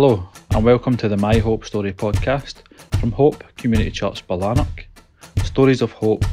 Hello, 0.00 0.28
and 0.52 0.64
welcome 0.64 0.96
to 0.98 1.08
the 1.08 1.16
My 1.16 1.38
Hope 1.38 1.64
Story 1.64 1.92
podcast 1.92 2.62
from 3.00 3.10
Hope 3.10 3.42
Community 3.56 3.90
Church 3.90 4.24
Ballanark. 4.28 4.84
Stories 5.42 5.82
of 5.82 5.90
hope, 5.90 6.24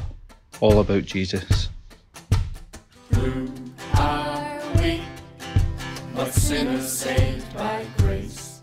all 0.60 0.82
about 0.82 1.04
Jesus. 1.06 1.70
Who 3.16 3.48
are 3.96 4.62
we? 4.76 5.02
But 6.14 6.32
sinners 6.32 6.88
saved 6.92 7.52
by 7.56 7.88
grace. 7.98 8.62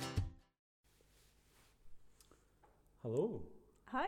Hello, 3.02 3.42
Hi, 3.90 4.06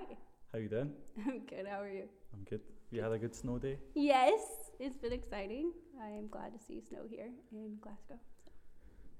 how 0.53 0.61
you 0.61 0.69
doing? 0.69 0.93
I'm 1.27 1.41
good. 1.41 1.67
How 1.69 1.81
are 1.81 1.91
you? 1.91 2.05
I'm 2.33 2.45
good. 2.49 2.61
You 2.93 3.03
had 3.03 3.11
a 3.11 3.19
good 3.19 3.35
snow 3.35 3.59
day? 3.59 3.79
Yes, 3.97 4.43
it's 4.79 4.97
been 4.97 5.13
exciting. 5.13 5.73
I 6.01 6.11
am 6.11 6.29
glad 6.29 6.53
to 6.57 6.65
see 6.65 6.81
snow 6.81 7.01
here 7.11 7.31
in 7.51 7.79
Glasgow. 7.81 8.21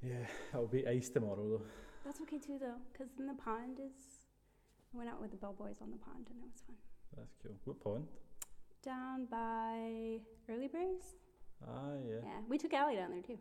Yeah, 0.07 0.27
it'll 0.53 0.67
be 0.67 0.87
ice 0.87 1.09
tomorrow 1.09 1.49
though. 1.49 1.63
That's 2.05 2.21
okay 2.23 2.39
too, 2.39 2.59
though, 2.61 2.77
because 2.93 3.09
then 3.17 3.27
the 3.27 3.35
pond 3.35 3.79
is. 3.79 3.93
I 4.95 4.99
went 4.99 5.09
out 5.11 5.21
with 5.21 5.31
the 5.33 5.37
bellboys 5.37 5.77
on 5.83 5.91
the 5.91 5.97
pond 5.97 6.27
and 6.31 6.39
it 6.39 6.47
was 6.53 6.61
fun. 6.67 6.77
That's 7.17 7.35
cool. 7.43 7.57
What 7.65 7.81
pond? 7.83 8.05
Down 8.85 9.27
by 9.31 10.21
Early 10.49 10.69
Berries? 10.69 11.17
Ah, 11.67 11.95
yeah. 12.07 12.17
Yeah, 12.23 12.41
we 12.49 12.59
took 12.59 12.73
Allie 12.75 12.97
down 12.97 13.11
there 13.11 13.23
too. 13.23 13.39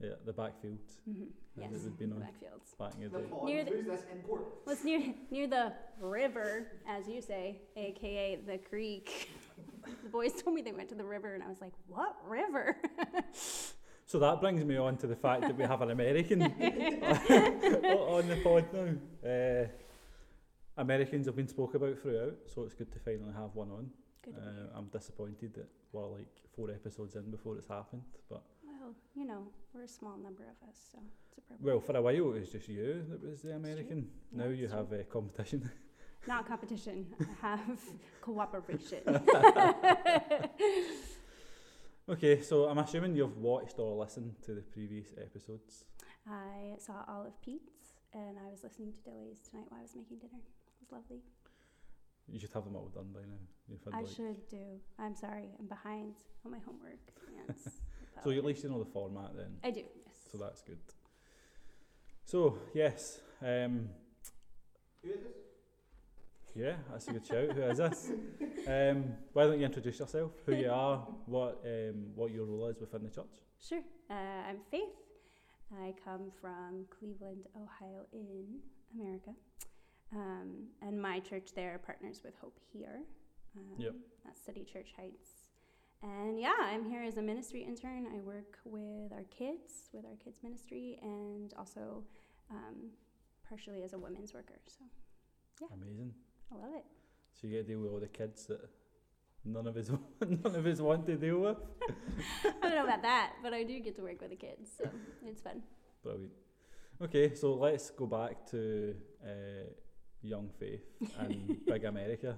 Yeah, 0.00 0.14
the 0.26 0.32
backfields 0.32 0.98
Mm-hmm. 1.08 1.24
Yes, 1.56 1.70
it 1.74 1.82
would 1.84 1.98
be 1.98 2.06
the 2.06 2.14
nice. 2.16 2.28
backfields. 2.28 2.76
back 2.78 2.94
in 2.96 3.02
the 3.12 3.18
The 3.20 3.24
pond, 3.28 3.44
Near 3.46 3.64
the- 3.64 3.70
who's 3.70 3.86
this 3.86 4.02
import? 4.12 4.42
Well, 4.66 4.74
it's 4.74 4.84
near 4.84 5.14
near 5.30 5.46
the 5.46 5.72
river, 6.00 6.72
as 6.88 7.06
you 7.06 7.22
say, 7.22 7.60
aka 7.76 8.36
the 8.44 8.58
creek. 8.58 9.30
the 10.02 10.08
boys 10.10 10.32
told 10.42 10.56
me 10.56 10.62
they 10.62 10.72
went 10.72 10.88
to 10.88 10.94
the 10.96 11.04
river, 11.04 11.34
and 11.34 11.42
I 11.44 11.48
was 11.48 11.60
like, 11.60 11.72
"What 11.86 12.16
river?" 12.26 12.76
So 14.12 14.18
that 14.18 14.42
brings 14.42 14.62
me 14.62 14.76
on 14.76 14.98
to 14.98 15.06
the 15.06 15.16
fact 15.16 15.40
that 15.40 15.56
we 15.56 15.64
have 15.64 15.80
an 15.80 15.90
American 15.90 16.42
on 16.42 18.28
the 18.28 18.38
pod 18.44 18.66
now. 18.70 18.92
Uh, 19.26 19.66
Americans 20.76 21.24
have 21.24 21.34
been 21.36 21.48
spoke 21.48 21.74
about 21.74 21.98
throughout, 21.98 22.34
so 22.44 22.64
it's 22.64 22.74
good 22.74 22.92
to 22.92 22.98
finally 22.98 23.32
have 23.32 23.54
one 23.54 23.70
on. 23.70 23.88
Good. 24.22 24.34
to 24.34 24.40
be 24.42 24.46
Uh. 24.46 24.78
I'm 24.78 24.88
disappointed 24.92 25.54
that 25.54 25.70
we're 25.92 26.06
like 26.08 26.28
four 26.54 26.70
episodes 26.70 27.16
in 27.16 27.30
before 27.30 27.56
it's 27.56 27.68
happened, 27.68 28.02
but 28.28 28.42
well, 28.66 28.94
you 29.14 29.24
know, 29.24 29.46
we're 29.72 29.84
a 29.84 29.88
small 29.88 30.18
number 30.18 30.42
of 30.42 30.68
us, 30.68 30.76
so 30.92 30.98
it's 31.30 31.38
appropriate. 31.38 31.66
well, 31.66 31.80
for 31.80 31.96
a 31.96 32.02
while 32.02 32.14
it 32.14 32.40
was 32.40 32.50
just 32.50 32.68
you 32.68 33.06
that 33.08 33.24
was 33.26 33.40
the. 33.40 33.54
American. 33.56 34.10
Yeah, 34.30 34.44
now 34.44 34.50
you 34.50 34.68
true. 34.68 34.76
have 34.76 34.92
uh, 34.92 35.04
competition. 35.10 35.70
Not 36.28 36.46
competition. 36.46 37.06
I 37.42 37.56
have 37.56 37.80
cooperation. 38.20 39.22
Okay, 42.08 42.40
so 42.40 42.64
I'm 42.64 42.78
assuming 42.78 43.16
you've 43.16 43.36
watched 43.36 43.78
or 43.78 43.96
listened 43.96 44.34
to 44.44 44.54
the 44.54 44.62
previous 44.62 45.08
episodes. 45.20 45.84
I 46.26 46.74
saw 46.78 47.04
Olive 47.08 47.40
Pete's 47.42 47.94
and 48.14 48.36
I 48.38 48.50
was 48.50 48.62
listening 48.62 48.92
to 48.92 49.00
Dilly's 49.00 49.40
tonight 49.48 49.66
while 49.68 49.80
I 49.80 49.82
was 49.82 49.94
making 49.96 50.18
dinner. 50.18 50.38
It 50.38 50.80
was 50.80 50.92
lovely. 50.92 51.22
You 52.28 52.38
should 52.38 52.52
have 52.52 52.64
them 52.64 52.76
all 52.76 52.90
done 52.94 53.08
by 53.12 53.20
now. 53.20 53.40
You've 53.68 53.82
had 53.84 53.94
I 53.94 54.00
like, 54.02 54.08
should 54.08 54.48
do. 54.48 54.80
I'm 54.98 55.16
sorry. 55.16 55.50
I'm 55.58 55.66
behind 55.66 56.14
on 56.44 56.52
my 56.52 56.58
homework. 56.64 57.00
Yes. 57.48 57.80
so 58.24 58.30
you 58.30 58.38
at 58.38 58.44
least 58.44 58.62
you 58.62 58.70
know 58.70 58.78
the 58.78 58.90
format 58.90 59.36
then. 59.36 59.56
I 59.64 59.70
do. 59.70 59.80
Yes. 59.80 60.14
So 60.30 60.38
that's 60.38 60.62
good. 60.62 60.78
So 62.24 62.58
yes, 62.74 63.20
um, 63.42 63.88
Who 65.02 65.10
is 65.10 65.20
this? 65.20 65.51
Yeah, 66.54 66.76
that's 66.90 67.08
a 67.08 67.12
good 67.12 67.26
shout. 67.26 67.52
Who 67.52 67.62
is 67.62 67.78
this? 67.78 68.10
Um, 68.66 69.14
why 69.32 69.44
don't 69.44 69.58
you 69.58 69.66
introduce 69.66 69.98
yourself? 69.98 70.32
Who 70.46 70.54
you 70.54 70.70
are? 70.70 70.98
What 71.26 71.62
um, 71.64 72.12
what 72.14 72.30
your 72.30 72.44
role 72.44 72.66
is 72.68 72.78
within 72.80 73.02
the 73.04 73.10
church? 73.10 73.34
Sure. 73.60 73.82
Uh, 74.10 74.14
I'm 74.48 74.58
Faith. 74.70 74.94
I 75.82 75.94
come 76.04 76.30
from 76.40 76.84
Cleveland, 76.90 77.46
Ohio, 77.56 78.06
in 78.12 78.44
America. 78.94 79.30
Um, 80.14 80.66
and 80.82 81.00
my 81.00 81.20
church 81.20 81.50
there 81.54 81.80
partners 81.84 82.20
with 82.24 82.34
Hope 82.40 82.58
Here. 82.72 83.00
Um, 83.56 83.64
Yep. 83.78 83.94
That's 84.24 84.40
City 84.40 84.64
Church 84.70 84.92
Heights. 84.96 85.30
And 86.02 86.38
yeah, 86.38 86.52
I'm 86.60 86.84
here 86.84 87.02
as 87.02 87.16
a 87.16 87.22
ministry 87.22 87.62
intern. 87.62 88.06
I 88.14 88.20
work 88.20 88.58
with 88.64 89.12
our 89.12 89.24
kids, 89.36 89.88
with 89.92 90.04
our 90.04 90.16
kids' 90.22 90.40
ministry, 90.42 90.98
and 91.00 91.54
also 91.56 92.02
um, 92.50 92.90
partially 93.48 93.82
as 93.82 93.92
a 93.94 93.98
women's 93.98 94.34
worker. 94.34 94.60
So 94.66 94.84
Yeah. 95.60 95.68
Amazing. 95.74 96.12
I 96.52 96.64
love 96.66 96.74
it. 96.74 96.84
So 97.34 97.46
you 97.46 97.54
get 97.54 97.66
to 97.66 97.72
deal 97.72 97.80
with 97.80 97.92
all 97.92 98.00
the 98.00 98.08
kids 98.08 98.46
that 98.46 98.60
none 99.44 99.66
of 99.66 99.76
us 99.76 99.90
none 100.20 100.54
of 100.54 100.66
us 100.66 100.80
want 100.80 101.06
to 101.06 101.16
deal 101.16 101.38
with. 101.40 101.56
I 102.62 102.68
don't 102.68 102.74
know 102.76 102.84
about 102.84 103.02
that, 103.02 103.32
but 103.42 103.52
I 103.52 103.62
do 103.64 103.78
get 103.80 103.96
to 103.96 104.02
work 104.02 104.20
with 104.20 104.30
the 104.30 104.36
kids, 104.36 104.70
so 104.78 104.88
it's 105.26 105.40
fun. 105.40 105.62
Brilliant. 106.02 106.32
Okay, 107.00 107.34
so 107.34 107.54
let's 107.54 107.90
go 107.90 108.06
back 108.06 108.46
to 108.50 108.94
uh, 109.24 109.64
Young 110.22 110.50
Faith 110.60 110.84
and 111.18 111.64
Big 111.66 111.84
America. 111.84 112.36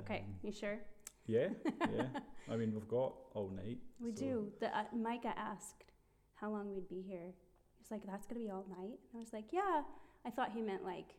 Okay, 0.00 0.18
Um, 0.26 0.34
you 0.42 0.52
sure? 0.52 0.78
yeah, 1.26 1.48
yeah. 1.92 2.06
I 2.50 2.56
mean, 2.56 2.72
we've 2.72 2.86
got 2.88 3.14
all 3.34 3.50
night. 3.50 3.78
We 4.00 4.12
so- 4.14 4.20
do. 4.24 4.52
The, 4.60 4.76
uh, 4.76 4.84
Micah 4.94 5.34
asked 5.36 5.84
how 6.36 6.50
long 6.50 6.72
we'd 6.72 6.88
be 6.88 7.02
here. 7.02 7.32
He's 7.78 7.90
like, 7.90 8.06
"That's 8.06 8.26
gonna 8.26 8.40
be 8.40 8.50
all 8.50 8.64
night." 8.68 8.98
And 9.10 9.16
I 9.16 9.18
was 9.18 9.32
like, 9.32 9.46
"Yeah." 9.52 9.82
I 10.24 10.30
thought 10.30 10.52
he 10.52 10.62
meant 10.62 10.84
like 10.84 11.14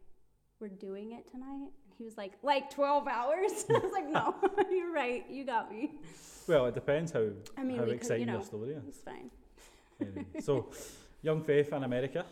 we're 0.60 0.68
doing 0.70 1.12
it 1.14 1.30
tonight. 1.30 1.72
He 2.00 2.06
was 2.06 2.18
like, 2.18 2.32
"Like 2.42 2.70
12 2.74 3.08
hours?" 3.08 3.66
I 3.70 3.78
was 3.78 3.92
like, 3.92 4.08
"No, 4.08 4.34
you're 4.72 4.92
right. 4.92 5.26
You 5.30 5.44
got 5.44 5.70
me. 5.70 5.92
Well, 6.48 6.66
it 6.66 6.74
depends 6.74 7.12
how 7.12 7.28
I 7.58 7.64
mean, 7.64 7.78
how 7.78 7.84
we 7.84 7.90
could, 7.90 7.98
exciting 7.98 8.22
you 8.22 8.26
know, 8.28 8.34
your 8.40 8.44
story 8.44 8.74
is. 8.74 8.84
it's 8.88 9.00
fine." 9.00 9.30
Anyway, 10.00 10.26
so, 10.40 10.72
Young 11.22 11.44
Faith 11.44 11.74
in 11.74 11.84
America. 11.84 12.26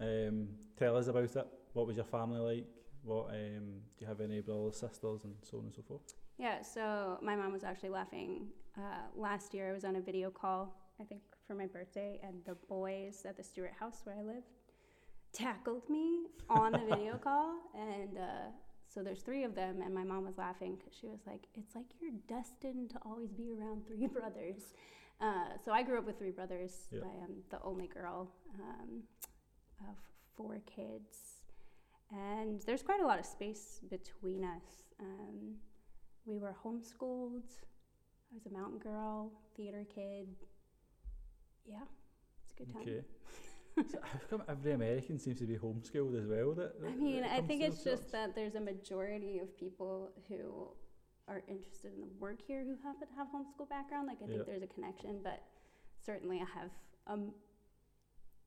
Um, 0.00 0.48
tell 0.76 0.96
us 0.96 1.06
about 1.06 1.36
it. 1.36 1.46
What 1.74 1.86
was 1.86 1.94
your 1.94 2.04
family 2.04 2.40
like? 2.40 2.66
What 3.04 3.28
um, 3.30 3.80
do 3.96 4.00
you 4.00 4.06
have 4.08 4.20
any 4.20 4.40
brothers, 4.40 4.78
sisters, 4.78 5.22
and 5.22 5.34
so 5.42 5.58
on 5.58 5.64
and 5.66 5.74
so 5.74 5.82
forth? 5.82 6.02
Yeah. 6.36 6.60
So 6.62 7.20
my 7.22 7.36
mom 7.36 7.52
was 7.52 7.62
actually 7.62 7.90
laughing. 7.90 8.48
Uh, 8.76 9.06
last 9.14 9.54
year, 9.54 9.70
I 9.70 9.72
was 9.72 9.84
on 9.84 9.94
a 9.94 10.00
video 10.00 10.28
call. 10.28 10.76
I 11.00 11.04
think 11.04 11.22
for 11.46 11.54
my 11.54 11.66
birthday, 11.66 12.18
and 12.24 12.44
the 12.44 12.56
boys 12.68 13.24
at 13.28 13.36
the 13.36 13.44
Stewart 13.44 13.74
house 13.78 14.00
where 14.02 14.16
I 14.16 14.22
live 14.22 14.42
tackled 15.32 15.88
me 15.88 16.26
on 16.50 16.72
the 16.72 16.78
video 16.94 17.16
call, 17.16 17.54
and 17.74 18.18
uh, 18.18 18.50
so 18.92 19.02
there's 19.02 19.22
three 19.22 19.44
of 19.44 19.54
them, 19.54 19.80
and 19.82 19.94
my 19.94 20.04
mom 20.04 20.24
was 20.24 20.36
laughing 20.36 20.76
because 20.76 20.96
she 20.98 21.08
was 21.08 21.20
like, 21.26 21.46
"It's 21.54 21.74
like 21.74 21.86
you're 22.00 22.12
destined 22.28 22.90
to 22.90 22.98
always 23.04 23.32
be 23.32 23.52
around 23.52 23.86
three 23.88 24.06
brothers." 24.06 24.74
Uh, 25.20 25.56
so 25.64 25.72
I 25.72 25.82
grew 25.82 25.98
up 25.98 26.04
with 26.04 26.18
three 26.18 26.30
brothers. 26.30 26.88
Yeah. 26.90 27.00
I 27.04 27.24
am 27.24 27.42
the 27.50 27.62
only 27.62 27.86
girl 27.86 28.30
um, 28.60 29.02
of 29.88 29.96
four 30.36 30.60
kids, 30.66 31.42
and 32.10 32.60
there's 32.66 32.82
quite 32.82 33.00
a 33.00 33.06
lot 33.06 33.18
of 33.18 33.24
space 33.24 33.80
between 33.88 34.44
us. 34.44 34.84
Um, 35.00 35.56
we 36.24 36.38
were 36.38 36.54
homeschooled. 36.64 37.48
I 38.30 38.34
was 38.34 38.46
a 38.46 38.50
mountain 38.50 38.78
girl, 38.78 39.32
theater 39.56 39.84
kid. 39.94 40.28
Yeah, 41.64 41.84
it's 42.44 42.52
a 42.52 42.56
good 42.56 42.72
time. 42.72 42.82
Okay. 42.82 43.02
so 43.90 43.98
how 44.02 44.18
come 44.30 44.42
every 44.48 44.72
American 44.72 45.18
seems 45.18 45.38
to 45.38 45.46
be 45.46 45.56
homeschooled 45.56 46.18
as 46.20 46.26
well? 46.26 46.52
That, 46.54 46.72
I 46.86 46.94
mean, 46.94 47.22
that 47.22 47.32
I 47.32 47.40
think 47.40 47.62
it's 47.62 47.82
just 47.82 48.12
that 48.12 48.34
there's 48.34 48.54
a 48.54 48.60
majority 48.60 49.38
of 49.38 49.56
people 49.58 50.10
who 50.28 50.68
are 51.28 51.42
interested 51.48 51.92
in 51.94 52.00
the 52.00 52.08
work 52.18 52.40
here 52.46 52.62
who 52.64 52.76
happen 52.82 53.08
to 53.08 53.14
have 53.16 53.28
homeschool 53.28 53.68
background. 53.68 54.08
Like, 54.08 54.18
I 54.22 54.26
think 54.26 54.38
Yeah. 54.38 54.44
there's 54.46 54.62
a 54.62 54.66
connection, 54.66 55.20
but 55.22 55.42
certainly 56.04 56.38
I 56.40 56.60
have 56.60 56.70
a 57.06 57.12
m- 57.12 57.32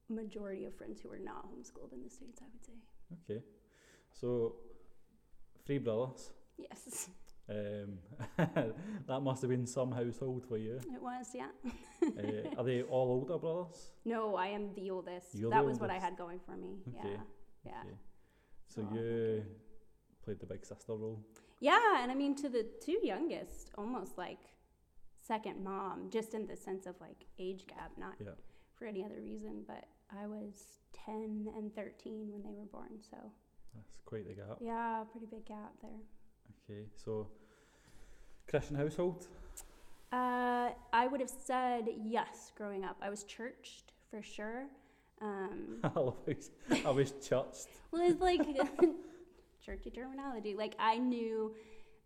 majority 0.09 0.65
of 0.65 0.75
friends 0.75 1.01
who 1.01 1.09
are 1.11 1.19
not 1.19 1.45
homeschooled 1.47 1.93
in 1.93 2.03
the 2.03 2.09
States, 2.09 2.41
I 2.41 2.45
would 2.51 2.63
say. 2.65 2.73
Okay. 3.23 3.43
So, 4.11 4.57
three 5.65 5.79
brothers. 5.79 6.31
Yes, 6.57 7.09
Um, 7.47 7.99
that 9.07 9.21
must 9.21 9.41
have 9.43 9.51
been 9.51 9.67
some 9.67 9.91
household 9.91 10.45
for 10.47 10.57
you. 10.57 10.77
it 10.93 11.01
was, 11.01 11.27
yeah. 11.35 11.47
uh, 12.03 12.55
are 12.57 12.63
they 12.63 12.81
all 12.81 13.09
older 13.11 13.37
brothers? 13.37 13.91
No, 14.03 14.35
I 14.35 14.47
am 14.47 14.73
the 14.73 14.89
oldest. 14.89 15.35
You're 15.35 15.51
that 15.51 15.61
the 15.61 15.67
was 15.67 15.79
what 15.79 15.91
I 15.91 15.99
had 15.99 16.17
going 16.17 16.39
for 16.39 16.55
me. 16.57 16.77
Okay. 16.87 17.09
Yeah, 17.13 17.19
yeah. 17.65 17.81
Okay. 17.85 17.95
So 18.67 18.87
Oh, 18.91 18.95
you 18.95 19.43
played 20.23 20.39
the 20.39 20.47
big 20.47 20.65
sister 20.65 20.93
role. 20.95 21.23
Yeah, 21.59 22.01
and 22.01 22.11
I 22.11 22.15
mean 22.15 22.35
to 22.37 22.49
the 22.49 22.65
two 22.83 22.99
youngest, 23.03 23.69
almost 23.77 24.17
like 24.17 24.39
second 25.21 25.63
mom, 25.63 26.09
just 26.11 26.33
in 26.33 26.47
the 26.47 26.55
sense 26.55 26.87
of 26.87 26.95
like 26.99 27.25
age 27.37 27.65
gap, 27.67 27.91
not 27.97 28.15
Yeah. 28.19 28.31
for 28.73 28.85
any 28.85 29.03
other 29.05 29.21
reason. 29.21 29.63
But 29.67 29.85
I 30.11 30.25
was 30.25 30.79
10 31.05 31.47
and 31.55 31.73
13 31.75 32.31
when 32.31 32.41
they 32.41 32.53
were 32.57 32.65
born, 32.65 32.99
so 33.01 33.17
That's 33.75 34.01
quite 34.03 34.27
the 34.27 34.33
gap. 34.33 34.57
yeah, 34.59 35.03
pretty 35.11 35.27
big 35.27 35.45
gap 35.45 35.73
there. 35.81 35.91
Okay. 36.69 36.81
So, 36.95 37.27
Christian 38.47 38.75
household. 38.75 39.27
Uh, 40.11 40.69
I 40.93 41.07
would 41.07 41.19
have 41.19 41.29
said 41.29 41.87
yes 42.03 42.51
growing 42.55 42.83
up. 42.83 42.97
I 43.01 43.09
was 43.09 43.23
churched 43.23 43.93
for 44.09 44.21
sure. 44.21 44.65
Um, 45.21 45.79
I 45.83 45.89
he's- 46.25 46.51
I 46.85 46.89
was 46.91 47.11
churched. 47.11 47.67
well, 47.91 48.01
it's 48.09 48.21
like 48.21 48.41
churchy 49.65 49.89
terminology. 49.89 50.55
Like 50.55 50.75
I 50.79 50.97
knew 50.97 51.53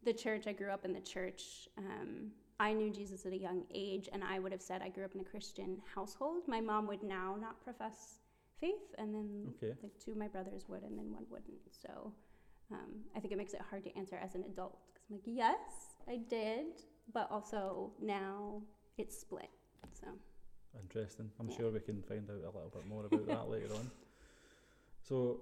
the 0.04 0.14
church. 0.14 0.48
I 0.48 0.54
grew 0.54 0.70
up 0.72 0.86
in 0.86 0.94
the 0.94 1.02
church. 1.02 1.68
Um, 1.78 2.32
I 2.60 2.74
knew 2.74 2.90
Jesus 2.92 3.26
at 3.26 3.32
a 3.32 3.38
young 3.38 3.64
age, 3.74 4.10
and 4.12 4.24
I 4.24 4.40
would 4.40 4.52
have 4.52 4.62
said 4.62 4.82
I 4.82 4.90
grew 4.90 5.06
up 5.06 5.16
in 5.16 5.22
a 5.22 5.24
Christian 5.24 5.78
household. 5.96 6.44
My 6.48 6.60
mom 6.62 6.88
would 6.88 7.04
now 7.04 7.38
not 7.40 7.62
profess 7.64 8.20
faith, 8.60 8.94
and 8.98 9.14
then 9.16 9.54
Okay. 9.56 9.74
like 9.82 9.98
two 10.04 10.12
of 10.12 10.18
my 10.18 10.28
brothers 10.28 10.66
would, 10.68 10.84
and 10.84 10.98
then 10.98 11.12
one 11.12 11.26
wouldn't. 11.30 11.60
So 11.72 12.12
um, 12.72 13.02
I 13.16 13.20
think 13.20 13.32
it 13.34 13.38
makes 13.38 13.54
it 13.54 13.62
hard 13.70 13.84
to 13.84 13.96
answer 13.98 14.18
as 14.24 14.36
an 14.36 14.44
adult 14.44 14.78
because 14.94 15.08
I'm 15.10 15.16
like, 15.16 15.24
yes, 15.26 15.96
I 16.08 16.18
did, 16.30 16.66
but 17.14 17.28
also 17.32 17.92
now 18.02 18.62
it's 18.98 19.18
split. 19.20 19.50
So 19.94 20.08
Interesting. 20.80 21.32
I'm 21.40 21.50
Yeah. 21.50 21.58
sure 21.58 21.72
we 21.72 21.80
can 21.80 22.02
find 22.04 22.30
out 22.30 22.36
a 22.36 22.46
little 22.46 22.72
bit 22.74 22.86
more 22.88 23.06
about 23.06 23.26
that 23.28 23.50
later 23.52 23.74
on. 23.74 23.90
So, 25.02 25.42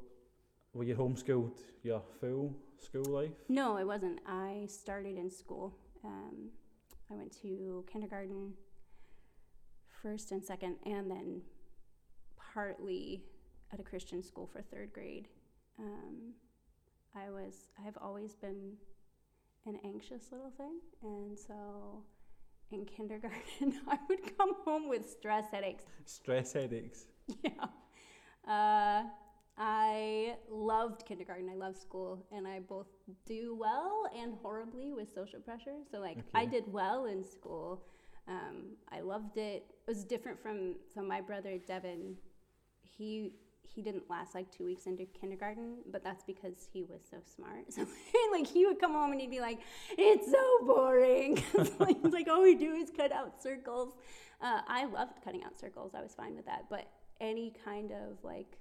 were 0.74 0.85
you 0.85 0.95
homeschooled 0.95 1.59
your 1.83 2.01
full 2.21 2.56
school 2.79 3.03
life? 3.06 3.33
no, 3.50 3.77
it 3.77 3.85
wasn't. 3.85 4.19
I 4.25 4.65
started 4.69 5.18
in 5.18 5.30
school. 5.30 5.75
Um, 6.06 6.50
I 7.12 7.15
went 7.15 7.33
to 7.41 7.83
kindergarten, 7.91 8.53
first 10.01 10.31
and 10.31 10.44
second, 10.44 10.77
and 10.85 11.09
then 11.12 11.41
partly 12.53 13.23
at 13.73 13.80
a 13.80 13.83
Christian 13.83 14.23
school 14.23 14.47
for 14.47 14.62
third 14.62 14.94
grade. 14.94 15.27
Um, 15.80 16.33
I 17.25 17.29
was, 17.29 17.69
I've 17.85 17.97
always 18.01 18.35
been 18.35 18.73
an 19.65 19.79
anxious 19.83 20.31
little 20.31 20.51
thing, 20.57 20.79
and 21.03 21.37
so 21.37 22.03
in 22.71 22.85
kindergarten, 22.85 23.79
I 23.87 23.97
would 24.09 24.37
come 24.37 24.53
home 24.63 24.87
with 24.87 25.09
stress 25.09 25.45
headaches. 25.51 25.85
Stress 26.05 26.53
headaches. 26.53 27.05
Yeah. 27.43 27.65
Uh, 28.47 29.03
I 29.57 30.35
loved 30.49 31.05
kindergarten. 31.05 31.49
I 31.49 31.55
loved 31.55 31.77
school, 31.77 32.25
and 32.31 32.47
I 32.47 32.59
both 32.59 32.87
do 33.25 33.57
well 33.59 34.03
and 34.17 34.35
horribly 34.41 34.93
with 34.93 35.11
social 35.13 35.39
pressure. 35.39 35.77
So 35.91 35.99
like 35.99 36.19
I 36.33 36.45
did 36.45 36.71
well 36.71 37.05
in 37.05 37.23
school. 37.23 37.83
Um, 38.27 38.75
I 38.91 38.99
loved 39.01 39.37
it. 39.37 39.65
It 39.69 39.87
was 39.87 40.03
different 40.03 40.39
from 40.41 40.75
so 40.93 41.01
my 41.01 41.21
brother 41.21 41.57
Devin. 41.65 42.15
He 42.81 43.33
he 43.73 43.81
didn't 43.81 44.09
last 44.09 44.35
like 44.35 44.51
two 44.51 44.65
weeks 44.65 44.85
into 44.85 45.05
kindergarten, 45.05 45.77
but 45.91 46.03
that's 46.03 46.23
because 46.23 46.67
he 46.71 46.83
was 46.83 47.01
so 47.09 47.17
smart. 47.35 47.65
So 47.71 47.85
like 48.31 48.47
he 48.47 48.65
would 48.65 48.79
come 48.79 48.93
home 48.93 49.11
and 49.11 49.21
he'd 49.21 49.31
be 49.31 49.39
like, 49.39 49.59
"It's 49.97 50.29
so 50.31 50.65
boring." 50.65 51.41
like, 51.79 51.97
like 52.03 52.27
all 52.27 52.41
we 52.41 52.55
do 52.55 52.73
is 52.73 52.89
cut 52.89 53.11
out 53.11 53.41
circles. 53.41 53.93
Uh, 54.41 54.61
I 54.67 54.85
loved 54.85 55.23
cutting 55.23 55.43
out 55.43 55.59
circles. 55.59 55.93
I 55.95 56.01
was 56.01 56.13
fine 56.13 56.35
with 56.35 56.45
that, 56.45 56.65
but 56.69 56.87
any 57.19 57.53
kind 57.65 57.91
of 57.91 58.23
like 58.23 58.57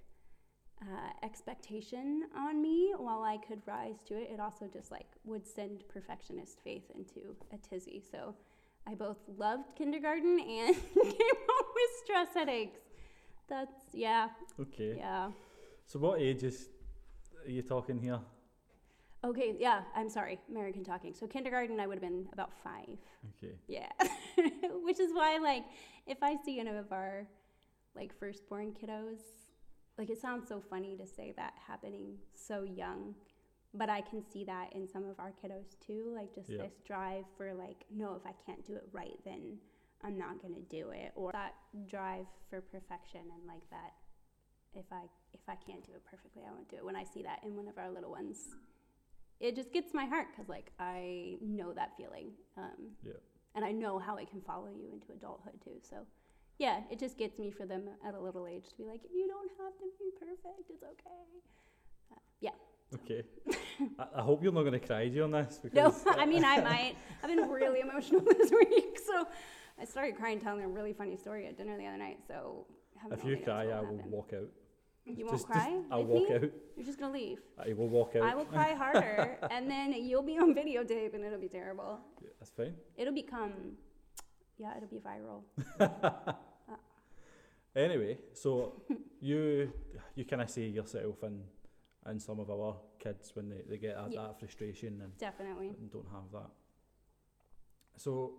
uh, 0.82 1.24
expectation 1.24 2.24
on 2.36 2.60
me 2.60 2.92
while 2.96 3.22
I 3.22 3.38
could 3.38 3.60
rise 3.66 3.96
to 4.08 4.14
it, 4.14 4.30
it 4.32 4.40
also 4.40 4.68
just 4.72 4.90
like 4.90 5.06
would 5.24 5.46
send 5.46 5.88
perfectionist 5.88 6.58
faith 6.62 6.90
into 6.94 7.34
a 7.52 7.58
tizzy. 7.58 8.02
So 8.10 8.34
I 8.86 8.94
both 8.94 9.18
loved 9.36 9.74
kindergarten 9.76 10.38
and 10.38 10.74
came 10.94 11.36
home 11.48 11.66
with 11.74 11.90
stress 12.04 12.28
headaches. 12.34 12.80
That's 13.48 13.74
yeah, 13.92 14.28
Okay. 14.60 14.94
yeah. 14.98 15.30
So, 15.86 15.98
what 15.98 16.20
ages 16.20 16.68
are 17.44 17.50
you 17.50 17.62
talking 17.62 17.98
here? 17.98 18.20
Okay, 19.24 19.56
yeah. 19.58 19.82
I'm 19.94 20.08
sorry, 20.08 20.38
American 20.50 20.84
talking. 20.84 21.14
So 21.14 21.26
kindergarten, 21.26 21.80
I 21.80 21.86
would 21.86 21.94
have 21.94 22.02
been 22.02 22.28
about 22.32 22.52
five. 22.62 22.98
Okay. 23.38 23.54
Yeah, 23.66 23.90
which 24.82 25.00
is 25.00 25.12
why 25.12 25.38
like 25.38 25.64
if 26.06 26.18
I 26.22 26.36
see 26.44 26.60
any 26.60 26.70
of 26.70 26.92
our 26.92 27.26
like 27.94 28.12
firstborn 28.18 28.72
kiddos, 28.72 29.20
like 29.98 30.10
it 30.10 30.18
sounds 30.20 30.48
so 30.48 30.60
funny 30.60 30.96
to 30.96 31.06
say 31.06 31.32
that 31.36 31.54
happening 31.66 32.18
so 32.34 32.62
young, 32.64 33.14
but 33.74 33.88
I 33.88 34.00
can 34.00 34.22
see 34.32 34.44
that 34.44 34.72
in 34.74 34.86
some 34.86 35.04
of 35.04 35.18
our 35.18 35.32
kiddos 35.42 35.78
too. 35.84 36.12
Like 36.14 36.34
just 36.34 36.50
Yeah. 36.50 36.62
this 36.62 36.74
drive 36.84 37.24
for 37.36 37.54
like, 37.54 37.84
no, 37.90 38.14
if 38.14 38.26
I 38.26 38.32
can't 38.44 38.64
do 38.66 38.74
it 38.74 38.88
right, 38.92 39.18
then 39.24 39.58
I'm 40.04 40.18
not 40.18 40.40
gonna 40.42 40.60
do 40.68 40.90
it, 40.90 41.12
or 41.14 41.32
that 41.32 41.54
drive 41.88 42.26
for 42.50 42.60
perfection 42.60 43.20
and 43.22 43.46
like 43.46 43.68
that. 43.70 43.92
If 44.74 44.86
I 44.92 45.02
if 45.32 45.40
I 45.48 45.54
can't 45.56 45.84
do 45.84 45.92
it 45.92 46.02
perfectly, 46.08 46.42
I 46.46 46.52
won't 46.52 46.68
do 46.68 46.76
it. 46.76 46.84
When 46.84 46.96
I 46.96 47.04
see 47.04 47.22
that 47.22 47.40
in 47.44 47.56
one 47.56 47.68
of 47.68 47.78
our 47.78 47.90
little 47.90 48.10
ones, 48.10 48.48
it 49.40 49.54
just 49.56 49.72
gets 49.72 49.94
my 49.94 50.04
heart 50.04 50.28
because 50.30 50.48
like 50.48 50.72
I 50.78 51.36
know 51.40 51.72
that 51.72 51.96
feeling. 51.96 52.32
Um, 52.56 52.92
Yeah. 53.02 53.12
and 53.54 53.64
I 53.64 53.72
know 53.72 53.98
how 53.98 54.16
it 54.16 54.28
can 54.30 54.40
follow 54.42 54.68
you 54.68 54.90
into 54.92 55.12
adulthood 55.12 55.60
too. 55.64 55.78
So, 55.82 56.06
yeah, 56.58 56.80
it 56.90 56.98
just 56.98 57.16
gets 57.18 57.38
me 57.38 57.50
for 57.50 57.64
them 57.66 57.88
at 58.06 58.14
a 58.14 58.20
little 58.20 58.46
age 58.46 58.68
to 58.68 58.76
be 58.76 58.84
like, 58.84 59.00
you 59.14 59.26
don't 59.26 59.50
have 59.58 59.72
to 59.78 59.84
be 59.98 60.10
perfect. 60.18 60.70
It's 60.70 60.82
okay. 60.82 61.42
Uh, 62.12 62.16
yeah. 62.40 62.50
Okay. 62.94 63.24
I, 63.98 64.20
I 64.20 64.22
hope 64.22 64.42
you're 64.42 64.52
not 64.52 64.62
going 64.62 64.78
to 64.78 64.86
cry 64.86 65.02
you 65.02 65.24
on 65.24 65.30
this 65.32 65.58
No, 65.72 65.90
because 65.90 66.04
I 66.06 66.26
mean 66.26 66.44
I 66.44 66.60
might. 66.60 66.96
I've 67.22 67.28
been 67.28 67.48
really 67.62 67.80
emotional 67.80 68.20
this 68.22 68.50
week, 68.50 68.98
so 69.06 69.26
I 69.78 69.84
started 69.84 70.16
crying 70.16 70.40
telling 70.40 70.64
a 70.64 70.68
really 70.68 70.92
funny 70.92 71.16
story 71.16 71.46
at 71.46 71.56
dinner 71.58 71.76
the 71.76 71.86
other 71.86 71.98
night. 71.98 72.18
So 72.26 72.66
if 73.10 73.24
you 73.24 73.36
cry, 73.44 73.64
I 73.68 73.80
will 73.80 73.96
happen. 73.98 74.10
walk 74.10 74.32
out. 74.34 74.48
You 75.04 75.24
won't 75.26 75.36
Just- 75.36 75.46
just- 75.46 75.46
cry 75.46 75.80
I'll 75.90 76.04
walk 76.04 76.28
me. 76.28 76.34
out. 76.34 76.42
You're 76.76 76.86
just 76.86 76.98
gonna 76.98 77.12
leave. 77.12 77.40
I 77.58 77.72
will 77.74 77.88
walk 77.88 78.16
out. 78.16 78.22
I 78.22 78.34
will 78.34 78.44
cry 78.46 78.72
harder, 78.74 79.38
and 79.50 79.70
then 79.70 79.92
you'll 79.92 80.22
be 80.22 80.38
on 80.38 80.54
videotape, 80.54 81.14
and 81.14 81.24
it'll 81.24 81.38
be 81.38 81.48
terrible. 81.48 82.00
Yeah, 82.22 82.28
That's 82.40 82.50
fine. 82.50 82.74
It'll 82.96 83.14
become, 83.14 83.52
yeah, 84.58 84.76
it'll 84.76 84.88
be 84.88 84.98
viral. 85.00 85.42
Anyway, 87.74 88.16
so 88.32 88.82
you 89.20 89.70
you 90.14 90.24
kind 90.24 90.40
of 90.40 90.48
see 90.48 90.66
yourself 90.68 91.22
in 91.24 91.42
in 92.10 92.18
some 92.18 92.40
of 92.40 92.48
our 92.50 92.74
kids 92.98 93.32
when 93.36 93.50
they, 93.50 93.62
they 93.68 93.76
get 93.76 93.96
at 93.96 94.12
Yeah. 94.12 94.22
that 94.22 94.38
frustration 94.38 95.00
and, 95.02 95.16
Definitely. 95.18 95.74
and 95.78 95.90
don't 95.90 96.06
have 96.10 96.30
that. 96.32 96.50
So 97.96 98.32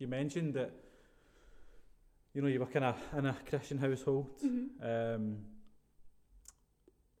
you 0.00 0.08
mentioned 0.08 0.54
that 0.54 0.72
you 2.34 2.42
know 2.42 2.48
you 2.48 2.58
were 2.58 2.66
kind 2.66 2.84
of 2.86 2.96
in 3.16 3.26
a 3.26 3.36
Christian 3.48 3.78
household. 3.78 4.26
hmm 4.40 4.66
Um, 4.82 5.36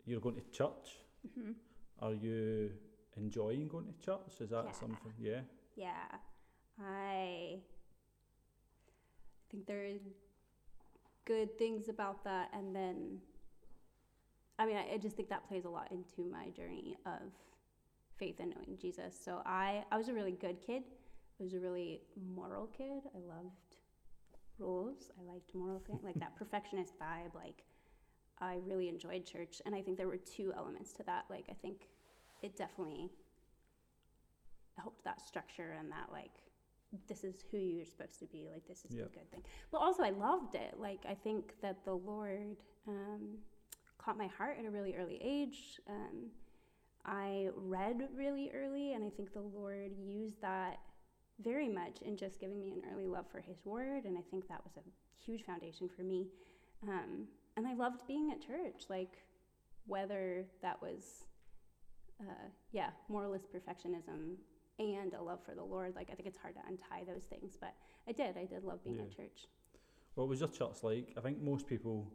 you're 0.06 0.20
going 0.20 0.36
to 0.36 0.50
church. 0.50 0.96
hmm 1.34 1.52
Are 2.00 2.14
you 2.14 2.70
enjoying 3.16 3.68
going 3.68 3.86
to 3.86 3.98
church? 4.04 4.40
Is 4.40 4.50
that 4.50 4.64
Yeah. 4.64 4.72
something? 4.72 5.12
Yeah. 5.18 5.40
Yeah, 5.76 6.18
I 6.82 7.60
think 9.50 9.66
there 9.66 9.84
is 9.84 10.00
good 11.24 11.56
things 11.58 11.88
about 11.88 12.24
that, 12.24 12.48
and 12.52 12.74
then 12.74 13.20
I 14.58 14.66
mean, 14.66 14.76
I, 14.76 14.94
I 14.94 14.98
just 14.98 15.16
think 15.16 15.28
that 15.30 15.46
plays 15.48 15.64
a 15.64 15.70
lot 15.70 15.90
into 15.90 16.30
my 16.30 16.50
journey 16.50 16.96
of 17.06 17.32
faith 18.16 18.40
and 18.40 18.50
knowing 18.54 18.76
Jesus. 18.78 19.14
So 19.24 19.40
I, 19.46 19.84
I 19.90 19.96
was 19.96 20.08
a 20.08 20.12
really 20.12 20.32
good 20.32 20.58
kid. 20.66 20.82
I 21.40 21.44
was 21.44 21.54
a 21.54 21.58
really 21.58 22.02
moral 22.34 22.66
kid. 22.66 23.02
I 23.14 23.18
loved 23.18 23.76
rules. 24.58 25.10
I 25.18 25.32
liked 25.32 25.54
moral 25.54 25.80
things, 25.86 26.02
like 26.04 26.20
that 26.20 26.36
perfectionist 26.36 26.94
vibe. 27.00 27.34
Like 27.34 27.64
I 28.40 28.58
really 28.66 28.88
enjoyed 28.88 29.24
church, 29.24 29.62
and 29.64 29.74
I 29.74 29.80
think 29.80 29.96
there 29.96 30.08
were 30.08 30.18
two 30.18 30.52
elements 30.56 30.92
to 30.94 31.02
that. 31.04 31.24
Like 31.30 31.46
I 31.48 31.54
think 31.54 31.88
it 32.42 32.56
definitely 32.56 33.10
helped 34.78 35.04
that 35.04 35.20
structure 35.20 35.76
and 35.78 35.90
that 35.90 36.08
like 36.10 36.30
this 37.08 37.22
is 37.24 37.44
who 37.50 37.58
you're 37.58 37.84
supposed 37.84 38.18
to 38.18 38.26
be 38.26 38.48
like 38.52 38.66
this 38.66 38.84
is 38.84 38.92
Yeah. 38.96 39.04
the 39.04 39.10
good 39.10 39.30
thing 39.30 39.42
but 39.70 39.78
also 39.78 40.02
i 40.02 40.10
loved 40.10 40.54
it 40.54 40.74
like 40.78 41.00
i 41.08 41.14
think 41.14 41.52
that 41.60 41.84
the 41.84 41.92
lord 41.92 42.56
um, 42.88 43.36
caught 43.98 44.16
my 44.16 44.26
heart 44.26 44.56
at 44.58 44.64
a 44.64 44.70
really 44.70 44.96
early 44.96 45.20
age 45.22 45.80
um, 45.88 46.30
i 47.04 47.48
read 47.54 48.08
really 48.16 48.50
early 48.54 48.94
and 48.94 49.04
i 49.04 49.10
think 49.10 49.32
the 49.34 49.40
lord 49.40 49.92
used 49.98 50.40
that 50.40 50.78
very 51.42 51.68
much 51.68 52.02
in 52.02 52.16
just 52.16 52.40
giving 52.40 52.60
me 52.60 52.72
an 52.72 52.82
early 52.92 53.06
love 53.06 53.26
for 53.30 53.40
his 53.40 53.56
word 53.64 54.04
and 54.04 54.16
i 54.16 54.22
think 54.30 54.46
that 54.48 54.62
was 54.64 54.76
a 54.76 55.24
huge 55.24 55.44
foundation 55.44 55.88
for 55.88 56.02
me 56.02 56.26
um, 56.88 57.26
and 57.56 57.66
i 57.66 57.74
loved 57.74 58.06
being 58.06 58.30
at 58.30 58.40
church 58.40 58.84
like 58.88 59.22
whether 59.86 60.44
that 60.62 60.80
was 60.82 61.24
uh, 62.20 62.48
yeah 62.72 62.90
moralist 63.08 63.46
perfectionism 63.52 64.36
and 64.80 65.12
a 65.14 65.22
love 65.22 65.40
for 65.44 65.54
the 65.54 65.62
Lord. 65.62 65.94
Like 65.94 66.08
I 66.10 66.14
think 66.14 66.26
it's 66.26 66.38
hard 66.38 66.54
to 66.54 66.60
untie 66.66 67.04
those 67.06 67.24
things, 67.24 67.56
but 67.60 67.74
I 68.08 68.12
did. 68.12 68.36
I 68.36 68.46
did 68.46 68.64
love 68.64 68.82
being 68.82 68.98
at 68.98 69.14
church. 69.14 69.46
What 70.14 70.28
was 70.28 70.40
your 70.40 70.48
church 70.48 70.82
like? 70.82 71.14
I 71.16 71.20
think 71.20 71.40
most 71.40 71.66
people 71.66 72.10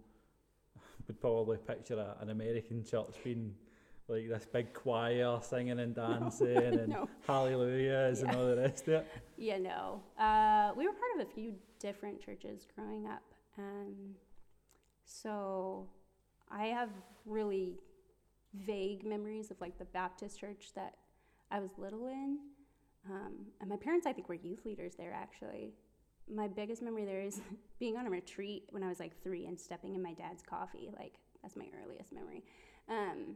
would 1.07 1.21
probably 1.21 1.57
picture 1.57 1.95
a, 1.95 2.17
an 2.21 2.29
American 2.29 2.83
church 2.83 3.15
being 3.23 3.53
like 4.07 4.29
this 4.29 4.45
big 4.45 4.73
choir 4.73 5.39
singing 5.41 5.79
and 5.79 5.95
dancing 5.95 6.57
and 6.57 6.89
no. 6.89 7.09
hallelujahs 7.25 8.21
and 8.21 8.35
all 8.35 8.47
the 8.47 8.57
rest 8.57 8.87
of 8.87 8.93
it. 8.95 9.07
Yeah, 9.37 9.57
no. 9.57 10.01
Uh, 10.17 10.71
we 10.77 10.87
were 10.87 10.93
part 10.93 11.19
of 11.19 11.27
a 11.27 11.31
few 11.33 11.55
different 11.79 12.21
churches 12.21 12.65
growing 12.73 13.05
up. 13.05 13.23
Um, 13.57 14.15
so 15.03 15.87
I 16.49 16.67
have 16.67 16.89
really 17.25 17.79
vague 18.53 19.05
memories 19.05 19.51
of 19.51 19.59
like 19.59 19.77
the 19.77 19.85
Baptist 19.85 20.39
church 20.39 20.71
that 20.75 20.95
I 21.51 21.59
was 21.59 21.71
little 21.77 22.07
in. 22.07 22.39
Um, 23.09 23.33
and 23.59 23.69
my 23.69 23.75
parents, 23.75 24.07
I 24.07 24.13
think, 24.13 24.29
were 24.29 24.35
youth 24.35 24.65
leaders 24.65 24.95
there 24.95 25.13
actually. 25.13 25.73
My 26.33 26.47
biggest 26.47 26.81
memory 26.81 27.05
there 27.05 27.21
is 27.21 27.41
being 27.79 27.97
on 27.97 28.07
a 28.07 28.09
retreat 28.09 28.63
when 28.69 28.83
I 28.83 28.89
was 28.89 28.99
like 28.99 29.21
three 29.21 29.45
and 29.47 29.59
stepping 29.59 29.95
in 29.95 30.01
my 30.01 30.13
dad's 30.13 30.41
coffee. 30.41 30.89
Like, 30.97 31.15
that's 31.41 31.55
my 31.55 31.65
earliest 31.83 32.13
memory. 32.13 32.43
Um, 32.89 33.35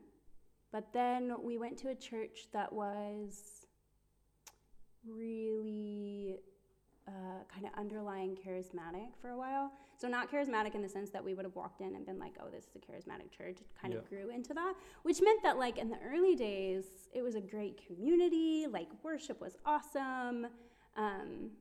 but 0.72 0.94
then 0.94 1.34
we 1.44 1.58
went 1.58 1.78
to 1.80 1.90
a 1.90 1.96
church 1.96 2.48
that 2.54 2.72
was 2.72 3.66
really 5.08 6.40
uh, 7.08 7.44
kind 7.52 7.66
of 7.66 7.72
underlying 7.78 8.36
charismatic 8.36 9.10
for 9.20 9.30
a 9.30 9.38
while. 9.38 9.72
So 9.98 10.08
not 10.08 10.32
charismatic 10.32 10.76
in 10.76 10.82
the 10.82 10.90
sense 10.90 11.10
that 11.10 11.24
we 11.24 11.34
would 11.34 11.44
have 11.44 11.56
walked 11.56 11.82
in 11.82 11.96
and 11.96 12.06
been 12.06 12.20
like, 12.20 12.34
"Oh, 12.42 12.50
this 12.50 12.66
is 12.66 12.76
a 12.76 12.80
charismatic 12.80 13.32
church." 13.32 13.62
It 13.62 13.68
kind 13.82 13.94
of 13.94 14.08
grew 14.08 14.30
into 14.30 14.54
that, 14.54 14.76
which 15.04 15.22
meant 15.22 15.42
that 15.44 15.58
like 15.58 15.78
in 15.78 15.90
the 15.90 15.98
early 16.06 16.36
days, 16.36 16.86
it 17.14 17.22
was 17.22 17.36
a 17.36 17.42
great 17.42 17.82
community. 17.86 18.68
Like 18.70 18.88
worship 19.04 19.42
was 19.42 19.58
awesome. 19.66 20.48
Um, 20.96 21.52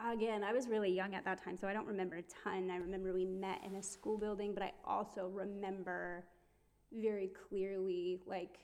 again, 0.00 0.44
I 0.44 0.52
was 0.52 0.68
really 0.68 0.90
young 0.92 1.14
at 1.14 1.24
that 1.24 1.42
time, 1.42 1.56
so 1.56 1.68
I 1.68 1.72
don't 1.72 1.86
remember 1.86 2.16
a 2.16 2.22
ton. 2.44 2.70
I 2.70 2.76
remember 2.76 3.12
we 3.12 3.26
met 3.26 3.60
in 3.66 3.76
a 3.76 3.82
school 3.82 4.16
building, 4.16 4.54
but 4.54 4.62
I 4.62 4.72
also 4.84 5.28
remember 5.28 6.24
very 7.00 7.28
clearly 7.48 8.20
like 8.26 8.58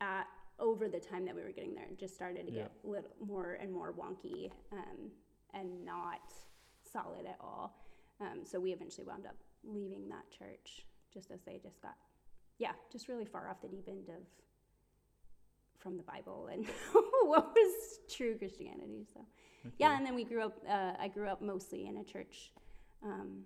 at 0.00 0.26
over 0.58 0.88
the 0.88 1.00
time 1.00 1.24
that 1.24 1.34
we 1.34 1.42
were 1.42 1.52
getting 1.52 1.74
there, 1.74 1.86
it 1.86 1.98
just 1.98 2.14
started 2.14 2.46
to 2.46 2.52
Yeah. 2.52 2.62
get 2.64 2.72
little 2.84 3.10
more 3.24 3.54
and 3.54 3.72
more 3.72 3.92
wonky 3.92 4.50
um, 4.72 5.10
and 5.54 5.84
not 5.84 6.32
solid 6.92 7.26
at 7.26 7.38
all. 7.40 7.76
Um, 8.20 8.44
so 8.44 8.60
we 8.60 8.72
eventually 8.72 9.06
wound 9.06 9.26
up 9.26 9.36
leaving 9.64 10.08
that 10.08 10.30
church 10.30 10.84
just 11.12 11.30
as 11.30 11.40
they 11.42 11.58
just 11.62 11.80
got, 11.80 11.96
yeah, 12.58 12.72
just 12.92 13.08
really 13.08 13.24
far 13.24 13.48
off 13.48 13.60
the 13.62 13.68
deep 13.68 13.88
end 13.88 14.08
of 14.10 14.22
from 15.78 15.96
the 15.96 16.02
Bible 16.02 16.48
and 16.52 16.66
what 17.22 17.54
was 17.54 18.00
true 18.14 18.36
Christianity. 18.36 19.06
So 19.14 19.20
yeah, 19.78 19.96
and 19.96 20.04
then 20.04 20.14
we 20.14 20.24
grew 20.24 20.42
up. 20.42 20.58
Uh, 20.68 20.92
I 20.98 21.08
grew 21.08 21.26
up 21.28 21.40
mostly 21.40 21.86
in 21.86 21.96
a 21.98 22.04
church 22.04 22.52
um, 23.02 23.44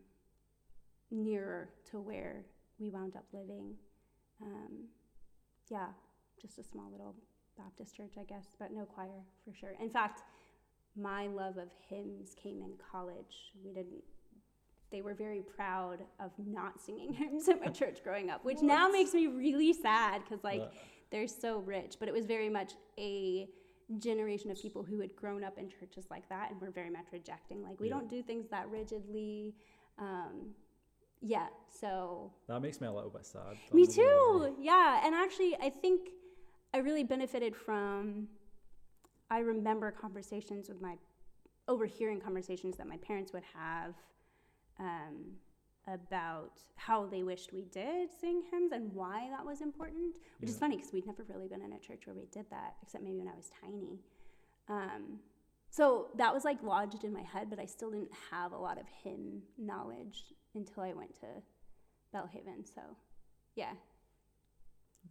nearer 1.13 1.71
to 1.91 2.01
where 2.01 2.45
we 2.79 2.91
wound 2.91 3.17
up 3.17 3.25
living. 3.33 3.75
Um, 4.43 4.89
yeah, 5.71 5.89
just 6.41 6.59
a 6.59 6.65
small 6.65 6.91
little 6.91 7.15
Baptist 7.57 7.97
church, 7.97 8.15
I 8.19 8.25
guess, 8.25 8.47
but 8.59 8.73
no 8.73 8.85
choir 8.85 9.23
for 9.45 9.55
sure. 9.55 9.75
In 9.81 9.89
fact, 9.91 10.23
my 10.97 11.27
love 11.29 11.57
of 11.57 11.69
hymns 11.89 12.35
came 12.41 12.63
in 12.63 12.73
college. 12.91 13.53
We 13.65 13.73
didn't. 13.73 14.03
They 14.91 15.03
were 15.03 15.15
very 15.15 15.41
proud 15.41 15.99
of 16.21 16.31
not 16.39 16.81
singing 16.81 17.13
hymns 17.23 17.49
at 17.49 17.61
my 17.61 17.69
church 17.81 18.03
growing 18.03 18.31
up, 18.31 18.45
which 18.45 18.61
now 18.61 18.89
makes 18.89 19.13
me 19.15 19.27
really 19.29 19.73
sad 19.73 20.23
because 20.25 20.43
like 20.45 20.63
Uh, 20.63 20.69
they're 21.11 21.29
so 21.29 21.59
rich. 21.59 21.97
But 22.01 22.09
it 22.09 22.15
was 22.15 22.27
very 22.27 22.49
much 22.49 22.73
a 22.99 23.49
generation 23.99 24.51
of 24.51 24.61
people 24.61 24.83
who 24.83 24.99
had 25.01 25.15
grown 25.15 25.45
up 25.45 25.59
in 25.59 25.69
churches 25.69 26.07
like 26.11 26.29
that 26.29 26.51
and 26.51 26.61
were 26.61 26.71
very 26.71 26.91
much 26.91 27.07
rejecting 27.13 27.63
like 27.63 27.79
we 27.79 27.89
Yeah. 27.89 27.95
don't 27.95 28.09
do 28.11 28.23
things 28.23 28.49
that 28.51 28.69
rigidly. 28.69 29.55
Um, 29.99 30.55
yeah, 31.21 31.47
so 31.81 32.33
that 32.49 32.61
makes 32.61 32.81
me 32.81 32.87
a 32.87 32.93
little 32.93 33.11
bit 33.11 33.27
sad. 33.27 33.41
me 33.73 33.83
I'm 33.83 33.89
not 33.89 33.97
gonna 33.97 34.09
lie. 34.09 34.49
too. 34.49 34.57
Yeah, 34.61 35.07
and 35.07 35.15
actually, 35.15 35.57
I 35.63 35.71
think 35.71 36.11
I 36.73 36.79
really 36.79 37.05
benefited 37.05 37.55
from. 37.57 38.29
I 39.31 39.39
remember 39.39 39.91
conversations 39.91 40.69
with 40.69 40.81
my, 40.83 40.97
overhearing 41.67 42.21
conversations 42.21 42.77
that 42.77 42.87
my 42.87 42.99
parents 42.99 43.33
would 43.33 43.43
have, 43.55 43.95
um, 44.79 45.33
about 45.87 46.53
how 46.77 47.07
they 47.07 47.23
wished 47.23 47.53
we 47.53 47.63
did 47.63 48.11
sing 48.21 48.43
hymns 48.51 48.73
and 48.73 48.93
why 48.93 49.29
that 49.31 49.45
was 49.45 49.61
important. 49.61 50.19
Which 50.41 50.51
is 50.51 50.59
funny 50.59 50.77
because 50.77 50.93
we'd 50.93 51.07
never 51.07 51.25
really 51.25 51.49
been 51.49 51.63
in 51.63 51.73
a 51.73 51.79
church 51.79 52.07
where 52.07 52.15
we 52.15 52.27
did 52.33 52.47
that, 52.51 52.75
except 52.83 53.03
maybe 53.05 53.19
when 53.19 53.29
I 53.29 53.35
was 53.37 53.51
tiny. 53.61 53.99
Um, 54.69 55.21
so 55.71 56.09
that 56.17 56.33
was 56.33 56.45
like 56.45 56.63
lodged 56.63 57.05
in 57.05 57.13
my 57.13 57.23
head, 57.23 57.51
but 57.51 57.59
I 57.59 57.67
still 57.67 57.91
didn't 57.91 58.13
have 58.31 58.53
a 58.53 58.57
lot 58.59 58.79
of 58.79 58.87
hymn 59.03 59.43
knowledge 59.59 60.33
until 60.55 60.83
I 60.83 60.93
went 60.93 61.15
to 61.21 61.27
Belhaven. 62.15 62.65
So, 62.73 62.83
yeah. 63.57 63.73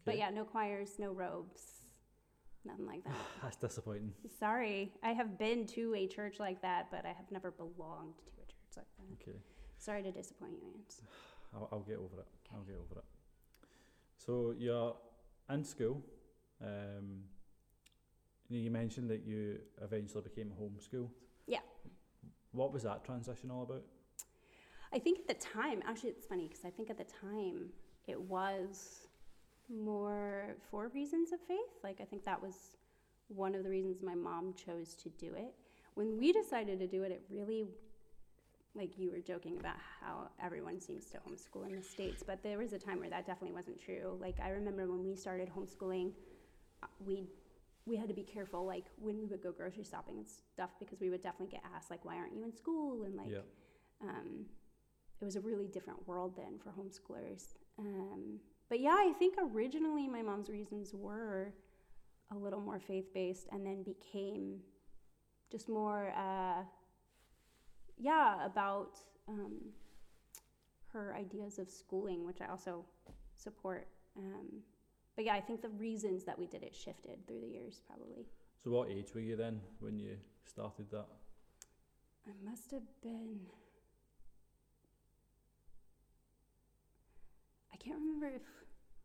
But 0.06 0.18
yeah, 0.18 0.30
no 0.30 0.44
choirs, 0.44 0.92
no 1.00 1.12
robes, 1.12 1.62
nothing 2.66 2.86
like 2.86 3.04
that. 3.04 3.14
That's 3.44 3.58
disappointing. 3.58 4.14
Sorry, 4.40 4.92
I 5.04 5.14
have 5.14 5.38
been 5.38 5.66
to 5.68 5.94
a 5.96 6.08
church 6.08 6.40
like 6.40 6.62
that, 6.62 6.88
but 6.92 7.06
I 7.06 7.10
have 7.10 7.32
never 7.32 7.52
belonged 7.52 8.18
to 8.18 8.42
a 8.42 8.46
church 8.46 8.78
like 8.78 8.86
that. 8.98 9.30
Okay. 9.30 9.38
Sorry 9.78 10.02
to 10.04 10.12
disappoint 10.12 10.54
you, 10.54 10.70
Ants. 10.76 11.02
I'll, 11.54 11.70
I'll 11.72 11.80
get 11.82 11.98
over 11.98 12.20
it. 12.20 12.28
I'll 12.54 12.64
get 12.64 12.76
over 12.76 13.00
it. 13.00 13.06
So 14.18 14.56
you're 14.58 14.96
in 15.50 15.64
school. 15.64 16.02
Um, 16.62 17.24
you 18.50 18.60
you 18.60 18.72
mentioned 18.72 19.10
that 19.10 19.24
you 19.26 19.60
eventually 19.82 20.24
became 20.24 20.52
homeschooled. 20.60 21.10
Yeah. 21.48 21.60
What 22.52 22.72
was 22.72 22.84
that 22.84 23.04
transition 23.04 23.52
all 23.52 23.64
about? 23.64 23.84
I 24.94 25.00
think 25.00 25.20
at 25.20 25.28
the 25.28 25.46
time, 25.46 25.82
actually, 25.88 26.12
it's 26.12 26.26
funny 26.26 26.48
because 26.48 26.66
I 26.66 26.70
think 26.70 26.90
at 26.90 26.98
the 26.98 27.06
time 27.06 27.70
it 28.08 28.20
was 28.20 29.08
more 29.70 30.56
for 30.70 30.90
reasons 30.90 31.32
of 31.32 31.40
faith. 31.48 31.82
Like, 31.84 32.00
I 32.00 32.04
think 32.04 32.24
that 32.26 32.42
was 32.42 32.78
one 33.28 33.56
of 33.56 33.64
the 33.64 33.70
reasons 33.70 34.04
my 34.04 34.14
mom 34.14 34.54
chose 34.54 34.94
to 34.96 35.10
do 35.10 35.34
it. 35.34 35.56
When 35.96 36.18
we 36.18 36.32
decided 36.32 36.80
to 36.80 36.88
do 36.88 37.04
it, 37.04 37.12
it 37.12 37.24
really, 37.30 37.66
like 38.76 38.98
you 38.98 39.10
were 39.10 39.20
joking 39.20 39.58
about 39.58 39.78
how 40.00 40.30
everyone 40.44 40.80
seems 40.80 41.06
to 41.08 41.18
homeschool 41.18 41.68
in 41.68 41.76
the 41.76 41.84
States, 41.84 42.24
but 42.26 42.44
there 42.44 42.60
was 42.60 42.74
a 42.74 42.80
time 42.80 43.00
where 43.00 43.10
that 43.10 43.26
definitely 43.26 43.56
wasn't 43.56 43.80
true. 43.82 44.18
Like, 44.22 44.36
I 44.44 44.50
remember 44.50 44.88
when 44.88 45.04
we 45.04 45.16
started 45.16 45.50
homeschooling, 45.50 46.12
uh, 46.84 46.88
we 47.00 47.24
we 47.86 47.98
had 47.98 48.08
to 48.08 48.14
be 48.14 48.24
careful, 48.24 48.66
like 48.66 48.86
when 48.98 49.18
we 49.18 49.26
would 49.26 49.44
go 49.44 49.52
grocery 49.52 49.84
shopping 49.84 50.18
and 50.18 50.26
stuff, 50.54 50.70
because 50.80 51.02
we 51.02 51.10
would 51.10 51.22
definitely 51.22 51.52
get 51.52 51.64
asked, 51.76 51.92
like, 51.92 52.06
"Why 52.06 52.16
aren't 52.16 52.34
you 52.34 52.44
in 52.44 52.56
school?" 52.56 53.04
and 53.04 53.16
like, 53.18 53.30
yeah. 53.30 53.40
um, 54.02 54.46
it 55.24 55.26
was 55.26 55.38
a 55.38 55.40
really 55.40 55.68
different 55.68 56.06
world 56.06 56.34
then 56.36 56.60
for 56.62 56.72
homeschoolers. 56.72 57.56
Um, 57.80 58.40
but 58.68 58.82
yeah, 58.82 58.98
I 59.00 59.14
think 59.18 59.36
originally 59.42 60.06
my 60.06 60.22
mom's 60.22 60.50
reasons 60.50 60.94
were 60.94 61.54
a 62.30 62.36
little 62.36 62.60
more 62.60 62.78
faith 62.78 63.14
based 63.14 63.48
and 63.54 63.66
then 63.66 63.84
became 63.84 64.60
just 65.50 65.70
more, 65.70 66.14
uh, 66.18 66.64
yeah, 67.98 68.46
about 68.46 69.00
um, 69.30 69.62
her 70.92 71.16
ideas 71.18 71.58
of 71.58 71.70
schooling, 71.70 72.26
which 72.26 72.42
I 72.42 72.48
also 72.48 72.84
support. 73.38 73.88
Um, 74.18 74.62
but 75.16 75.24
yeah, 75.24 75.36
I 75.36 75.40
think 75.40 75.62
the 75.62 75.70
reasons 75.70 76.26
that 76.26 76.38
we 76.38 76.48
did 76.48 76.64
it 76.64 76.76
shifted 76.76 77.26
through 77.26 77.40
the 77.40 77.48
years 77.48 77.80
probably. 77.88 78.26
So 78.62 78.72
what 78.72 78.90
age 78.90 79.16
were 79.16 79.22
you 79.22 79.38
then 79.38 79.62
when 79.80 79.98
you 79.98 80.18
started 80.44 80.92
that? 80.92 81.08
I 82.28 82.32
must 82.44 82.72
have 82.72 83.02
been. 83.02 83.40
Can't 87.84 88.00
remember 88.00 88.28
if. 88.28 88.42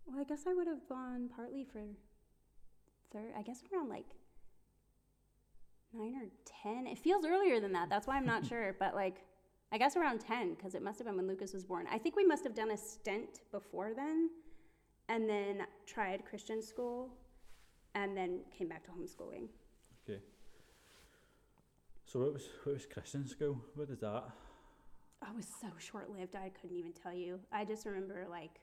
Well, 0.07 0.21
I 0.21 0.25
guess 0.25 0.45
I 0.47 0.55
would 0.55 0.67
have 0.67 0.89
gone 0.89 1.29
partly 1.35 1.65
for 1.65 1.83
third. 3.13 3.33
I 3.37 3.43
guess 3.43 3.63
around 3.73 3.89
like 3.89 4.07
nine 5.93 6.15
or 6.15 6.29
ten. 6.45 6.87
It 6.87 6.99
feels 6.99 7.25
earlier 7.25 7.61
than 7.61 7.73
that. 7.73 7.89
That's 7.89 8.07
why 8.07 8.17
I'm 8.17 8.27
not 8.27 8.47
sure. 8.51 8.77
But 8.79 8.95
like, 8.95 9.17
I 9.73 9.79
guess 9.79 9.97
around 9.97 10.21
ten 10.21 10.55
because 10.55 10.75
it 10.75 10.83
must 10.83 10.99
have 10.99 11.07
been 11.07 11.17
when 11.17 11.27
Lucas 11.27 11.53
was 11.53 11.65
born. 11.65 11.87
I 11.91 11.99
think 11.99 12.17
we 12.17 12.25
must 12.25 12.45
have 12.45 12.55
done 12.55 12.71
a 12.71 12.77
stint 12.77 13.41
before 13.53 13.93
then, 13.95 14.31
and 15.09 15.29
then 15.29 15.63
tried 15.87 16.25
Christian 16.25 16.63
school, 16.63 17.11
and 17.95 18.17
then 18.17 18.41
came 18.57 18.69
back 18.69 18.85
to 18.85 18.91
homeschooling. 18.91 19.49
Okay. 20.09 20.21
So 22.07 22.21
what 22.21 22.33
was 22.33 22.49
what 22.65 22.75
was 22.75 22.87
Christian 22.87 23.27
school? 23.27 23.61
What 23.75 23.91
is 23.91 24.01
that? 24.01 24.07
Oh, 24.07 24.33
I 25.27 25.35
was 25.35 25.47
so 25.61 25.69
short 25.79 26.11
lived, 26.11 26.37
I 26.37 26.51
couldn't 26.61 26.77
even 26.77 26.93
tell 26.93 27.13
you. 27.13 27.41
I 27.53 27.65
just 27.65 27.85
remember, 27.87 28.27
like, 28.31 28.61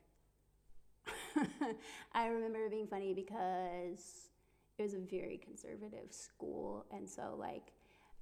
I 2.13 2.27
remember 2.27 2.59
it 2.65 2.71
being 2.71 2.87
funny 2.87 3.13
because 3.13 4.29
it 4.77 4.83
was 4.83 4.93
a 4.93 4.99
very 4.99 5.37
conservative 5.43 6.11
school. 6.11 6.85
And 6.91 7.07
so, 7.09 7.35
like, 7.37 7.73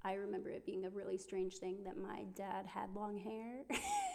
I 0.04 0.14
remember 0.14 0.50
it 0.50 0.66
being 0.66 0.86
a 0.86 0.90
really 0.90 1.18
strange 1.18 1.56
thing 1.56 1.84
that 1.86 1.98
my 1.98 2.24
dad 2.36 2.66
had 2.66 2.94
long 2.96 3.18
hair 3.18 3.64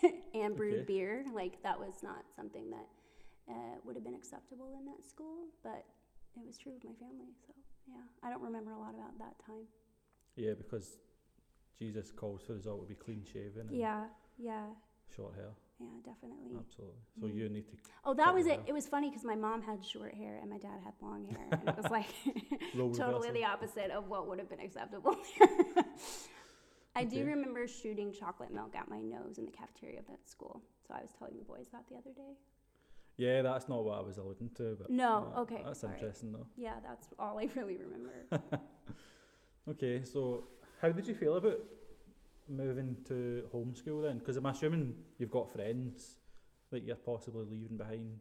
and 0.34 0.56
brewed 0.56 0.74
Okay. 0.74 0.84
beer. 0.86 1.24
Like, 1.34 1.62
that 1.62 1.78
was 1.78 2.02
not 2.02 2.24
something 2.34 2.70
that 2.70 2.86
uh, 3.48 3.76
would 3.84 3.96
have 3.96 4.04
been 4.04 4.14
acceptable 4.14 4.76
in 4.78 4.86
that 4.86 5.04
school, 5.04 5.46
but 5.62 5.84
it 6.36 6.46
was 6.46 6.58
true 6.58 6.72
of 6.76 6.84
my 6.84 6.92
family. 7.00 7.32
So, 7.46 7.54
yeah, 7.88 8.02
I 8.22 8.30
don't 8.30 8.42
remember 8.42 8.72
a 8.72 8.78
lot 8.78 8.94
about 8.94 9.18
that 9.18 9.34
time. 9.44 9.64
Yeah, 10.36 10.52
because 10.56 10.98
Jesus 11.78 12.12
calls 12.12 12.42
for 12.46 12.54
us 12.54 12.66
all 12.66 12.78
to 12.80 12.86
be 12.86 12.94
clean 12.94 13.24
shaven 13.24 13.68
and 13.68 13.70
Yeah, 13.78 14.04
yeah, 14.38 14.66
short 15.14 15.34
hair. 15.34 15.50
Yeah, 15.80 15.86
definitely. 16.04 16.56
Absolutely. 16.58 17.00
So 17.20 17.26
Mm. 17.26 17.34
you 17.34 17.48
need 17.48 17.66
to 17.68 17.76
Oh, 18.04 18.14
that 18.14 18.32
was 18.34 18.46
it. 18.46 18.60
It 18.66 18.72
was 18.72 18.86
funny 18.86 19.08
because 19.10 19.24
my 19.24 19.34
mom 19.34 19.60
had 19.62 19.84
short 19.84 20.14
hair 20.14 20.38
and 20.40 20.48
my 20.50 20.58
dad 20.58 20.80
had 20.84 20.94
long 21.02 21.24
hair, 21.26 21.38
and 21.50 21.68
it 21.68 21.76
was 21.76 21.90
like 21.98 22.08
totally 22.96 23.30
the 23.30 23.44
opposite 23.44 23.90
of 23.90 24.08
what 24.08 24.26
would 24.28 24.38
have 24.38 24.48
been 24.48 24.60
acceptable. 24.60 25.16
I 26.96 27.04
do 27.04 27.24
remember 27.24 27.68
shooting 27.68 28.12
chocolate 28.12 28.52
milk 28.52 28.74
at 28.74 28.88
my 28.88 28.98
nose 29.00 29.38
in 29.38 29.44
the 29.44 29.52
cafeteria 29.52 30.00
of 30.00 30.06
that 30.08 30.28
school. 30.28 30.62
So 30.86 30.94
I 30.94 31.00
was 31.02 31.10
telling 31.18 31.36
the 31.38 31.44
boys 31.44 31.66
that 31.72 31.84
the 31.88 31.96
other 31.96 32.12
day. 32.16 32.34
Yeah, 33.16 33.42
that's 33.42 33.68
not 33.68 33.84
what 33.84 33.98
I 33.98 34.00
was 34.00 34.16
alluding 34.18 34.50
to, 34.56 34.76
but 34.80 34.90
No, 34.90 35.32
uh, 35.34 35.40
okay, 35.40 35.62
that's 35.64 35.80
sorry. 35.80 35.94
interesting 35.94 36.32
though. 36.32 36.46
Yeah, 36.56 36.74
that's 36.82 37.08
all 37.18 37.38
I 37.38 37.48
really 37.54 37.76
remember. 37.76 38.26
Okay, 39.68 40.02
so 40.02 40.44
how 40.80 40.88
did 40.90 41.06
you 41.06 41.14
feel 41.14 41.36
about 41.36 41.58
moving 42.48 42.96
to 43.06 43.44
homeschool 43.54 44.02
then? 44.02 44.18
Because 44.18 44.36
I'm 44.36 44.46
assuming 44.46 44.94
you've 45.18 45.30
got 45.30 45.52
friends 45.52 46.16
that 46.70 46.82
you're 46.82 46.96
possibly 46.96 47.44
leaving 47.44 47.76
behind. 47.76 48.20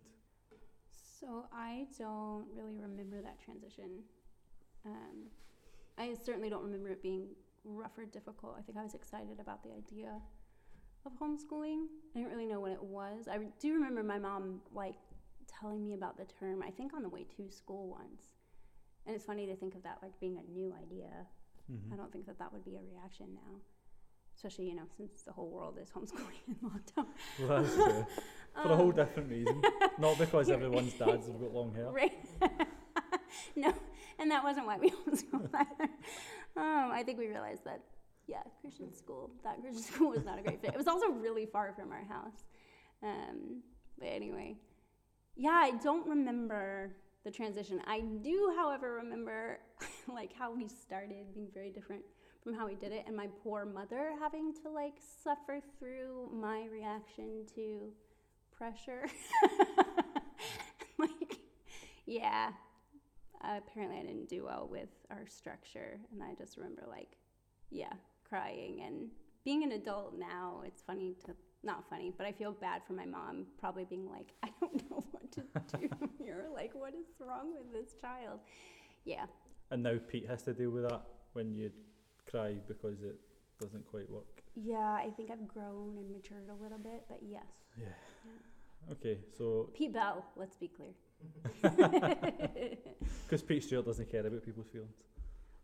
So 1.19 1.45
I 1.51 1.87
don't 1.97 2.45
really 2.55 2.77
remember 2.79 3.21
that 3.21 3.39
transition. 3.43 4.03
Um, 4.85 5.27
I 5.97 6.13
certainly 6.23 6.49
don't 6.49 6.63
remember 6.63 6.89
it 6.89 7.01
being 7.01 7.29
rough 7.63 7.97
or 7.97 8.05
difficult. 8.05 8.55
I 8.57 8.61
think 8.61 8.77
I 8.77 8.83
was 8.83 8.93
excited 8.93 9.39
about 9.39 9.63
the 9.63 9.71
idea 9.71 10.21
of 11.05 11.11
homeschooling. 11.19 11.87
I 12.15 12.19
didn't 12.19 12.31
really 12.31 12.45
know 12.45 12.59
what 12.59 12.71
it 12.71 12.83
was. 12.83 13.27
I 13.27 13.39
do 13.59 13.73
remember 13.73 14.03
my 14.03 14.19
mom 14.19 14.61
like 14.73 14.95
telling 15.47 15.83
me 15.83 15.93
about 15.93 16.17
the 16.17 16.25
term. 16.25 16.61
I 16.61 16.69
think 16.69 16.93
on 16.93 17.01
the 17.01 17.09
way 17.09 17.25
to 17.35 17.49
school 17.49 17.89
once, 17.89 18.35
and 19.05 19.15
it's 19.15 19.25
funny 19.25 19.45
to 19.47 19.55
think 19.55 19.75
of 19.75 19.83
that 19.83 19.99
like 20.01 20.17
being 20.19 20.37
a 20.37 20.51
new 20.51 20.73
idea. 20.73 21.25
Mhm. 21.71 21.93
I 21.93 21.95
don't 21.95 22.11
think 22.11 22.25
that 22.27 22.37
that 22.39 22.53
would 22.53 22.63
be 22.63 22.75
a 22.77 22.81
reaction 22.83 23.33
now, 23.33 23.59
especially 24.37 24.65
you 24.69 24.75
know 24.75 24.87
since 24.95 25.23
the 25.23 25.31
whole 25.33 25.49
world 25.49 25.77
is 25.81 25.89
homeschooling 25.95 26.43
in 26.47 26.55
lockdown. 26.69 27.07
Well, 27.39 27.61
that's 27.63 27.75
true. 27.83 28.05
For 28.63 28.71
a 28.71 28.75
whole 28.75 28.89
Um, 28.89 28.95
different 28.95 29.29
reason. 29.29 29.61
Not 29.99 30.17
because 30.17 30.49
everyone's 30.49 30.93
dads 31.03 31.27
have 31.27 31.39
got 31.39 31.53
long 31.53 31.73
hair. 31.75 31.89
Right. 31.91 32.13
no, 33.55 33.73
and 34.19 34.31
that 34.31 34.43
wasn't 34.43 34.65
why 34.65 34.77
we 34.77 34.89
homeschooled 34.91 35.49
either. 35.53 35.89
Um, 36.55 36.89
I 36.91 37.03
think 37.05 37.19
we 37.19 37.27
realized 37.27 37.63
that, 37.65 37.81
yeah, 38.27 38.41
Christian 38.61 38.91
school, 38.93 39.29
that 39.43 39.61
Christian 39.61 39.83
school 39.83 40.09
was 40.09 40.23
not 40.25 40.39
a 40.39 40.41
great 40.41 40.59
fit. 40.61 40.71
It 40.73 40.77
was 40.77 40.87
also 40.87 41.07
really 41.09 41.45
far 41.45 41.73
from 41.73 41.91
our 41.91 42.03
house. 42.05 42.45
Um, 43.03 43.61
but 43.99 44.07
anyway, 44.07 44.57
yeah, 45.35 45.59
I 45.63 45.71
don't 45.83 46.07
remember 46.07 46.95
the 47.25 47.29
transition. 47.31 47.79
I 47.85 47.99
do, 48.23 48.53
however, 48.57 48.93
remember 49.03 49.59
like 50.11 50.31
how 50.33 50.51
we 50.55 50.67
started 50.67 51.31
being 51.35 51.49
very 51.53 51.69
different 51.69 52.01
from 52.47 52.55
how 52.55 52.65
we 52.65 52.75
did 52.75 52.93
it, 52.93 53.03
and 53.07 53.13
my 53.13 53.27
poor 53.43 53.65
mother 53.65 54.11
having 54.21 54.53
to 54.53 54.69
like 54.69 54.93
suffer 55.21 55.59
through 55.77 56.29
my 56.33 56.65
reaction 56.71 57.45
to 57.53 57.91
pressure. 58.57 59.05
like, 60.97 61.39
yeah. 62.05 62.51
Apparently, 63.41 63.97
I 63.97 64.03
didn't 64.03 64.29
do 64.29 64.45
well 64.45 64.69
with 64.71 64.87
our 65.11 65.27
structure, 65.27 65.99
and 66.13 66.23
I 66.23 66.35
just 66.35 66.55
remember 66.55 66.83
like, 66.87 67.17
yeah, 67.69 67.91
crying 68.27 68.81
and 68.85 69.09
being 69.43 69.63
an 69.63 69.73
adult 69.73 70.17
now. 70.17 70.61
It's 70.65 70.81
funny 70.81 71.15
to 71.25 71.33
not 71.63 71.83
funny, 71.89 72.13
but 72.17 72.25
I 72.25 72.31
feel 72.31 72.53
bad 72.53 72.81
for 72.87 72.93
my 72.93 73.05
mom 73.05 73.45
probably 73.59 73.83
being 73.83 74.09
like, 74.09 74.31
I 74.41 74.51
don't 74.61 74.89
know 74.89 75.03
what 75.11 75.29
to 75.33 75.41
do 75.77 75.89
here. 76.17 76.45
Like, 76.53 76.71
what 76.73 76.93
is 76.93 77.07
wrong 77.19 77.53
with 77.53 77.73
this 77.73 77.93
child? 77.99 78.39
Yeah, 79.03 79.25
And 79.69 79.83
now 79.83 79.95
Pete 80.07 80.27
has 80.29 80.43
to 80.43 80.53
deal 80.53 80.69
with 80.69 80.87
that 80.89 81.01
when 81.33 81.53
you 81.53 81.71
cry 82.29 82.55
because 82.67 83.01
it 83.01 83.19
doesn't 83.59 83.85
quite 83.89 84.09
work. 84.09 84.43
yeah. 84.55 84.77
I 85.05 85.09
think 85.15 85.31
I've 85.31 85.47
grown 85.47 85.97
and 85.97 86.11
matured 86.11 86.49
a 86.49 86.63
little 86.63 86.77
bit, 86.77 87.05
but 87.09 87.19
yes, 87.27 87.45
Yeah. 87.79 87.87
Okay, 88.91 89.17
so 89.37 89.69
Pete 89.73 89.93
Bell. 89.93 90.25
Let's 90.35 90.55
be 90.55 90.69
clear. 90.69 90.93
because 93.25 93.41
Pete 93.41 93.63
Stewart 93.63 93.85
doesn't 93.85 94.09
care 94.09 94.25
about 94.25 94.45
people's 94.45 94.67
feelings. 94.69 94.95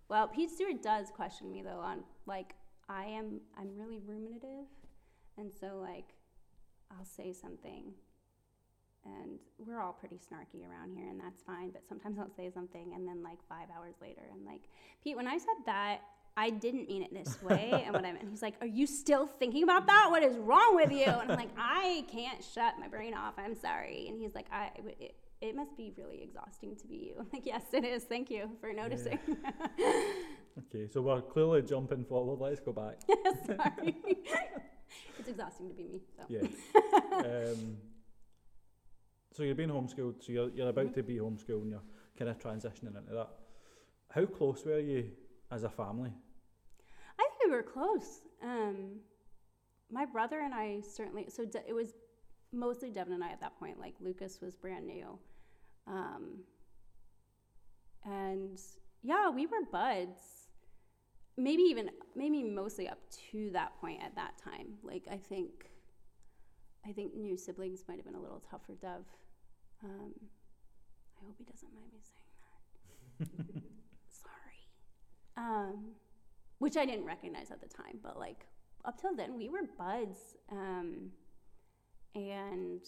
Well, 0.09 0.27
Pete 0.27 0.49
Stewart 0.49 0.81
does 0.81 1.09
question 1.09 1.51
me 1.51 1.61
though 1.61 1.79
on 1.79 2.03
like 2.25 2.53
I 2.89 3.05
am 3.05 3.39
I'm 3.57 3.75
really 3.77 3.99
ruminative 3.99 4.67
and 5.37 5.51
so 5.53 5.77
like 5.79 6.15
I'll 6.91 7.05
say 7.05 7.33
something 7.33 7.93
and 9.05 9.39
we're 9.57 9.79
all 9.81 9.93
pretty 9.93 10.17
snarky 10.17 10.67
around 10.69 10.95
here 10.95 11.07
and 11.09 11.19
that's 11.19 11.41
fine, 11.43 11.71
but 11.71 11.87
sometimes 11.87 12.17
I'll 12.19 12.29
say 12.35 12.49
something 12.53 12.93
and 12.95 13.07
then 13.07 13.21
like 13.23 13.39
5 13.49 13.67
hours 13.75 13.95
later 14.01 14.21
I'm 14.31 14.45
like, 14.45 14.63
"Pete, 15.03 15.15
when 15.15 15.27
I 15.27 15.37
said 15.37 15.59
that, 15.65 15.99
I 16.35 16.49
didn't 16.49 16.87
mean 16.87 17.03
it 17.03 17.13
this 17.13 17.41
way." 17.41 17.83
and 17.85 17.93
what 17.93 18.05
I 18.05 18.11
meant, 18.11 18.27
he's 18.29 18.41
like, 18.41 18.55
"Are 18.61 18.67
you 18.67 18.87
still 18.87 19.27
thinking 19.27 19.63
about 19.63 19.85
that? 19.87 20.07
What 20.09 20.23
is 20.23 20.35
wrong 20.37 20.75
with 20.75 20.91
you?" 20.91 21.05
And 21.05 21.31
I'm 21.31 21.37
like, 21.37 21.51
"I 21.57 22.05
can't 22.11 22.43
shut 22.43 22.75
my 22.79 22.87
brain 22.87 23.13
off. 23.13 23.33
I'm 23.37 23.55
sorry." 23.55 24.07
And 24.09 24.19
he's 24.19 24.33
like, 24.35 24.47
"I 24.51 24.71
it, 24.99 25.15
it 25.41 25.55
must 25.55 25.75
be 25.75 25.93
really 25.97 26.21
exhausting 26.23 26.75
to 26.77 26.87
be 26.87 26.95
you." 26.95 27.15
I'm 27.19 27.27
like, 27.33 27.45
"Yes, 27.45 27.63
it 27.73 27.83
is. 27.85 28.03
Thank 28.03 28.29
you 28.31 28.49
for 28.59 28.73
noticing." 28.73 29.19
Okay, 30.69 30.87
so 30.87 31.01
we're 31.01 31.19
clearly 31.19 31.63
jumping 31.63 32.05
forward. 32.05 32.39
Let's 32.39 32.59
go 32.59 32.71
back. 32.73 32.99
Sorry. 33.47 33.95
it's 35.17 35.27
exhausting 35.27 35.67
to 35.69 35.73
be 35.73 35.87
me. 35.87 36.01
So. 36.15 36.23
Yeah. 36.29 36.41
um, 37.51 37.77
so 39.31 39.41
you're 39.41 39.55
being 39.55 39.69
homeschooled. 39.69 40.23
So 40.23 40.31
you're 40.31 40.49
you're 40.49 40.69
about 40.69 40.87
Mhm. 40.89 40.93
to 40.93 41.01
be 41.03 41.15
homeschooled, 41.17 41.63
and 41.63 41.71
you're 41.71 41.81
kind 42.17 42.29
of 42.29 42.37
transitioning 42.37 42.95
into 42.95 43.13
that. 43.13 43.29
How 44.11 44.25
close 44.27 44.63
were 44.63 44.77
you 44.79 45.09
as 45.53 45.63
a 45.63 45.69
family? 45.69 46.11
I 47.19 47.23
think 47.23 47.51
we 47.51 47.51
were 47.51 47.63
close. 47.63 48.21
Um, 48.41 48.99
my 49.91 50.05
brother 50.05 50.39
and 50.39 50.53
I 50.53 50.81
certainly. 50.81 51.27
So 51.29 51.45
De- 51.45 51.67
it 51.67 51.73
was 51.73 51.93
mostly 52.51 52.89
Devin 52.89 53.13
and 53.13 53.23
I 53.23 53.29
at 53.29 53.39
that 53.41 53.57
point. 53.59 53.79
Like 53.79 53.93
Lucas 54.01 54.39
was 54.41 54.55
brand 54.55 54.87
new, 54.87 55.17
um, 55.87 56.39
and 58.03 58.59
yeah, 59.03 59.29
we 59.29 59.45
were 59.45 59.63
buds. 59.71 60.21
Maybe 61.37 61.63
even 61.63 61.89
maybe 62.15 62.43
mostly 62.43 62.87
up 62.87 62.99
to 63.31 63.49
that 63.51 63.79
point 63.79 64.01
at 64.03 64.15
that 64.15 64.37
time. 64.43 64.73
Like 64.83 65.07
I 65.11 65.17
think, 65.17 65.69
I 66.87 66.91
think 66.91 67.15
new 67.15 67.37
siblings 67.37 67.83
might 67.87 67.97
have 67.97 68.05
been 68.05 68.15
a 68.15 68.21
little 68.21 68.43
tough 68.49 68.61
for 68.65 68.75
Dev. 68.75 69.05
Um, 69.83 70.13
I 71.21 71.25
hope 71.25 71.35
he 71.37 71.43
doesn't 71.43 71.73
mind 71.73 71.87
me 71.91 71.99
saying 72.01 73.57
that. 73.63 73.73
Um, 75.35 75.93
which 76.59 76.77
I 76.77 76.85
didn't 76.85 77.05
recognize 77.05 77.51
at 77.51 77.59
the 77.59 77.67
time, 77.67 77.99
but 78.01 78.17
like 78.17 78.45
up 78.85 78.99
till 78.99 79.15
then, 79.15 79.37
we 79.37 79.49
were 79.49 79.63
buds. 79.77 80.37
Um, 80.51 81.11
and 82.15 82.81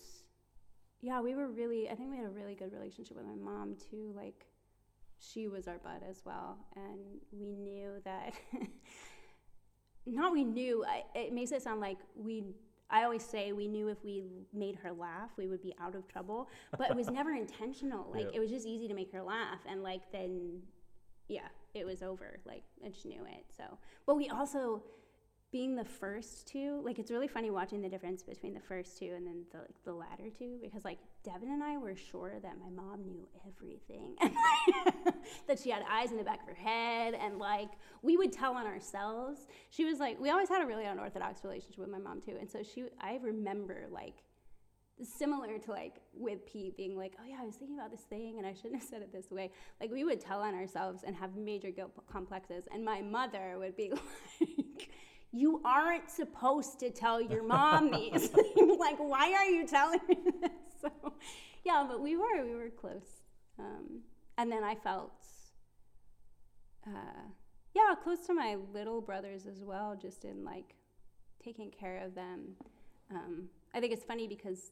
yeah, 1.01 1.21
we 1.21 1.35
were 1.35 1.47
really, 1.47 1.89
I 1.89 1.95
think 1.95 2.11
we 2.11 2.17
had 2.17 2.25
a 2.25 2.29
really 2.29 2.55
good 2.55 2.73
relationship 2.73 3.17
with 3.17 3.25
my 3.25 3.35
mom 3.35 3.75
too. 3.89 4.13
Like, 4.15 4.45
she 5.19 5.47
was 5.47 5.67
our 5.67 5.77
bud 5.77 6.01
as 6.07 6.21
well. 6.25 6.57
And 6.75 6.99
we 7.31 7.55
knew 7.55 8.01
that, 8.03 8.33
not 10.05 10.31
we 10.31 10.43
knew, 10.43 10.85
I, 10.85 11.03
it 11.17 11.33
makes 11.33 11.51
it 11.51 11.61
sound 11.61 11.79
like 11.79 11.97
we, 12.15 12.43
I 12.89 13.03
always 13.03 13.23
say 13.23 13.51
we 13.51 13.67
knew 13.67 13.87
if 13.87 14.03
we 14.03 14.23
made 14.53 14.75
her 14.75 14.91
laugh, 14.91 15.31
we 15.37 15.47
would 15.47 15.61
be 15.61 15.73
out 15.81 15.95
of 15.95 16.07
trouble. 16.07 16.49
But 16.77 16.91
it 16.91 16.95
was 16.95 17.09
never 17.09 17.31
intentional. 17.35 18.11
Like, 18.13 18.33
it 18.33 18.39
was 18.39 18.49
just 18.49 18.67
easy 18.67 18.87
to 18.87 18.93
make 18.93 19.11
her 19.11 19.23
laugh. 19.23 19.59
And 19.67 19.81
like, 19.81 20.11
then 20.11 20.61
yeah, 21.27 21.47
it 21.75 21.85
was 21.85 22.01
over. 22.01 22.39
Like, 22.45 22.63
I 22.83 22.89
just 22.89 23.05
knew 23.05 23.23
it. 23.25 23.45
So, 23.55 23.77
but 24.05 24.15
we 24.15 24.29
also, 24.29 24.83
being 25.51 25.75
the 25.75 25.85
first 25.85 26.47
two, 26.47 26.81
like, 26.83 26.99
it's 26.99 27.11
really 27.11 27.27
funny 27.27 27.49
watching 27.49 27.81
the 27.81 27.89
difference 27.89 28.23
between 28.23 28.53
the 28.53 28.59
first 28.59 28.97
two 28.97 29.13
and 29.15 29.25
then 29.25 29.43
the 29.51 29.59
like, 29.59 29.83
the 29.83 29.93
latter 29.93 30.29
two 30.37 30.57
because 30.61 30.83
like 30.83 30.97
Devin 31.23 31.49
and 31.49 31.63
I 31.63 31.77
were 31.77 31.95
sure 31.95 32.33
that 32.41 32.57
my 32.59 32.69
mom 32.69 33.05
knew 33.05 33.27
everything 33.47 34.15
that 35.47 35.59
she 35.59 35.69
had 35.69 35.83
eyes 35.89 36.11
in 36.11 36.17
the 36.17 36.23
back 36.23 36.41
of 36.41 36.47
her 36.47 36.61
head 36.61 37.13
and 37.13 37.39
like 37.39 37.69
we 38.01 38.17
would 38.17 38.31
tell 38.31 38.53
on 38.53 38.65
ourselves. 38.65 39.47
She 39.69 39.85
was 39.85 39.99
like, 39.99 40.19
we 40.19 40.29
always 40.29 40.49
had 40.49 40.61
a 40.61 40.65
really 40.65 40.85
unorthodox 40.85 41.43
relationship 41.43 41.79
with 41.79 41.89
my 41.89 41.99
mom 41.99 42.21
too, 42.21 42.35
and 42.39 42.49
so 42.49 42.61
she, 42.61 42.85
I 42.99 43.19
remember 43.21 43.85
like 43.89 44.23
similar 45.03 45.57
to 45.57 45.71
like 45.71 46.01
with 46.13 46.45
Pete 46.45 46.77
being 46.77 46.97
like, 46.97 47.13
oh 47.19 47.25
yeah, 47.27 47.37
I 47.41 47.45
was 47.45 47.55
thinking 47.55 47.77
about 47.77 47.91
this 47.91 48.01
thing 48.01 48.35
and 48.37 48.47
I 48.47 48.53
shouldn't 48.53 48.75
have 48.75 48.89
said 48.89 49.01
it 49.01 49.11
this 49.11 49.29
way. 49.31 49.51
Like 49.81 49.91
we 49.91 50.03
would 50.03 50.21
tell 50.21 50.41
on 50.41 50.53
ourselves 50.53 51.03
and 51.05 51.15
have 51.15 51.35
major 51.35 51.71
guilt 51.71 51.91
complexes, 52.11 52.67
and 52.71 52.83
my 52.83 53.01
mother 53.01 53.55
would 53.57 53.75
be 53.75 53.91
like, 54.39 54.89
you 55.31 55.61
aren't 55.65 56.09
supposed 56.09 56.79
to 56.79 56.89
tell 56.89 57.21
your 57.21 57.43
mom 57.43 57.91
these. 57.91 58.29
like, 58.79 58.97
why 58.97 59.33
are 59.33 59.45
you 59.45 59.67
telling 59.67 59.99
me 60.07 60.17
this? 60.41 60.51
So, 60.81 61.13
yeah, 61.63 61.85
but 61.87 62.01
we 62.01 62.15
were 62.15 62.45
we 62.45 62.55
were 62.55 62.69
close, 62.69 63.23
um, 63.59 64.01
and 64.37 64.51
then 64.51 64.63
I 64.63 64.75
felt. 64.75 65.11
Uh, 66.87 67.23
yeah, 67.73 67.93
close 68.01 68.25
to 68.27 68.33
my 68.33 68.57
little 68.73 69.01
brothers 69.01 69.47
as 69.47 69.63
well, 69.63 69.97
just 69.99 70.23
in 70.23 70.45
like 70.45 70.75
taking 71.43 71.71
care 71.71 72.01
of 72.05 72.15
them. 72.15 72.55
Um, 73.11 73.49
I 73.73 73.79
think 73.79 73.91
it's 73.91 74.05
funny 74.05 74.27
because 74.27 74.71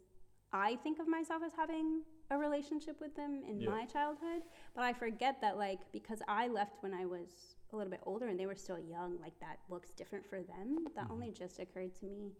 I 0.54 0.76
think 0.78 1.00
of 1.00 1.08
myself 1.08 1.42
as 1.44 1.52
having 1.56 2.04
a 2.30 2.38
relationship 2.38 3.02
with 3.02 3.16
them 3.16 3.44
in 3.48 3.60
Yeah. 3.60 3.70
my 3.72 3.86
childhood, 3.86 4.44
but 4.76 4.84
I 4.84 4.94
forget 4.94 5.42
that 5.42 5.58
like 5.58 5.80
because 5.92 6.22
I 6.28 6.48
left 6.48 6.82
when 6.82 6.94
I 6.94 7.06
was 7.06 7.56
a 7.72 7.76
little 7.76 7.92
bit 7.92 8.02
older 8.06 8.28
and 8.28 8.40
they 8.40 8.46
were 8.46 8.56
still 8.56 8.80
young, 8.80 9.20
like 9.20 9.38
that 9.40 9.60
looks 9.70 9.92
different 9.94 10.26
for 10.26 10.42
them. 10.44 10.88
That 10.96 11.10
only 11.10 11.32
just 11.32 11.60
occurred 11.60 11.94
to 11.96 12.06
me 12.06 12.34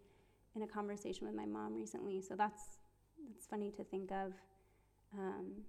in 0.56 0.62
a 0.62 0.68
conversation 0.68 1.26
with 1.28 1.36
my 1.36 1.46
mom 1.46 1.74
recently. 1.76 2.22
So 2.22 2.36
that's 2.36 2.78
that's 3.28 3.48
funny 3.48 3.72
to 3.72 3.84
think 3.84 4.12
of. 4.12 4.34
Um, 5.18 5.64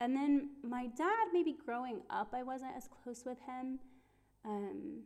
and 0.00 0.14
then 0.16 0.50
my 0.62 0.86
dad, 0.88 1.28
maybe 1.32 1.52
growing 1.64 2.02
up, 2.10 2.34
I 2.34 2.42
wasn't 2.42 2.72
as 2.76 2.88
close 2.88 3.24
with 3.24 3.38
him. 3.40 3.78
Um, 4.44 5.02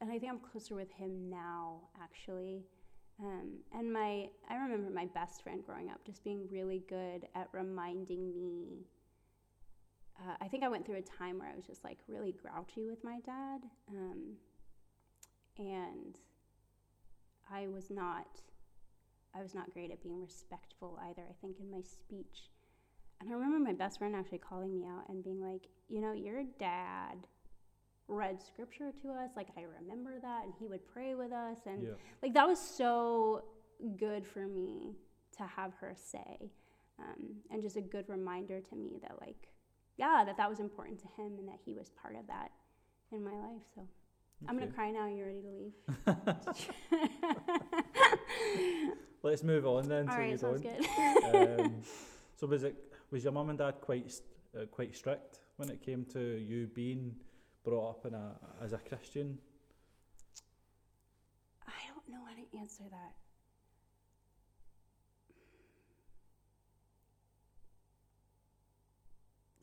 and 0.00 0.10
I 0.10 0.18
think 0.18 0.32
I'm 0.32 0.40
closer 0.40 0.74
with 0.74 0.90
him 0.92 1.30
now, 1.30 1.82
actually. 2.02 2.64
Um, 3.22 3.58
and 3.72 3.92
my, 3.92 4.28
I 4.50 4.56
remember 4.56 4.90
my 4.90 5.06
best 5.06 5.42
friend 5.42 5.62
growing 5.64 5.90
up 5.90 6.04
just 6.04 6.24
being 6.24 6.48
really 6.50 6.82
good 6.88 7.28
at 7.36 7.48
reminding 7.52 8.40
me. 8.42 8.86
Uh, 10.18 10.34
I 10.40 10.48
think 10.48 10.64
I 10.64 10.68
went 10.68 10.84
through 10.84 10.96
a 10.96 11.02
time 11.02 11.38
where 11.38 11.48
I 11.48 11.54
was 11.54 11.66
just 11.66 11.84
like 11.84 11.98
really 12.08 12.32
grouchy 12.32 12.86
with 12.86 13.02
my 13.04 13.20
dad, 13.24 13.62
um, 13.90 14.34
and 15.58 16.18
I 17.52 17.68
was 17.68 17.90
not, 17.90 18.26
I 19.34 19.42
was 19.42 19.54
not 19.54 19.72
great 19.72 19.90
at 19.90 20.02
being 20.02 20.20
respectful 20.20 20.98
either. 21.08 21.22
I 21.28 21.34
think 21.40 21.58
in 21.60 21.70
my 21.70 21.82
speech, 21.82 22.50
and 23.20 23.30
I 23.30 23.34
remember 23.34 23.58
my 23.58 23.72
best 23.72 23.98
friend 23.98 24.16
actually 24.16 24.38
calling 24.38 24.72
me 24.72 24.84
out 24.86 25.08
and 25.08 25.22
being 25.22 25.40
like, 25.40 25.68
you 25.88 26.00
know, 26.00 26.12
your 26.12 26.42
dad 26.58 27.26
read 28.12 28.40
scripture 28.42 28.92
to 29.02 29.08
us. 29.10 29.30
Like 29.36 29.48
I 29.56 29.62
remember 29.80 30.18
that, 30.20 30.44
and 30.44 30.52
he 30.58 30.66
would 30.68 30.86
pray 30.86 31.14
with 31.14 31.32
us, 31.32 31.58
and 31.66 31.82
Yeah. 31.82 31.94
like 32.22 32.34
that 32.34 32.46
was 32.46 32.60
so 32.60 33.44
good 33.96 34.26
for 34.26 34.46
me 34.46 34.96
to 35.38 35.44
have 35.44 35.72
her 35.74 35.94
say, 35.96 36.50
um, 36.98 37.36
and 37.50 37.62
just 37.62 37.76
a 37.76 37.80
good 37.80 38.08
reminder 38.08 38.60
to 38.60 38.76
me 38.76 38.98
that 39.02 39.18
like, 39.20 39.48
yeah, 39.96 40.24
that 40.24 40.36
that 40.36 40.48
was 40.48 40.60
important 40.60 40.98
to 41.00 41.08
him, 41.16 41.38
and 41.38 41.48
that 41.48 41.58
he 41.64 41.74
was 41.74 41.90
part 41.90 42.16
of 42.16 42.26
that 42.26 42.52
in 43.10 43.22
my 43.24 43.32
life. 43.32 43.62
So 43.74 43.82
I'm 44.48 44.58
gonna 44.58 44.70
cry 44.70 44.90
now. 44.90 45.06
You 45.06 45.24
ready 45.24 45.42
to 45.42 45.48
leave? 45.48 45.72
Let's 49.22 49.42
move 49.44 49.66
on 49.66 49.88
then. 49.88 50.08
All 50.08 50.16
so 50.16 50.36
sounds 50.36 50.62
good. 50.62 50.86
um, 51.34 51.74
so 52.36 52.46
was 52.46 52.64
it 52.64 52.74
was 53.10 53.22
your 53.22 53.32
mum 53.32 53.50
and 53.50 53.58
dad 53.58 53.80
quite 53.80 54.12
uh, 54.56 54.66
quite 54.66 54.94
strict 54.96 55.38
when 55.56 55.70
it 55.70 55.80
came 55.80 56.04
to 56.06 56.20
you 56.20 56.66
being 56.74 57.14
brought 57.64 57.90
up 57.90 58.06
in 58.06 58.14
a 58.14 58.32
as 58.62 58.72
a 58.72 58.78
Christian? 58.78 59.38
I 61.66 61.72
don't 61.88 62.08
know 62.08 62.24
how 62.26 62.34
to 62.34 62.58
answer 62.58 62.84
that. 62.90 63.14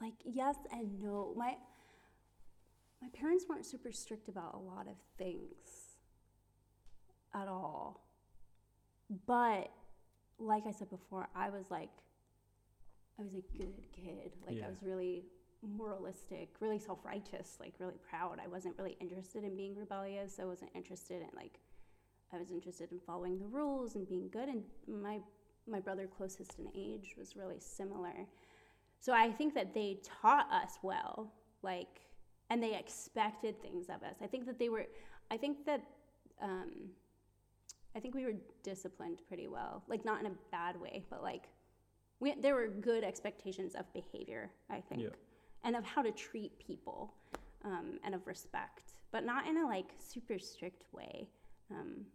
Like 0.02 0.14
yes 0.24 0.56
and 0.72 1.02
no. 1.02 1.34
My 1.36 1.56
my 3.02 3.10
parents 3.14 3.46
weren't 3.50 3.66
super 3.66 3.92
strict 3.92 4.28
about 4.30 4.54
a 4.56 4.58
lot 4.58 4.88
of 4.88 4.96
things 5.18 5.98
at 7.34 7.48
all. 7.48 8.06
But 9.26 9.72
like 10.38 10.64
I 10.68 10.72
said 10.72 10.90
before, 10.90 11.28
I 11.36 11.50
was 11.50 11.66
like 11.70 11.90
I 13.20 13.24
was 13.24 13.34
a 13.34 13.58
good 13.58 13.74
kid. 13.94 14.32
Like 14.48 14.58
Yeah. 14.58 14.68
I 14.68 14.70
was 14.70 14.82
really 14.82 15.26
moralistic, 15.62 16.50
really 16.60 16.80
self-righteous, 16.80 17.58
like 17.60 17.74
really 17.80 17.98
proud. 18.10 18.40
I 18.44 18.48
wasn't 18.48 18.78
really 18.78 18.98
interested 19.00 19.44
in 19.44 19.56
being 19.56 19.76
rebellious. 19.76 20.40
I 20.40 20.46
wasn't 20.46 20.72
interested 20.74 21.22
in 21.22 21.30
like 21.36 21.60
I 22.34 22.38
was 22.38 22.52
interested 22.52 22.92
in 22.92 23.00
following 23.00 23.40
the 23.40 23.48
rules 23.48 23.96
and 23.96 24.08
being 24.08 24.30
good 24.30 24.50
and 24.50 24.64
my 24.88 25.20
my 25.68 25.80
brother 25.80 26.08
closest 26.08 26.58
in 26.60 26.68
age 26.76 27.16
was 27.18 27.36
really 27.36 27.60
similar. 27.60 28.26
So 29.00 29.14
I 29.14 29.32
think 29.32 29.54
that 29.56 29.74
they 29.74 30.00
taught 30.04 30.52
us 30.52 30.80
well, 30.82 31.34
like 31.62 32.02
and 32.50 32.64
they 32.64 32.76
expected 32.78 33.62
things 33.62 33.90
of 33.90 34.04
us. 34.04 34.16
I 34.22 34.28
think 34.28 34.46
that 34.46 34.60
they 34.60 34.70
were 34.70 34.86
I 35.30 35.38
think 35.38 35.66
that 35.66 35.82
um 36.42 36.72
I 37.96 38.00
think 38.00 38.16
we 38.16 38.24
were 38.24 38.36
disciplined 38.64 39.22
pretty 39.28 39.48
well. 39.48 39.84
Like 39.88 40.06
not 40.06 40.20
in 40.20 40.28
a 40.28 40.36
bad 40.52 40.80
way, 40.80 41.04
but 41.10 41.22
like 41.22 41.50
we, 42.20 42.36
there 42.42 42.56
were 42.56 42.68
good 42.68 43.04
expectations 43.04 43.76
of 43.76 43.92
behavior, 43.94 44.52
I 44.70 44.82
think, 44.82 45.02
Yeah. 45.02 45.10
And 45.64 45.76
of 45.76 45.84
how 45.84 46.02
to 46.02 46.12
treat 46.12 46.58
people, 46.60 47.14
um, 47.66 48.00
and 48.04 48.16
of 48.16 48.26
respect, 48.28 48.94
but 49.12 49.26
not 49.26 49.48
in 49.48 49.58
a 49.58 49.66
like 49.66 49.90
super 50.00 50.40
strict 50.40 50.84
way. 50.94 51.28
Um, 51.72 52.06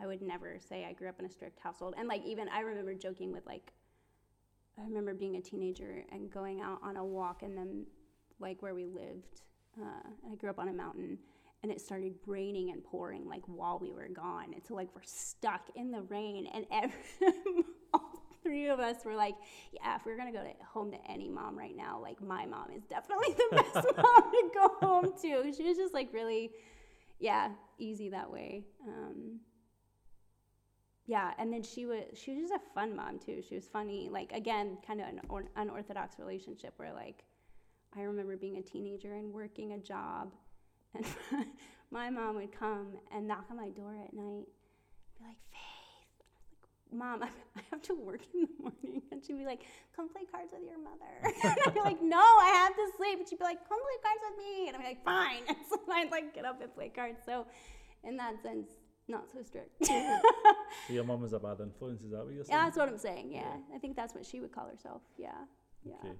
I 0.00 0.06
would 0.06 0.22
never 0.22 0.58
say 0.58 0.84
I 0.84 0.92
grew 0.92 1.08
up 1.08 1.18
in 1.18 1.26
a 1.26 1.30
strict 1.30 1.60
household, 1.60 1.94
and 1.98 2.08
like 2.08 2.24
even 2.24 2.48
I 2.48 2.60
remember 2.60 2.94
joking 2.94 3.32
with 3.32 3.46
like, 3.46 3.72
I 4.78 4.82
remember 4.82 5.14
being 5.14 5.36
a 5.36 5.40
teenager 5.40 6.04
and 6.12 6.30
going 6.30 6.60
out 6.60 6.78
on 6.82 6.96
a 6.96 7.04
walk, 7.04 7.42
and 7.42 7.56
then 7.56 7.86
like 8.38 8.62
where 8.62 8.74
we 8.74 8.86
lived, 8.86 9.42
uh, 9.80 10.30
I 10.30 10.34
grew 10.36 10.50
up 10.50 10.58
on 10.58 10.68
a 10.68 10.72
mountain, 10.72 11.18
and 11.62 11.70
it 11.70 11.80
started 11.80 12.14
raining 12.26 12.70
and 12.70 12.82
pouring 12.82 13.28
like 13.28 13.42
while 13.46 13.78
we 13.78 13.90
were 13.90 14.08
gone, 14.08 14.52
and 14.54 14.62
so 14.66 14.74
like 14.74 14.88
we're 14.94 15.02
stuck 15.04 15.68
in 15.74 15.90
the 15.90 16.02
rain, 16.02 16.46
and 16.54 16.66
every, 16.70 16.96
three 18.42 18.68
of 18.68 18.80
us 18.80 19.04
were 19.04 19.14
like, 19.14 19.34
yeah, 19.72 19.96
if 19.96 20.04
we 20.04 20.12
are 20.12 20.16
gonna 20.16 20.32
go 20.32 20.42
to 20.42 20.52
home 20.72 20.90
to 20.92 20.98
any 21.10 21.28
mom 21.28 21.58
right 21.58 21.76
now, 21.76 22.00
like 22.00 22.20
my 22.22 22.46
mom 22.46 22.68
is 22.74 22.84
definitely 22.84 23.34
the 23.34 23.56
best 23.56 23.74
mom 23.96 24.30
to 24.32 24.50
go 24.54 24.68
home 24.80 25.12
to. 25.22 25.52
She 25.52 25.62
was 25.62 25.76
just 25.76 25.94
like 25.94 26.12
really, 26.12 26.50
yeah, 27.18 27.50
easy 27.78 28.10
that 28.10 28.30
way. 28.30 28.64
Um, 28.86 29.40
yeah, 31.06 31.32
and 31.38 31.52
then 31.52 31.64
she 31.64 31.86
was 31.86 32.04
she 32.14 32.32
was 32.32 32.48
just 32.48 32.54
a 32.54 32.74
fun 32.74 32.94
mom 32.94 33.18
too. 33.18 33.42
She 33.46 33.56
was 33.56 33.66
funny, 33.66 34.08
like 34.10 34.30
again, 34.32 34.78
kind 34.86 35.00
of 35.00 35.08
an 35.08 35.20
or- 35.28 35.50
unorthodox 35.56 36.20
relationship 36.20 36.74
where 36.76 36.92
like 36.92 37.24
I 37.96 38.02
remember 38.02 38.36
being 38.36 38.58
a 38.58 38.62
teenager 38.62 39.14
and 39.14 39.32
working 39.32 39.72
a 39.72 39.78
job, 39.78 40.32
and 40.94 41.04
my 41.90 42.10
mom 42.10 42.36
would 42.36 42.52
come 42.56 42.92
and 43.12 43.26
knock 43.26 43.46
on 43.50 43.56
my 43.56 43.70
door 43.70 43.96
at 44.04 44.14
night, 44.14 44.46
and 44.46 45.18
be 45.18 45.24
like, 45.24 45.36
Mom, 46.92 47.22
I 47.56 47.60
have 47.70 47.82
to 47.82 47.94
work 47.94 48.20
in 48.34 48.42
the 48.42 48.48
morning. 48.62 49.02
And 49.12 49.24
she'd 49.24 49.38
be 49.38 49.44
like, 49.44 49.62
Come 49.94 50.08
play 50.08 50.22
cards 50.30 50.52
with 50.52 50.62
your 50.68 50.78
mother. 50.78 51.12
and 51.22 51.58
I'd 51.66 51.74
be 51.74 51.80
like, 51.80 52.02
No, 52.02 52.18
I 52.18 52.50
have 52.66 52.74
to 52.74 52.90
sleep. 52.96 53.18
And 53.18 53.28
she'd 53.28 53.38
be 53.38 53.44
like, 53.44 53.68
Come 53.68 53.78
play 53.78 53.98
cards 54.02 54.20
with 54.28 54.38
me. 54.38 54.68
And 54.68 54.76
I'd 54.76 54.80
be 54.82 54.88
like, 54.88 55.04
Fine. 55.04 55.42
And 55.48 55.56
so 55.68 55.78
I'd 55.92 56.10
like 56.10 56.34
get 56.34 56.44
up 56.44 56.60
and 56.60 56.74
play 56.74 56.88
cards. 56.94 57.18
So, 57.24 57.46
in 58.04 58.16
that 58.16 58.42
sense, 58.42 58.68
not 59.08 59.24
so 59.32 59.42
strict. 59.42 59.84
So 59.86 60.92
your 60.92 61.04
mom 61.04 61.20
was 61.22 61.32
a 61.32 61.38
bad 61.38 61.60
influence. 61.60 62.02
Is 62.02 62.10
that 62.12 62.24
what 62.24 62.32
you're 62.34 62.44
saying? 62.44 62.56
Yeah, 62.58 62.64
that's 62.64 62.76
what 62.76 62.88
I'm 62.88 62.98
saying. 62.98 63.32
Yeah. 63.32 63.56
I 63.74 63.78
think 63.78 63.96
that's 63.96 64.14
what 64.14 64.24
she 64.24 64.40
would 64.40 64.52
call 64.52 64.68
herself. 64.68 65.02
Yeah. 65.18 65.30
Yeah. 65.84 65.94
Okay. 66.04 66.14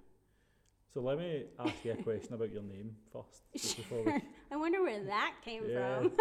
So 0.92 1.00
let 1.00 1.18
me 1.18 1.44
ask 1.58 1.84
you 1.84 1.92
a 1.92 2.02
question 2.02 2.34
about 2.34 2.50
your 2.50 2.62
name 2.62 2.96
first. 3.12 3.76
before 3.76 4.02
we 4.02 4.12
I 4.50 4.56
wonder 4.56 4.82
where 4.82 5.04
that 5.04 5.34
came 5.44 5.62
Yeah. 5.68 6.00
from. 6.00 6.12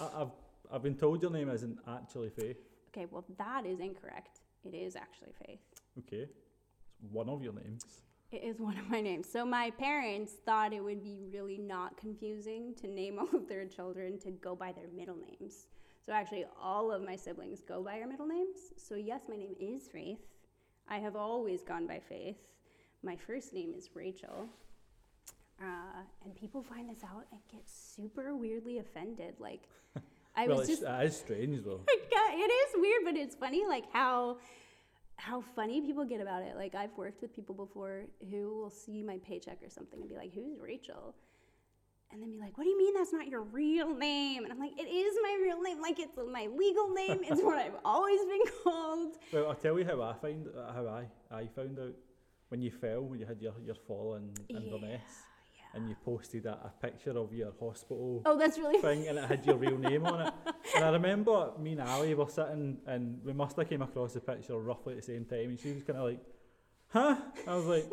I, 0.00 0.22
I've 0.22 0.28
I've 0.70 0.82
been 0.82 0.96
told 0.96 1.22
your 1.22 1.30
name 1.30 1.48
isn't 1.50 1.78
actually 1.88 2.30
Faith. 2.30 2.58
Okay, 2.92 3.06
well, 3.10 3.24
that 3.38 3.64
is 3.64 3.80
incorrect. 3.80 4.40
It 4.64 4.74
is 4.74 4.96
actually 4.96 5.32
Faith. 5.46 5.60
Okay, 5.98 6.28
it's 7.02 7.10
one 7.10 7.28
of 7.28 7.42
your 7.42 7.52
names. 7.52 7.84
It 8.30 8.42
is 8.44 8.60
one 8.60 8.78
of 8.78 8.88
my 8.88 9.00
names. 9.00 9.28
So 9.30 9.44
my 9.44 9.70
parents 9.70 10.32
thought 10.46 10.72
it 10.72 10.82
would 10.82 11.02
be 11.02 11.18
really 11.30 11.58
not 11.58 11.96
confusing 11.98 12.74
to 12.80 12.88
name 12.88 13.18
all 13.20 13.28
of 13.34 13.48
their 13.48 13.66
children 13.66 14.18
to 14.20 14.30
go 14.30 14.54
by 14.54 14.72
their 14.72 14.88
middle 14.94 15.16
names. 15.16 15.66
So 16.04 16.12
actually, 16.12 16.44
all 16.60 16.90
of 16.90 17.02
my 17.02 17.14
siblings 17.14 17.60
go 17.60 17.82
by 17.82 18.00
our 18.00 18.06
middle 18.06 18.26
names. 18.26 18.56
So 18.76 18.94
yes, 18.94 19.22
my 19.28 19.36
name 19.36 19.54
is 19.60 19.88
Faith. 19.88 20.18
I 20.88 20.98
have 20.98 21.14
always 21.14 21.62
gone 21.62 21.86
by 21.86 22.00
Faith. 22.00 22.36
My 23.02 23.16
first 23.16 23.52
name 23.52 23.72
is 23.76 23.90
Rachel. 23.94 24.48
Uh, 25.60 26.02
and 26.24 26.34
people 26.34 26.62
find 26.62 26.88
this 26.88 27.04
out 27.04 27.26
and 27.30 27.40
get 27.50 27.68
super 27.68 28.34
weirdly 28.34 28.78
offended. 28.78 29.34
Like, 29.38 29.68
I 30.34 30.46
well, 30.46 30.58
was 30.58 30.68
it's, 30.68 30.80
just 30.80 30.90
it 30.90 31.06
is 31.06 31.16
strange 31.16 31.64
though. 31.64 31.80
it 31.88 32.50
is 32.50 32.74
weird, 32.76 33.04
but 33.04 33.16
it's 33.16 33.34
funny, 33.34 33.64
like 33.66 33.84
how 33.92 34.38
how 35.16 35.40
funny 35.54 35.80
people 35.80 36.04
get 36.04 36.20
about 36.20 36.42
it. 36.42 36.56
Like 36.56 36.74
I've 36.74 36.96
worked 36.96 37.22
with 37.22 37.34
people 37.34 37.54
before 37.54 38.02
who 38.30 38.48
will 38.58 38.70
see 38.70 39.02
my 39.02 39.18
paycheck 39.26 39.58
or 39.62 39.70
something 39.70 40.00
and 40.00 40.08
be 40.08 40.16
like, 40.16 40.32
"Who's 40.32 40.58
Rachel?" 40.58 41.14
And 42.10 42.20
then 42.20 42.32
be 42.32 42.38
like, 42.38 42.56
"What 42.58 42.64
do 42.64 42.70
you 42.70 42.78
mean 42.78 42.94
that's 42.94 43.12
not 43.12 43.28
your 43.28 43.42
real 43.42 43.94
name?" 43.94 44.44
And 44.44 44.52
I'm 44.52 44.58
like, 44.58 44.78
"It 44.78 44.88
is 44.88 45.14
my 45.22 45.38
real 45.42 45.60
name. 45.60 45.80
Like 45.80 45.98
it's 45.98 46.16
my 46.16 46.46
legal 46.46 46.88
name. 46.90 47.20
It's 47.22 47.42
what 47.42 47.58
I've 47.58 47.78
always 47.84 48.20
been 48.20 48.42
called." 48.64 49.16
Well, 49.32 49.48
I'll 49.48 49.54
tell 49.54 49.78
you 49.78 49.84
how 49.84 50.02
I 50.02 50.14
find 50.14 50.46
uh, 50.48 50.72
how 50.72 50.86
I 50.88 51.06
I 51.30 51.46
found 51.46 51.78
out 51.78 51.94
when 52.48 52.62
you 52.62 52.70
fell 52.70 53.02
when 53.02 53.20
you 53.20 53.26
had 53.26 53.40
your 53.40 53.54
your 53.64 53.74
fall 53.74 54.14
in 54.14 54.32
Inverness 54.48 55.02
Yeah. 55.08 55.31
And 55.74 55.88
you 55.88 55.96
posted 56.04 56.46
a, 56.46 56.52
a 56.52 56.72
picture 56.80 57.16
of 57.18 57.32
your 57.32 57.52
hospital 57.60 58.22
Oh, 58.26 58.38
that's 58.38 58.58
really 58.58 58.78
thing 58.80 59.08
and 59.08 59.18
it 59.18 59.24
had 59.24 59.44
your 59.46 59.56
real 59.56 59.78
name 59.78 60.06
on 60.06 60.26
it. 60.26 60.34
And 60.76 60.84
I 60.84 60.90
remember 60.90 61.50
me 61.58 61.72
and 61.72 61.80
Ali 61.82 62.14
were 62.14 62.28
sitting 62.28 62.78
and 62.86 63.20
we 63.24 63.32
must 63.32 63.56
have 63.56 63.68
came 63.68 63.82
across 63.82 64.12
the 64.14 64.20
picture 64.20 64.58
roughly 64.58 64.94
at 64.94 65.00
the 65.00 65.06
same 65.12 65.24
time 65.24 65.50
and 65.50 65.58
she 65.60 65.72
was 65.72 65.82
kind 65.82 65.98
of 65.98 66.04
like, 66.04 66.20
huh? 66.88 67.16
I 67.48 67.54
was 67.56 67.66
like, 67.66 67.86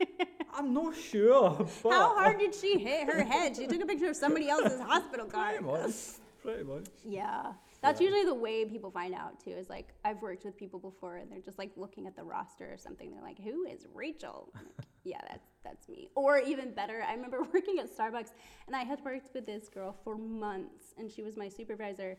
I'm 0.54 0.72
not 0.72 0.96
sure. 0.96 1.66
But 1.82 1.92
How 1.92 2.14
hard 2.14 2.38
did 2.38 2.54
she 2.54 2.78
hit 2.78 3.06
her 3.08 3.22
head? 3.22 3.56
She 3.56 3.66
took 3.66 3.82
a 3.82 3.86
picture 3.86 4.08
of 4.08 4.16
somebody 4.16 4.48
else's 4.48 4.80
hospital 4.80 5.26
card. 5.36 5.56
Pretty 5.58 5.64
much. 5.64 5.94
Pretty 6.42 6.64
much. 6.64 6.86
Yeah. 7.04 7.52
That's 7.86 8.00
Yeah. 8.00 8.08
usually 8.08 8.24
the 8.24 8.34
way 8.34 8.64
people 8.64 8.90
find 8.90 9.14
out 9.14 9.40
too. 9.40 9.50
Is 9.50 9.68
like 9.68 9.88
I've 10.04 10.20
worked 10.20 10.44
with 10.44 10.56
people 10.56 10.78
before 10.78 11.16
and 11.16 11.30
they're 11.30 11.40
just 11.40 11.58
like 11.58 11.70
looking 11.76 12.06
at 12.06 12.14
the 12.16 12.24
roster 12.24 12.70
or 12.72 12.78
something. 12.78 13.10
They're 13.10 13.22
like, 13.22 13.38
"Who 13.38 13.64
is 13.64 13.86
Rachel?" 13.94 14.52
Like, 14.54 14.86
yeah, 15.04 15.20
that's 15.28 15.48
that's 15.64 15.88
me. 15.88 16.10
Or 16.14 16.38
even 16.38 16.72
better, 16.72 17.02
I 17.08 17.14
remember 17.14 17.42
working 17.54 17.78
at 17.78 17.88
Starbucks 17.96 18.32
and 18.66 18.74
I 18.76 18.82
had 18.84 19.04
worked 19.04 19.32
with 19.34 19.46
this 19.46 19.68
girl 19.68 19.96
for 20.04 20.16
months 20.16 20.94
and 20.98 21.10
she 21.10 21.22
was 21.22 21.36
my 21.36 21.48
supervisor. 21.48 22.18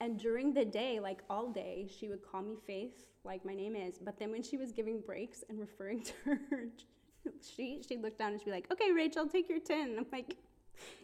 And 0.00 0.16
during 0.18 0.54
the 0.54 0.64
day, 0.64 1.00
like 1.00 1.22
all 1.28 1.50
day, 1.50 1.88
she 1.98 2.08
would 2.08 2.22
call 2.22 2.42
me 2.42 2.54
Faith, 2.66 3.06
like 3.24 3.44
my 3.44 3.54
name 3.54 3.74
is. 3.74 3.98
But 3.98 4.18
then 4.18 4.30
when 4.30 4.42
she 4.44 4.56
was 4.56 4.70
giving 4.72 5.00
breaks 5.00 5.42
and 5.48 5.58
referring 5.58 6.02
to 6.10 6.12
her 6.24 6.38
sheet, 7.42 7.84
she'd 7.88 8.00
look 8.02 8.16
down 8.16 8.32
and 8.32 8.40
she'd 8.40 8.44
be 8.46 8.52
like, 8.52 8.70
"Okay, 8.70 8.92
Rachel, 8.92 9.26
take 9.26 9.48
your 9.48 9.58
tin." 9.60 9.96
I'm 9.98 10.06
like, 10.12 10.36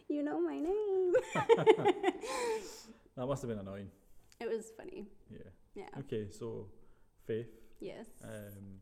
"You 0.07 0.23
know 0.23 0.39
my 0.39 0.59
name." 0.59 1.13
That 3.15 3.25
must 3.27 3.41
have 3.41 3.49
been 3.49 3.59
annoying. 3.59 3.89
it 4.39 4.47
was 4.49 4.71
funny. 4.77 5.07
Yeah. 5.29 5.49
Yeah. 5.75 5.99
Okay, 5.99 6.27
so 6.29 6.67
Faith. 7.25 7.47
Yes. 7.79 8.07
Um, 8.23 8.79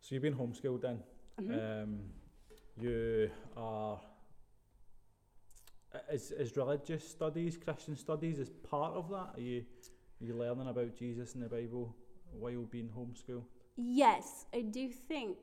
so 0.00 0.14
you've 0.14 0.22
been 0.22 0.34
homeschooled 0.34 0.80
then. 0.82 1.02
Mhm. 1.40 1.82
Um, 1.82 2.00
you 2.80 3.30
are. 3.56 4.00
Is, 6.10 6.30
is 6.32 6.56
religious 6.56 7.06
studies, 7.06 7.56
Christian 7.58 7.96
studies, 7.96 8.38
is 8.38 8.48
part 8.48 8.94
of 8.94 9.10
that? 9.10 9.34
Are 9.36 9.40
you, 9.40 9.64
are 10.20 10.24
you 10.24 10.34
learning 10.34 10.68
about 10.68 10.96
Jesus 10.96 11.34
and 11.34 11.42
the 11.42 11.48
Bible 11.48 11.94
while 12.32 12.62
being 12.62 12.88
homeschooled? 12.88 13.44
Yes, 13.76 14.46
I 14.54 14.62
do 14.62 14.88
think. 14.88 15.36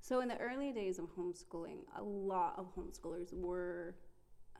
So 0.00 0.20
in 0.20 0.28
the 0.28 0.38
early 0.38 0.72
days 0.72 0.98
of 0.98 1.06
homeschooling, 1.16 1.78
a 1.96 2.02
lot 2.02 2.54
of 2.56 2.72
homeschoolers 2.76 3.32
were 3.32 3.96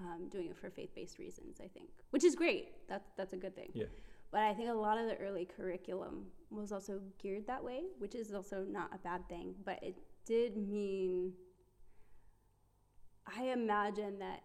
um, 0.01 0.29
doing 0.29 0.51
it 0.51 0.57
for 0.57 0.71
faith-based 0.71 1.19
reasons. 1.19 1.61
I 1.63 1.69
think, 1.69 1.89
which 2.11 2.25
is 2.25 2.35
great. 2.35 2.69
That's 2.89 3.11
that's 3.17 3.33
a 3.33 3.37
good 3.37 3.55
thing. 3.55 3.71
Yeah. 3.75 3.87
But 4.31 4.43
I 4.43 4.55
think 4.55 4.69
a 4.69 4.75
lot 4.75 4.99
of 4.99 5.07
the 5.07 5.17
early 5.17 5.47
curriculum 5.57 6.27
was 6.51 6.73
also 6.73 7.01
geared 7.23 7.47
that 7.47 7.63
way, 7.63 7.83
which 7.99 8.17
is 8.17 8.35
also 8.35 8.65
not 8.69 8.91
a 8.93 8.99
bad 8.99 9.29
thing. 9.29 9.55
But 9.65 9.79
it 9.83 9.97
did 10.25 10.57
mean. 10.57 11.33
I 13.27 13.45
imagine 13.45 14.19
that 14.19 14.43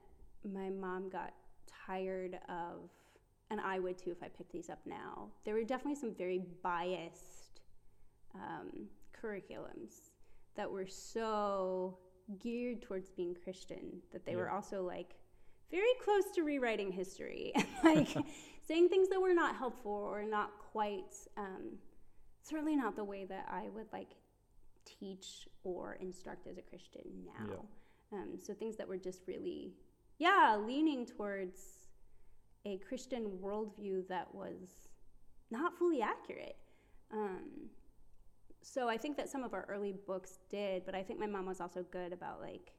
my 0.53 0.69
mom 0.69 1.09
got 1.09 1.33
tired 1.85 2.39
of, 2.47 2.89
and 3.49 3.59
I 3.59 3.79
would 3.79 3.97
too 3.97 4.11
if 4.11 4.23
I 4.23 4.27
picked 4.27 4.53
these 4.53 4.69
up 4.69 4.79
now. 4.85 5.29
There 5.43 5.53
were 5.53 5.63
definitely 5.63 5.99
some 5.99 6.13
very 6.13 6.43
biased 6.63 7.61
um, 8.35 8.87
curriculums 9.19 10.11
that 10.55 10.69
were 10.69 10.87
so 10.87 11.97
geared 12.39 12.81
towards 12.81 13.09
being 13.09 13.35
Christian 13.43 14.01
that 14.11 14.25
they 14.25 14.35
were 14.35 14.49
also 14.49 14.83
like 14.83 15.15
very 15.71 15.93
close 16.03 16.25
to 16.35 16.43
rewriting 16.43 16.91
history 16.91 17.53
like 17.83 18.09
saying 18.67 18.87
things 18.89 19.09
that 19.09 19.19
were 19.19 19.33
not 19.33 19.55
helpful 19.55 19.91
or 19.91 20.23
not 20.23 20.51
quite, 20.71 21.15
um, 21.37 21.77
certainly 22.43 22.75
not 22.75 22.95
the 22.95 23.03
way 23.03 23.25
that 23.25 23.47
I 23.49 23.67
would 23.73 23.87
like 23.91 24.11
teach 24.85 25.47
or 25.63 25.97
instruct 25.99 26.47
as 26.47 26.57
a 26.57 26.61
Christian 26.61 27.03
now. 27.25 27.65
Um, 28.13 28.37
so 28.37 28.53
things 28.53 28.77
that 28.77 28.87
were 28.87 28.97
just 28.97 29.21
really, 29.27 29.73
yeah, 30.19 30.57
leaning 30.59 31.05
towards 31.05 31.61
a 32.65 32.77
Christian 32.77 33.39
worldview 33.41 34.07
that 34.07 34.33
was 34.33 34.89
not 35.51 35.77
fully 35.77 36.01
accurate. 36.01 36.57
Um, 37.11 37.69
so 38.61 38.87
I 38.87 38.97
think 38.97 39.17
that 39.17 39.29
some 39.29 39.43
of 39.43 39.53
our 39.53 39.65
early 39.69 39.95
books 40.05 40.39
did, 40.49 40.85
but 40.85 40.93
I 40.93 41.01
think 41.01 41.19
my 41.19 41.27
mom 41.27 41.45
was 41.45 41.61
also 41.61 41.83
good 41.91 42.13
about 42.13 42.41
like 42.41 42.71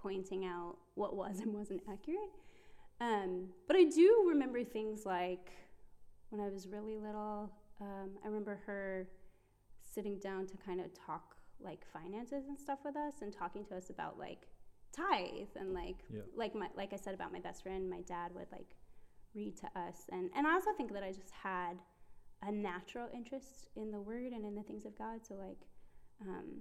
pointing 0.00 0.44
out 0.44 0.76
what 0.94 1.14
was 1.16 1.40
and 1.40 1.52
wasn't 1.52 1.82
accurate. 1.90 2.30
Um, 3.00 3.48
but 3.66 3.76
I 3.76 3.84
do 3.84 4.26
remember 4.28 4.64
things 4.64 5.04
like 5.04 5.50
when 6.30 6.40
I 6.40 6.48
was 6.48 6.66
really 6.66 6.96
little, 6.96 7.50
um, 7.80 8.10
I 8.24 8.26
remember 8.28 8.60
her 8.66 9.08
sitting 9.84 10.18
down 10.18 10.46
to 10.46 10.56
kind 10.56 10.80
of 10.80 10.86
talk 10.94 11.36
like 11.60 11.84
finances 11.92 12.48
and 12.48 12.58
stuff 12.58 12.80
with 12.84 12.96
us 12.96 13.14
and 13.22 13.32
talking 13.32 13.64
to 13.66 13.76
us 13.76 13.90
about 13.90 14.18
like 14.18 14.46
tithe 14.92 15.48
and 15.56 15.72
like 15.72 15.96
Yeah. 16.12 16.20
like 16.34 16.54
my 16.54 16.68
like 16.76 16.92
I 16.92 16.96
said 16.96 17.14
about 17.14 17.32
my 17.32 17.40
best 17.40 17.62
friend, 17.62 17.88
my 17.88 18.00
dad 18.02 18.32
would 18.34 18.50
like 18.52 18.76
read 19.34 19.56
to 19.58 19.66
us 19.78 20.06
and 20.12 20.30
and 20.36 20.46
I 20.46 20.52
also 20.54 20.70
think 20.76 20.92
that 20.92 21.02
I 21.02 21.12
just 21.12 21.30
had 21.30 21.78
a 22.42 22.52
natural 22.52 23.08
interest 23.14 23.68
in 23.76 23.90
the 23.90 24.00
word 24.00 24.32
and 24.32 24.44
in 24.44 24.54
the 24.54 24.62
things 24.62 24.84
of 24.84 24.96
God. 24.98 25.20
So 25.26 25.34
like 25.34 25.60
um 26.22 26.60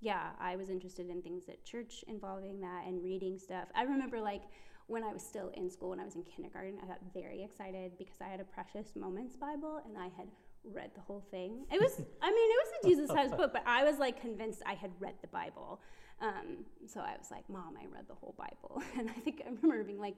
yeah, 0.00 0.30
I 0.40 0.56
was 0.56 0.70
interested 0.70 1.08
in 1.08 1.22
things 1.22 1.48
at 1.48 1.64
church 1.64 2.04
involving 2.08 2.60
that 2.60 2.86
and 2.86 3.02
reading 3.02 3.38
stuff. 3.38 3.68
I 3.74 3.82
remember 3.82 4.20
like 4.20 4.42
when 4.86 5.02
I 5.02 5.12
was 5.12 5.22
still 5.22 5.50
in 5.54 5.70
school, 5.70 5.90
when 5.90 6.00
I 6.00 6.04
was 6.04 6.14
in 6.14 6.22
kindergarten, 6.22 6.78
I 6.82 6.86
got 6.86 6.98
very 7.12 7.42
excited 7.42 7.92
because 7.98 8.16
I 8.20 8.28
had 8.28 8.40
a 8.40 8.44
Precious 8.44 8.94
Moments 8.94 9.36
Bible 9.36 9.80
and 9.84 9.96
I 9.98 10.08
had 10.16 10.28
read 10.64 10.90
the 10.94 11.00
whole 11.00 11.24
thing. 11.30 11.64
It 11.72 11.80
was, 11.80 12.00
I 12.22 12.30
mean, 12.30 12.50
it 12.50 12.58
was 12.64 12.72
a 12.82 12.88
Jesus 12.88 13.08
size 13.10 13.32
book, 13.32 13.52
but 13.52 13.62
I 13.66 13.84
was 13.84 13.98
like 13.98 14.20
convinced 14.20 14.62
I 14.66 14.74
had 14.74 14.90
read 15.00 15.14
the 15.22 15.28
Bible. 15.28 15.80
Um, 16.20 16.64
so 16.86 17.00
I 17.00 17.16
was 17.18 17.30
like, 17.30 17.48
Mom, 17.48 17.74
I 17.80 17.86
read 17.92 18.06
the 18.08 18.14
whole 18.14 18.34
Bible. 18.38 18.82
And 18.98 19.10
I 19.10 19.20
think 19.20 19.42
I 19.44 19.48
remember 19.48 19.84
being 19.84 20.00
like, 20.00 20.16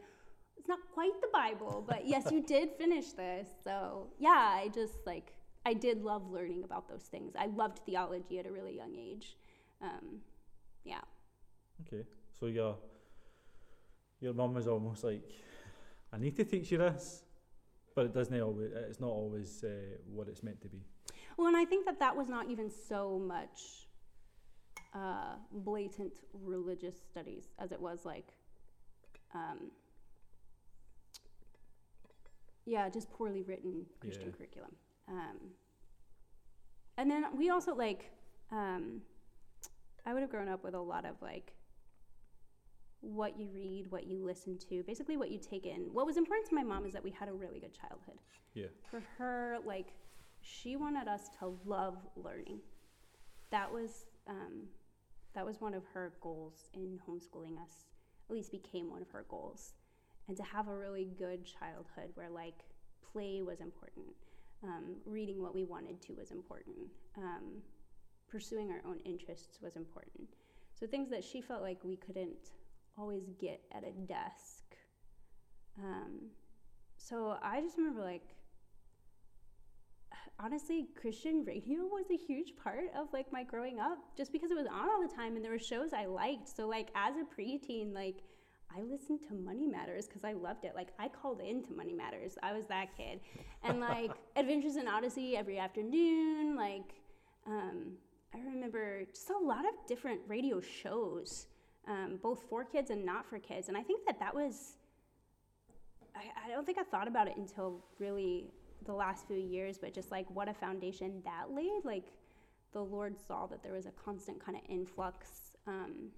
it's 0.56 0.68
not 0.68 0.78
quite 0.92 1.18
the 1.20 1.28
Bible, 1.32 1.84
but 1.86 2.06
yes, 2.06 2.28
you 2.30 2.42
did 2.46 2.70
finish 2.78 3.12
this. 3.12 3.48
So 3.64 4.08
yeah, 4.18 4.30
I 4.30 4.70
just 4.74 4.94
like, 5.06 5.32
I 5.64 5.74
did 5.74 6.02
love 6.02 6.30
learning 6.30 6.64
about 6.64 6.88
those 6.88 7.02
things. 7.02 7.34
I 7.38 7.46
loved 7.46 7.80
theology 7.80 8.38
at 8.38 8.46
a 8.46 8.52
really 8.52 8.76
young 8.76 8.94
age. 8.96 9.36
Um, 9.80 10.20
yeah. 10.84 11.00
Okay. 11.86 12.04
So 12.38 12.46
your 12.46 12.76
your 14.20 14.34
mum 14.34 14.54
was 14.54 14.66
almost 14.66 15.04
like, 15.04 15.22
I 16.12 16.18
need 16.18 16.36
to 16.36 16.44
teach 16.44 16.72
you 16.72 16.78
this, 16.78 17.22
but 17.94 18.06
it 18.06 18.14
doesn't 18.14 18.40
always. 18.40 18.70
It's 18.72 19.00
not 19.00 19.10
always 19.10 19.64
uh, 19.64 19.68
what 20.06 20.28
it's 20.28 20.42
meant 20.42 20.60
to 20.62 20.68
be. 20.68 20.82
Well, 21.36 21.46
and 21.46 21.56
I 21.56 21.64
think 21.64 21.86
that 21.86 22.00
that 22.00 22.16
was 22.16 22.28
not 22.28 22.50
even 22.50 22.68
so 22.70 23.18
much 23.18 23.86
uh, 24.94 25.36
blatant 25.52 26.14
religious 26.32 26.96
studies 27.10 27.44
as 27.58 27.70
it 27.70 27.80
was 27.80 28.04
like, 28.04 28.32
um, 29.34 29.70
yeah, 32.66 32.88
just 32.88 33.10
poorly 33.12 33.42
written 33.42 33.86
Christian 34.00 34.28
Yeah. 34.30 34.36
curriculum. 34.36 34.70
Um, 35.08 35.36
and 36.96 37.10
then 37.10 37.24
we 37.36 37.50
also 37.50 37.74
like, 37.74 38.10
um, 38.50 39.02
I 40.08 40.14
would 40.14 40.22
have 40.22 40.30
grown 40.30 40.48
up 40.48 40.64
with 40.64 40.74
a 40.74 40.80
lot 40.80 41.04
of 41.04 41.20
like 41.20 41.52
what 43.00 43.38
you 43.38 43.48
read, 43.52 43.90
what 43.90 44.06
you 44.06 44.24
listen 44.24 44.58
to, 44.70 44.82
basically 44.84 45.18
what 45.18 45.30
you 45.30 45.38
take 45.38 45.66
in. 45.66 45.82
What 45.92 46.06
was 46.06 46.16
important 46.16 46.48
to 46.48 46.54
my 46.54 46.62
mom 46.62 46.86
is 46.86 46.94
that 46.94 47.04
we 47.04 47.10
had 47.10 47.28
a 47.28 47.32
really 47.32 47.60
good 47.60 47.74
childhood 47.74 48.18
Yeah. 48.54 48.66
for 48.90 49.00
her, 49.18 49.58
like, 49.64 49.92
she 50.40 50.76
wanted 50.76 51.08
us 51.08 51.28
to 51.40 51.54
love 51.66 51.98
learning. 52.16 52.60
That 53.50 53.70
was 53.72 54.06
um, 54.26 54.68
that 55.34 55.44
was 55.44 55.60
one 55.60 55.74
of 55.74 55.84
her 55.92 56.14
goals 56.20 56.68
in 56.74 56.98
homeschooling 57.06 57.60
us. 57.62 57.86
At 58.30 58.34
least 58.34 58.50
became 58.50 58.90
one 58.90 59.02
of 59.02 59.10
her 59.10 59.24
goals, 59.28 59.74
and 60.26 60.36
to 60.36 60.42
have 60.42 60.68
a 60.68 60.76
really 60.76 61.08
good 61.18 61.44
childhood 61.44 62.10
where 62.14 62.30
like 62.30 62.60
play 63.12 63.42
was 63.42 63.60
important, 63.60 64.06
um, 64.62 64.96
reading 65.06 65.42
what 65.42 65.54
we 65.54 65.64
wanted 65.64 66.00
to 66.02 66.14
was 66.14 66.30
important, 66.30 66.88
um, 67.16 67.62
pursuing 68.30 68.70
our 68.70 68.82
own 68.86 68.98
interests 69.04 69.58
was 69.62 69.76
important. 69.76 70.28
So 70.78 70.86
things 70.86 71.10
that 71.10 71.24
she 71.24 71.40
felt 71.40 71.62
like 71.62 71.82
we 71.82 71.96
couldn't 71.96 72.52
always 72.96 73.30
get 73.40 73.60
at 73.72 73.84
a 73.84 73.92
desk. 74.06 74.64
Um, 75.82 76.30
so 76.96 77.36
I 77.42 77.60
just 77.60 77.76
remember 77.78 78.02
like 78.02 78.22
honestly 80.40 80.86
christian 81.00 81.44
radio 81.44 81.80
was 81.90 82.04
a 82.12 82.16
huge 82.16 82.52
part 82.62 82.84
of 82.96 83.08
like 83.12 83.26
my 83.32 83.42
growing 83.42 83.80
up 83.80 83.98
just 84.16 84.32
because 84.32 84.50
it 84.50 84.56
was 84.56 84.66
on 84.66 84.88
all 84.88 85.02
the 85.02 85.12
time 85.14 85.34
and 85.34 85.44
there 85.44 85.50
were 85.50 85.58
shows 85.58 85.92
i 85.92 86.04
liked 86.06 86.48
so 86.48 86.66
like 86.66 86.90
as 86.94 87.14
a 87.16 87.40
preteen 87.40 87.92
like 87.92 88.22
i 88.76 88.80
listened 88.82 89.18
to 89.26 89.34
money 89.34 89.66
matters 89.66 90.06
because 90.06 90.24
i 90.24 90.32
loved 90.32 90.64
it 90.64 90.72
like 90.76 90.88
i 90.98 91.08
called 91.08 91.40
into 91.40 91.72
money 91.72 91.92
matters 91.92 92.38
i 92.42 92.52
was 92.52 92.66
that 92.66 92.96
kid 92.96 93.20
and 93.64 93.80
like 93.80 94.12
adventures 94.36 94.76
in 94.76 94.86
odyssey 94.86 95.36
every 95.36 95.58
afternoon 95.58 96.56
like 96.56 96.94
um, 97.46 97.92
i 98.34 98.38
remember 98.38 99.04
just 99.04 99.30
a 99.30 99.38
lot 99.38 99.64
of 99.64 99.74
different 99.86 100.20
radio 100.26 100.60
shows 100.60 101.46
um, 101.86 102.18
both 102.22 102.42
for 102.48 102.64
kids 102.64 102.90
and 102.90 103.04
not 103.04 103.26
for 103.26 103.38
kids 103.38 103.68
and 103.68 103.76
i 103.76 103.82
think 103.82 104.04
that 104.06 104.18
that 104.18 104.34
was 104.34 104.78
I, 106.18 106.46
I 106.46 106.50
don't 106.50 106.66
think 106.66 106.78
I 106.78 106.82
thought 106.82 107.08
about 107.08 107.28
it 107.28 107.36
until 107.36 107.84
really 107.98 108.50
the 108.86 108.92
last 108.92 109.26
few 109.26 109.36
years, 109.36 109.78
but 109.78 109.94
just 109.94 110.10
like 110.10 110.26
what 110.30 110.48
a 110.48 110.54
foundation 110.54 111.22
that 111.24 111.50
laid. 111.50 111.84
Like 111.84 112.12
the 112.72 112.80
Lord 112.80 113.16
saw 113.18 113.46
that 113.46 113.62
there 113.62 113.72
was 113.72 113.86
a 113.86 113.92
constant 113.92 114.44
kind 114.44 114.56
of 114.56 114.64
influx 114.68 115.56
um, 115.66 116.10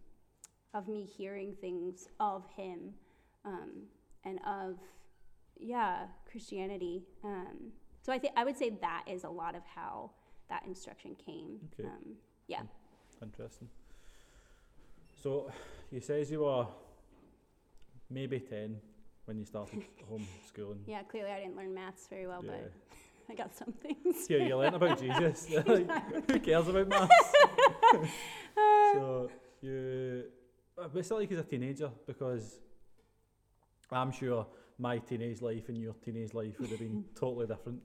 of 0.75 0.88
me 0.88 1.05
hearing 1.05 1.55
things 1.61 2.09
of 2.18 2.44
Him 2.57 2.94
um, 3.44 3.83
and 4.25 4.38
of, 4.46 4.79
yeah, 5.59 6.07
Christianity. 6.31 7.03
Um, 7.25 7.73
so 8.03 8.12
I 8.12 8.18
think 8.18 8.35
I 8.37 8.44
would 8.44 8.57
say 8.57 8.70
that 8.81 9.05
is 9.11 9.25
a 9.25 9.29
lot 9.29 9.55
of 9.55 9.62
how 9.75 10.11
that 10.50 10.64
instruction 10.66 11.16
came. 11.24 11.58
Okay. 11.78 11.88
Um, 11.88 12.14
yeah. 12.46 12.62
Interesting. 13.22 13.68
So 15.22 15.50
you 15.90 16.00
says 16.00 16.30
you 16.30 16.40
were 16.40 16.66
maybe 18.10 18.40
ten 18.40 18.76
when 19.24 19.38
you 19.38 19.44
started 19.46 19.82
homeschooling. 20.10 20.80
Yeah, 20.86 21.02
clearly 21.02 21.30
I 21.30 21.40
didn't 21.40 21.56
learn 21.56 21.72
maths 21.74 22.06
very 22.08 22.26
well, 22.26 22.44
Yeah. 22.44 22.52
but 22.52 22.72
I 23.30 23.34
got 23.34 23.54
some 23.54 23.72
things. 23.72 24.28
Yeah, 24.28 24.38
you 24.38 24.56
learn 24.56 24.74
about 24.74 24.98
Jesus. 25.00 25.46
who 26.26 26.40
cares 26.40 26.68
about 26.68 26.88
maths? 26.88 27.32
so 28.92 29.30
you, 29.62 30.24
uh, 30.76 30.88
it's 30.94 31.10
not 31.10 31.20
like 31.20 31.30
as 31.32 31.38
a 31.38 31.44
teenager 31.44 31.90
because 32.06 32.58
I'm 33.92 34.10
sure 34.10 34.46
my 34.78 34.98
teenage 34.98 35.42
life 35.42 35.68
and 35.68 35.78
your 35.78 35.94
teenage 36.04 36.32
life 36.34 36.58
would 36.58 36.70
have 36.70 36.78
been 36.78 37.04
totally 37.14 37.46
different. 37.46 37.80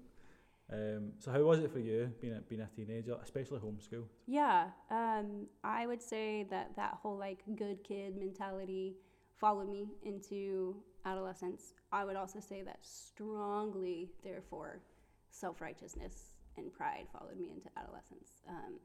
Um, 0.71 1.12
so 1.19 1.32
how 1.32 1.41
was 1.43 1.60
it 1.60 1.71
for 1.71 1.80
you 1.80 2.12
being 2.19 2.34
a, 2.34 2.41
being 2.41 2.62
a 2.62 2.67
teenager, 2.75 3.15
especially 3.23 3.60
homeschool? 3.60 4.06
Yeah, 4.25 4.69
um, 4.89 5.45
I 5.63 5.86
would 5.86 6.01
say 6.01 6.47
that 6.49 6.75
that 6.75 6.97
whole 7.01 7.17
like 7.17 7.39
good 7.56 7.84
kid 7.84 8.17
mentality 8.17 8.95
followed 9.38 9.69
me 9.69 9.89
into 10.04 10.75
adolescence. 11.06 11.73
I 11.91 12.04
would 12.04 12.15
also 12.15 12.39
say 12.39 12.63
that 12.63 12.80
strongly, 12.82 14.10
therefore, 14.23 14.82
self 15.30 15.62
righteousness 15.62 16.32
and 16.58 16.73
pride 16.73 17.06
followed 17.13 17.38
me 17.38 17.51
into 17.54 17.69
adolescence. 17.78 18.41
Um, 18.49 18.80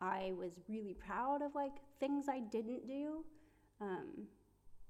I 0.00 0.32
was 0.36 0.52
really 0.68 0.94
proud 0.94 1.40
of 1.40 1.54
like 1.54 1.72
things 1.98 2.26
I 2.28 2.40
didn't 2.40 2.86
do. 2.86 3.24
Um, 3.80 4.26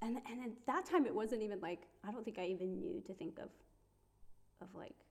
and, 0.03 0.19
and 0.31 0.45
at 0.45 0.67
that 0.67 0.87
time, 0.87 1.07
it 1.07 1.15
wasn't 1.15 1.43
even 1.43 1.61
like, 1.61 1.83
I 2.07 2.11
don't 2.11 2.25
think 2.25 2.39
I 2.39 2.47
even 2.47 2.81
knew 2.81 3.03
to 3.07 3.15
think 3.15 3.39
of, 3.39 3.49
of 4.61 4.69
like 4.75 5.04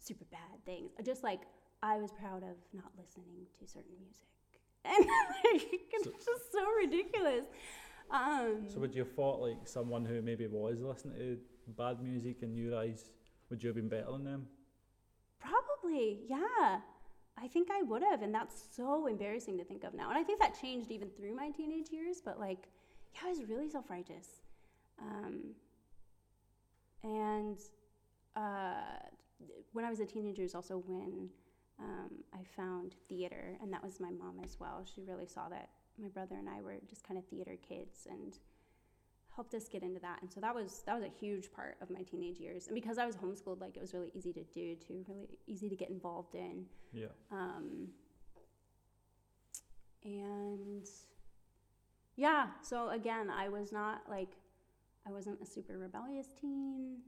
super 0.00 0.24
bad 0.30 0.64
things. 0.64 0.90
Just 1.04 1.22
like 1.22 1.40
I 1.82 1.98
was 1.98 2.12
proud 2.12 2.42
of 2.42 2.56
not 2.72 2.92
listening 2.98 3.46
to 3.58 3.66
certain 3.66 3.92
music 4.00 4.26
and 4.84 5.06
like, 5.06 5.80
it's 5.92 6.04
So- 6.04 6.10
just 6.12 6.52
so 6.52 6.64
ridiculous. 6.82 7.44
Um, 8.10 8.66
So 8.68 8.80
would 8.80 8.94
you 8.94 9.04
have 9.04 9.12
thought 9.14 9.40
like 9.40 9.68
someone 9.68 10.04
who 10.04 10.20
maybe 10.22 10.46
was 10.46 10.80
listening 10.80 11.16
to 11.18 11.38
bad 11.76 12.02
music 12.02 12.42
in 12.42 12.54
your 12.56 12.76
eyes, 12.78 13.10
would 13.48 13.62
you 13.62 13.68
have 13.68 13.76
been 13.76 13.88
better 13.88 14.10
than 14.12 14.24
them? 14.24 14.46
Probably, 15.38 16.20
yeah. 16.28 16.80
I 17.38 17.48
think 17.48 17.68
I 17.70 17.82
would 17.82 18.02
have, 18.02 18.20
and 18.22 18.34
that's 18.34 18.56
so 18.76 19.06
embarrassing 19.06 19.56
to 19.58 19.64
think 19.64 19.84
of 19.84 19.94
now. 19.94 20.08
And 20.10 20.18
I 20.18 20.22
think 20.24 20.40
that 20.40 20.60
changed 20.60 20.90
even 20.90 21.08
through 21.10 21.34
my 21.34 21.50
teenage 21.50 21.88
years, 21.90 22.20
but 22.22 22.38
like, 22.40 22.68
yeah, 23.14 23.20
I 23.26 23.28
was 23.30 23.44
really 23.48 23.68
self 23.70 23.88
righteous. 23.88 24.42
Um, 25.00 25.54
and 27.02 27.58
uh, 28.36 28.98
when 29.72 29.84
I 29.84 29.90
was 29.90 30.00
a 30.00 30.06
teenager 30.06 30.42
is 30.42 30.54
also 30.54 30.82
when 30.86 31.28
um, 31.78 32.10
I 32.32 32.42
found 32.56 32.94
theater, 33.08 33.56
and 33.62 33.72
that 33.72 33.82
was 33.82 34.00
my 34.00 34.10
mom 34.10 34.40
as 34.44 34.58
well. 34.60 34.84
She 34.84 35.02
really 35.02 35.26
saw 35.26 35.48
that 35.48 35.70
my 36.00 36.08
brother 36.08 36.36
and 36.36 36.48
I 36.48 36.60
were 36.60 36.76
just 36.88 37.06
kind 37.06 37.18
of 37.18 37.24
theater 37.26 37.56
kids 37.66 38.06
and 38.10 38.38
helped 39.34 39.54
us 39.54 39.68
get 39.68 39.82
into 39.82 40.00
that. 40.00 40.20
And 40.22 40.32
so 40.32 40.40
that 40.40 40.54
was 40.54 40.82
that 40.86 40.94
was 40.94 41.04
a 41.04 41.08
huge 41.08 41.52
part 41.52 41.76
of 41.80 41.90
my 41.90 42.02
teenage 42.02 42.38
years. 42.38 42.66
And 42.66 42.74
because 42.74 42.98
I 42.98 43.06
was 43.06 43.16
homeschooled, 43.16 43.60
like 43.60 43.76
it 43.76 43.80
was 43.80 43.94
really 43.94 44.10
easy 44.14 44.32
to 44.32 44.42
do 44.44 44.74
too, 44.76 45.04
really 45.08 45.28
easy 45.46 45.68
to 45.68 45.76
get 45.76 45.90
involved 45.90 46.34
in. 46.34 46.66
Yeah. 46.92 47.06
Um, 47.30 47.88
and 50.04 50.86
yeah, 52.16 52.48
so 52.62 52.90
again, 52.90 53.30
I 53.30 53.48
was 53.48 53.72
not 53.72 54.02
like, 54.08 54.36
I 55.06 55.10
wasn't 55.10 55.40
a 55.40 55.46
super 55.46 55.78
rebellious 55.78 56.28
teen. 56.38 56.98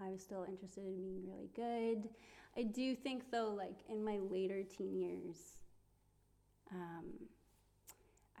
I 0.00 0.10
was 0.10 0.22
still 0.22 0.44
interested 0.48 0.84
in 0.84 0.96
being 0.96 1.22
really 1.26 1.50
good. 1.54 2.08
I 2.56 2.62
do 2.62 2.94
think, 2.94 3.30
though, 3.30 3.52
like 3.56 3.78
in 3.88 4.04
my 4.04 4.18
later 4.18 4.62
teen 4.62 4.96
years, 4.96 5.36
um, 6.72 7.06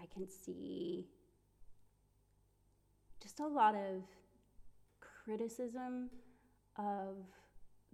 I 0.00 0.06
can 0.06 0.28
see 0.28 1.08
just 3.22 3.40
a 3.40 3.46
lot 3.46 3.74
of 3.74 4.02
criticism 5.00 6.10
of 6.76 7.16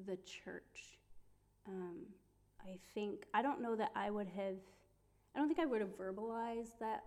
the 0.07 0.17
church. 0.17 0.99
Um, 1.67 2.01
I 2.61 2.79
think 2.95 3.25
I 3.33 3.43
don't 3.43 3.61
know 3.61 3.77
that 3.77 3.91
I 3.95 4.11
would 4.11 4.29
have. 4.29 4.57
I 5.35 5.39
don't 5.39 5.49
think 5.49 5.61
I 5.61 5.67
would 5.67 5.81
have 5.81 5.97
verbalized 5.99 6.79
that. 6.81 7.05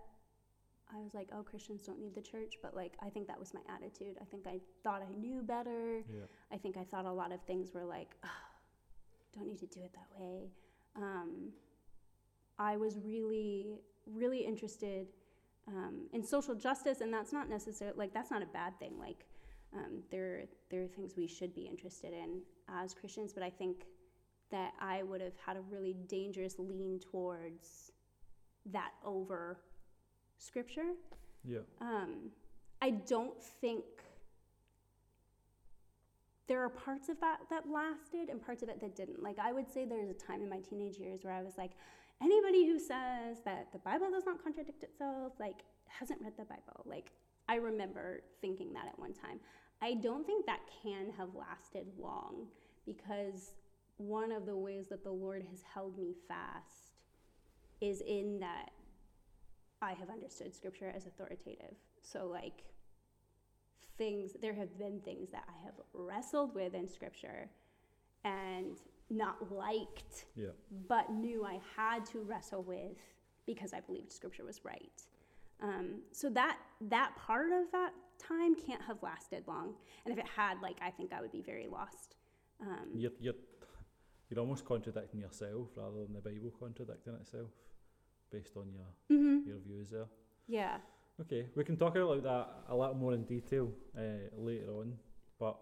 I 0.94 1.00
was 1.00 1.14
like, 1.14 1.28
"Oh, 1.32 1.42
Christians 1.42 1.82
don't 1.82 2.00
need 2.00 2.14
the 2.14 2.22
church," 2.22 2.54
but 2.62 2.74
like, 2.74 2.94
I 3.00 3.10
think 3.10 3.26
that 3.28 3.38
was 3.38 3.52
my 3.54 3.60
attitude. 3.72 4.16
I 4.20 4.24
think 4.24 4.46
I 4.46 4.60
thought 4.82 5.02
I 5.02 5.12
knew 5.18 5.42
better. 5.42 6.02
Yeah. 6.08 6.26
I 6.52 6.56
think 6.56 6.76
I 6.76 6.84
thought 6.84 7.04
a 7.04 7.12
lot 7.12 7.32
of 7.32 7.42
things 7.42 7.72
were 7.74 7.84
like, 7.84 8.16
oh, 8.24 8.28
"Don't 9.34 9.46
need 9.46 9.58
to 9.60 9.66
do 9.66 9.80
it 9.80 9.92
that 9.92 10.08
way." 10.18 10.50
Um, 10.96 11.52
I 12.58 12.76
was 12.76 12.98
really, 12.98 13.78
really 14.06 14.40
interested 14.40 15.06
um, 15.68 16.08
in 16.12 16.22
social 16.24 16.54
justice, 16.54 17.00
and 17.00 17.12
that's 17.12 17.32
not 17.32 17.48
necessarily 17.48 17.96
like 17.96 18.14
that's 18.14 18.30
not 18.30 18.42
a 18.42 18.46
bad 18.46 18.78
thing. 18.78 18.98
Like, 18.98 19.26
um, 19.74 20.02
there, 20.10 20.44
there 20.70 20.82
are 20.82 20.88
things 20.88 21.14
we 21.16 21.26
should 21.26 21.54
be 21.54 21.62
interested 21.62 22.12
in 22.12 22.40
as 22.68 22.94
Christians, 22.94 23.32
but 23.32 23.42
I 23.42 23.50
think 23.50 23.84
that 24.50 24.72
I 24.80 25.02
would 25.02 25.20
have 25.20 25.36
had 25.44 25.56
a 25.56 25.60
really 25.60 25.94
dangerous 26.08 26.58
lean 26.58 26.98
towards 26.98 27.92
that 28.66 28.92
over 29.04 29.58
scripture. 30.38 30.92
Yeah. 31.44 31.58
Um, 31.80 32.30
I 32.80 32.90
don't 32.90 33.42
think 33.42 33.84
there 36.46 36.64
are 36.64 36.68
parts 36.68 37.08
of 37.08 37.20
that 37.20 37.40
that 37.50 37.64
lasted 37.68 38.30
and 38.30 38.44
parts 38.44 38.62
of 38.62 38.68
it 38.68 38.80
that 38.80 38.96
didn't. 38.96 39.22
Like, 39.22 39.38
I 39.38 39.52
would 39.52 39.70
say 39.70 39.84
there's 39.84 40.08
a 40.08 40.14
time 40.14 40.42
in 40.42 40.48
my 40.48 40.60
teenage 40.60 40.96
years 40.96 41.20
where 41.22 41.34
I 41.34 41.42
was 41.42 41.58
like, 41.58 41.72
anybody 42.22 42.66
who 42.66 42.78
says 42.78 43.38
that 43.44 43.68
the 43.72 43.78
Bible 43.78 44.10
does 44.10 44.24
not 44.24 44.42
contradict 44.42 44.82
itself, 44.82 45.34
like, 45.38 45.62
hasn't 45.86 46.20
read 46.22 46.32
the 46.38 46.44
Bible. 46.44 46.84
Like, 46.84 47.12
I 47.48 47.56
remember 47.56 48.22
thinking 48.40 48.72
that 48.72 48.86
at 48.86 48.98
one 48.98 49.12
time. 49.12 49.40
I 49.80 49.94
don't 49.94 50.26
think 50.26 50.46
that 50.46 50.60
can 50.82 51.12
have 51.16 51.34
lasted 51.34 51.86
long 51.98 52.46
because 52.84 53.52
one 53.98 54.32
of 54.32 54.46
the 54.46 54.56
ways 54.56 54.86
that 54.88 55.04
the 55.04 55.10
Lord 55.10 55.44
has 55.50 55.60
held 55.74 55.98
me 55.98 56.14
fast 56.26 56.94
is 57.80 58.00
in 58.00 58.40
that 58.40 58.70
I 59.80 59.92
have 59.92 60.10
understood 60.10 60.54
scripture 60.54 60.92
as 60.94 61.06
authoritative. 61.06 61.74
So, 62.02 62.26
like, 62.26 62.64
things, 63.96 64.32
there 64.40 64.54
have 64.54 64.78
been 64.78 65.00
things 65.00 65.30
that 65.30 65.44
I 65.48 65.64
have 65.64 65.74
wrestled 65.92 66.54
with 66.54 66.74
in 66.74 66.88
scripture 66.88 67.48
and 68.24 68.76
not 69.10 69.50
liked, 69.52 70.26
Yeah. 70.34 70.48
but 70.88 71.10
knew 71.10 71.44
I 71.44 71.60
had 71.76 72.04
to 72.06 72.20
wrestle 72.20 72.62
with 72.62 72.98
because 73.46 73.72
I 73.72 73.80
believed 73.80 74.12
scripture 74.12 74.44
was 74.44 74.64
right. 74.64 75.02
Um, 75.60 76.02
so 76.12 76.28
that 76.30 76.58
that 76.82 77.16
part 77.16 77.50
of 77.52 77.70
that 77.72 77.92
time 78.18 78.54
can't 78.54 78.82
have 78.82 79.02
lasted 79.02 79.44
long, 79.48 79.74
and 80.04 80.12
if 80.12 80.18
it 80.18 80.28
had, 80.28 80.60
like 80.60 80.76
I 80.80 80.90
think 80.90 81.12
I 81.12 81.20
would 81.20 81.32
be 81.32 81.40
very 81.42 81.66
lost. 81.66 82.16
Um, 82.60 82.90
You're, 82.94 83.12
you're, 83.20 83.34
you're 84.28 84.40
almost 84.40 84.64
contradicting 84.64 85.20
yourself 85.20 85.68
rather 85.76 86.04
than 86.04 86.12
the 86.12 86.20
Bible 86.20 86.52
contradicting 86.60 87.14
itself 87.14 87.48
based 88.30 88.56
on 88.56 88.66
your, 88.72 89.18
mhm, 89.18 89.46
your 89.46 89.58
views 89.58 89.90
there. 89.90 90.06
Yeah. 90.46 90.78
Okay, 91.20 91.46
we 91.56 91.64
can 91.64 91.76
talk 91.76 91.96
about 91.96 92.22
that 92.22 92.48
a 92.68 92.76
little 92.76 92.94
more 92.94 93.12
in 93.12 93.24
detail 93.24 93.72
uh, 93.96 94.00
later 94.36 94.70
on, 94.70 94.94
but 95.38 95.56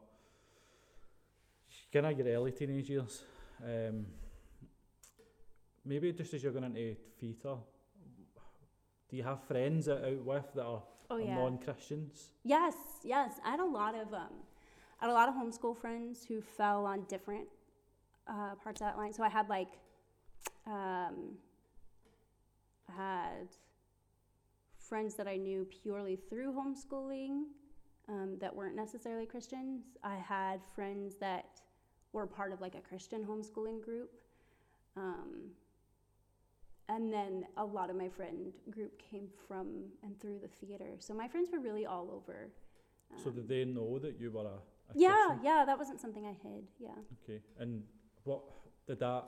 kind 1.92 2.06
of 2.06 2.18
your 2.18 2.28
early 2.28 2.52
teenage 2.52 2.90
years, 2.90 3.22
um, 3.64 4.06
maybe 5.84 6.12
just 6.12 6.34
as 6.34 6.42
you're 6.42 6.52
going 6.52 6.64
into 6.64 6.94
theatre, 7.18 7.56
do 9.08 9.16
you 9.16 9.22
have 9.22 9.42
friends 9.44 9.86
that 9.86 10.04
out 10.04 10.24
with 10.24 10.52
that 10.54 10.64
are, 10.64 10.82
Oh 11.08 11.18
yeah. 11.18 11.36
non-Christians? 11.36 12.32
Yes, 12.42 12.74
yes. 13.04 13.34
I 13.44 13.52
had 13.52 13.60
a 13.60 13.64
lot 13.64 13.94
of 13.94 14.12
um, 14.12 14.32
I 15.00 15.04
had 15.04 15.10
a 15.10 15.14
lot 15.14 15.28
of 15.28 15.36
homeschool 15.36 15.76
friends 15.76 16.24
who 16.26 16.40
fell 16.40 16.84
on 16.84 17.04
different 17.08 17.46
uh, 18.26 18.56
parts 18.62 18.80
of 18.80 18.88
that 18.88 18.96
line. 18.96 19.12
So 19.12 19.22
I 19.22 19.28
had 19.28 19.48
like, 19.48 19.68
um, 20.66 21.36
I 22.88 22.92
had 22.96 23.48
friends 24.78 25.14
that 25.16 25.26
I 25.26 25.36
knew 25.36 25.66
purely 25.82 26.16
through 26.16 26.52
homeschooling 26.52 27.44
um, 28.08 28.36
that 28.40 28.54
weren't 28.54 28.76
necessarily 28.76 29.26
Christians. 29.26 29.82
I 30.04 30.16
had 30.16 30.64
friends 30.74 31.16
that 31.18 31.60
were 32.12 32.26
part 32.26 32.52
of 32.52 32.60
like 32.60 32.74
a 32.74 32.80
Christian 32.80 33.24
homeschooling 33.24 33.82
group. 33.82 34.10
Um, 34.96 35.50
and 36.88 37.12
then 37.12 37.44
a 37.56 37.64
lot 37.64 37.90
of 37.90 37.96
my 37.96 38.08
friend 38.08 38.52
group 38.70 38.96
came 39.10 39.28
from 39.48 39.86
and 40.04 40.18
through 40.20 40.38
the 40.38 40.48
theater. 40.48 40.94
So 41.00 41.14
my 41.14 41.26
friends 41.26 41.50
were 41.52 41.58
really 41.58 41.84
all 41.84 42.10
over. 42.12 42.48
so 43.22 43.30
Um, 43.30 43.34
did 43.36 43.48
they 43.48 43.64
know 43.64 43.98
that 43.98 44.20
you 44.20 44.30
were 44.30 44.42
a, 44.42 44.44
a 44.44 44.60
yeah, 44.94 45.24
Christian? 45.26 45.44
yeah, 45.44 45.64
that 45.64 45.76
wasn't 45.76 46.00
something 46.00 46.24
I 46.24 46.32
hid. 46.46 46.68
Yeah. 46.78 46.90
Okay, 47.24 47.42
and 47.58 47.82
what 48.22 48.42
did 48.86 49.00
that 49.00 49.24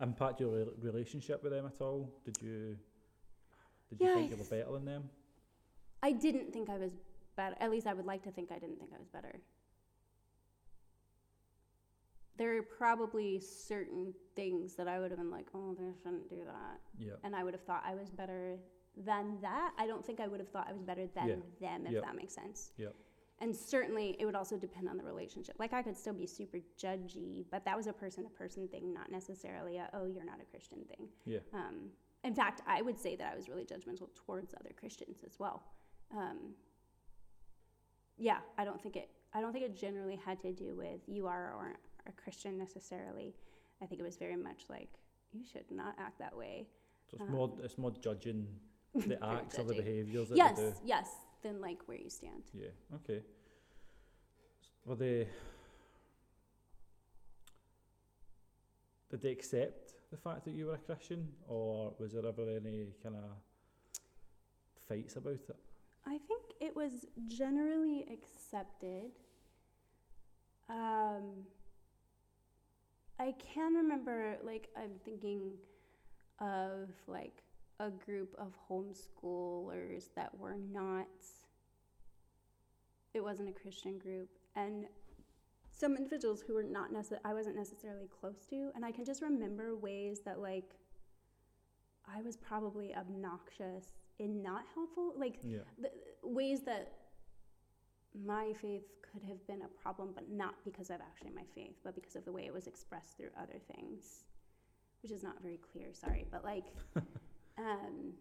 impact 0.00 0.40
your 0.40 0.56
rel- 0.56 0.74
relationship 0.80 1.42
with 1.42 1.52
them 1.52 1.66
at 1.66 1.78
all? 1.82 2.10
Did 2.24 2.38
you 2.40 2.78
did 3.92 4.00
you 4.00 4.08
Yeah, 4.08 4.14
think 4.14 4.32
I 4.32 4.34
you 4.36 4.42
were 4.42 4.48
better 4.48 4.72
than 4.72 4.84
them? 4.84 5.10
I 6.02 6.12
didn't 6.12 6.52
think 6.52 6.68
I 6.70 6.78
was 6.78 6.92
better. 7.36 7.56
At 7.60 7.70
least 7.70 7.86
I 7.86 7.94
would 7.94 8.06
like 8.06 8.22
to 8.24 8.30
think 8.30 8.50
I 8.50 8.58
didn't 8.58 8.78
think 8.78 8.90
I 8.94 8.98
was 8.98 9.08
better. 9.08 9.40
There 12.38 12.56
are 12.56 12.62
probably 12.62 13.38
certain 13.40 14.14
things 14.34 14.74
that 14.76 14.88
I 14.88 14.98
would 14.98 15.10
have 15.10 15.18
been 15.18 15.30
like, 15.30 15.46
oh, 15.54 15.76
they 15.78 15.92
shouldn't 16.02 16.28
do 16.30 16.40
that. 16.46 16.80
Yeah. 16.98 17.12
And 17.24 17.36
I 17.36 17.44
would 17.44 17.54
have 17.54 17.62
thought 17.62 17.82
I 17.86 17.94
was 17.94 18.10
better 18.10 18.56
than 18.96 19.38
that. 19.42 19.72
I 19.78 19.86
don't 19.86 20.04
think 20.04 20.18
I 20.18 20.26
would 20.26 20.40
have 20.40 20.48
thought 20.48 20.66
I 20.68 20.72
was 20.72 20.82
better 20.82 21.06
than 21.14 21.28
Yeah. 21.28 21.36
them, 21.60 21.86
if 21.86 21.92
Yep. 21.92 22.02
that 22.04 22.16
makes 22.16 22.34
sense. 22.34 22.72
Yep. 22.78 22.94
And 23.40 23.54
certainly 23.54 24.16
it 24.18 24.24
would 24.24 24.34
also 24.34 24.56
depend 24.56 24.88
on 24.88 24.96
the 24.96 25.04
relationship. 25.04 25.56
Like 25.58 25.72
I 25.72 25.82
could 25.82 25.96
still 25.96 26.14
be 26.14 26.26
super 26.26 26.58
judgy, 26.78 27.44
but 27.50 27.64
that 27.64 27.76
was 27.76 27.86
a 27.86 27.92
person 27.92 28.24
to 28.24 28.30
person 28.30 28.66
thing, 28.68 28.92
not 28.94 29.10
necessarily 29.10 29.76
a, 29.76 29.90
oh, 29.92 30.06
you're 30.06 30.24
not 30.24 30.40
a 30.40 30.44
Christian 30.44 30.84
thing. 30.84 31.08
Yeah. 31.26 31.40
Um, 31.52 31.90
in 32.24 32.34
fact, 32.34 32.60
I 32.66 32.82
would 32.82 32.98
say 32.98 33.16
that 33.16 33.32
I 33.32 33.36
was 33.36 33.48
really 33.48 33.64
judgmental 33.64 34.08
towards 34.14 34.54
other 34.54 34.70
Christians 34.78 35.18
as 35.26 35.38
well. 35.38 35.62
Um, 36.16 36.54
yeah, 38.16 38.38
I 38.58 38.64
don't 38.64 38.80
think 38.80 38.96
it. 38.96 39.10
I 39.34 39.40
don't 39.40 39.52
think 39.52 39.64
it 39.64 39.76
generally 39.76 40.16
had 40.16 40.40
to 40.42 40.52
do 40.52 40.74
with 40.76 41.00
you 41.06 41.26
are 41.26 41.54
or 41.54 41.62
aren't 41.62 41.78
a 42.06 42.12
Christian 42.12 42.58
necessarily. 42.58 43.34
I 43.82 43.86
think 43.86 44.00
it 44.00 44.04
was 44.04 44.16
very 44.16 44.36
much 44.36 44.64
like 44.68 44.90
you 45.32 45.42
should 45.50 45.70
not 45.70 45.94
act 45.98 46.18
that 46.18 46.36
way. 46.36 46.68
So 47.10 47.16
it's 47.18 47.30
more 47.30 47.48
Um, 47.48 47.60
it's 47.64 47.78
more 47.78 47.90
judging 47.90 48.46
the 48.94 49.18
acts 49.24 49.58
or 49.58 49.64
the 49.64 49.74
behaviours 49.74 50.28
that 50.28 50.36
yes, 50.36 50.80
yes. 50.84 51.08
Then 51.42 51.60
like 51.60 51.80
where 51.86 51.98
you 51.98 52.10
stand. 52.10 52.44
Yeah. 52.54 52.68
Okay. 52.96 53.22
Were 54.84 54.94
they? 54.94 55.28
Did 59.10 59.22
they 59.22 59.30
accept 59.30 59.91
the 60.12 60.18
fact 60.18 60.44
that 60.44 60.52
you 60.52 60.66
were 60.66 60.74
a 60.74 60.78
Christian, 60.78 61.26
or 61.48 61.94
was 61.98 62.12
there 62.12 62.26
ever 62.26 62.42
any 62.42 62.86
kind 63.02 63.16
of 63.16 63.24
fights 64.88 65.16
about 65.16 65.32
it? 65.32 65.56
I 66.06 66.18
think 66.28 66.42
it 66.60 66.76
was 66.76 67.06
generally 67.26 68.06
accepted. 68.12 69.10
Um, 70.68 71.46
I 73.18 73.34
can 73.38 73.74
remember, 73.74 74.36
like, 74.44 74.68
I'm 74.76 74.92
thinking 75.04 75.52
of 76.40 76.88
like 77.06 77.42
a 77.80 77.90
group 77.90 78.34
of 78.38 78.52
homeschoolers 78.68 80.04
that 80.16 80.36
were 80.38 80.56
not 80.72 81.06
it 83.14 83.22
wasn't 83.22 83.48
a 83.48 83.52
Christian 83.52 83.98
group 83.98 84.28
and 84.56 84.86
some 85.74 85.96
individuals 85.96 86.42
who 86.42 86.54
were 86.54 86.62
not 86.62 86.92
necess- 86.92 87.18
I 87.24 87.34
wasn't 87.34 87.56
necessarily 87.56 88.06
close 88.08 88.44
to 88.50 88.70
and 88.74 88.84
I 88.84 88.92
can 88.92 89.04
just 89.04 89.22
remember 89.22 89.74
ways 89.74 90.20
that 90.20 90.38
like 90.38 90.76
I 92.06 92.20
was 92.22 92.36
probably 92.36 92.94
obnoxious 92.94 93.86
and 94.20 94.42
not 94.42 94.64
helpful 94.74 95.14
like 95.16 95.38
Yeah. 95.42 95.60
the 95.78 95.90
ways 96.22 96.62
that 96.62 96.92
my 98.14 98.52
faith 98.52 98.84
could 99.00 99.22
have 99.22 99.44
been 99.46 99.62
a 99.62 99.68
problem, 99.68 100.12
but 100.14 100.28
not 100.30 100.54
because 100.64 100.90
of 100.90 101.00
actually 101.00 101.30
my 101.30 101.44
faith, 101.54 101.76
but 101.82 101.94
because 101.94 102.14
of 102.16 102.24
the 102.24 102.32
way 102.32 102.44
it 102.46 102.52
was 102.52 102.66
expressed 102.66 103.16
through 103.16 103.30
other 103.38 103.58
things, 103.74 104.24
which 105.02 105.12
is 105.12 105.22
not 105.22 105.40
very 105.40 105.56
clear. 105.58 105.92
Sorry, 105.94 106.26
but 106.30 106.44
like, 106.44 106.64
um, 107.58 108.12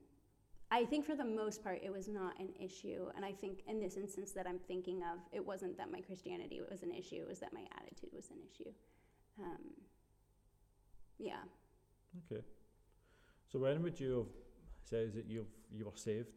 I 0.74 0.86
think 0.86 1.05
for 1.05 1.15
the 1.15 1.26
most 1.26 1.63
part 1.63 1.80
it 1.84 1.91
was 1.91 2.07
not 2.07 2.39
an 2.39 2.49
issue, 2.59 3.07
and 3.15 3.26
I 3.26 3.34
think 3.34 3.59
in 3.67 3.80
this 3.80 3.97
instance 3.97 4.32
that 4.32 4.47
I'm 4.47 4.59
thinking 4.59 5.01
of, 5.03 5.19
it 5.34 5.45
wasn't 5.45 5.78
that 5.78 5.91
my 5.91 5.99
Christianity 5.99 6.61
was 6.69 6.82
an 6.82 6.91
issue; 6.91 7.17
it 7.17 7.28
was 7.28 7.39
that 7.39 7.53
my 7.53 7.65
attitude 7.78 8.09
was 8.13 8.30
an 8.30 8.38
issue. 8.49 8.72
Um, 9.39 9.74
yeah. 11.19 11.43
Okay. 12.32 12.41
So 13.51 13.59
when 13.59 13.84
would 13.84 13.99
you 13.99 14.17
have 14.19 14.28
said 14.86 15.13
that 15.15 15.26
you've 15.28 15.51
you 15.72 15.86
were 15.86 15.91
saved? 15.95 16.30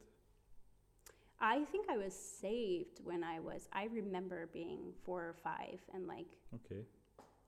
I 1.40 1.64
think 1.64 1.88
I 1.90 1.96
was 1.96 2.14
saved 2.14 3.00
when 3.02 3.22
I 3.22 3.38
was, 3.40 3.68
I 3.72 3.84
remember 3.84 4.48
being 4.52 4.92
four 5.04 5.20
or 5.22 5.34
five 5.42 5.80
and 5.92 6.06
like 6.06 6.26
Okay. 6.54 6.82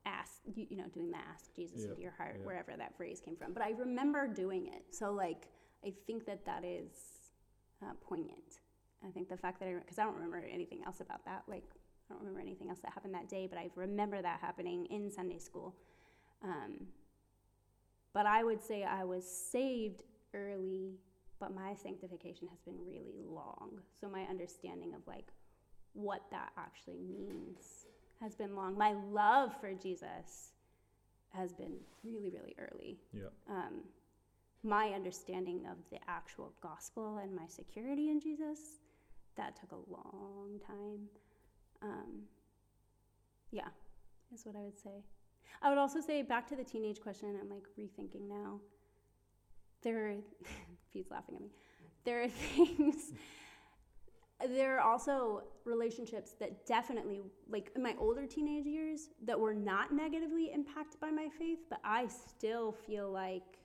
ask, 0.05 0.41
you, 0.55 0.66
you 0.68 0.76
know, 0.76 0.89
doing 0.93 1.11
the 1.11 1.18
ask 1.18 1.55
Jesus 1.55 1.80
Yeah, 1.82 1.91
into 1.91 2.03
your 2.03 2.11
heart, 2.18 2.37
yeah. 2.41 2.47
wherever 2.47 2.74
that 2.76 2.97
phrase 2.97 3.20
came 3.24 3.37
from. 3.37 3.53
But 3.55 3.62
I 3.62 3.70
remember 3.70 4.26
doing 4.26 4.66
it. 4.66 4.82
So 4.91 5.12
like, 5.12 5.49
I 5.87 5.93
think 6.07 6.26
that 6.26 6.45
that 6.45 6.64
is 6.64 6.91
uh, 7.82 7.93
poignant. 8.07 8.61
I 9.07 9.11
think 9.11 9.28
the 9.28 9.37
fact 9.37 9.61
that 9.61 9.68
I, 9.68 9.74
because 9.74 9.99
I 9.99 10.05
don't 10.05 10.14
remember 10.14 10.43
anything 10.53 10.80
else 10.84 11.01
about 11.01 11.24
that. 11.26 11.45
Like, 11.47 11.64
I 12.09 12.14
don't 12.14 12.20
remember 12.20 12.41
anything 12.41 12.68
else 12.68 12.80
that 12.80 12.93
happened 12.93 13.14
that 13.14 13.28
day, 13.28 13.47
but 13.49 13.59
I 13.59 13.70
remember 13.74 14.20
that 14.20 14.41
happening 14.41 14.87
in 14.87 15.11
Sunday 15.11 15.39
school. 15.39 15.74
Um, 16.43 16.87
but 18.12 18.26
I 18.26 18.43
would 18.43 18.62
say 18.62 18.82
I 18.82 19.05
was 19.05 19.24
saved 19.26 20.03
early, 20.34 20.95
but 21.39 21.55
my 21.55 21.74
sanctification 21.74 22.49
has 22.49 22.61
been 22.61 22.78
really 22.87 23.22
long. 23.28 23.80
So 24.01 24.09
my 24.09 24.22
understanding 24.22 24.95
of 24.95 25.07
like 25.07 25.26
what 25.93 26.22
that 26.30 26.51
actually 26.57 27.01
means 27.01 27.87
has 28.20 28.34
been 28.34 28.57
long. 28.57 28.76
My 28.76 28.95
love 29.11 29.53
for 29.61 29.72
Jesus 29.72 30.53
has 31.30 31.53
been 31.53 31.74
really, 32.03 32.30
really 32.30 32.55
early. 32.59 32.99
Yeah. 33.12 33.28
Um, 33.51 33.82
my 34.67 34.89
understanding 34.89 35.64
of 35.71 35.77
the 35.91 35.99
actual 36.09 36.53
gospel 36.62 37.19
and 37.23 37.35
my 37.35 37.47
security 37.47 38.11
in 38.11 38.21
Jesus, 38.21 38.81
that 39.37 39.57
took 39.57 39.73
a 39.73 39.91
long 39.91 40.61
time. 40.67 41.09
Um, 41.83 42.23
yeah, 43.53 43.69
is 44.35 44.45
what 44.45 44.57
I 44.57 44.62
would 44.62 44.79
say. 44.79 45.05
I 45.62 45.69
would 45.69 45.79
also 45.79 46.01
say 46.01 46.23
back 46.23 46.47
to 46.49 46.57
the 46.57 46.64
teenage 46.64 47.01
question. 47.01 47.39
I'm 47.41 47.49
like 47.49 47.64
rethinking 47.79 48.29
now. 48.29 48.61
There, 49.83 50.09
are, 50.09 50.14
Pete's 50.93 51.11
laughing 51.11 51.37
at 51.37 51.43
me. 51.43 51.51
There 52.05 52.23
are 52.23 52.29
things. 52.57 53.12
There 54.49 54.77
are 54.77 54.81
also 54.81 55.45
relationships 55.64 56.33
that 56.41 56.67
definitely, 56.67 57.23
like 57.49 57.71
in 57.75 57.83
my 57.83 57.95
older 57.99 58.27
teenage 58.27 58.67
years, 58.67 59.09
that 59.25 59.39
were 59.39 59.55
not 59.55 59.93
negatively 59.95 60.51
impacted 60.53 61.01
by 61.01 61.11
my 61.11 61.29
faith, 61.39 61.61
but 61.71 61.81
I 61.85 62.09
still 62.09 62.73
feel 62.73 63.11
like 63.11 63.59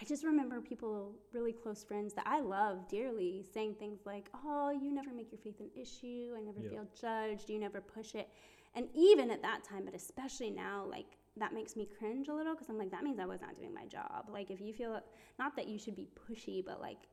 I 0.00 0.04
just 0.04 0.24
remember 0.24 0.60
people, 0.60 1.14
really 1.32 1.52
close 1.52 1.84
friends 1.84 2.14
that 2.14 2.26
I 2.26 2.40
love 2.40 2.88
dearly, 2.88 3.44
saying 3.52 3.74
things 3.74 4.00
like, 4.06 4.30
Oh, 4.44 4.70
you 4.70 4.92
never 4.92 5.12
make 5.12 5.30
your 5.30 5.40
faith 5.40 5.60
an 5.60 5.70
issue. 5.76 6.34
I 6.36 6.40
never 6.40 6.60
Yeah. 6.60 6.70
feel 6.70 6.86
judged. 6.98 7.50
You 7.50 7.58
never 7.58 7.80
push 7.80 8.14
it. 8.14 8.28
And 8.74 8.88
even 8.94 9.30
at 9.30 9.42
that 9.42 9.62
time, 9.64 9.84
but 9.84 9.94
especially 9.94 10.50
now, 10.50 10.86
like 10.88 11.18
that 11.36 11.52
makes 11.52 11.76
me 11.76 11.86
cringe 11.98 12.28
a 12.28 12.34
little 12.34 12.54
because 12.54 12.68
I'm 12.68 12.78
like, 12.78 12.90
that 12.90 13.04
means 13.04 13.18
I 13.18 13.26
was 13.26 13.40
not 13.40 13.56
doing 13.56 13.74
my 13.74 13.86
job. 13.86 14.28
Like, 14.32 14.50
if 14.50 14.60
you 14.60 14.72
feel, 14.72 15.00
not 15.38 15.54
that 15.56 15.68
you 15.68 15.78
should 15.78 15.96
be 15.96 16.08
pushy, 16.28 16.64
but 16.64 16.80
like, 16.80 17.08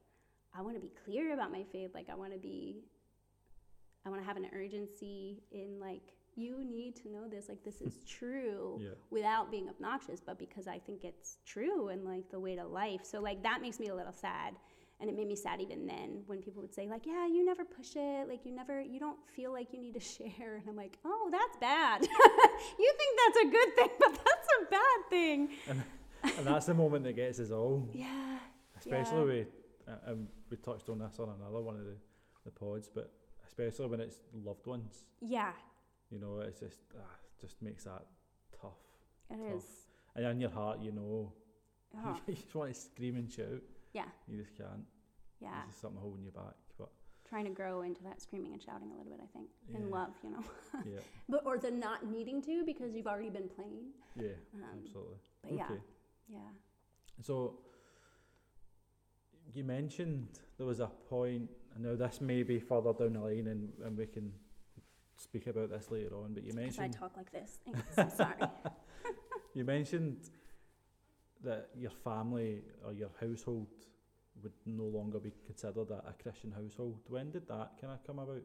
I 0.53 0.61
want 0.61 0.75
to 0.75 0.81
be 0.81 0.91
clear 1.05 1.33
about 1.33 1.51
my 1.51 1.63
faith. 1.63 1.91
Like, 1.93 2.09
I 2.09 2.15
want 2.15 2.33
to 2.33 2.39
be, 2.39 2.83
I 4.05 4.09
want 4.09 4.21
to 4.21 4.27
have 4.27 4.37
an 4.37 4.47
urgency 4.53 5.43
in 5.51 5.79
like, 5.79 6.13
you 6.37 6.63
need 6.63 6.95
to 6.97 7.09
know 7.09 7.27
this. 7.27 7.49
Like, 7.49 7.63
this 7.63 7.81
is 7.81 8.03
true 8.07 8.79
Yeah. 8.81 8.89
without 9.09 9.49
being 9.51 9.67
obnoxious, 9.69 10.19
but 10.19 10.37
because 10.37 10.67
I 10.67 10.79
think 10.79 11.03
it's 11.03 11.39
true 11.45 11.89
and 11.89 12.05
like 12.05 12.29
the 12.29 12.39
way 12.39 12.55
to 12.55 12.65
life. 12.65 13.01
So 13.03 13.19
like 13.19 13.41
that 13.43 13.61
makes 13.61 13.79
me 13.79 13.87
a 13.87 13.95
little 13.95 14.13
sad. 14.13 14.55
And 14.99 15.09
it 15.11 15.15
made 15.15 15.27
me 15.27 15.35
sad 15.35 15.61
even 15.61 15.85
then 15.85 16.23
when 16.25 16.41
people 16.41 16.59
would 16.63 16.73
say 16.73 16.87
like, 16.87 17.05
"Yeah, 17.05 17.27
you 17.27 17.45
never 17.45 17.63
push 17.63 17.95
it. 17.95 18.27
Like 18.27 18.45
you 18.45 18.51
never 18.51 18.81
you 18.81 18.99
don't 18.99 19.19
feel 19.35 19.51
like 19.53 19.71
you 19.73 19.79
need 19.79 19.93
to 19.93 19.99
share." 20.15 20.55
And 20.55 20.63
I'm 20.67 20.75
like, 20.75 20.97
"Oh, 21.05 21.29
that's 21.31 21.57
bad. 21.57 22.01
you 22.83 22.93
think 22.99 23.19
that's 23.21 23.37
a 23.45 23.49
good 23.57 23.75
thing, 23.75 23.89
but 23.99 24.11
that's 24.13 24.47
a 24.59 24.65
bad 24.71 24.99
thing." 25.11 25.49
and 25.67 26.47
that's 26.47 26.65
the 26.65 26.73
moment 26.73 27.03
that 27.03 27.15
gets 27.15 27.39
us 27.39 27.51
all. 27.51 27.87
Yeah. 27.93 28.39
Especially 28.79 29.17
Yeah. 29.19 29.23
with, 29.23 29.47
uh, 29.87 30.11
um, 30.11 30.27
we 30.49 30.57
touched 30.57 30.89
on 30.89 30.97
this 30.99 31.19
on 31.19 31.29
another 31.29 31.61
one 31.61 31.75
of 31.75 31.85
the, 31.85 31.95
the 32.45 32.51
pods, 32.51 32.89
but 32.93 33.11
especially 33.45 33.85
when 33.87 33.99
it's 33.99 34.17
loved 34.33 34.65
ones. 34.65 35.05
Yeah. 35.21 35.51
You 36.11 36.19
know, 36.19 36.39
it's 36.39 36.59
just 36.59 36.79
ah, 36.97 37.01
just 37.39 37.61
makes 37.61 37.83
that 37.85 38.05
tough. 38.61 38.71
It 39.29 39.35
Tough. 39.37 39.57
is. 39.57 39.63
And 40.15 40.25
in 40.25 40.39
your 40.39 40.49
heart, 40.49 40.79
you 40.81 40.91
know, 40.91 41.33
Oh, 41.97 42.17
you 42.27 42.33
just 42.35 42.53
want 42.55 42.73
to 42.73 42.79
scream 42.79 43.15
and 43.17 43.31
shout. 43.31 43.61
Yeah. 43.93 44.05
You 44.27 44.37
just 44.41 44.55
can't. 44.57 44.83
yeah. 45.41 45.49
There's 45.53 45.67
just 45.69 45.81
something 45.81 45.99
holding 46.01 46.23
you 46.23 46.31
back. 46.31 46.53
But 46.77 46.89
Trying 47.29 47.45
to 47.45 47.51
grow 47.51 47.81
into 47.81 48.03
that 48.03 48.21
screaming 48.21 48.53
and 48.53 48.61
shouting 48.61 48.89
a 48.91 48.95
little 48.97 49.11
bit, 49.11 49.19
I 49.23 49.27
think, 49.37 49.49
Yeah. 49.69 49.77
in 49.77 49.89
love, 49.89 50.11
you 50.23 50.31
know. 50.31 50.43
yeah, 50.85 50.99
But 51.29 51.45
or 51.45 51.57
the 51.57 51.71
not 51.71 52.05
needing 52.05 52.41
to 52.43 52.63
because 52.65 52.93
you've 52.93 53.07
already 53.07 53.29
been 53.29 53.49
playing. 53.49 53.91
yeah, 54.15 54.35
Um, 54.53 54.63
absolutely. 54.81 55.15
but 55.43 55.53
yeah. 55.53 55.65
Okay. 55.65 55.81
Yeah. 56.29 56.39
So 57.21 57.59
you 59.53 59.63
mentioned 59.63 60.27
there 60.57 60.67
was 60.67 60.79
a 60.79 60.87
point, 60.87 61.49
and 61.75 61.83
now 61.85 61.95
this 61.95 62.21
may 62.21 62.43
be 62.43 62.59
further 62.59 62.93
down 62.93 63.13
the 63.13 63.19
line, 63.19 63.47
and, 63.47 63.69
and 63.83 63.97
we 63.97 64.05
can 64.07 64.31
speak 65.17 65.47
about 65.47 65.69
this 65.69 65.89
later 65.91 66.15
on. 66.15 66.33
But 66.33 66.43
you 66.43 66.53
Because 66.53 66.77
I 66.79 66.81
mentioned 66.83 66.93
talk 66.99 67.17
like 67.17 67.31
this. 67.31 67.59
Thanks. 67.65 67.97
I'm 67.97 68.09
sorry. 68.09 68.41
you 69.53 69.63
mentioned 69.65 70.29
that 71.43 71.69
your 71.75 71.91
family 71.91 72.61
or 72.85 72.93
your 72.93 73.09
household 73.19 73.67
would 74.43 74.53
no 74.65 74.83
longer 74.85 75.19
be 75.19 75.31
considered 75.45 75.89
a, 75.89 76.03
a 76.09 76.15
Christian 76.21 76.51
household. 76.51 76.99
When 77.07 77.31
did 77.31 77.47
that 77.47 77.73
kind 77.81 77.93
of 77.93 78.03
come 78.05 78.19
about? 78.19 78.43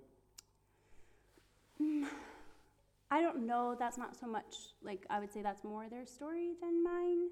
I 3.11 3.21
don't 3.21 3.47
know. 3.47 3.77
That's 3.79 3.99
not 3.99 4.17
so 4.17 4.27
much 4.27 4.55
like 4.83 5.05
I 5.11 5.21
would 5.21 5.33
say 5.33 5.43
that's 5.43 5.65
more 5.65 5.89
their 5.91 6.07
story 6.07 6.53
than 6.61 6.83
mine. 6.83 7.29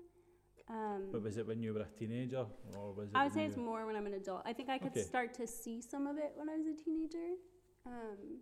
Um, 0.69 1.09
But 1.11 1.23
was 1.23 1.37
it 1.37 1.47
when 1.47 1.63
you 1.63 1.73
were 1.75 1.81
a 1.81 1.99
teenager, 1.99 2.45
or 2.77 2.93
was 2.93 3.11
it? 3.11 3.17
I 3.17 3.25
would 3.25 3.33
when 3.33 3.35
say 3.35 3.43
you- 3.43 3.49
it's 3.49 3.57
more 3.57 3.87
when 3.87 3.97
I'm 3.97 4.07
an 4.07 4.15
adult. 4.15 4.43
I 4.45 4.53
think 4.53 4.69
I 4.69 4.79
could 4.79 4.93
Okay. 4.93 5.03
start 5.03 5.35
to 5.35 5.47
see 5.47 5.81
some 5.81 6.07
of 6.07 6.17
it 6.19 6.33
when 6.37 6.49
I 6.49 6.57
was 6.57 6.67
a 6.67 6.75
teenager. 6.75 7.35
Um, 7.87 8.41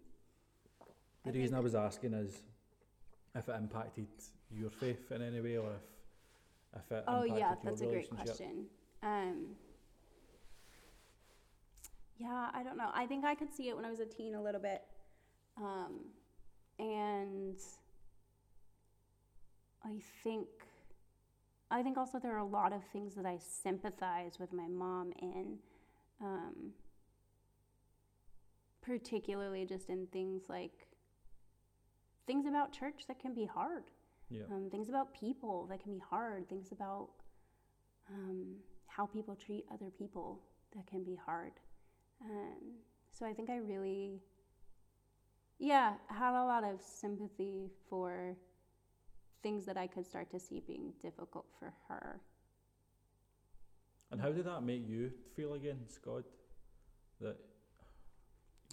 The 1.33 1.39
I 1.39 1.43
reason 1.43 1.57
I 1.57 1.61
was 1.61 1.75
asking 1.75 2.15
is 2.15 2.43
if 3.35 3.49
it 3.49 3.55
impacted 3.57 4.07
your 4.51 4.71
faith 4.71 5.13
in 5.13 5.23
any 5.23 5.41
way, 5.41 5.59
or 5.59 5.71
if 5.71 6.81
if 6.81 6.93
it 6.93 7.05
oh 7.07 7.23
impacted 7.23 7.39
yeah, 7.39 7.49
your 7.49 7.59
that's 7.65 7.81
a 7.83 7.87
great 7.87 8.11
question. 8.11 8.67
Um, 9.03 9.47
yeah, 12.19 12.51
I 12.53 12.63
don't 12.63 12.77
know. 12.77 12.91
I 12.95 13.07
think 13.07 13.25
I 13.25 13.35
could 13.35 13.53
see 13.53 13.69
it 13.69 13.77
when 13.77 13.85
I 13.85 13.91
was 13.91 14.01
a 14.01 14.07
teen 14.07 14.35
a 14.35 14.43
little 14.43 14.61
bit, 14.61 14.83
um, 15.57 16.01
and 16.79 17.59
I 19.85 20.01
think 20.25 20.49
I 21.71 21.83
think 21.83 21.99
also 21.99 22.19
there 22.19 22.35
are 22.35 22.39
a 22.39 22.45
lot 22.45 22.73
of 22.73 22.83
things 22.93 23.15
that 23.15 23.27
I 23.27 23.39
sympathize 23.39 24.39
with 24.41 24.53
my 24.53 24.67
mom 24.67 25.13
in, 25.21 25.59
um, 26.23 26.73
particularly 28.83 29.67
just 29.67 29.91
in 29.91 30.07
things 30.07 30.45
like 30.49 30.88
things 32.29 32.47
about 32.47 32.73
church 32.81 33.01
that 33.09 33.19
can 33.19 33.35
be 33.35 33.47
hard 33.47 33.85
Yeah. 34.31 34.47
um, 34.53 34.69
things 34.71 34.89
about 34.89 35.09
people 35.25 35.67
that 35.71 35.81
can 35.83 35.91
be 35.99 36.03
hard, 36.15 36.49
things 36.49 36.69
about 36.71 37.09
um, 38.15 38.41
how 38.87 39.07
people 39.07 39.35
treat 39.47 39.65
other 39.75 39.91
people 40.01 40.27
that 40.75 40.87
can 40.87 41.03
be 41.03 41.17
hard. 41.29 41.53
Um, 42.21 42.63
so 43.13 43.25
I 43.27 43.33
think 43.33 43.49
I 43.49 43.57
really, 43.57 44.21
yeah, 45.59 45.95
had 46.09 46.35
a 46.35 46.45
lot 46.53 46.63
of 46.65 46.81
sympathy 46.83 47.71
for 47.89 48.37
things 49.43 49.65
that 49.65 49.77
I 49.79 49.87
could 49.87 50.05
start 50.05 50.31
to 50.31 50.39
see 50.47 50.61
being 50.73 50.93
difficult 51.01 51.47
for 51.59 51.73
her. 51.89 52.21
And 54.11 54.21
how 54.21 54.31
did 54.33 54.45
that 54.45 54.63
make 54.63 54.87
you 54.87 55.11
feel 55.37 55.55
again, 55.55 55.81
Scott? 55.89 56.25
That 57.21 57.37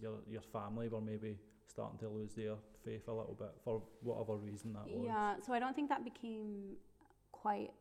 your 0.01 0.17
your 0.27 0.41
family 0.41 0.87
were 0.89 1.01
maybe 1.01 1.37
starting 1.67 1.99
to 1.99 2.09
lose 2.09 2.33
their 2.35 2.55
faith 2.85 3.07
a 3.07 3.13
little 3.13 3.35
bit 3.37 3.51
for 3.63 3.81
whatever 4.01 4.35
reason 4.35 4.73
that 4.73 4.87
was. 4.87 5.05
Yeah, 5.05 5.35
so 5.45 5.53
I 5.53 5.59
don't 5.59 5.75
think 5.75 5.89
that 5.89 6.03
became 6.03 6.75
quite 7.31 7.71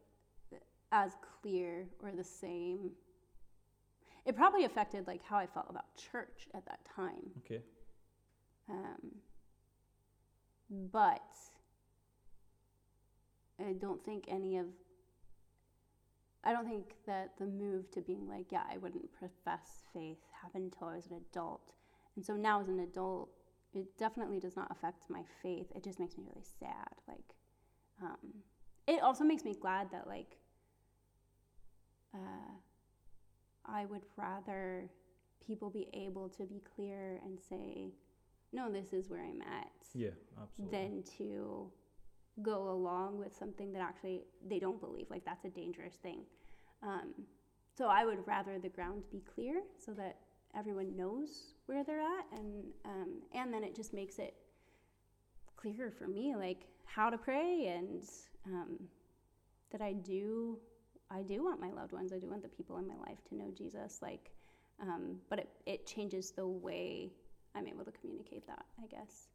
as 0.92 1.12
clear 1.40 1.86
or 2.02 2.12
the 2.12 2.24
same 2.24 2.90
it 4.24 4.34
probably 4.36 4.64
affected 4.64 5.06
like 5.06 5.22
how 5.22 5.36
I 5.36 5.46
felt 5.46 5.66
about 5.68 5.84
church 5.96 6.48
at 6.54 6.64
that 6.66 6.80
time. 6.84 7.30
Okay. 7.44 7.60
Um, 8.70 9.12
but 10.90 11.20
I 13.60 13.72
don't 13.72 14.02
think 14.04 14.24
any 14.28 14.56
of 14.56 14.66
I 16.42 16.52
don't 16.52 16.66
think 16.66 16.94
that 17.06 17.32
the 17.38 17.46
move 17.46 17.90
to 17.92 18.02
being 18.02 18.28
like, 18.28 18.46
yeah, 18.50 18.64
I 18.70 18.76
wouldn't 18.76 19.10
profess 19.12 19.82
faith 19.94 20.18
happened 20.42 20.72
until 20.72 20.88
I 20.88 20.96
was 20.96 21.06
an 21.06 21.16
adult. 21.30 21.72
And 22.16 22.24
so 22.24 22.34
now 22.36 22.60
as 22.60 22.68
an 22.68 22.80
adult, 22.80 23.30
it 23.74 23.98
definitely 23.98 24.40
does 24.40 24.56
not 24.56 24.70
affect 24.70 25.10
my 25.10 25.22
faith. 25.42 25.66
It 25.74 25.82
just 25.84 25.98
makes 25.98 26.16
me 26.16 26.24
really 26.26 26.44
sad. 26.60 26.94
Like, 27.08 27.34
um, 28.02 28.42
it 28.86 29.02
also 29.02 29.24
makes 29.24 29.44
me 29.44 29.54
glad 29.60 29.90
that 29.92 30.06
like 30.06 30.36
uh, 32.14 32.52
I 33.66 33.86
would 33.86 34.02
rather 34.16 34.88
people 35.46 35.70
be 35.70 35.88
able 35.92 36.28
to 36.30 36.44
be 36.44 36.62
clear 36.74 37.20
and 37.24 37.38
say, 37.48 37.92
no, 38.52 38.70
this 38.70 38.92
is 38.92 39.10
where 39.10 39.20
I'm 39.22 39.42
at, 39.42 39.72
Yeah, 39.94 40.10
absolutely. 40.40 40.78
than 40.78 41.02
to 41.18 41.70
go 42.42 42.70
along 42.70 43.18
with 43.18 43.34
something 43.36 43.72
that 43.72 43.82
actually 43.82 44.22
they 44.46 44.58
don't 44.58 44.80
believe. 44.80 45.06
Like 45.10 45.24
that's 45.24 45.44
a 45.44 45.50
dangerous 45.50 45.94
thing. 46.02 46.20
Um, 46.82 47.14
so 47.76 47.86
I 47.86 48.04
would 48.04 48.26
rather 48.26 48.58
the 48.58 48.68
ground 48.68 49.02
be 49.10 49.22
clear 49.34 49.62
so 49.84 49.92
that 49.94 50.18
everyone 50.56 50.96
knows 50.96 51.54
where 51.66 51.84
they're 51.84 52.00
at, 52.00 52.26
and 52.32 52.64
um, 52.84 53.22
and 53.34 53.52
then 53.52 53.64
it 53.64 53.74
just 53.74 53.92
makes 53.92 54.18
it 54.18 54.34
clearer 55.56 55.90
for 55.90 56.06
me, 56.06 56.34
like 56.36 56.66
how 56.84 57.10
to 57.10 57.18
pray, 57.18 57.74
and 57.76 58.04
um, 58.46 58.78
that 59.70 59.80
I 59.80 59.92
do 59.92 60.58
I 61.10 61.22
do 61.22 61.44
want 61.44 61.60
my 61.60 61.70
loved 61.70 61.92
ones, 61.92 62.12
I 62.12 62.18
do 62.18 62.28
want 62.28 62.42
the 62.42 62.48
people 62.48 62.78
in 62.78 62.86
my 62.86 62.96
life 63.06 63.18
to 63.28 63.34
know 63.34 63.50
Jesus, 63.56 64.00
like. 64.02 64.30
Um, 64.80 65.20
but 65.30 65.38
it, 65.38 65.48
it 65.66 65.86
changes 65.86 66.32
the 66.32 66.44
way 66.44 67.12
I'm 67.54 67.68
able 67.68 67.84
to 67.84 67.92
communicate 67.92 68.44
that, 68.48 68.64
I 68.82 68.88
guess. 68.88 69.28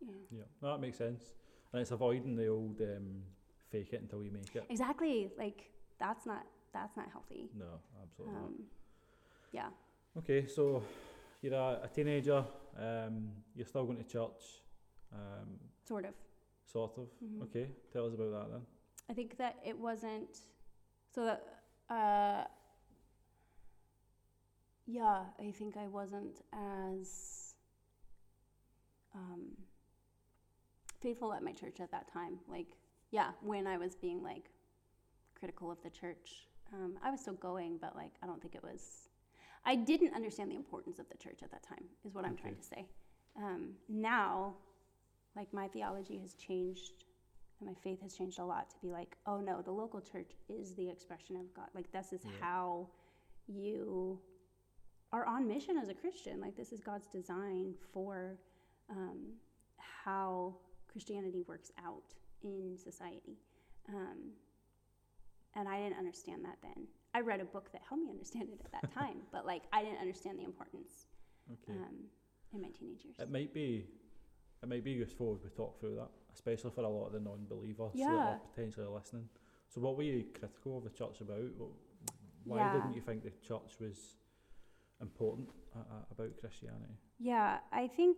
Yeah. 0.00 0.14
Yeah, 0.30 0.44
no, 0.62 0.72
that 0.72 0.80
makes 0.80 0.96
sense. 0.96 1.34
And 1.72 1.82
it's 1.82 1.90
avoiding 1.90 2.34
the 2.34 2.46
old 2.48 2.80
um, 2.80 3.22
fake 3.70 3.92
it 3.92 4.00
until 4.00 4.24
you 4.24 4.30
make 4.30 4.54
it. 4.54 4.64
Exactly. 4.70 5.30
Like 5.38 5.70
that's 5.98 6.26
not 6.26 6.46
that's 6.72 6.96
not 6.96 7.10
healthy. 7.12 7.50
No, 7.56 7.66
absolutely 8.02 8.34
not. 8.34 8.44
Um, 8.44 8.54
yeah. 9.52 9.68
Okay, 10.18 10.46
so 10.46 10.82
you're 11.40 11.54
a, 11.54 11.80
a 11.84 11.88
teenager, 11.88 12.44
um, 12.78 13.30
you're 13.54 13.66
still 13.66 13.84
going 13.84 13.98
to 13.98 14.04
church, 14.04 14.62
um, 15.12 15.58
Sort 15.84 16.04
of. 16.04 16.14
sort 16.66 16.98
of. 16.98 17.08
Mhm. 17.24 17.42
Okay, 17.44 17.68
tell 17.92 18.06
us 18.06 18.14
about 18.14 18.30
that 18.32 18.50
then. 18.52 18.66
I 19.08 19.14
think 19.14 19.36
that 19.38 19.56
it 19.64 19.78
wasn't 19.78 20.38
so 21.14 21.24
that 21.24 21.42
uh 21.90 22.44
yeah, 24.86 25.24
I 25.38 25.50
think 25.50 25.76
I 25.76 25.86
wasn't 25.88 26.40
as 26.52 27.54
um 29.14 29.56
faithful 31.00 31.32
at 31.32 31.42
my 31.42 31.52
church 31.52 31.80
at 31.80 31.90
that 31.90 32.06
time. 32.12 32.38
Like, 32.48 32.68
yeah, 33.10 33.32
when 33.42 33.66
I 33.66 33.76
was 33.76 33.96
being 33.96 34.22
like 34.22 34.50
critical 35.34 35.70
of 35.70 35.82
the 35.82 35.90
church. 35.90 36.46
Um, 36.72 36.96
I 37.02 37.10
was 37.10 37.20
still 37.20 37.34
going, 37.34 37.78
but 37.78 37.94
like 37.96 38.12
I 38.22 38.26
don't 38.26 38.40
think 38.40 38.54
it 38.54 38.62
was 38.62 39.08
I 39.64 39.76
didn't 39.76 40.14
understand 40.14 40.50
the 40.50 40.56
importance 40.56 40.98
of 40.98 41.08
the 41.08 41.16
church 41.16 41.40
at 41.42 41.50
that 41.52 41.62
time, 41.62 41.84
is 42.04 42.14
what 42.14 42.24
I'm 42.24 42.36
trying 42.36 42.56
to 42.56 42.62
say. 42.62 42.86
Um, 43.36 43.70
now, 43.88 44.54
like 45.36 45.52
my 45.52 45.68
theology 45.68 46.18
has 46.18 46.34
changed 46.34 47.04
and 47.60 47.68
my 47.68 47.74
faith 47.82 48.02
has 48.02 48.14
changed 48.14 48.38
a 48.40 48.44
lot 48.44 48.70
to 48.70 48.76
be 48.82 48.90
like, 48.90 49.16
oh 49.26 49.40
no, 49.40 49.62
the 49.62 49.70
local 49.70 50.00
church 50.00 50.32
is 50.48 50.74
the 50.74 50.88
expression 50.88 51.36
of 51.36 51.54
God. 51.54 51.68
Like 51.74 51.90
this 51.92 52.12
is 52.12 52.22
Yeah. 52.24 52.30
how 52.40 52.88
you 53.46 54.18
are 55.12 55.24
on 55.26 55.46
mission 55.46 55.76
as 55.78 55.88
a 55.88 55.94
Christian. 55.94 56.40
Like 56.40 56.56
this 56.56 56.72
is 56.72 56.80
God's 56.80 57.06
design 57.06 57.74
for 57.92 58.38
um, 58.90 59.34
how 60.04 60.56
Christianity 60.90 61.42
works 61.46 61.70
out 61.84 62.14
in 62.42 62.76
society. 62.76 63.38
Um, 63.88 64.32
and 65.54 65.68
I 65.68 65.78
didn't 65.78 65.98
understand 65.98 66.44
that 66.44 66.58
then. 66.62 66.86
I 67.14 67.20
read 67.20 67.40
a 67.40 67.44
book 67.44 67.70
that 67.72 67.82
helped 67.88 68.02
me 68.04 68.10
understand 68.10 68.48
it 68.52 68.60
at 68.64 68.72
that 68.72 68.94
time, 68.94 69.18
but 69.32 69.46
like 69.46 69.62
I 69.72 69.82
didn't 69.82 69.98
understand 69.98 70.38
the 70.38 70.44
importance 70.44 71.06
Okay. 71.52 71.78
um, 71.78 71.96
in 72.54 72.62
my 72.62 72.68
teenage 72.68 73.04
years. 73.04 73.16
It 73.18 73.30
might 73.30 73.52
be, 73.52 73.84
it 74.62 74.68
might 74.68 74.84
be 74.84 74.92
useful 74.92 75.36
if 75.36 75.44
we 75.44 75.50
talk 75.50 75.78
through 75.80 75.96
that, 75.96 76.08
especially 76.34 76.70
for 76.70 76.82
a 76.82 76.88
lot 76.88 77.06
of 77.06 77.12
the 77.12 77.20
non-believers 77.20 77.92
that 77.94 78.04
are 78.28 78.36
potentially 78.50 78.86
listening. 78.86 79.28
So, 79.68 79.80
what 79.80 79.96
were 79.96 80.02
you 80.02 80.24
critical 80.38 80.78
of 80.78 80.84
the 80.84 80.90
church 80.90 81.20
about? 81.20 81.40
Why 82.44 82.58
Yeah. 82.58 82.72
didn't 82.72 82.94
you 82.94 83.00
think 83.00 83.22
the 83.24 83.30
church 83.46 83.78
was 83.80 84.16
important 85.00 85.48
uh, 85.74 85.78
uh, 85.80 86.04
about 86.10 86.36
Christianity? 86.40 86.94
Yeah, 87.18 87.58
I 87.72 87.88
think. 87.88 88.16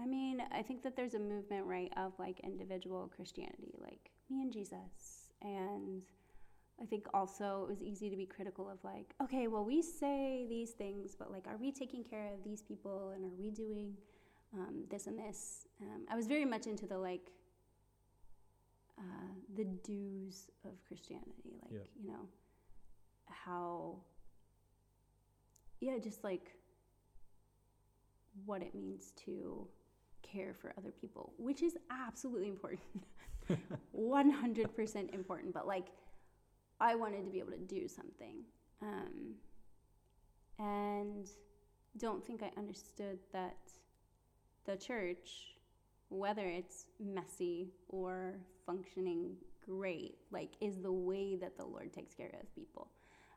I 0.00 0.06
mean, 0.06 0.42
I 0.52 0.62
think 0.62 0.82
that 0.82 0.96
there's 0.96 1.14
a 1.14 1.18
movement, 1.18 1.66
right, 1.66 1.92
of 1.96 2.12
like 2.18 2.40
individual 2.40 3.10
Christianity, 3.14 3.74
like 3.80 4.10
me 4.30 4.40
and 4.42 4.52
Jesus. 4.52 5.30
And 5.42 6.02
I 6.80 6.86
think 6.86 7.06
also 7.12 7.64
it 7.64 7.68
was 7.68 7.82
easy 7.82 8.08
to 8.08 8.16
be 8.16 8.26
critical 8.26 8.70
of 8.70 8.78
like, 8.82 9.14
okay, 9.22 9.46
well, 9.48 9.64
we 9.64 9.82
say 9.82 10.46
these 10.48 10.70
things, 10.70 11.14
but 11.18 11.30
like, 11.30 11.46
are 11.46 11.56
we 11.58 11.70
taking 11.72 12.02
care 12.02 12.32
of 12.32 12.42
these 12.44 12.62
people 12.62 13.12
and 13.14 13.24
are 13.24 13.36
we 13.38 13.50
doing 13.50 13.94
um, 14.54 14.84
this 14.90 15.06
and 15.06 15.18
this? 15.18 15.66
Um, 15.82 16.06
I 16.10 16.16
was 16.16 16.26
very 16.26 16.44
much 16.46 16.66
into 16.66 16.86
the 16.86 16.98
like, 16.98 17.30
uh, 18.98 19.32
the 19.56 19.64
dues 19.64 20.48
of 20.64 20.72
Christianity, 20.86 21.56
like, 21.62 21.72
Yep. 21.72 21.86
you 22.02 22.08
know, 22.10 22.28
how 23.30 23.96
yeah 25.80 25.98
just 25.98 26.22
like 26.24 26.52
what 28.44 28.62
it 28.62 28.74
means 28.74 29.12
to 29.24 29.66
care 30.22 30.54
for 30.54 30.72
other 30.78 30.90
people 30.90 31.32
which 31.38 31.62
is 31.62 31.76
absolutely 31.90 32.48
important 32.48 32.80
100% 33.96 35.14
important 35.14 35.52
but 35.52 35.66
like 35.66 35.88
i 36.80 36.94
wanted 36.94 37.24
to 37.24 37.30
be 37.30 37.38
able 37.38 37.52
to 37.52 37.58
do 37.58 37.88
something 37.88 38.36
um, 38.82 39.34
and 40.58 41.30
don't 41.96 42.24
think 42.24 42.42
i 42.42 42.50
understood 42.58 43.18
that 43.32 43.58
the 44.66 44.76
church 44.76 45.56
whether 46.08 46.44
it's 46.44 46.86
messy 46.98 47.72
or 47.88 48.34
functioning 48.66 49.34
great 49.64 50.16
like 50.30 50.50
is 50.60 50.78
the 50.78 50.92
way 50.92 51.36
that 51.36 51.56
the 51.56 51.64
lord 51.64 51.92
takes 51.92 52.14
care 52.14 52.30
of 52.40 52.54
people 52.54 52.88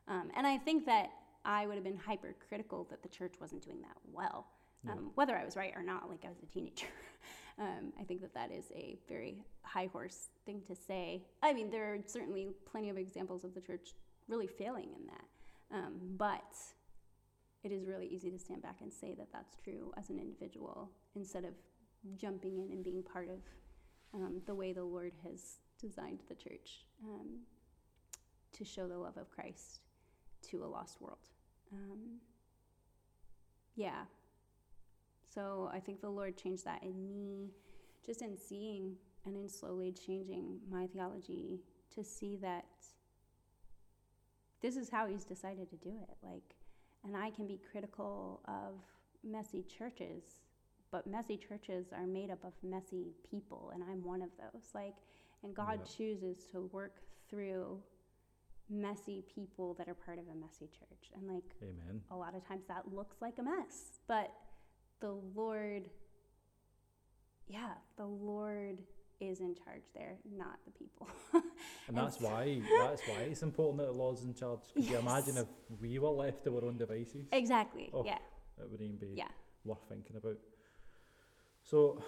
um, 0.08 0.30
and 0.36 0.46
I 0.46 0.58
think 0.58 0.86
that 0.86 1.10
I 1.44 1.66
would 1.66 1.74
have 1.74 1.84
been 1.84 1.96
hypercritical 1.98 2.86
that 2.90 3.02
the 3.02 3.08
church 3.08 3.34
wasn't 3.40 3.62
doing 3.64 3.80
that 3.82 3.96
well. 4.12 4.46
Um, 4.90 5.10
whether 5.14 5.36
I 5.36 5.44
was 5.44 5.56
right 5.56 5.72
or 5.74 5.82
not. 5.82 6.08
Like 6.08 6.24
I 6.24 6.28
was 6.28 6.42
a 6.42 6.46
teenager, 6.46 6.86
um, 7.58 7.92
I 8.00 8.04
think 8.04 8.20
that 8.22 8.34
that 8.34 8.50
is 8.50 8.66
a 8.74 8.98
very 9.08 9.44
high 9.62 9.88
horse 9.92 10.28
thing 10.46 10.62
to 10.68 10.74
say. 10.74 11.22
I 11.42 11.52
mean, 11.52 11.70
there 11.70 11.92
are 11.92 11.98
certainly 12.06 12.48
plenty 12.70 12.90
of 12.90 12.98
examples 12.98 13.44
of 13.44 13.54
the 13.54 13.60
church 13.60 13.94
really 14.28 14.46
failing 14.46 14.90
in 14.94 15.06
that, 15.06 15.76
um, 15.76 15.94
but 16.16 16.54
it 17.62 17.72
is 17.72 17.86
really 17.86 18.06
easy 18.06 18.30
to 18.30 18.38
stand 18.38 18.62
back 18.62 18.76
and 18.80 18.92
say 18.92 19.14
that 19.14 19.28
that's 19.32 19.56
true 19.62 19.92
as 19.96 20.10
an 20.10 20.18
individual 20.18 20.90
instead 21.16 21.44
of 21.44 21.52
jumping 22.16 22.58
in 22.58 22.70
and 22.70 22.84
being 22.84 23.02
part 23.02 23.28
of 23.28 23.38
um, 24.14 24.40
the 24.46 24.54
way 24.54 24.72
the 24.72 24.84
Lord 24.84 25.12
has 25.24 25.58
designed 25.80 26.20
the 26.28 26.34
church 26.34 26.84
um, 27.04 27.40
to 28.52 28.64
show 28.64 28.86
the 28.86 28.96
love 28.96 29.16
of 29.16 29.30
Christ 29.30 29.80
to 30.50 30.64
a 30.64 30.66
lost 30.66 31.00
world. 31.00 31.30
Um, 31.72 32.20
yeah. 33.74 34.04
So 35.34 35.70
I 35.72 35.80
think 35.80 36.00
the 36.00 36.10
Lord 36.10 36.36
changed 36.36 36.64
that 36.64 36.82
in 36.82 37.08
me, 37.08 37.50
just 38.04 38.22
in 38.22 38.36
seeing 38.36 38.96
and 39.26 39.36
in 39.36 39.48
slowly 39.48 39.92
changing 39.92 40.60
my 40.70 40.86
theology 40.86 41.60
to 41.94 42.04
see 42.04 42.36
that 42.36 42.64
this 44.62 44.76
is 44.76 44.90
how 44.90 45.06
He's 45.06 45.24
decided 45.24 45.68
to 45.70 45.76
do 45.76 45.90
it. 46.02 46.16
Like, 46.22 46.54
and 47.04 47.16
I 47.16 47.30
can 47.30 47.46
be 47.46 47.60
critical 47.70 48.40
of 48.46 48.80
messy 49.22 49.62
churches, 49.62 50.22
but 50.90 51.06
messy 51.06 51.36
churches 51.36 51.92
are 51.92 52.06
made 52.06 52.30
up 52.30 52.44
of 52.44 52.52
messy 52.62 53.14
people, 53.28 53.72
and 53.74 53.82
I'm 53.82 54.02
one 54.04 54.22
of 54.22 54.30
those. 54.38 54.70
Like, 54.74 54.94
and 55.42 55.54
God 55.54 55.80
Yeah. 55.80 55.86
chooses 55.96 56.46
to 56.52 56.62
work 56.72 57.02
through 57.28 57.82
messy 58.70 59.22
people 59.22 59.74
that 59.74 59.88
are 59.88 59.94
part 59.94 60.18
of 60.18 60.26
a 60.28 60.34
messy 60.34 60.68
church. 60.68 61.10
And 61.14 61.28
like 61.28 61.54
Amen. 61.62 62.02
a 62.10 62.16
lot 62.16 62.34
of 62.34 62.46
times 62.46 62.64
that 62.66 62.90
looks 62.92 63.20
like 63.20 63.38
a 63.38 63.42
mess, 63.42 64.00
but 64.06 64.32
the 65.00 65.12
Lord, 65.34 65.88
yeah, 67.48 67.72
the 67.96 68.04
Lord 68.06 68.78
is 69.20 69.40
in 69.40 69.54
charge 69.54 69.82
there, 69.94 70.16
not 70.36 70.58
the 70.64 70.70
people. 70.72 71.08
And 71.86 71.96
that's 71.96 72.18
why 72.18 72.62
that's 72.80 73.02
why 73.02 73.20
it's 73.30 73.42
important 73.42 73.78
that 73.78 73.86
the 73.86 73.92
Lord's 73.92 74.24
in 74.24 74.32
charge. 74.34 74.60
Because 74.74 74.88
you 74.88 74.98
imagine 74.98 75.36
if 75.36 75.46
we 75.80 75.98
were 75.98 76.08
left 76.08 76.44
to 76.44 76.56
our 76.56 76.64
own 76.64 76.78
devices, 76.78 77.26
exactly. 77.32 77.90
Oh. 77.92 78.04
Yeah. 78.04 78.18
it 78.58 78.70
wouldn't 78.70 78.88
even 78.88 78.96
be 78.96 79.14
Yeah. 79.16 79.28
worth 79.64 79.86
thinking 79.88 80.16
about. 80.16 80.38
So, 81.62 82.02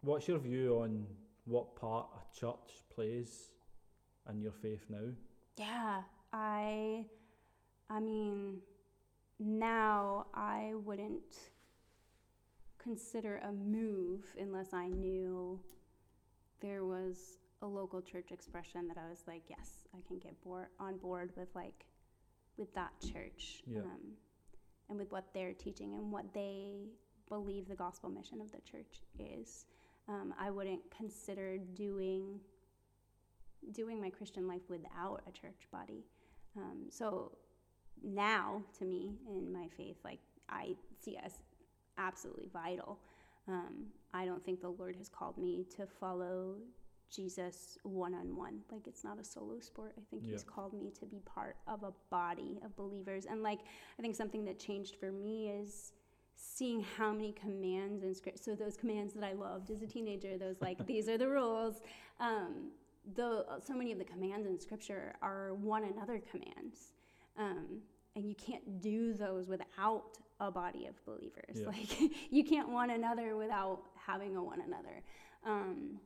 what's 0.00 0.26
your 0.26 0.38
view 0.38 0.80
on 0.82 1.06
what 1.44 1.76
part 1.76 2.06
a 2.16 2.38
church 2.38 2.82
plays 2.94 3.50
in 4.28 4.40
your 4.40 4.52
faith 4.52 4.84
now. 4.88 5.12
Yeah, 5.56 6.02
I 6.32 7.04
I 7.88 8.00
mean 8.00 8.58
now 9.40 10.26
I 10.34 10.72
wouldn't 10.84 11.50
consider 12.78 13.38
a 13.38 13.52
move 13.52 14.24
unless 14.38 14.72
I 14.72 14.88
knew 14.88 15.58
there 16.60 16.84
was 16.84 17.38
a 17.62 17.66
local 17.66 18.00
church 18.00 18.30
expression 18.32 18.86
that 18.88 18.96
I 18.96 19.08
was 19.08 19.24
like, 19.26 19.42
yes, 19.48 19.86
I 19.94 19.98
can 20.06 20.18
get 20.18 20.40
board, 20.44 20.66
on 20.78 20.98
board 20.98 21.32
with 21.36 21.48
like 21.54 21.86
with 22.56 22.72
that 22.74 22.92
church 23.12 23.62
Yeah. 23.66 23.80
um, 23.80 24.12
and 24.88 24.98
with 24.98 25.10
what 25.10 25.32
they're 25.32 25.54
teaching 25.54 25.94
and 25.94 26.10
what 26.12 26.32
they 26.34 26.88
believe 27.28 27.68
the 27.68 27.74
gospel 27.74 28.10
mission 28.10 28.40
of 28.40 28.50
the 28.52 28.60
church 28.60 29.00
is. 29.18 29.64
Um, 30.08 30.34
I 30.38 30.50
wouldn't 30.50 30.82
consider 30.94 31.58
doing 31.58 32.40
doing 33.72 34.00
my 34.00 34.10
Christian 34.10 34.48
life 34.48 34.62
without 34.68 35.22
a 35.28 35.32
church 35.32 35.68
body. 35.70 36.04
Um, 36.56 36.86
so 36.88 37.32
now, 38.02 38.62
to 38.78 38.84
me, 38.84 39.12
in 39.28 39.52
my 39.52 39.68
faith, 39.76 39.96
like 40.04 40.20
I 40.48 40.74
see 41.02 41.16
as 41.16 41.38
absolutely 41.98 42.48
vital. 42.52 42.98
Um, 43.48 43.86
I 44.12 44.24
don't 44.24 44.44
think 44.44 44.60
the 44.60 44.70
Lord 44.70 44.96
has 44.96 45.08
called 45.08 45.38
me 45.38 45.66
to 45.76 45.86
follow 45.86 46.56
Jesus 47.14 47.78
one 47.82 48.14
on 48.14 48.36
one. 48.36 48.60
Like 48.70 48.86
it's 48.86 49.04
not 49.04 49.18
a 49.18 49.24
solo 49.24 49.58
sport. 49.60 49.94
I 49.98 50.02
think 50.10 50.24
He's 50.24 50.44
called 50.44 50.72
me 50.72 50.92
to 51.00 51.06
be 51.06 51.20
part 51.24 51.56
of 51.66 51.82
a 51.82 51.92
body 52.10 52.60
of 52.64 52.76
believers. 52.76 53.26
And 53.28 53.42
like 53.42 53.60
I 53.98 54.02
think 54.02 54.14
something 54.14 54.44
that 54.44 54.58
changed 54.58 54.96
for 54.96 55.10
me 55.10 55.48
is 55.48 55.92
seeing 56.36 56.84
how 56.96 57.12
many 57.12 57.32
commands 57.32 58.02
in 58.02 58.14
script. 58.14 58.42
So 58.44 58.54
those 58.54 58.76
commands 58.76 59.14
that 59.14 59.24
I 59.24 59.32
loved 59.32 59.70
as 59.70 59.82
a 59.82 59.86
teenager, 59.86 60.38
those 60.38 60.56
like 60.60 60.86
these 60.86 61.08
are 61.08 61.18
the 61.18 61.28
rules. 61.28 61.80
Um, 62.20 62.70
the 63.16 63.44
so 63.64 63.74
many 63.74 63.92
of 63.92 63.98
the 63.98 64.04
commands 64.04 64.46
in 64.46 64.58
scripture 64.60 65.14
are 65.22 65.54
one 65.54 65.84
another 65.84 66.20
commands. 66.30 66.92
Um, 67.40 67.80
and 68.16 68.28
you 68.28 68.34
can't 68.34 68.80
do 68.82 69.14
those 69.14 69.48
without 69.48 70.18
a 70.40 70.50
body 70.50 70.86
of 70.86 71.04
believers. 71.04 71.56
Yeah. 71.56 71.66
Like 71.66 72.12
you 72.30 72.44
can't 72.44 72.68
one 72.68 72.90
another 72.90 73.36
without 73.36 73.80
having 73.96 74.36
a 74.36 74.42
one 74.42 74.60
another. 74.60 75.02
Um, 75.46 75.98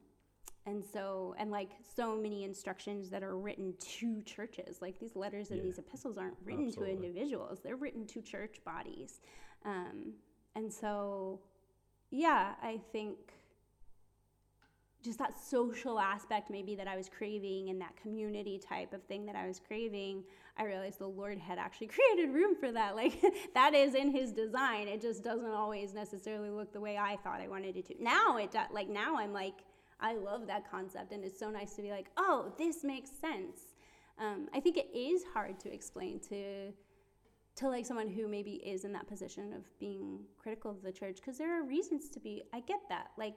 and 0.67 0.83
so, 0.83 1.35
and 1.39 1.51
like 1.51 1.71
so 1.97 2.17
many 2.17 2.45
instructions 2.45 3.11
that 3.11 3.23
are 3.23 3.37
written 3.37 3.75
to 3.99 4.23
churches, 4.23 4.81
like 4.81 4.99
these 4.99 5.15
letters 5.17 5.51
and 5.51 5.59
Yeah. 5.59 5.65
these 5.65 5.79
epistles 5.79 6.17
aren't 6.17 6.37
written 6.45 6.69
Absolutely. 6.69 6.97
to 6.97 7.03
individuals, 7.03 7.61
they're 7.63 7.77
written 7.77 8.07
to 8.09 8.23
church 8.23 8.57
bodies. 8.65 9.21
Um, 9.65 10.15
and 10.57 10.73
so, 10.73 11.41
yeah, 12.11 12.55
I 12.63 12.81
think 12.93 13.17
just 15.05 15.19
that 15.19 15.39
social 15.39 16.01
aspect 16.01 16.51
maybe 16.51 16.75
that 16.75 16.89
I 16.89 16.97
was 16.97 17.09
craving 17.09 17.69
and 17.69 17.81
that 17.81 17.95
community 17.97 18.59
type 18.59 18.95
of 18.95 19.03
thing 19.05 19.27
that 19.27 19.37
I 19.37 19.47
was 19.47 19.61
craving, 19.61 20.25
I 20.57 20.65
realized 20.65 20.99
the 20.99 21.07
Lord 21.07 21.39
had 21.39 21.59
actually 21.59 21.87
created 21.89 22.33
room 22.33 22.57
for 22.57 22.73
that. 22.73 22.97
Like 22.97 23.23
that 23.55 23.75
is 23.75 23.95
in 23.95 24.11
his 24.11 24.33
design. 24.33 24.89
It 24.89 25.03
just 25.03 25.23
doesn't 25.23 25.51
always 25.51 25.93
necessarily 25.93 26.51
look 26.51 26.73
the 26.73 26.81
way 26.81 26.97
I 26.97 27.17
thought 27.17 27.41
I 27.41 27.49
wanted 27.49 27.77
it 27.77 27.87
to. 27.89 28.03
Now 28.03 28.39
it 28.39 28.51
does 28.51 28.69
like 28.73 28.89
now 28.89 29.17
I'm 29.17 29.33
like 29.33 29.55
I 30.01 30.15
love 30.15 30.47
that 30.49 30.69
concept 30.71 31.13
and 31.13 31.23
it's 31.25 31.39
so 31.39 31.51
nice 31.51 31.75
to 31.75 31.83
be 31.83 31.91
like, 31.91 32.11
"Oh, 32.17 32.53
this 32.59 32.83
makes 32.83 33.11
sense." 33.11 33.75
Um, 34.19 34.49
I 34.55 34.61
think 34.61 34.77
it 34.77 34.89
is 34.97 35.23
hard 35.33 35.59
to 35.61 35.73
explain 35.73 36.19
to 36.29 36.73
to 37.57 37.69
like 37.69 37.87
someone 37.87 38.09
who 38.09 38.27
maybe 38.27 38.55
is 38.55 38.85
in 38.85 38.93
that 38.93 39.07
position 39.07 39.53
of 39.53 39.63
being 39.79 40.21
critical 40.37 40.71
of 40.71 40.83
the 40.83 40.91
church 40.91 41.17
because 41.17 41.39
there 41.39 41.57
are 41.57 41.65
reasons 41.65 42.09
to 42.11 42.21
be 42.21 42.43
I 42.53 42.61
get 42.61 42.81
that. 42.89 43.09
Like 43.17 43.37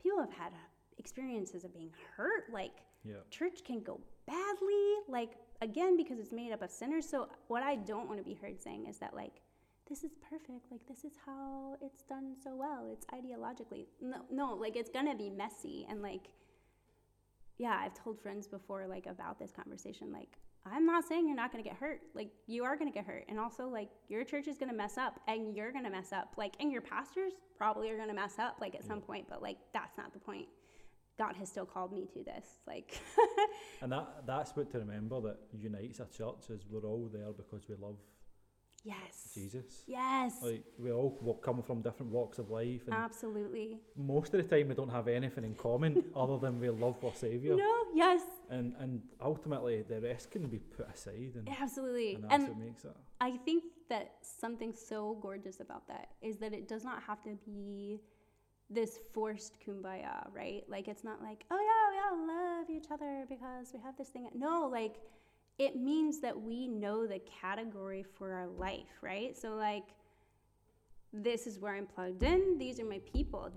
people 0.00 0.20
have 0.20 0.32
had 0.32 0.52
experiences 0.98 1.64
of 1.64 1.72
being 1.74 1.90
hurt 2.16 2.44
like 2.52 2.72
Yeah. 3.04 3.14
church 3.30 3.64
can 3.64 3.80
go 3.82 4.00
badly 4.26 4.94
like 5.08 5.32
again 5.62 5.96
because 5.96 6.18
it's 6.18 6.32
made 6.32 6.52
up 6.52 6.62
of 6.62 6.70
sinners. 6.70 7.08
So 7.08 7.28
what 7.48 7.62
i 7.62 7.76
don't 7.76 8.06
want 8.08 8.18
to 8.18 8.24
be 8.24 8.34
heard 8.34 8.60
saying 8.60 8.86
is 8.86 8.98
that 8.98 9.14
like 9.14 9.40
this 9.88 10.04
is 10.04 10.12
perfect 10.28 10.66
like 10.70 10.86
this 10.86 11.04
is 11.04 11.12
how 11.24 11.74
it's 11.80 12.02
done 12.02 12.34
so 12.44 12.54
well 12.54 12.88
it's 12.92 13.06
ideologically. 13.06 13.86
No 14.00 14.18
no 14.30 14.54
like 14.54 14.76
it's 14.76 14.90
gonna 14.90 15.14
be 15.16 15.30
messy 15.30 15.86
and 15.88 16.02
like 16.02 16.28
yeah 17.58 17.80
i've 17.82 17.94
told 17.94 18.20
friends 18.20 18.46
before 18.46 18.86
like 18.86 19.06
about 19.06 19.38
this 19.38 19.50
conversation 19.50 20.12
like 20.12 20.38
i'm 20.66 20.84
not 20.86 21.04
saying 21.08 21.26
you're 21.26 21.36
not 21.36 21.50
gonna 21.50 21.64
get 21.64 21.74
hurt 21.74 22.00
like 22.14 22.30
you 22.46 22.62
are 22.64 22.76
gonna 22.76 22.90
get 22.92 23.04
hurt. 23.06 23.24
And 23.28 23.40
also 23.40 23.66
like 23.68 23.88
your 24.08 24.24
church 24.24 24.46
is 24.46 24.58
gonna 24.58 24.74
mess 24.74 24.98
up 24.98 25.18
and 25.26 25.56
you're 25.56 25.72
gonna 25.72 25.90
mess 25.90 26.12
up 26.12 26.34
like 26.36 26.54
and 26.60 26.70
your 26.70 26.82
pastors 26.82 27.32
probably 27.56 27.90
are 27.90 27.96
gonna 27.96 28.14
mess 28.14 28.38
up 28.38 28.56
like 28.60 28.74
at 28.74 28.84
some 28.84 29.00
point 29.00 29.26
but 29.28 29.40
like 29.42 29.56
that's 29.72 29.96
not 29.96 30.12
the 30.12 30.18
point 30.20 30.46
god 31.18 31.34
has 31.36 31.48
still 31.48 31.66
called 31.66 31.92
me 31.92 32.06
to 32.14 32.22
this 32.22 32.46
like 32.66 33.00
And 33.82 33.92
that 33.92 34.06
that's 34.26 34.50
what 34.56 34.70
to 34.72 34.78
remember 34.78 35.20
that 35.20 35.38
unites 35.52 36.00
a 36.00 36.06
church 36.06 36.44
is 36.50 36.62
we're 36.70 36.86
all 36.92 37.08
there 37.12 37.32
because 37.32 37.62
we 37.68 37.74
love 37.76 37.96
yes 38.84 39.32
Jesus. 39.34 39.82
yes 39.86 40.36
Like 40.42 40.64
we 40.78 40.90
all 40.92 41.10
come 41.42 41.62
from 41.62 41.82
different 41.82 42.12
walks 42.12 42.38
of 42.38 42.50
life, 42.50 42.82
and 42.86 42.94
absolutely 42.94 43.78
most 43.96 44.32
of 44.34 44.38
the 44.48 44.56
time 44.56 44.68
we 44.68 44.74
don't 44.74 44.88
have 44.98 45.08
anything 45.08 45.44
in 45.44 45.54
common 45.54 46.04
other 46.16 46.38
than 46.38 46.60
we 46.60 46.68
love 46.70 46.96
our 47.04 47.14
Saviour. 47.14 47.56
no 47.56 47.72
yes 47.94 48.22
And 48.50 48.74
and 48.82 49.02
ultimately 49.20 49.82
the 49.82 50.00
rest 50.00 50.30
can 50.30 50.46
be 50.48 50.58
put 50.76 50.86
aside, 50.94 51.32
and, 51.38 51.48
absolutely 51.60 52.14
and 52.14 52.24
that's 52.24 52.34
and 52.34 52.48
what 52.48 52.58
makes 52.66 52.84
it. 52.84 52.96
I 53.20 53.32
think 53.46 53.64
that 53.92 54.06
something 54.22 54.72
so 54.90 55.18
gorgeous 55.26 55.58
about 55.66 55.84
that 55.88 56.06
is 56.22 56.34
that 56.42 56.52
it 56.52 56.64
does 56.72 56.84
not 56.90 57.02
have 57.08 57.20
to 57.28 57.32
be 57.44 58.00
this 58.70 58.98
forced 59.12 59.54
kumbaya, 59.66 60.26
right? 60.32 60.62
Like 60.68 60.88
it's 60.88 61.04
not 61.04 61.22
like, 61.22 61.44
oh 61.50 61.58
yeah, 61.58 61.90
we 61.90 62.18
all 62.18 62.26
love 62.26 62.70
each 62.70 62.90
other 62.90 63.24
because 63.28 63.72
we 63.72 63.80
have 63.80 63.96
this 63.96 64.08
thing. 64.08 64.28
No, 64.34 64.68
like 64.70 64.96
it 65.58 65.76
means 65.76 66.20
that 66.20 66.38
we 66.38 66.68
know 66.68 67.06
the 67.06 67.20
category 67.40 68.04
for 68.16 68.32
our 68.32 68.46
life, 68.46 68.98
right? 69.00 69.36
So 69.36 69.54
like 69.54 69.84
this 71.12 71.46
is 71.46 71.58
where 71.58 71.74
I'm 71.74 71.86
plugged 71.86 72.22
in. 72.22 72.58
These 72.58 72.78
are 72.80 72.84
my 72.84 73.00
people. 73.12 73.50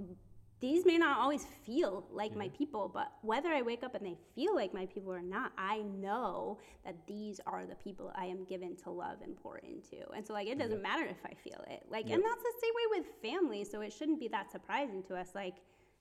These 0.62 0.86
may 0.86 0.97
not 0.99 1.18
always 1.18 1.45
feel 1.66 2.05
like 2.12 2.36
my 2.36 2.49
people, 2.49 2.88
but 2.93 3.12
whether 3.24 3.49
I 3.49 3.64
wake 3.64 3.84
up 3.84 3.95
and 3.95 4.05
they 4.05 4.16
feel 4.36 4.55
like 4.55 4.76
my 4.76 4.86
people 4.86 5.12
or 5.12 5.22
not, 5.22 5.51
I 5.57 5.80
know 5.80 6.59
that 6.86 6.95
these 7.07 7.41
are 7.47 7.66
the 7.66 7.76
people 7.76 8.12
I 8.16 8.26
am 8.26 8.45
given 8.45 8.76
to 8.84 8.91
love 8.91 9.18
and 9.24 9.36
pour 9.36 9.57
into. 9.57 10.07
And 10.16 10.26
so, 10.26 10.34
like, 10.34 10.47
it 10.47 10.59
doesn't 10.59 10.78
Yeah. 10.78 10.84
matter 10.84 11.05
if 11.05 11.26
I 11.26 11.34
feel 11.34 11.59
it. 11.68 11.84
Like, 11.89 12.07
Yeah. 12.07 12.16
and 12.16 12.24
that's 12.24 12.43
the 12.43 12.53
same 12.62 12.74
way 12.76 12.99
with 12.99 13.07
family. 13.24 13.64
So 13.64 13.82
it 13.82 13.91
shouldn't 13.91 14.20
be 14.20 14.28
that 14.28 14.51
surprising 14.51 15.01
to 15.03 15.16
us. 15.18 15.34
Like, 15.34 15.55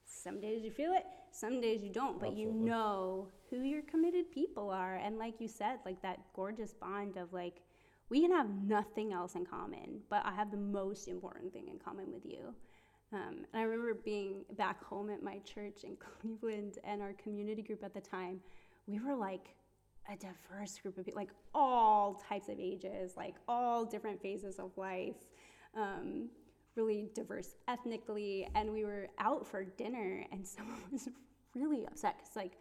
some 0.04 0.40
days 0.40 0.62
you 0.62 0.70
feel 0.70 0.92
it, 0.92 1.06
some 1.30 1.60
days 1.60 1.82
you 1.82 1.90
don't, 1.90 2.20
but 2.20 2.34
you 2.36 2.52
know 2.52 3.28
who 3.48 3.62
your 3.62 3.82
committed 3.82 4.30
people 4.30 4.68
are. 4.68 4.96
And 4.96 5.18
like 5.18 5.40
you 5.40 5.48
said, 5.48 5.78
like 5.86 6.02
that 6.02 6.18
gorgeous 6.34 6.74
bond 6.74 7.16
of 7.16 7.32
like, 7.32 7.62
we 8.10 8.20
can 8.20 8.32
have 8.32 8.50
nothing 8.50 9.12
else 9.12 9.36
in 9.36 9.46
common, 9.46 10.02
but 10.10 10.26
I 10.26 10.32
have 10.32 10.50
the 10.50 10.56
most 10.56 11.06
important 11.06 11.52
thing 11.52 11.68
in 11.68 11.78
common 11.78 12.10
with 12.12 12.26
you. 12.26 12.54
Um, 13.12 13.44
and 13.52 13.60
I 13.60 13.62
remember 13.62 13.94
being 14.04 14.44
back 14.56 14.82
home 14.84 15.10
at 15.10 15.22
my 15.22 15.38
church 15.38 15.84
in 15.84 15.96
Cleveland 16.20 16.78
and 16.84 17.02
our 17.02 17.12
community 17.14 17.62
group 17.62 17.82
at 17.82 17.94
the 17.94 18.00
time. 18.00 18.40
We 18.86 19.00
were 19.00 19.14
like 19.14 19.54
a 20.10 20.16
diverse 20.16 20.78
group 20.78 20.98
of 20.98 21.04
people, 21.04 21.20
like 21.20 21.30
all 21.54 22.22
types 22.28 22.48
of 22.48 22.58
ages, 22.58 23.14
like 23.16 23.34
all 23.48 23.84
different 23.84 24.20
phases 24.20 24.58
of 24.58 24.70
life, 24.76 25.16
um, 25.76 26.28
really 26.76 27.08
diverse 27.14 27.54
ethnically. 27.68 28.48
And 28.54 28.72
we 28.72 28.84
were 28.84 29.08
out 29.18 29.46
for 29.46 29.64
dinner, 29.64 30.24
and 30.32 30.46
someone 30.46 30.78
was 30.90 31.08
really 31.54 31.86
upset 31.86 32.18
because, 32.18 32.36
like, 32.36 32.52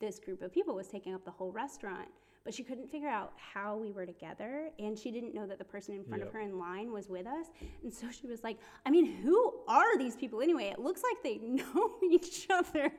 this 0.00 0.18
group 0.18 0.42
of 0.42 0.52
people 0.52 0.74
was 0.74 0.88
taking 0.88 1.14
up 1.14 1.24
the 1.24 1.30
whole 1.30 1.52
restaurant 1.52 2.08
but 2.44 2.52
she 2.54 2.62
couldn't 2.62 2.90
figure 2.90 3.08
out 3.08 3.32
how 3.36 3.76
we 3.76 3.90
were 3.90 4.06
together 4.06 4.70
and 4.78 4.98
she 4.98 5.10
didn't 5.10 5.34
know 5.34 5.46
that 5.46 5.58
the 5.58 5.64
person 5.64 5.94
in 5.94 6.04
front 6.04 6.22
of 6.22 6.30
her 6.30 6.40
in 6.40 6.58
line 6.58 6.92
was 6.92 7.08
with 7.08 7.26
us 7.26 7.46
and 7.82 7.92
so 7.92 8.06
she 8.10 8.26
was 8.26 8.42
like 8.42 8.58
i 8.86 8.90
mean 8.90 9.06
who 9.22 9.54
are 9.66 9.96
these 9.98 10.16
people 10.16 10.40
anyway? 10.40 10.64
It 10.64 10.78
looks 10.78 11.02
like 11.02 11.22
they 11.22 11.38
know 11.46 11.94
each 12.10 12.46
other. 12.50 12.90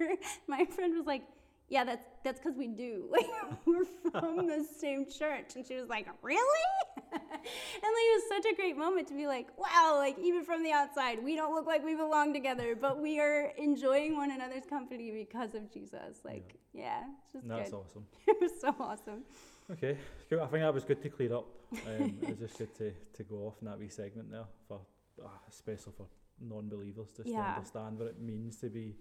My 0.48 0.66
friend 0.66 0.96
was 0.96 1.06
like 1.06 1.24
yeah 1.70 1.84
that's 1.84 2.06
that's 2.24 2.40
because 2.40 2.58
we 2.58 2.68
do. 2.68 3.06
Like 3.12 3.28
we're 3.66 3.86
from 4.12 4.48
the 4.48 4.66
same 4.80 5.06
church. 5.06 5.56
And 5.56 5.66
she 5.66 5.76
was 5.76 5.90
like 5.90 6.08
really? 6.22 6.64
And 7.14 7.92
like 7.98 8.08
it 8.10 8.22
was 8.22 8.44
such 8.44 8.52
a 8.52 8.56
great 8.56 8.76
moment 8.76 9.08
to 9.10 9.14
be 9.14 9.28
like 9.28 9.48
wow 9.58 9.96
like 9.98 10.18
even 10.20 10.44
from 10.44 10.64
the 10.64 10.72
outside 10.72 11.24
we 11.24 11.36
don't 11.36 11.54
look 11.54 11.68
like 11.68 11.86
we 11.86 11.96
belong 11.96 12.34
together 12.34 12.76
but 12.76 13.00
we 13.00 13.20
are 13.20 13.52
enjoying 13.58 14.16
one 14.18 14.32
another's 14.32 14.66
company 14.66 15.12
because 15.12 15.54
of 15.54 15.72
jesus. 15.72 16.22
Like 16.24 16.56
yeah, 16.74 17.04
just 17.32 17.48
that's 17.48 17.70
good. 17.70 17.78
awesome. 17.78 18.06
it 18.28 18.38
was 18.42 18.52
so 18.60 18.76
awesome. 18.80 19.24
Okay, 19.72 19.98
cool. 20.30 20.42
I 20.42 20.48
think 20.48 20.64
that 20.64 20.74
was 20.74 20.84
good 20.84 21.02
to 21.02 21.10
clear 21.10 21.36
up. 21.36 21.48
Um, 21.88 22.18
it 22.22 22.30
was 22.30 22.38
just 22.40 22.58
good 22.58 22.76
to, 22.76 22.94
to 23.14 23.24
go 23.24 23.48
off 23.48 23.56
in 23.62 23.68
that 23.68 23.80
wee 23.80 23.90
segment 23.90 24.32
there 24.32 24.46
for, 24.68 24.82
uh, 25.24 25.28
especially 25.50 25.94
for 25.98 26.06
non-believers, 26.40 27.10
just 27.18 27.30
to 27.30 27.36
understand 27.36 27.98
what 27.98 28.08
it 28.10 28.22
means 28.22 28.58
to 28.58 28.70
be 28.70 28.96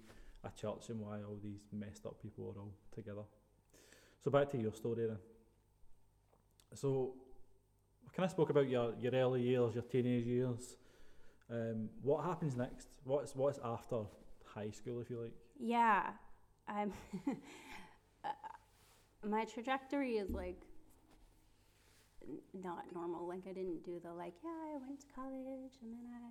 a 0.44 0.50
church 0.60 0.88
and 0.88 1.00
why 1.00 1.18
all 1.22 1.38
these 1.42 1.66
messed 1.72 2.06
up 2.06 2.20
people 2.20 2.54
are 2.54 2.60
all 2.60 2.74
together. 2.94 3.22
So 4.22 4.30
back 4.30 4.50
to 4.50 4.58
your 4.58 4.72
story 4.72 5.06
then. 5.06 5.18
So, 6.74 7.14
kind 8.16 8.24
of 8.24 8.30
spoke 8.30 8.50
about 8.50 8.68
your, 8.68 8.94
your 9.00 9.12
early 9.12 9.42
years, 9.42 9.74
your 9.74 9.84
teenage 9.84 10.26
years. 10.26 10.76
Um, 11.50 11.88
what 12.02 12.24
happens 12.24 12.56
next? 12.56 12.88
What's 13.04 13.36
what's 13.36 13.58
after 13.62 14.02
high 14.44 14.70
school, 14.70 15.00
if 15.00 15.10
you 15.10 15.20
like? 15.20 15.34
Yeah. 15.58 16.10
I'm 16.66 16.92
uh, 18.24 18.28
my 19.28 19.44
trajectory 19.44 20.16
is 20.16 20.30
like 20.30 20.60
not 22.54 22.84
normal. 22.94 23.28
Like 23.28 23.42
I 23.48 23.52
didn't 23.52 23.84
do 23.84 24.00
the 24.02 24.12
like, 24.12 24.34
yeah, 24.42 24.74
I 24.74 24.78
went 24.78 25.00
to 25.00 25.06
college 25.14 25.74
and 25.82 25.92
then 25.92 26.06
I 26.12 26.30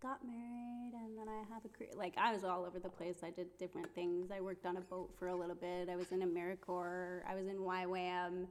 got 0.00 0.24
married 0.24 0.92
and 0.94 1.18
then 1.18 1.28
I 1.28 1.42
have 1.52 1.64
a 1.64 1.68
career. 1.68 1.90
Like 1.94 2.14
I 2.16 2.32
was 2.32 2.44
all 2.44 2.64
over 2.64 2.78
the 2.78 2.88
place. 2.88 3.18
I 3.22 3.30
did 3.30 3.46
different 3.58 3.94
things. 3.94 4.30
I 4.30 4.40
worked 4.40 4.66
on 4.66 4.76
a 4.76 4.80
boat 4.80 5.10
for 5.18 5.28
a 5.28 5.36
little 5.36 5.54
bit. 5.54 5.88
I 5.88 5.96
was 5.96 6.12
in 6.12 6.20
AmeriCorps. 6.20 7.20
I 7.28 7.34
was 7.34 7.46
in 7.46 7.56
YWAM. 7.56 8.46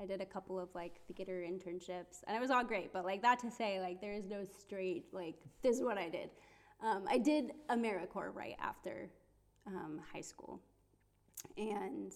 I 0.00 0.06
did 0.06 0.20
a 0.20 0.26
couple 0.26 0.58
of 0.58 0.68
like 0.74 1.00
theater 1.14 1.44
internships 1.46 2.22
and 2.26 2.36
it 2.36 2.40
was 2.40 2.50
all 2.50 2.64
great. 2.64 2.92
But 2.92 3.04
like 3.04 3.22
that 3.22 3.38
to 3.40 3.50
say, 3.50 3.80
like 3.80 4.00
there 4.00 4.12
is 4.12 4.24
no 4.24 4.44
straight 4.44 5.06
like 5.12 5.36
this 5.62 5.76
is 5.76 5.82
what 5.82 5.98
I 5.98 6.08
did. 6.08 6.30
Um, 6.82 7.04
I 7.08 7.18
did 7.18 7.52
AmeriCorps 7.70 8.34
right 8.34 8.56
after 8.60 9.08
um, 9.66 10.00
high 10.12 10.20
school, 10.20 10.60
and 11.56 12.12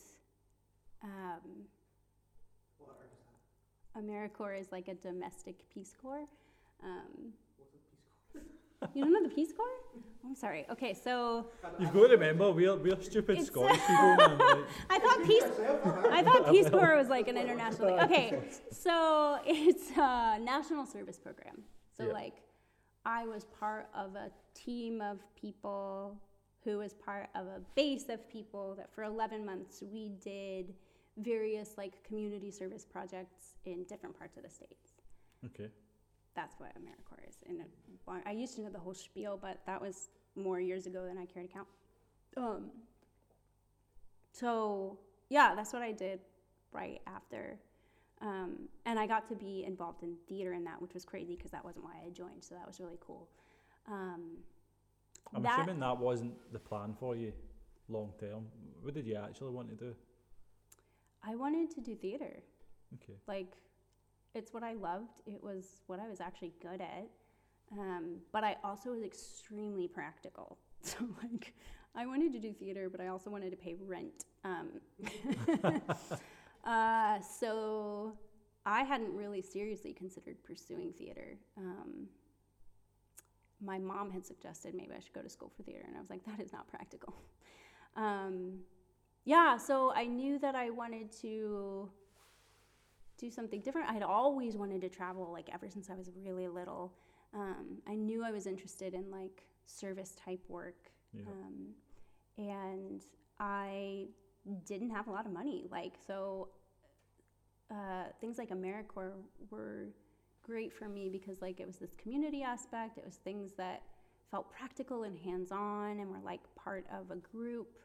um, 1.03 1.64
What? 2.79 2.99
AmeriCorps 3.97 4.61
is 4.61 4.72
like 4.72 4.89
a 4.89 4.95
domestic 4.95 5.57
Peace 5.72 5.95
Corps. 6.01 6.26
Um, 6.85 7.33
What's 7.57 7.72
a 7.72 7.79
Peace 7.79 8.05
Corps? 8.33 8.43
You 8.95 9.03
don't 9.05 9.12
know 9.12 9.22
the 9.22 9.35
Peace 9.35 9.53
Corps? 9.57 9.66
I'm 10.24 10.35
sorry. 10.35 10.66
Okay, 10.70 10.93
so 10.95 11.47
You've 11.79 11.93
got 11.93 12.09
to 12.09 12.12
remember, 12.14 12.51
we're, 12.53 12.76
we're 12.76 13.01
stupid 13.01 13.33
It's- 13.39 13.47
Scottish 13.47 13.81
people, 13.87 14.16
man. 14.16 14.39
Like, 14.39 14.66
I 14.91 14.99
thought 14.99 15.24
Peace 15.24 15.45
I 16.11 16.22
thought 16.22 16.51
Peace 16.51 16.68
Corps 16.68 16.97
was 16.97 17.09
like 17.09 17.29
an 17.29 17.37
international. 17.37 17.89
thing. 17.97 18.01
Okay, 18.01 18.39
so 18.70 19.39
it's 19.47 19.91
a 19.97 20.39
national 20.41 20.87
service 20.87 21.18
program. 21.18 21.62
So 21.97 22.07
Yeah. 22.07 22.12
like, 22.12 22.35
I 23.07 23.26
was 23.26 23.45
part 23.59 23.89
of 23.95 24.14
a 24.16 24.31
team 24.55 25.01
of 25.01 25.18
people 25.35 26.20
who 26.64 26.79
was 26.79 26.93
part 26.93 27.29
of 27.35 27.47
a 27.47 27.61
base 27.74 28.09
of 28.11 28.29
people 28.29 28.74
that 28.76 28.93
for 28.95 29.05
11 29.05 29.47
months 29.47 29.83
we 29.91 30.11
did 30.22 30.74
various 31.16 31.74
like 31.79 32.03
community 32.05 32.51
service 32.51 32.85
projects 32.85 33.57
in 33.64 33.85
different 33.85 34.16
parts 34.18 34.37
of 34.37 34.43
the 34.43 34.51
states. 34.51 34.93
okay. 35.47 35.68
That's 36.35 36.59
what 36.61 36.70
AmeriCorps 36.76 37.29
is. 37.29 37.37
And 37.47 37.61
it- 37.61 37.70
I 38.24 38.31
used 38.31 38.55
to 38.57 38.62
know 38.62 38.70
the 38.70 38.79
whole 38.79 38.95
spiel, 38.95 39.37
but 39.37 39.64
that 39.66 39.81
was 39.81 40.11
more 40.35 40.59
years 40.61 40.87
ago 40.87 41.05
than 41.05 41.18
I 41.18 41.26
care 41.26 41.43
to 41.43 41.49
count. 41.49 41.68
Um, 42.37 42.70
so 44.33 44.99
yeah, 45.29 45.55
that's 45.55 45.72
what 45.72 45.83
I 45.83 45.93
did 45.93 46.20
right 46.72 47.03
after. 47.07 47.59
Um, 48.20 48.68
and 48.87 48.99
I 48.99 49.07
got 49.07 49.29
to 49.29 49.35
be 49.37 49.64
involved 49.64 50.03
in 50.03 50.16
theater 50.29 50.53
in 50.55 50.64
that, 50.64 50.81
which 50.81 50.95
was 50.95 51.05
crazy 51.05 51.37
because 51.37 51.51
that 51.51 51.64
wasn't 51.64 51.85
why 51.85 52.03
I 52.05 52.11
joined. 52.11 52.43
So 52.43 52.55
that 52.55 52.66
was 52.66 52.81
really 52.81 52.99
cool. 53.01 53.29
Um, 53.87 54.39
I'm 55.35 55.43
that- 55.43 55.59
assuming 55.61 55.81
that 55.81 55.99
wasn't 55.99 56.53
the 56.53 56.59
plan 56.59 56.95
for 56.99 57.14
you 57.14 57.33
long 57.89 58.12
term. 58.18 58.51
What 58.81 58.95
did 58.95 59.07
you 59.07 59.16
actually 59.16 59.53
want 59.53 59.68
to 59.68 59.74
do? 59.76 59.95
I 61.22 61.35
wanted 61.37 61.70
to 61.72 61.81
do 61.81 61.95
theater. 61.95 62.43
Okay. 62.95 63.18
Like, 63.26 63.55
it's 64.35 64.53
what 64.53 64.62
I 64.62 64.74
loved. 64.74 65.20
It 65.26 65.43
was 65.43 65.83
what 65.87 66.01
I 66.01 66.09
was 66.09 66.20
actually 66.20 66.53
good 66.61 66.81
at. 66.81 67.09
Um, 67.72 68.18
but 68.33 68.45
I 68.45 68.57
also 68.64 68.91
was 68.91 69.03
extremely 69.03 69.89
practical. 69.89 70.59
So, 70.81 70.99
like, 71.24 71.55
I 71.97 72.07
wanted 72.07 72.33
to 72.35 72.39
do 72.39 72.53
theater, 72.53 72.89
but 72.89 73.01
I 73.01 73.09
also 73.09 73.31
wanted 73.31 73.51
to 73.51 73.57
pay 73.57 73.74
rent. 73.85 74.26
Um, 74.45 74.81
uh, 76.64 77.18
so, 77.20 78.12
I 78.64 78.85
hadn't 78.85 79.12
really 79.12 79.43
seriously 79.43 79.93
considered 79.93 80.37
pursuing 80.45 80.93
theater. 80.93 81.37
Um, 81.57 82.07
my 83.61 83.76
mom 83.76 84.12
had 84.12 84.24
suggested 84.24 84.72
maybe 84.74 84.93
I 84.97 85.01
should 85.01 85.12
go 85.12 85.20
to 85.20 85.29
school 85.29 85.51
for 85.57 85.64
theater, 85.64 85.85
and 85.87 85.97
I 85.97 86.01
was 86.01 86.11
like, 86.11 86.24
that 86.26 86.41
is 86.41 86.53
not 86.53 86.68
practical. 86.68 87.14
Um, 87.97 88.61
yeah, 89.24 89.57
so 89.57 89.93
I 89.93 90.05
knew 90.05 90.39
that 90.39 90.55
I 90.55 90.70
wanted 90.70 91.11
to 91.22 91.91
do 93.19 93.31
something 93.31 93.61
different. 93.61 93.89
I 93.89 93.93
had 93.93 94.03
always 94.03 94.57
wanted 94.57 94.81
to 94.83 94.89
travel, 94.89 95.31
like 95.33 95.49
ever 95.53 95.69
since 95.69 95.91
I 95.91 95.95
was 95.95 96.11
really 96.16 96.49
little. 96.49 96.95
Um, 97.35 97.79
I 97.87 97.95
knew 97.95 98.25
I 98.25 98.31
was 98.31 98.47
interested 98.47 98.95
in 98.95 99.11
like 99.11 99.43
service 99.66 100.14
type 100.25 100.41
work, 100.49 100.91
Yeah. 101.12 101.25
um, 101.27 101.75
and 102.39 103.03
I 103.39 104.07
didn't 104.64 104.91
have 104.91 105.09
a 105.09 105.11
lot 105.11 105.27
of 105.27 105.33
money. 105.33 105.66
Like 105.71 105.95
so, 106.07 106.49
uh, 107.71 108.05
things 108.21 108.39
like 108.39 108.51
AmeriCorps 108.51 109.12
were 109.51 109.89
great 110.43 110.73
for 110.73 110.89
me 110.89 111.11
because 111.11 111.43
like 111.43 111.61
it 111.61 111.66
was 111.66 111.77
this 111.77 111.95
community 111.97 112.43
aspect. 112.43 112.97
It 112.97 113.05
was 113.05 113.16
things 113.16 113.53
that 113.59 113.83
felt 114.31 114.51
practical 114.51 115.03
and 115.05 115.19
hands 115.19 115.53
on, 115.53 116.01
and 116.01 116.09
were 116.11 116.21
like 116.25 116.41
part 116.55 116.87
of 116.93 117.11
a 117.11 117.16
group, 117.16 117.79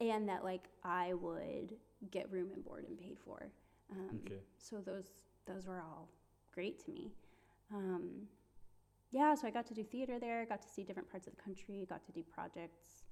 and 0.00 0.28
that 0.28 0.42
like 0.42 0.68
I 0.84 1.14
would 1.14 1.74
get 2.10 2.30
room 2.32 2.50
and 2.54 2.64
board 2.64 2.84
and 2.88 2.98
paid 2.98 3.18
for. 3.24 3.50
Um, 3.90 4.20
Okay. 4.24 4.40
so 4.58 4.80
those 4.80 5.12
those 5.46 5.66
were 5.66 5.80
all 5.80 6.08
great 6.52 6.84
to 6.84 6.90
me. 6.90 7.12
Um, 7.72 8.28
yeah, 9.10 9.34
so 9.34 9.46
I 9.46 9.50
got 9.50 9.66
to 9.66 9.74
do 9.74 9.84
theater 9.84 10.18
there, 10.18 10.44
got 10.46 10.62
to 10.62 10.68
see 10.68 10.82
different 10.82 11.08
parts 11.10 11.26
of 11.26 11.36
the 11.36 11.40
country, 11.42 11.86
got 11.88 12.04
to 12.04 12.12
do 12.12 12.22
projects, 12.22 13.04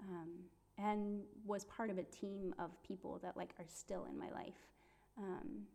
um, 0.00 0.30
and 0.76 1.22
was 1.46 1.64
part 1.64 1.90
of 1.90 1.98
a 1.98 2.02
team 2.04 2.54
of 2.58 2.70
people 2.82 3.18
that 3.22 3.36
like 3.36 3.54
are 3.58 3.64
still 3.66 4.04
in 4.04 4.18
my 4.18 4.30
life. 4.30 4.60
Um, 5.18 5.66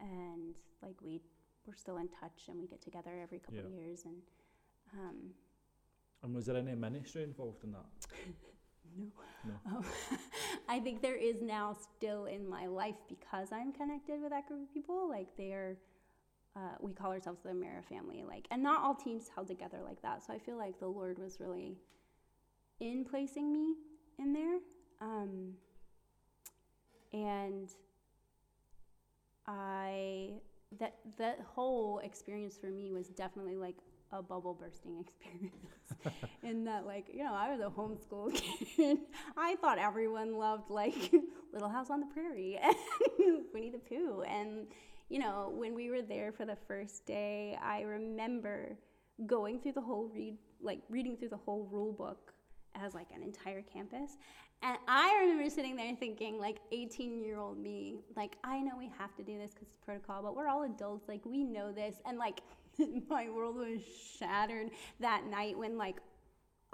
and 0.00 0.54
like 0.82 0.96
we 1.02 1.20
we're 1.66 1.74
still 1.74 1.98
in 1.98 2.08
touch, 2.08 2.48
and 2.48 2.58
we 2.60 2.66
get 2.66 2.80
together 2.80 3.10
every 3.22 3.38
couple 3.40 3.60
of 3.66 3.70
years. 3.72 4.04
And 4.04 4.16
um, 4.94 5.34
And 6.22 6.34
was 6.34 6.46
there 6.46 6.56
any 6.56 6.74
ministry 6.74 7.22
involved 7.24 7.64
in 7.64 7.72
that? 7.72 7.86
no, 8.96 9.06
No. 9.44 9.76
Um, 9.78 9.84
I 10.68 10.80
think 10.80 11.02
there 11.02 11.16
is 11.16 11.36
now 11.40 11.76
still 11.96 12.26
in 12.26 12.48
my 12.48 12.66
life 12.66 12.96
because 13.08 13.48
I'm 13.52 13.72
connected 13.72 14.20
with 14.20 14.30
that 14.30 14.46
group 14.46 14.62
of 14.62 14.74
people. 14.74 15.08
Like 15.08 15.28
they're, 15.36 15.76
uh, 16.56 16.76
we 16.80 16.92
call 16.92 17.12
ourselves 17.12 17.40
the 17.44 17.54
Mara 17.54 17.82
family. 17.82 18.24
Like, 18.26 18.46
and 18.50 18.62
not 18.62 18.82
all 18.82 18.94
teams 18.94 19.30
held 19.34 19.48
together 19.48 19.78
like 19.84 20.02
that. 20.02 20.24
So 20.24 20.32
I 20.32 20.38
feel 20.38 20.56
like 20.56 20.78
the 20.78 20.88
Lord 20.88 21.18
was 21.18 21.40
really 21.40 21.76
in 22.80 23.04
placing 23.04 23.52
me 23.52 23.74
in 24.18 24.32
there. 24.32 24.58
Um, 25.00 25.54
and 27.12 27.68
I 29.46 30.32
that 30.78 30.94
that 31.18 31.40
whole 31.54 31.98
experience 32.00 32.56
for 32.56 32.66
me 32.66 32.92
was 32.92 33.08
definitely 33.08 33.56
like 33.56 33.76
a 34.12 34.22
bubble 34.22 34.54
bursting 34.54 34.98
experience. 35.06 35.54
In 36.42 36.64
that 36.64 36.86
like 36.86 37.06
you 37.12 37.22
know 37.22 37.34
i 37.34 37.54
was 37.54 37.60
a 37.60 37.70
homeschool 37.70 38.34
kid. 38.76 38.98
I 39.36 39.56
thought 39.56 39.78
everyone 39.78 40.36
loved 40.36 40.70
like 40.70 41.12
little 41.52 41.68
house 41.68 41.90
on 41.90 42.00
the 42.00 42.06
prairie 42.06 42.58
and 42.62 42.74
winnie 43.52 43.70
the 43.70 43.78
pooh. 43.78 44.22
And 44.22 44.66
you 45.08 45.18
know 45.18 45.52
when 45.54 45.74
we 45.74 45.90
were 45.90 46.02
there 46.02 46.32
for 46.32 46.44
the 46.44 46.56
first 46.68 47.04
day 47.04 47.58
i 47.62 47.82
remember 47.82 48.76
going 49.26 49.60
through 49.60 49.72
the 49.72 49.80
whole 49.80 50.10
read 50.14 50.38
like 50.62 50.80
reading 50.88 51.16
through 51.16 51.28
the 51.28 51.36
whole 51.36 51.68
rule 51.70 51.92
book 51.92 52.32
as 52.74 52.94
like 52.94 53.08
an 53.14 53.22
entire 53.22 53.62
campus. 53.62 54.16
And 54.62 54.76
i 54.88 55.18
remember 55.20 55.50
sitting 55.50 55.76
there 55.76 55.94
thinking 55.96 56.38
like 56.38 56.58
18 56.72 57.22
year 57.22 57.38
old 57.38 57.58
me 57.58 57.96
like 58.16 58.36
i 58.44 58.60
know 58.60 58.72
we 58.78 58.90
have 58.98 59.14
to 59.16 59.22
do 59.22 59.38
this 59.38 59.50
because 59.52 59.68
it's 59.68 59.78
protocol 59.84 60.22
but 60.22 60.36
we're 60.36 60.48
all 60.48 60.64
adults 60.64 61.08
like 61.08 61.24
we 61.24 61.44
know 61.44 61.72
this. 61.72 61.96
And 62.06 62.18
like 62.18 62.40
my 63.08 63.28
world 63.28 63.56
was 63.56 63.80
shattered 64.18 64.70
that 65.00 65.24
night 65.26 65.56
when 65.58 65.76
like 65.76 65.96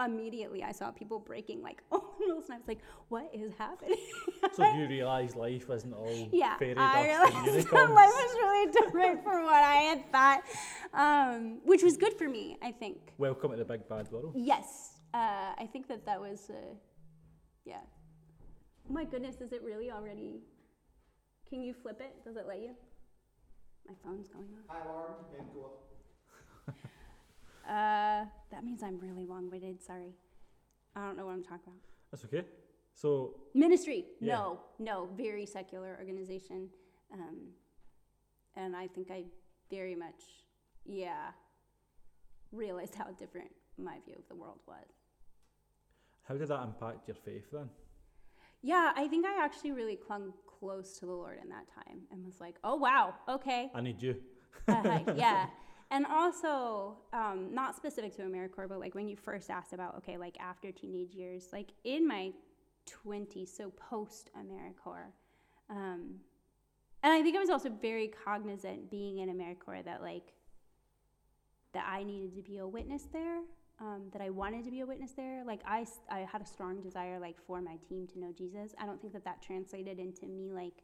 immediately 0.05 0.63
i 0.63 0.73
saw 0.73 0.91
people 0.91 1.19
breaking 1.19 1.63
like 1.63 1.83
oh 1.93 2.15
and 2.21 2.33
i 2.33 2.35
was 2.35 2.69
like 2.69 2.81
what 3.09 3.31
is 3.33 3.53
happening 3.59 3.97
So 4.55 4.65
you 4.75 4.87
realised 4.89 5.37
life 5.37 5.69
wasn't 5.69 5.95
all 5.95 6.29
yeah, 6.33 6.57
fairy 6.57 6.77
I 6.79 7.01
and 7.01 7.35
realized 7.35 7.71
that 7.71 7.91
life 7.91 8.11
was 8.11 8.35
really 8.35 8.73
different 8.73 9.23
from 9.23 9.45
what 9.45 9.63
I 9.63 9.75
had 9.91 10.13
thought, 10.13 10.43
um, 10.95 11.59
which 11.65 11.83
was 11.83 11.97
good 11.99 12.15
for 12.15 12.29
me, 12.29 12.57
I 12.63 12.73
think. 12.73 13.13
Welcome 13.19 13.51
to 13.51 13.57
the 13.59 13.65
big 13.65 13.87
bad 13.89 14.11
world. 14.11 14.33
Yes, 14.35 15.01
uh, 15.13 15.53
I 15.59 15.69
think 15.71 15.89
that 15.89 16.07
that 16.07 16.19
was, 16.21 16.49
uh, 16.49 16.75
yeah. 17.67 17.81
Oh 18.89 18.93
my 18.93 19.05
goodness, 19.05 19.43
is 19.43 19.53
it 19.53 19.63
really 19.63 19.91
already? 19.91 20.41
Can 21.49 21.61
you 21.61 21.75
flip 21.75 22.01
it? 22.01 22.25
Does 22.25 22.37
it 22.37 22.47
let 22.49 22.61
you? 22.61 22.75
My 23.87 23.95
phone's 24.03 24.29
going 24.29 24.47
High 24.69 24.85
alarm 24.89 25.13
and 25.39 25.49
go 25.53 25.61
up. 25.61 25.67
off. 25.67 25.86
Uh, 27.69 28.25
that 28.51 28.65
means 28.65 28.83
I'm 28.83 28.99
really 28.99 29.27
long-winded. 29.27 29.83
Sorry, 29.83 30.15
I 30.95 31.05
don't 31.07 31.17
know 31.17 31.27
what 31.27 31.33
I'm 31.33 31.43
talking 31.43 31.69
about. 31.69 31.81
That's 32.11 32.25
okay. 32.25 32.45
So 32.95 33.35
Ministry? 33.55 34.07
Yeah. 34.21 34.35
No, 34.35 34.61
no, 34.79 35.09
very 35.17 35.47
secular 35.47 35.97
organization. 35.99 36.69
Um, 37.13 37.49
and 38.57 38.75
I 38.75 38.87
think 38.87 39.11
I 39.11 39.25
very 39.71 39.95
much, 39.95 40.23
yeah, 40.85 41.31
realized 42.53 42.95
how 42.95 43.11
different 43.19 43.51
my 43.77 43.99
view 44.07 44.15
of 44.19 44.27
the 44.29 44.35
world 44.35 44.61
was. 44.67 44.87
how 46.27 46.35
did 46.37 46.49
that 46.49 46.63
impact 46.63 47.07
your 47.07 47.15
faith 47.15 47.45
then? 47.53 47.69
Yeah, 48.63 48.93
I 48.97 49.07
think 49.07 49.27
I 49.27 49.45
actually 49.45 49.73
really 49.73 49.97
clung 49.97 50.33
close 50.59 50.99
to 50.99 51.07
the 51.07 51.13
Lord 51.13 51.39
in 51.43 51.49
that 51.51 51.67
time 51.73 52.01
and 52.11 52.25
was 52.25 52.41
like, 52.41 52.57
oh, 52.65 52.77
wow, 52.77 53.15
okay. 53.29 53.71
I 53.75 53.81
need 53.81 54.01
you. 54.03 54.17
Uh, 54.67 55.01
yeah. 55.17 55.47
And 55.91 56.05
also, 56.07 56.97
um, 57.13 57.49
not 57.53 57.77
specific 57.77 58.15
to 58.17 58.23
AmeriCorps, 58.23 58.69
but 58.69 58.81
like 58.81 58.95
when 58.95 59.09
you 59.09 59.17
first 59.17 59.51
asked 59.51 59.73
about, 59.73 59.97
okay, 59.99 60.19
like 60.19 60.37
after 60.41 60.73
teenage 60.73 61.15
years, 61.15 61.49
like 61.53 61.69
in 61.85 62.07
my 62.07 62.33
20s, 63.07 63.57
so 63.57 63.71
post 63.71 64.31
AmeriCorps. 64.37 65.13
Um, 65.71 66.17
and 67.03 67.13
I 67.13 67.23
think 67.23 67.37
I 67.37 67.41
was 67.41 67.51
also 67.51 67.71
very 67.71 68.09
cognizant 68.25 68.91
being 68.91 69.19
in 69.19 69.29
AmeriCorps 69.29 69.85
that 69.85 70.03
like 70.03 70.33
that 71.73 71.87
I 71.89 72.03
needed 72.03 72.35
to 72.35 72.43
be 72.43 72.59
a 72.59 72.67
witness 72.67 73.03
there, 73.13 73.41
um, 73.81 74.05
that 74.13 74.23
I 74.23 74.31
wanted 74.31 74.65
to 74.65 74.71
be 74.71 74.81
a 74.81 74.87
witness 74.87 75.13
there. 75.13 75.45
Like 75.45 75.61
I, 75.67 75.87
I 76.11 76.21
had 76.21 76.41
a 76.41 76.47
strong 76.47 76.81
desire 76.81 77.21
like 77.21 77.37
for 77.47 77.61
my 77.61 77.77
team 77.89 78.07
to 78.09 78.19
know 78.19 78.33
Jesus. 78.37 78.75
I 78.81 78.87
don't 78.87 79.01
think 79.01 79.13
that 79.13 79.25
that 79.25 79.43
translated 79.43 79.99
into 79.99 80.27
me 80.27 80.53
like 80.53 80.83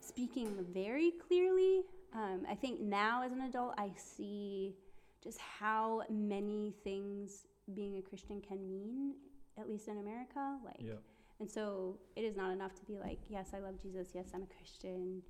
speaking 0.00 0.64
very 0.72 1.12
clearly. 1.26 1.82
Um, 2.14 2.44
I 2.48 2.54
think 2.54 2.80
now 2.80 3.22
as 3.22 3.32
an 3.32 3.40
adult, 3.42 3.74
I 3.78 3.90
see 3.96 4.76
just 5.22 5.38
how 5.38 6.02
many 6.10 6.74
things 6.84 7.46
being 7.74 7.96
a 7.96 8.02
Christian 8.02 8.40
can 8.40 8.68
mean, 8.68 9.14
at 9.58 9.68
least 9.68 9.88
in 9.88 9.98
America. 9.98 10.58
Like, 10.64 10.80
Yeah. 10.80 10.98
and 11.40 11.50
so 11.50 11.98
it 12.16 12.22
is 12.24 12.36
not 12.36 12.50
enough 12.50 12.74
to 12.74 12.84
be 12.84 12.98
like, 12.98 13.20
yes, 13.28 13.50
I 13.54 13.60
love 13.60 13.78
Jesus. 13.78 14.08
Yes, 14.14 14.26
I'm 14.34 14.42
a 14.42 14.46
Christian. 14.46 15.22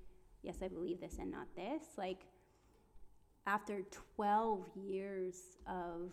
Yes, 0.43 0.57
I 0.63 0.69
believe 0.69 1.01
this 1.01 1.19
and 1.19 1.31
not 1.31 1.55
this. 1.55 1.83
Like, 1.97 2.27
after 3.47 3.83
12 4.17 4.69
years 4.77 5.57
of 5.67 6.13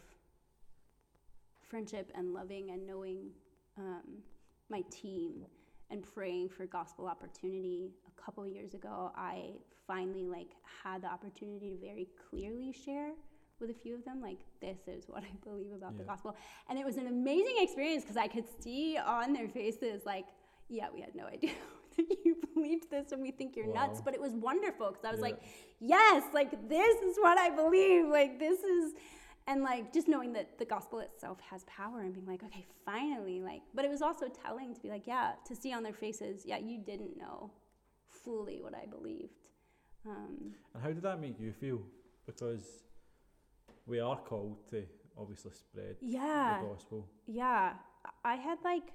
friendship 1.62 2.12
and 2.16 2.34
loving 2.34 2.72
and 2.72 2.86
knowing 2.86 3.30
um, 3.78 4.24
my 4.70 4.82
team 4.90 5.46
and 5.92 6.04
praying 6.04 6.50
for 6.50 6.66
gospel 6.66 7.08
opportunity 7.08 7.92
couple 8.24 8.46
years 8.48 8.74
ago 8.74 9.12
i 9.16 9.52
finally 9.88 10.26
like 10.28 10.50
had 10.84 11.02
the 11.02 11.08
opportunity 11.08 11.70
to 11.72 11.78
very 11.78 12.08
clearly 12.30 12.72
share 12.86 13.12
with 13.60 13.70
a 13.70 13.74
few 13.74 13.96
of 13.96 14.06
them 14.06 14.22
like 14.22 14.40
this 14.62 14.78
is 14.88 15.06
what 15.08 15.24
i 15.24 15.32
believe 15.50 15.72
about 15.76 15.98
the 15.98 16.04
gospel. 16.04 16.36
And 16.70 16.78
it 16.80 16.86
was 16.86 16.98
an 16.98 17.08
amazing 17.08 17.56
experience 17.60 18.04
because 18.04 18.18
i 18.18 18.28
could 18.28 18.46
see 18.62 18.98
on 18.98 19.34
their 19.34 19.48
faces 19.50 20.04
like 20.06 20.26
yeah 20.70 20.88
we 20.94 21.02
had 21.02 21.16
no 21.16 21.26
idea 21.26 21.52
that 21.98 22.06
you 22.26 22.36
believed 22.54 22.90
this 22.90 23.12
and 23.12 23.22
we 23.22 23.32
think 23.32 23.56
you're 23.56 23.74
nuts. 23.74 24.00
But 24.06 24.14
it 24.14 24.22
was 24.22 24.34
wonderful 24.34 24.88
because 24.92 25.06
i 25.06 25.12
was 25.12 25.20
Yeah. 25.20 25.30
like 25.30 25.40
yes 25.80 26.24
like 26.34 26.52
this 26.70 26.96
is 27.02 27.18
what 27.26 27.38
i 27.38 27.50
believe 27.50 28.06
like 28.08 28.38
this 28.40 28.60
is 28.60 28.94
and 29.48 29.64
like 29.64 29.92
just 29.92 30.08
knowing 30.08 30.32
that 30.34 30.58
the 30.60 30.66
gospel 30.66 31.00
itself 31.00 31.40
has 31.50 31.64
power 31.66 32.02
and 32.02 32.14
being 32.14 32.28
like 32.28 32.44
okay 32.44 32.66
finally 32.86 33.42
like 33.42 33.62
but 33.74 33.84
it 33.84 33.90
was 33.90 34.02
also 34.02 34.28
telling 34.46 34.74
to 34.76 34.82
be 34.82 34.90
like 34.90 35.08
yeah 35.08 35.32
to 35.46 35.56
see 35.56 35.74
on 35.74 35.82
their 35.84 35.94
faces 36.06 36.44
yeah 36.46 36.58
you 36.58 36.78
didn't 36.78 37.18
know 37.18 37.50
fully 38.24 38.60
what 38.62 38.74
i 38.76 38.86
believed 38.86 39.34
um, 40.06 40.54
And 40.74 40.82
how 40.84 40.90
did 40.90 41.02
that 41.04 41.20
make 41.20 41.40
you 41.40 41.52
feel? 41.52 41.82
Because 42.26 42.64
we 43.86 44.00
are 44.00 44.16
called 44.18 44.58
to 44.70 44.86
obviously 45.18 45.52
spread 45.52 45.96
yeah 46.02 46.60
the 46.62 46.68
gospel. 46.68 47.06
yeah 47.28 47.74
i 48.24 48.36
had 48.36 48.58
like 48.64 48.94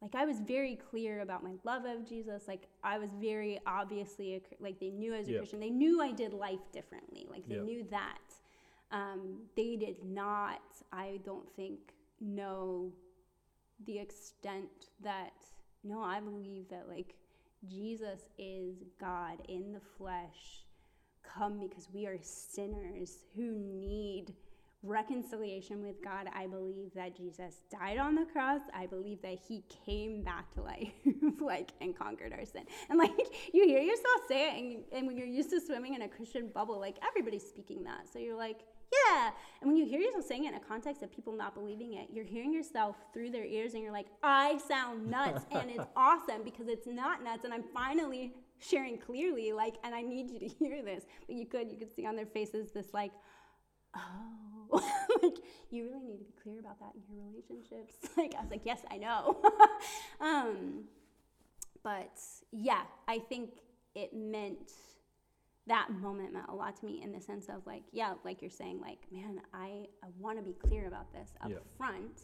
like 0.00 0.14
i 0.14 0.24
was 0.24 0.40
very 0.40 0.74
clear 0.90 1.20
about 1.20 1.42
my 1.44 1.52
love 1.64 1.84
of 1.84 2.08
jesus 2.08 2.48
like 2.48 2.66
i 2.82 2.98
was 2.98 3.10
very 3.20 3.60
obviously 3.66 4.36
a, 4.36 4.40
like 4.60 4.80
they 4.80 4.90
knew 4.90 5.14
i 5.14 5.18
was 5.18 5.28
a 5.28 5.32
Yep. 5.32 5.40
christian 5.40 5.60
they 5.60 5.70
knew 5.70 6.00
i 6.00 6.10
did 6.10 6.32
life 6.32 6.64
differently 6.72 7.26
like 7.30 7.46
they 7.48 7.56
Yep. 7.56 7.64
knew 7.64 7.84
that 7.90 8.18
um, 8.90 9.38
they 9.56 9.76
did 9.76 10.02
not 10.04 10.62
i 10.92 11.18
don't 11.24 11.50
think 11.54 11.78
know 12.20 12.90
the 13.84 13.98
extent 13.98 14.70
that 15.02 15.32
no 15.84 16.02
i 16.02 16.20
believe 16.20 16.68
that 16.70 16.88
like 16.88 17.14
jesus 17.68 18.20
is 18.38 18.76
god 19.00 19.38
in 19.48 19.72
the 19.72 19.80
flesh 19.98 20.64
come 21.22 21.60
because 21.60 21.88
we 21.92 22.06
are 22.06 22.18
sinners 22.20 23.18
who 23.36 23.58
need 23.58 24.34
reconciliation 24.82 25.82
with 25.82 26.02
God. 26.02 26.26
I 26.34 26.46
believe 26.46 26.92
that 26.94 27.16
Jesus 27.16 27.60
died 27.70 27.98
on 27.98 28.14
the 28.14 28.24
cross. 28.24 28.60
I 28.74 28.86
believe 28.86 29.22
that 29.22 29.38
he 29.46 29.64
came 29.86 30.22
back 30.22 30.50
to 30.54 30.62
life, 30.62 30.92
like, 31.40 31.70
and 31.80 31.96
conquered 31.96 32.32
our 32.32 32.44
sin. 32.44 32.64
And 32.90 32.98
like, 32.98 33.12
you 33.54 33.64
hear 33.66 33.80
yourself 33.80 34.20
say 34.28 34.48
it, 34.48 34.58
and, 34.58 34.84
and 34.92 35.06
when 35.06 35.16
you're 35.16 35.26
used 35.26 35.50
to 35.50 35.60
swimming 35.60 35.94
in 35.94 36.02
a 36.02 36.08
Christian 36.08 36.48
bubble, 36.48 36.80
like, 36.80 36.96
everybody's 37.06 37.46
speaking 37.46 37.84
that. 37.84 38.08
So 38.12 38.18
you're 38.18 38.36
like, 38.36 38.60
yeah. 38.92 39.30
And 39.60 39.70
when 39.70 39.76
you 39.76 39.86
hear 39.86 40.00
yourself 40.00 40.26
saying 40.26 40.44
it 40.44 40.48
in 40.48 40.54
a 40.54 40.60
context 40.60 41.02
of 41.02 41.10
people 41.10 41.32
not 41.32 41.54
believing 41.54 41.94
it, 41.94 42.08
you're 42.12 42.24
hearing 42.24 42.52
yourself 42.52 42.96
through 43.12 43.30
their 43.30 43.44
ears, 43.44 43.74
and 43.74 43.82
you're 43.82 43.92
like, 43.92 44.08
I 44.22 44.58
sound 44.68 45.08
nuts. 45.08 45.44
and 45.52 45.70
it's 45.70 45.86
awesome 45.96 46.42
because 46.44 46.68
it's 46.68 46.86
not 46.86 47.22
nuts. 47.22 47.44
And 47.44 47.54
I'm 47.54 47.64
finally 47.74 48.34
sharing 48.58 48.98
clearly, 48.98 49.52
like, 49.52 49.74
and 49.84 49.94
I 49.94 50.02
need 50.02 50.30
you 50.30 50.38
to 50.40 50.48
hear 50.48 50.82
this. 50.82 51.04
But 51.26 51.36
you 51.36 51.46
could, 51.46 51.70
you 51.70 51.78
could 51.78 51.94
see 51.94 52.06
on 52.06 52.16
their 52.16 52.26
faces 52.26 52.70
this, 52.72 52.92
like, 52.92 53.12
oh, 53.96 54.80
like 55.22 55.38
you 55.70 55.84
really 55.84 56.06
need 56.06 56.18
to 56.18 56.24
be 56.24 56.34
clear 56.42 56.60
about 56.60 56.78
that 56.80 56.92
in 56.94 57.16
your 57.16 57.24
relationships. 57.26 57.94
Like 58.16 58.34
I 58.38 58.42
was 58.42 58.50
like, 58.50 58.62
yes, 58.64 58.80
I 58.90 58.98
know. 58.98 59.42
um, 60.20 60.84
but 61.82 62.18
yeah, 62.52 62.82
I 63.08 63.18
think 63.18 63.50
it 63.94 64.12
meant 64.14 64.72
that 65.66 65.90
moment 65.90 66.32
meant 66.32 66.46
a 66.48 66.54
lot 66.54 66.76
to 66.76 66.84
me 66.84 67.02
in 67.02 67.12
the 67.12 67.20
sense 67.20 67.48
of 67.48 67.66
like, 67.66 67.84
yeah, 67.92 68.14
like 68.24 68.42
you're 68.42 68.50
saying, 68.50 68.80
like, 68.80 68.98
man, 69.12 69.40
I, 69.54 69.86
I 70.02 70.08
want 70.18 70.38
to 70.38 70.42
be 70.44 70.54
clear 70.54 70.88
about 70.88 71.12
this 71.12 71.30
up 71.40 71.50
Yeah. 71.50 71.58
front. 71.76 72.22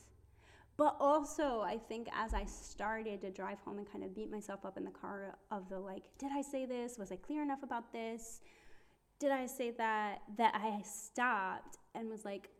But 0.76 0.96
also, 1.00 1.60
I 1.60 1.76
think 1.88 2.08
as 2.14 2.34
I 2.34 2.44
started 2.44 3.20
to 3.22 3.30
drive 3.30 3.58
home 3.60 3.78
and 3.78 3.90
kind 3.90 4.04
of 4.04 4.14
beat 4.14 4.30
myself 4.30 4.64
up 4.64 4.76
in 4.76 4.84
the 4.84 4.90
car 4.92 5.36
of 5.50 5.68
the 5.68 5.78
like, 5.78 6.04
did 6.18 6.30
I 6.32 6.42
say 6.42 6.66
this? 6.66 6.98
Was 6.98 7.10
I 7.10 7.16
clear 7.16 7.42
enough 7.42 7.62
about 7.62 7.92
this? 7.92 8.40
did 9.18 9.32
I 9.32 9.46
say 9.46 9.72
that 9.72 10.22
that 10.36 10.54
I 10.54 10.80
stopped 10.82 11.78
and 11.94 12.08
was 12.08 12.24
like, 12.24 12.50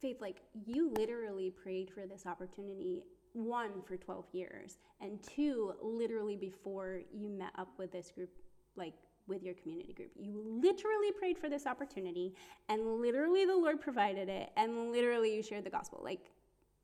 Faith, 0.00 0.16
like 0.20 0.40
you 0.64 0.90
literally 0.96 1.50
prayed 1.50 1.90
for 1.90 2.06
this 2.06 2.24
opportunity 2.24 3.02
one 3.32 3.82
for 3.86 3.96
12 3.96 4.24
years 4.32 4.78
and 5.00 5.22
two 5.22 5.72
literally 5.82 6.36
before 6.36 7.00
you 7.12 7.28
met 7.28 7.52
up 7.58 7.68
with 7.78 7.92
this 7.92 8.10
group 8.10 8.30
like 8.76 8.94
with 9.30 9.42
your 9.42 9.54
community 9.54 9.92
group 9.94 10.10
you 10.18 10.42
literally 10.66 11.10
prayed 11.18 11.38
for 11.38 11.48
this 11.48 11.66
opportunity 11.66 12.34
and 12.68 13.00
literally 13.00 13.44
the 13.46 13.56
lord 13.56 13.80
provided 13.80 14.28
it 14.28 14.50
and 14.56 14.90
literally 14.92 15.34
you 15.36 15.42
shared 15.42 15.64
the 15.64 15.70
gospel 15.70 16.00
like 16.04 16.20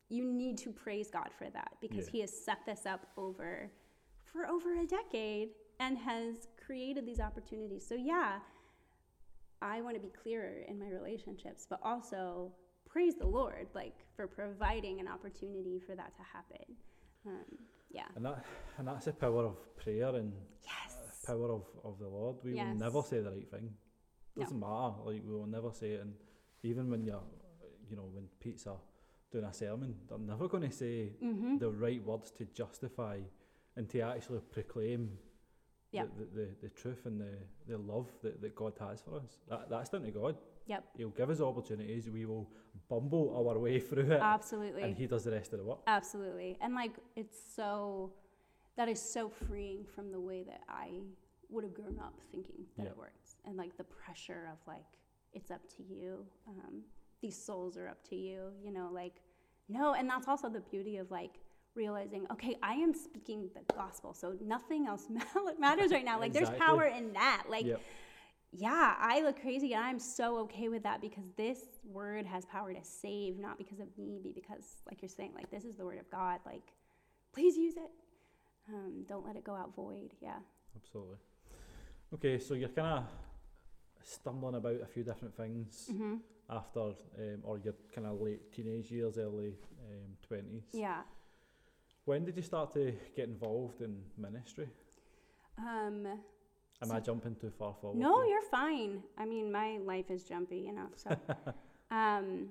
you 0.09 0.24
need 0.24 0.57
to 0.57 0.70
praise 0.70 1.11
god 1.11 1.30
for 1.36 1.51
that 1.51 1.72
because 1.80 2.07
Yeah. 2.07 2.12
he 2.12 2.20
has 2.20 2.32
set 2.49 2.59
this 2.64 2.86
up 2.86 3.09
over 3.18 3.70
for 4.32 4.47
over 4.47 4.80
a 4.80 4.86
decade 4.86 5.51
and 5.80 5.99
has 5.99 6.49
created 6.64 7.05
these 7.05 7.20
opportunities 7.20 7.84
so 7.86 7.94
yeah 7.94 8.38
I 9.62 9.80
want 9.80 9.94
to 9.97 10.01
be 10.01 10.11
clearer 10.22 10.53
in 10.68 10.78
my 10.78 10.88
relationships, 10.88 11.66
but 11.68 11.80
also 11.82 12.53
praise 12.86 13.14
the 13.14 13.26
Lord, 13.26 13.68
like 13.74 13.94
for 14.14 14.26
providing 14.26 15.01
an 15.01 15.09
opportunity 15.09 15.80
for 15.86 15.94
that 15.97 16.14
to 16.14 16.22
happen. 16.22 16.76
Um, 17.26 17.44
yeah. 17.90 18.05
And 18.16 18.24
that 18.26 18.44
and 18.76 18.86
that's 18.86 19.07
the 19.07 19.14
power 19.14 19.44
of 19.47 19.57
prayer 19.76 20.14
and 20.14 20.30
Yes. 20.62 20.95
Power 21.27 21.53
of, 21.53 21.64
of 21.85 21.99
the 21.99 22.09
Lord. 22.09 22.37
We 22.45 22.55
Yes. 22.55 22.66
will 22.68 22.79
never 22.87 23.03
say 23.03 23.20
the 23.20 23.31
right 23.31 23.51
thing. 23.51 23.70
No. 24.37 24.43
Doesn't 24.43 24.61
matter. 24.61 24.95
Like 25.05 25.22
we 25.27 25.35
will 25.35 25.47
never 25.47 25.72
say 25.72 25.93
it. 25.93 26.01
And 26.03 26.14
even 26.62 26.91
when 26.91 27.05
you're, 27.05 27.22
you 27.89 27.97
know, 27.97 28.09
when 28.12 28.24
Pete's 28.41 28.66
are 28.66 28.81
doing 29.33 29.45
a 29.45 29.53
sermon, 29.53 29.95
they're 30.09 30.18
never 30.18 30.49
going 30.49 30.68
to 30.68 30.74
say 30.77 31.12
Mm-hmm. 31.22 31.59
the 31.59 31.70
right 31.70 32.03
words 32.05 32.31
to 32.33 32.45
justify 32.47 33.18
and 33.77 33.89
to 33.91 34.01
actually 34.01 34.41
proclaim 34.51 35.11
Yep. 35.93 36.09
the, 36.18 36.24
the, 36.24 36.31
the, 36.41 36.49
the 36.62 36.68
truth 36.70 37.07
and 37.07 37.20
the, 37.20 37.33
the 37.68 37.79
love 37.79 38.09
that, 38.22 38.41
that 38.43 38.55
God 38.55 38.74
has 38.81 39.01
for 39.01 39.16
us. 39.16 39.39
That, 39.49 39.70
that's 39.70 39.89
down 39.91 40.03
to 40.03 40.11
God. 40.11 40.37
Yep. 40.66 40.85
He'll 40.99 41.11
give 41.11 41.31
us 41.31 41.41
opportunities. 41.41 42.11
We 42.11 42.27
will 42.27 42.51
bumble 42.91 43.33
our 43.49 43.57
way 43.59 43.79
through 43.89 44.11
it. 44.11 44.20
Absolutely. 44.20 44.83
and 44.83 44.97
He 44.97 45.07
does 45.07 45.24
the 45.24 45.31
rest 45.31 45.53
of 45.55 45.61
the 45.61 45.64
work. 45.64 45.79
Absolutely. 45.87 46.59
And 46.61 46.74
like 46.74 46.93
it's 47.14 47.39
so 47.55 48.12
that 48.77 48.89
is 48.89 49.01
so 49.01 49.29
freeing 49.29 49.85
from 49.85 50.12
the 50.12 50.20
way 50.20 50.43
that 50.45 50.61
I 50.68 50.91
would 51.49 51.64
have 51.64 51.74
grown 51.74 51.99
up 51.99 52.14
thinking 52.31 52.66
that 52.77 52.85
Yeah. 52.85 52.91
it 52.91 52.97
works. 52.97 53.37
And 53.45 53.57
like 53.57 53.77
the 53.77 53.85
pressure 53.85 54.49
of 54.53 54.59
like 54.66 54.85
it's 55.33 55.51
up 55.51 55.66
to 55.77 55.83
you. 55.83 56.27
Um, 56.49 56.83
these 57.20 57.37
souls 57.37 57.77
are 57.77 57.89
up 57.89 58.03
to 58.09 58.16
you, 58.16 58.53
you 58.62 58.72
know, 58.72 58.89
like 58.93 59.20
no, 59.68 59.95
and 59.95 60.09
that's 60.09 60.29
also 60.29 60.49
the 60.49 60.61
beauty 60.61 60.97
of 60.99 61.11
like 61.11 61.41
realizing, 61.74 62.27
okay, 62.31 62.57
I 62.62 62.74
am 62.74 62.95
speaking 62.95 63.51
the 63.55 63.74
gospel, 63.74 64.14
so 64.14 64.35
nothing 64.41 64.87
else 64.87 65.09
matters 65.59 65.91
right 65.93 66.05
now. 66.05 66.18
Like 66.20 66.33
there's 66.33 66.51
power 66.51 66.85
in 66.87 67.12
that. 67.14 67.45
Like 67.49 67.66
Yep. 67.66 67.81
yeah, 68.53 68.95
I 68.99 69.20
look 69.22 69.41
crazy 69.41 69.72
and 69.74 69.83
I'm 69.85 69.99
so 69.99 70.39
okay 70.41 70.68
with 70.68 70.83
that 70.85 71.01
because 71.01 71.24
this 71.37 71.61
word 71.85 72.27
has 72.27 72.45
power 72.47 72.72
to 72.72 72.83
save, 72.85 73.39
not 73.39 73.59
because 73.59 73.81
of 73.81 73.89
me, 73.99 74.18
but 74.22 74.35
because, 74.35 74.64
like 74.87 75.03
you're 75.03 75.09
saying, 75.09 75.33
like 75.35 75.51
this 75.51 75.64
is 75.64 75.77
the 75.77 75.85
word 75.85 75.99
of 75.99 76.09
God. 76.11 76.41
Like, 76.47 76.72
please 77.35 77.57
use 77.57 77.77
it. 77.77 77.91
Um, 78.69 79.05
don't 79.09 79.25
let 79.27 79.37
it 79.37 79.45
go 79.45 79.55
out 79.55 79.75
void. 79.75 80.11
Yeah. 80.21 80.39
Absolutely. 80.77 81.17
Okay, 82.14 82.39
so 82.39 82.55
you're 82.55 82.69
kind 82.69 82.99
of 82.99 83.05
stumbling 84.05 84.55
about 84.57 84.81
a 84.83 84.87
few 84.87 85.03
different 85.03 85.37
things 85.37 85.89
Mm-hmm. 85.93 86.14
after, 86.51 86.81
um, 86.81 87.41
or 87.43 87.59
your 87.59 87.75
kind 87.95 88.07
of 88.07 88.21
late 88.21 88.53
teenage 88.53 88.91
years, 88.91 89.19
early 89.19 89.55
um, 89.89 90.17
20s. 90.31 90.64
Yeah. 90.73 91.03
When 92.05 92.25
did 92.25 92.37
you 92.37 92.43
start 92.43 92.73
to 92.75 92.93
get 93.17 93.29
involved 93.29 93.81
in 93.83 94.03
ministry? 94.17 94.69
Um, 95.59 96.07
Am 96.83 96.89
So- 96.89 96.95
I 96.95 97.01
jumping 97.01 97.35
too 97.37 97.51
far 97.51 97.75
forward? 97.81 97.99
no, 97.99 98.21
here? 98.23 98.33
you're 98.33 98.51
fine. 98.51 99.03
I 99.17 99.25
mean, 99.25 99.51
my 99.51 99.79
life 99.79 100.11
is 100.11 100.23
jumpy, 100.25 100.59
you 100.59 100.73
know. 100.73 100.89
So, 100.95 101.17
um, 101.91 102.51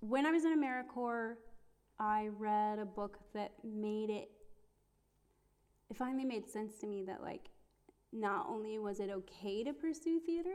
when 0.00 0.24
I 0.26 0.30
was 0.30 0.44
in 0.46 0.58
AmeriCorps, 0.58 1.36
I 1.98 2.28
read 2.38 2.78
a 2.78 2.84
book 2.86 3.18
that 3.34 3.52
made 3.64 4.08
it, 4.10 4.30
it 5.90 5.96
finally 5.96 6.24
made 6.24 6.48
sense 6.48 6.78
to 6.80 6.86
me 6.86 7.02
that, 7.04 7.22
like, 7.22 7.50
not 8.12 8.46
only 8.48 8.78
was 8.78 9.00
it 9.00 9.10
okay 9.10 9.62
to 9.64 9.72
pursue 9.72 10.18
theater 10.20 10.54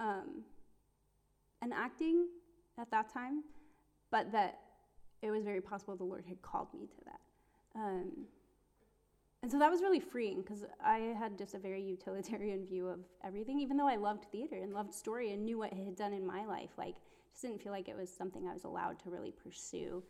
um, 0.00 0.42
and 1.60 1.72
acting 1.72 2.26
at 2.78 2.90
that 2.90 3.12
time, 3.12 3.42
but 4.10 4.32
that 4.32 4.58
it 5.22 5.30
was 5.30 5.44
very 5.44 5.60
possible 5.60 5.96
the 5.96 6.04
Lord 6.04 6.24
had 6.26 6.42
called 6.42 6.68
me 6.74 6.86
to 6.86 7.04
that. 7.04 7.20
Um, 7.74 8.26
and 9.42 9.50
so 9.50 9.58
that 9.58 9.70
was 9.70 9.80
really 9.80 10.00
freeing 10.00 10.42
because 10.42 10.64
I 10.84 11.14
had 11.18 11.36
just 11.36 11.54
a 11.54 11.58
very 11.58 11.82
utilitarian 11.82 12.66
view 12.68 12.88
of 12.88 13.00
everything, 13.24 13.58
even 13.58 13.76
though 13.76 13.88
I 13.88 13.96
loved 13.96 14.26
theater 14.30 14.56
and 14.56 14.72
loved 14.72 14.94
story 14.94 15.32
and 15.32 15.44
knew 15.44 15.58
what 15.58 15.72
it 15.72 15.84
had 15.84 15.96
done 15.96 16.12
in 16.12 16.26
my 16.26 16.44
life. 16.44 16.70
Like, 16.76 16.96
just 17.32 17.42
didn't 17.42 17.62
feel 17.62 17.72
like 17.72 17.88
it 17.88 17.96
was 17.96 18.10
something 18.10 18.46
I 18.46 18.52
was 18.52 18.64
allowed 18.64 18.98
to 19.00 19.10
really 19.10 19.32
pursue. 19.32 20.02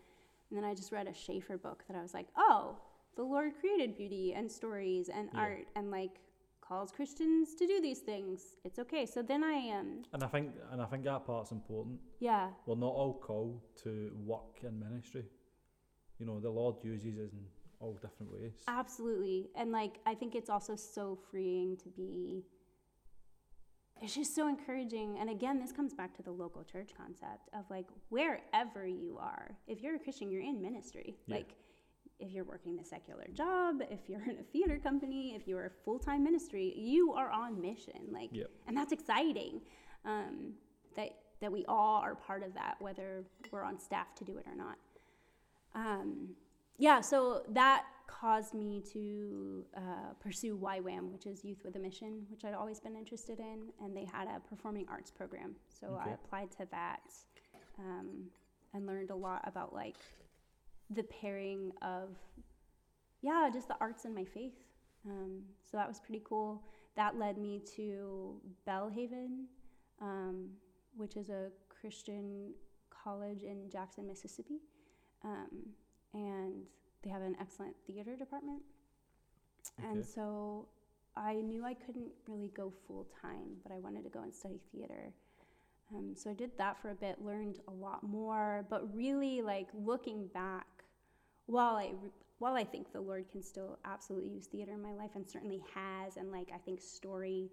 And 0.50 0.58
then 0.58 0.64
I 0.64 0.74
just 0.74 0.92
read 0.92 1.06
a 1.06 1.14
Schaeffer 1.14 1.56
book 1.56 1.84
that 1.88 1.96
I 1.96 2.02
was 2.02 2.12
like, 2.12 2.26
oh, 2.36 2.76
the 3.16 3.22
Lord 3.22 3.52
created 3.60 3.96
beauty 3.96 4.32
and 4.34 4.50
stories 4.50 5.08
and 5.08 5.28
Yeah. 5.32 5.40
art 5.40 5.68
and 5.76 5.90
like 5.90 6.20
calls 6.60 6.90
Christians 6.92 7.54
to 7.56 7.66
do 7.66 7.80
these 7.80 8.00
things. 8.00 8.56
It's 8.64 8.78
okay. 8.78 9.04
So 9.06 9.22
then 9.22 9.42
I 9.44 9.70
um 9.78 10.02
And 10.12 10.22
I 10.24 10.28
think 10.28 10.54
and 10.70 10.80
I 10.80 10.86
think 10.86 11.04
that 11.04 11.24
part's 11.26 11.52
important. 11.52 12.00
yeah, 12.20 12.50
We're 12.66 12.76
not 12.76 12.94
all 13.00 13.14
called 13.18 13.60
to 13.84 14.12
work 14.24 14.62
in 14.62 14.78
ministry. 14.78 15.26
You 16.18 16.26
know, 16.26 16.40
the 16.40 16.50
Lord 16.50 16.76
uses 16.84 17.18
us 17.18 17.32
in 17.32 17.44
all 17.80 17.94
different 17.94 18.32
ways. 18.32 18.62
Absolutely. 18.68 19.50
And 19.56 19.72
like 19.72 19.98
I 20.06 20.14
think 20.14 20.34
it's 20.34 20.48
also 20.50 20.76
so 20.76 21.16
freeing 21.30 21.76
to 21.78 21.88
be 21.90 22.44
it's 24.00 24.14
just 24.16 24.34
so 24.34 24.48
encouraging. 24.48 25.18
And 25.20 25.30
again, 25.30 25.60
this 25.60 25.70
comes 25.70 25.94
back 25.94 26.12
to 26.16 26.22
the 26.22 26.32
local 26.32 26.64
church 26.64 26.90
concept 26.96 27.50
of 27.54 27.64
like 27.70 27.86
wherever 28.08 28.84
you 28.86 29.16
are, 29.20 29.56
if 29.68 29.80
you're 29.80 29.94
a 29.94 29.98
Christian, 29.98 30.28
you're 30.30 30.42
in 30.42 30.60
ministry. 30.60 31.16
Yeah. 31.26 31.36
Like 31.36 31.54
if 32.18 32.32
you're 32.32 32.44
working 32.44 32.76
the 32.76 32.84
secular 32.84 33.26
job, 33.34 33.82
if 33.90 34.08
you're 34.08 34.22
in 34.30 34.38
a 34.38 34.42
theater 34.52 34.78
company, 34.78 35.34
if 35.34 35.46
you're 35.46 35.66
a 35.66 35.70
full-time 35.84 36.22
ministry, 36.22 36.72
you 36.76 37.12
are 37.12 37.30
on 37.30 37.60
mission. 37.60 38.08
Like 38.12 38.30
Yep. 38.32 38.50
and 38.66 38.76
that's 38.76 38.92
exciting. 38.92 39.60
Um, 40.04 40.54
that 40.96 41.10
that 41.40 41.50
we 41.50 41.64
all 41.66 42.00
are 42.00 42.14
part 42.14 42.42
of 42.42 42.54
that, 42.54 42.76
whether 42.80 43.24
we're 43.50 43.64
on 43.64 43.78
staff 43.78 44.14
to 44.16 44.24
do 44.24 44.36
it 44.36 44.46
or 44.46 44.54
not. 44.54 44.76
Um, 45.74 46.30
yeah, 46.78 47.00
so 47.00 47.42
that 47.48 47.84
caused 48.06 48.54
me 48.54 48.82
to 48.92 49.64
uh, 49.76 50.12
pursue 50.20 50.56
YWAM, 50.56 51.10
which 51.12 51.26
is 51.26 51.44
Youth 51.44 51.62
with 51.64 51.74
a 51.76 51.78
Mission, 51.78 52.26
which 52.30 52.44
I'd 52.44 52.54
always 52.54 52.78
been 52.78 52.94
interested 52.96 53.40
in, 53.40 53.70
and 53.82 53.96
they 53.96 54.04
had 54.04 54.28
a 54.28 54.38
performing 54.48 54.86
arts 54.88 55.10
program. 55.10 55.56
So 55.68 55.98
I 56.00 56.10
applied 56.12 56.50
to 56.52 56.66
that 56.70 57.00
um, 57.78 58.24
and 58.74 58.86
learned 58.86 59.10
a 59.10 59.14
lot 59.16 59.42
about 59.46 59.74
like 59.74 59.96
the 60.94 61.04
pairing 61.04 61.72
of, 61.82 62.16
yeah, 63.20 63.48
just 63.52 63.68
the 63.68 63.76
arts 63.80 64.04
and 64.04 64.14
my 64.14 64.24
faith. 64.24 64.54
Um, 65.06 65.42
so 65.62 65.76
that 65.76 65.88
was 65.88 66.00
pretty 66.00 66.22
cool. 66.24 66.62
That 66.96 67.18
led 67.18 67.38
me 67.38 67.60
to 67.76 68.40
Belhaven, 68.66 69.46
um, 70.00 70.50
which 70.96 71.16
is 71.16 71.30
a 71.30 71.50
Christian 71.68 72.52
college 72.90 73.42
in 73.42 73.70
Jackson, 73.70 74.06
Mississippi. 74.06 74.60
Um, 75.24 75.48
and 76.14 76.64
they 77.02 77.10
have 77.10 77.22
an 77.22 77.36
excellent 77.40 77.74
theater 77.86 78.16
department. 78.16 78.62
And 79.82 80.04
so 80.04 80.68
I 81.16 81.34
knew 81.34 81.64
I 81.64 81.74
couldn't 81.74 82.10
really 82.28 82.50
go 82.54 82.72
full 82.86 83.06
time, 83.20 83.56
but 83.62 83.72
I 83.72 83.78
wanted 83.78 84.04
to 84.04 84.10
go 84.10 84.22
and 84.22 84.34
study 84.34 84.60
theater. 84.72 85.12
Um, 85.94 86.14
so 86.14 86.30
I 86.30 86.34
did 86.34 86.50
that 86.58 86.80
for 86.80 86.90
a 86.90 86.94
bit, 86.94 87.24
learned 87.24 87.60
a 87.68 87.70
lot 87.70 88.02
more, 88.02 88.66
but 88.70 88.94
really 88.94 89.42
like 89.42 89.68
looking 89.74 90.26
back, 90.28 90.66
while 91.46 91.76
I 91.76 91.92
while 92.38 92.54
I 92.54 92.64
think 92.64 92.92
the 92.92 93.00
Lord 93.00 93.30
can 93.30 93.42
still 93.42 93.78
absolutely 93.84 94.30
use 94.30 94.46
theater 94.46 94.72
in 94.72 94.82
my 94.82 94.92
life 94.92 95.10
and 95.14 95.28
certainly 95.28 95.62
has, 95.74 96.16
and 96.16 96.32
like 96.32 96.50
I 96.52 96.58
think 96.58 96.80
story 96.80 97.50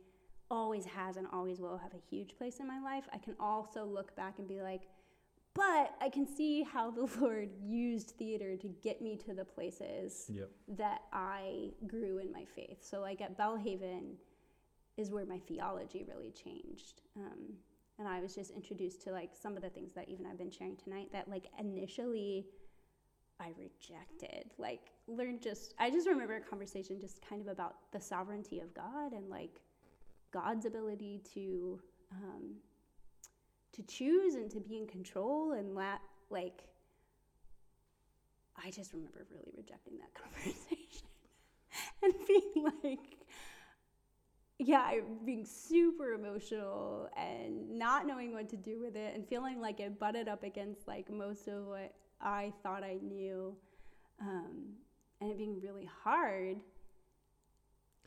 always 0.49 0.85
has 0.85 1.17
and 1.17 1.27
always 1.31 1.59
will 1.59 1.77
have 1.77 1.93
a 1.93 2.01
huge 2.09 2.35
place 2.37 2.59
in 2.59 2.67
my 2.67 2.81
life, 2.81 3.03
I 3.13 3.19
can 3.19 3.35
also 3.39 3.85
look 3.85 4.15
back 4.15 4.39
and 4.39 4.47
be 4.47 4.61
like, 4.61 4.81
but 5.53 5.93
I 6.01 6.09
can 6.09 6.25
see 6.25 6.63
how 6.63 6.89
the 6.89 7.07
Lord 7.19 7.49
used 7.61 8.11
theater 8.17 8.55
to 8.57 8.67
get 8.81 8.99
me 9.01 9.15
to 9.27 9.35
the 9.35 9.45
places 9.45 10.25
Yep. 10.33 10.49
that 10.77 11.01
I 11.13 11.69
grew 11.85 12.17
in 12.17 12.31
my 12.31 12.45
faith. 12.55 12.79
So, 12.81 12.99
like 12.99 13.21
at 13.21 13.37
Belhaven, 13.37 14.15
is 14.97 15.11
where 15.11 15.25
my 15.25 15.39
theology 15.47 16.03
really 16.07 16.31
changed. 16.31 17.01
Um, 17.15 17.53
and 17.99 18.07
I 18.07 18.21
was 18.21 18.35
just 18.35 18.51
introduced 18.51 19.01
to 19.03 19.11
like 19.11 19.31
some 19.33 19.55
of 19.55 19.63
the 19.63 19.69
things 19.69 19.93
that 19.93 20.09
even 20.09 20.25
I've 20.25 20.37
been 20.37 20.51
sharing 20.51 20.75
tonight 20.75 21.07
that 21.13 21.29
like 21.29 21.47
initially 21.57 22.47
I 23.39 23.51
rejected. 23.57 24.51
Like, 24.57 24.91
learned 25.07 25.41
just, 25.41 25.73
I 25.79 25.89
just 25.89 26.07
remember 26.07 26.35
a 26.35 26.41
conversation 26.41 26.99
just 26.99 27.21
kind 27.27 27.41
of 27.41 27.47
about 27.47 27.75
the 27.91 27.99
sovereignty 27.99 28.59
of 28.59 28.73
God 28.73 29.13
and 29.13 29.29
like 29.29 29.61
God's 30.31 30.65
ability 30.65 31.21
to, 31.33 31.79
um, 32.11 32.55
to 33.73 33.83
choose 33.83 34.35
and 34.35 34.51
to 34.51 34.59
be 34.59 34.77
in 34.77 34.87
control 34.87 35.53
and 35.53 35.75
let, 35.75 35.99
like, 36.29 36.63
I 38.63 38.71
just 38.71 38.93
remember 38.93 39.25
really 39.31 39.51
rejecting 39.55 39.93
that 39.99 40.13
conversation 40.21 41.07
and 42.03 42.13
being 42.27 42.65
like, 42.83 43.19
yeah, 44.57 44.91
being 45.25 45.45
super 45.45 46.13
emotional 46.13 47.09
and 47.15 47.79
not 47.79 48.05
knowing 48.05 48.33
what 48.33 48.49
to 48.49 48.57
do 48.57 48.81
with 48.81 48.97
it 48.97 49.15
and 49.15 49.25
feeling 49.25 49.61
like 49.61 49.79
it 49.79 49.97
butted 49.97 50.27
up 50.27 50.43
against 50.43 50.85
like 50.85 51.09
most 51.09 51.47
of 51.47 51.65
what 51.65 51.93
I 52.21 52.53
thought 52.63 52.83
I 52.83 52.99
knew, 53.01 53.55
um, 54.21 54.73
and 55.21 55.31
it 55.31 55.37
being 55.37 55.59
really 55.61 55.89
hard. 56.03 56.57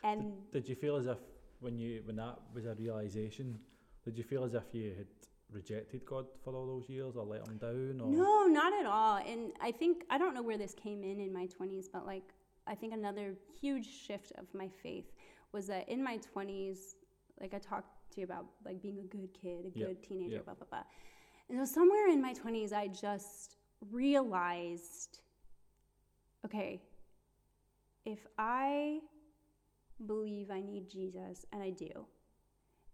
And 0.04 0.32
Did 0.50 0.68
you 0.68 0.74
feel 0.74 0.96
as 0.96 1.06
if 1.06 1.18
when 1.60 1.78
you 1.78 2.02
when 2.04 2.16
that 2.16 2.38
was 2.54 2.64
a 2.66 2.74
realization, 2.74 3.58
did 4.04 4.18
you 4.18 4.24
feel 4.24 4.44
as 4.44 4.54
if 4.54 4.64
you 4.72 4.94
had 4.96 5.06
rejected 5.52 6.04
God 6.06 6.26
for 6.42 6.54
all 6.54 6.66
those 6.66 6.88
years 6.88 7.14
or 7.16 7.24
let 7.24 7.46
him 7.46 7.58
down 7.58 8.00
or 8.00 8.08
No, 8.08 8.46
not 8.46 8.72
at 8.72 8.86
all. 8.86 9.18
And 9.18 9.52
I 9.60 9.70
think 9.70 10.04
I 10.10 10.18
don't 10.18 10.34
know 10.34 10.42
where 10.42 10.58
this 10.58 10.74
came 10.74 11.04
in 11.04 11.20
in 11.20 11.32
my 11.32 11.46
20s, 11.46 11.86
but 11.92 12.06
like 12.06 12.24
I 12.66 12.74
think 12.74 12.92
another 12.94 13.34
huge 13.60 13.86
shift 13.86 14.32
of 14.38 14.46
my 14.54 14.68
faith 14.82 15.12
was 15.52 15.66
that 15.66 15.88
in 15.88 16.02
my 16.02 16.18
20s, 16.34 16.78
like 17.40 17.54
I 17.54 17.58
talked 17.58 18.10
to 18.12 18.20
you 18.20 18.24
about 18.24 18.46
like 18.64 18.80
being 18.82 18.98
a 18.98 19.02
good 19.16 19.28
kid, 19.40 19.66
a 19.66 19.78
Yep, 19.78 19.88
good 19.88 20.02
teenager, 20.02 20.36
yep. 20.36 20.44
blah 20.46 20.54
blah 20.54 20.66
blah. 20.70 20.82
And 21.48 21.58
so 21.58 21.72
somewhere 21.80 22.08
in 22.08 22.20
my 22.22 22.32
20s, 22.34 22.72
I 22.72 22.88
just 22.88 23.56
realized, 23.90 25.20
okay, 26.44 26.82
if 28.04 28.26
I 28.38 29.00
believe 30.06 30.50
I 30.50 30.60
need 30.60 30.90
Jesus, 30.90 31.44
and 31.52 31.62
I 31.62 31.70
do, 31.70 32.06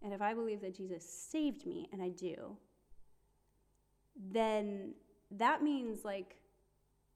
and 0.01 0.13
if 0.13 0.21
I 0.21 0.33
believe 0.33 0.61
that 0.61 0.75
Jesus 0.75 1.03
saved 1.07 1.65
me, 1.65 1.89
and 1.91 2.01
I 2.01 2.09
do, 2.09 2.57
then 4.31 4.93
that 5.31 5.63
means 5.63 6.03
like 6.03 6.35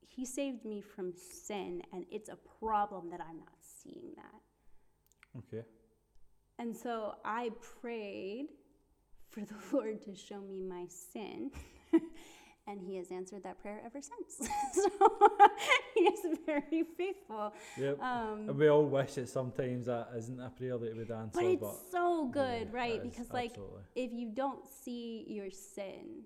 he 0.08 0.26
saved 0.26 0.64
me 0.64 0.82
from 0.82 1.14
sin 1.16 1.82
and 1.92 2.06
it's 2.12 2.30
a 2.30 2.38
problem 2.60 3.10
that 3.10 3.20
I'm 3.20 3.38
not 3.38 3.58
seeing 3.60 4.12
that. 4.16 5.40
Okay. 5.40 5.66
And 6.60 6.76
so 6.76 7.16
I 7.26 7.50
prayed 7.82 8.48
for 9.30 9.42
the 9.42 9.56
Lord 9.72 10.04
to 10.04 10.16
show 10.16 10.40
me 10.40 10.62
my 10.62 10.86
sin. 10.88 11.52
and 12.68 12.80
he 12.82 12.96
has 12.96 13.12
answered 13.12 13.44
that 13.44 13.62
prayer 13.62 13.82
ever 13.86 14.00
since. 14.02 14.50
so 14.74 14.90
he 15.96 16.02
is 16.02 16.38
very 16.46 16.84
faithful. 16.98 17.54
Yep. 17.78 18.02
Um, 18.02 18.50
and 18.50 18.58
we 18.58 18.68
all 18.70 18.86
wish 18.86 19.14
that 19.16 19.30
sometimes 19.30 19.86
that 19.88 20.10
isn't 20.16 20.40
a 20.40 20.50
prayer 20.50 20.78
that 20.78 20.96
would 20.96 21.12
answer, 21.12 21.32
but 21.42 21.46
it's 21.46 21.62
but 21.62 21.76
so 21.92 22.26
good, 22.28 22.70
yeah, 22.72 22.78
right? 22.80 22.96
it 22.96 23.04
Because 23.04 23.30
like 23.32 23.52
absolutely. 23.52 23.82
if 23.96 24.12
you 24.14 24.30
don't 24.34 24.66
see 24.84 25.26
your 25.28 25.52
sin, 25.52 26.24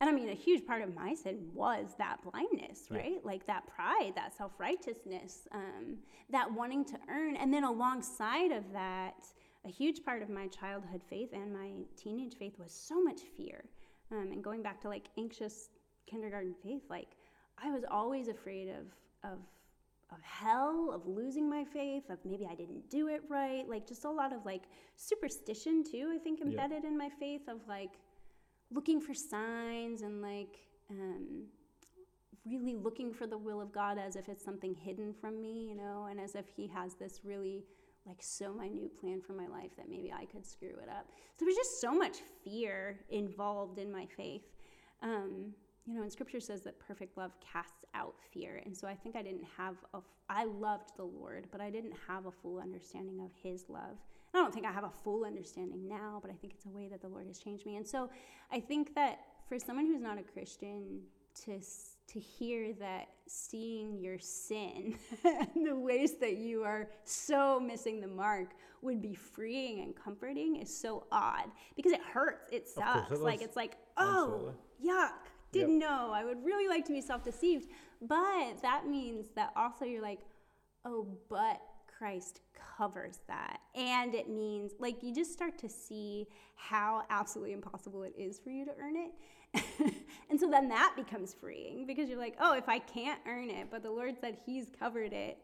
and 0.00 0.10
I 0.10 0.12
mean, 0.12 0.30
a 0.30 0.34
huge 0.34 0.66
part 0.66 0.82
of 0.82 0.92
my 0.96 1.14
sin 1.14 1.48
was 1.54 1.94
that 1.98 2.18
blindness, 2.28 2.88
Yeah. 2.90 2.98
right? 2.98 3.24
Like 3.24 3.46
that 3.46 3.68
pride, 3.68 4.14
that 4.16 4.36
self 4.36 4.50
righteousness, 4.58 5.46
um, 5.52 5.98
that 6.30 6.52
wanting 6.52 6.84
to 6.86 6.98
earn. 7.08 7.36
And 7.36 7.54
then 7.54 7.62
alongside 7.62 8.50
of 8.50 8.64
that, 8.72 9.14
a 9.64 9.68
huge 9.68 10.04
part 10.04 10.22
of 10.22 10.28
my 10.28 10.48
childhood 10.48 11.02
faith 11.08 11.28
and 11.32 11.52
my 11.52 11.70
teenage 11.96 12.34
faith 12.36 12.58
was 12.58 12.72
so 12.72 13.00
much 13.00 13.20
fear. 13.36 13.62
Um, 14.12 14.30
and 14.32 14.44
going 14.44 14.62
back 14.62 14.80
to 14.82 14.88
like 14.88 15.08
anxious 15.18 15.70
kindergarten 16.06 16.54
faith, 16.62 16.82
like 16.90 17.08
I 17.62 17.70
was 17.70 17.82
always 17.90 18.28
afraid 18.28 18.68
of, 18.68 18.86
of, 19.24 19.38
of 20.10 20.18
hell, 20.22 20.90
of 20.94 21.06
losing 21.06 21.48
my 21.48 21.64
faith, 21.64 22.04
of 22.10 22.18
maybe 22.24 22.46
I 22.50 22.54
didn't 22.54 22.90
do 22.90 23.08
it 23.08 23.22
right. 23.28 23.66
Like 23.68 23.86
just 23.86 24.04
a 24.04 24.10
lot 24.10 24.32
of 24.32 24.44
like 24.44 24.64
superstition 24.96 25.82
too, 25.82 26.12
I 26.14 26.18
think, 26.18 26.40
Yeah. 26.40 26.46
embedded 26.48 26.84
in 26.84 26.98
my 26.98 27.08
faith 27.18 27.48
of 27.48 27.60
like 27.66 27.92
looking 28.70 29.00
for 29.00 29.14
signs 29.14 30.02
and 30.02 30.20
like 30.20 30.58
um, 30.90 31.44
really 32.44 32.74
looking 32.76 33.14
for 33.14 33.26
the 33.26 33.38
will 33.38 33.60
of 33.60 33.72
God 33.72 33.98
as 33.98 34.16
if 34.16 34.28
it's 34.28 34.44
something 34.44 34.74
hidden 34.74 35.14
from 35.14 35.40
me, 35.40 35.66
you 35.68 35.74
know, 35.74 36.08
and 36.10 36.20
as 36.20 36.34
if 36.34 36.46
He 36.48 36.66
has 36.68 36.94
this 36.94 37.20
really 37.24 37.64
like 38.06 38.18
so 38.20 38.52
minute 38.52 38.98
plan 39.00 39.20
for 39.20 39.32
my 39.32 39.46
life 39.46 39.70
that 39.76 39.88
maybe 39.88 40.12
I 40.12 40.24
could 40.24 40.46
screw 40.46 40.70
it 40.82 40.88
up. 40.88 41.06
So 41.34 41.44
there 41.44 41.46
was 41.46 41.56
just 41.56 41.80
so 41.80 41.92
much 41.92 42.18
fear 42.44 42.98
involved 43.10 43.78
in 43.78 43.92
my 43.92 44.06
faith. 44.06 44.42
Um, 45.02 45.52
you 45.86 45.94
know, 45.94 46.02
and 46.02 46.12
scripture 46.12 46.40
says 46.40 46.62
that 46.62 46.78
perfect 46.78 47.16
love 47.16 47.32
casts 47.40 47.84
out 47.94 48.14
fear. 48.32 48.62
And 48.64 48.76
so 48.76 48.86
I 48.86 48.94
think 48.94 49.16
I 49.16 49.22
didn't 49.22 49.44
have 49.56 49.76
a, 49.94 49.98
I 50.28 50.44
loved 50.44 50.96
the 50.96 51.04
Lord, 51.04 51.48
but 51.50 51.60
I 51.60 51.70
didn't 51.70 51.94
have 52.06 52.26
a 52.26 52.30
full 52.30 52.58
understanding 52.60 53.20
of 53.20 53.30
his 53.42 53.64
love. 53.68 53.96
And 54.32 54.40
I 54.40 54.44
don't 54.44 54.54
think 54.54 54.66
I 54.66 54.72
have 54.72 54.84
a 54.84 54.92
full 55.02 55.24
understanding 55.24 55.88
now, 55.88 56.18
but 56.22 56.30
I 56.30 56.34
think 56.34 56.54
it's 56.54 56.66
a 56.66 56.70
way 56.70 56.88
that 56.88 57.00
the 57.00 57.08
Lord 57.08 57.26
has 57.26 57.38
changed 57.38 57.66
me. 57.66 57.76
And 57.76 57.86
so 57.86 58.10
I 58.50 58.60
think 58.60 58.94
that 58.94 59.20
for 59.48 59.58
someone 59.58 59.86
who's 59.86 60.00
not 60.00 60.18
a 60.18 60.22
Christian 60.22 61.00
to, 61.44 61.60
to 62.08 62.20
hear 62.20 62.72
that 62.74 63.08
seeing 63.26 63.98
your 63.98 64.18
sin 64.18 64.96
and 65.24 65.66
the 65.66 65.76
ways 65.76 66.14
that 66.20 66.36
you 66.36 66.62
are 66.64 66.88
so 67.04 67.58
missing 67.58 68.00
the 68.00 68.06
mark 68.06 68.48
would 68.82 69.00
be 69.00 69.14
freeing 69.14 69.80
and 69.80 69.94
comforting 69.96 70.56
is 70.56 70.76
so 70.76 71.06
odd 71.12 71.44
because 71.76 71.92
it 71.92 72.00
hurts. 72.02 72.48
It 72.50 72.68
sucks. 72.68 73.12
it 73.12 73.20
like 73.20 73.40
it's 73.40 73.56
like, 73.56 73.76
oh, 73.96 74.52
Absolutely. 74.80 74.92
yuck, 74.92 75.10
didn't 75.52 75.78
know. 75.78 76.10
I 76.12 76.24
would 76.24 76.44
really 76.44 76.68
like 76.68 76.84
to 76.86 76.92
be 76.92 77.00
self 77.00 77.22
deceived. 77.22 77.68
But 78.00 78.60
that 78.62 78.86
means 78.86 79.28
that 79.36 79.52
also 79.54 79.84
you're 79.84 80.02
like, 80.02 80.20
oh, 80.84 81.06
but 81.28 81.60
Christ 81.86 82.40
covers 82.76 83.20
that. 83.28 83.60
And 83.76 84.14
it 84.14 84.28
means, 84.28 84.72
like, 84.80 85.02
you 85.02 85.14
just 85.14 85.32
start 85.32 85.56
to 85.58 85.68
see 85.68 86.26
how 86.56 87.04
absolutely 87.10 87.52
impossible 87.52 88.02
it 88.02 88.14
is 88.18 88.40
for 88.40 88.50
you 88.50 88.64
to 88.64 88.72
earn 88.80 88.96
it. 88.96 89.12
and 90.30 90.38
so 90.40 90.48
then 90.50 90.68
that 90.68 90.94
becomes 90.96 91.34
freeing 91.34 91.86
because 91.86 92.08
you're 92.08 92.18
like, 92.18 92.36
oh, 92.40 92.54
if 92.54 92.68
I 92.68 92.78
can't 92.78 93.20
earn 93.26 93.50
it, 93.50 93.68
but 93.70 93.82
the 93.82 93.90
Lord 93.90 94.16
said 94.20 94.36
He's 94.46 94.66
covered 94.78 95.12
it. 95.12 95.38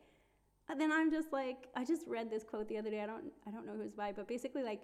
Then 0.77 0.93
I'm 0.93 1.11
just 1.11 1.33
like, 1.33 1.69
I 1.75 1.85
just 1.85 2.03
read 2.07 2.31
this 2.31 2.45
quote 2.45 2.69
the 2.69 2.77
other 2.77 2.91
day. 2.91 3.01
I 3.03 3.07
don't, 3.07 3.25
I 3.47 3.51
don't 3.51 3.67
know 3.67 3.73
who's 3.75 3.93
by, 3.93 4.13
but 4.13 4.29
basically 4.29 4.63
like 4.63 4.83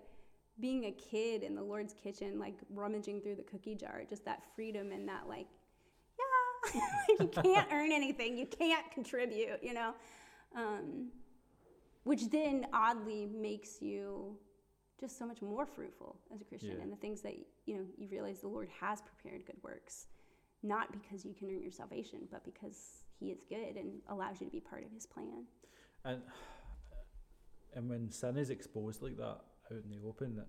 being 0.60 0.84
a 0.86 0.92
kid 0.92 1.42
in 1.42 1.54
the 1.54 1.62
Lord's 1.62 1.92
kitchen, 1.92 2.38
like 2.38 2.54
rummaging 2.70 3.20
through 3.20 3.34
the 3.36 3.42
cookie 3.42 3.74
jar, 3.74 4.02
just 4.08 4.24
that 4.24 4.42
freedom 4.54 4.92
and 4.92 5.06
that 5.08 5.28
like, 5.28 5.46
yeah, 6.74 6.80
you 7.20 7.28
can't 7.28 7.68
earn 7.70 7.92
anything, 7.92 8.38
you 8.38 8.46
can't 8.46 8.90
contribute, 8.92 9.62
you 9.62 9.74
know, 9.74 9.92
um, 10.56 11.08
which 12.04 12.30
then 12.30 12.66
oddly 12.72 13.26
makes 13.26 13.82
you 13.82 14.38
just 14.98 15.18
so 15.18 15.26
much 15.26 15.42
more 15.42 15.66
fruitful 15.66 16.16
as 16.32 16.40
a 16.40 16.44
Christian, 16.44 16.76
Yeah. 16.76 16.82
and 16.82 16.92
the 16.92 16.96
things 16.96 17.20
that 17.22 17.34
you 17.66 17.76
know 17.76 17.84
you 17.96 18.08
realize 18.08 18.40
the 18.40 18.48
Lord 18.48 18.68
has 18.80 19.00
prepared 19.02 19.46
good 19.46 19.56
works, 19.62 20.06
not 20.62 20.92
because 20.92 21.24
you 21.24 21.34
can 21.34 21.48
earn 21.50 21.62
your 21.62 21.72
salvation, 21.72 22.20
but 22.30 22.44
because 22.44 23.04
He 23.18 23.26
is 23.30 23.38
good 23.48 23.76
and 23.76 24.00
allows 24.08 24.40
you 24.40 24.46
to 24.46 24.52
be 24.52 24.60
part 24.60 24.84
of 24.84 24.90
His 24.92 25.06
plan. 25.06 25.44
And 26.04 26.22
and 27.74 27.88
when 27.88 28.10
sin 28.10 28.36
is 28.36 28.50
exposed 28.50 29.02
like 29.02 29.16
that 29.16 29.38
out 29.72 29.82
in 29.84 29.90
the 29.90 30.00
open, 30.06 30.36
that 30.36 30.46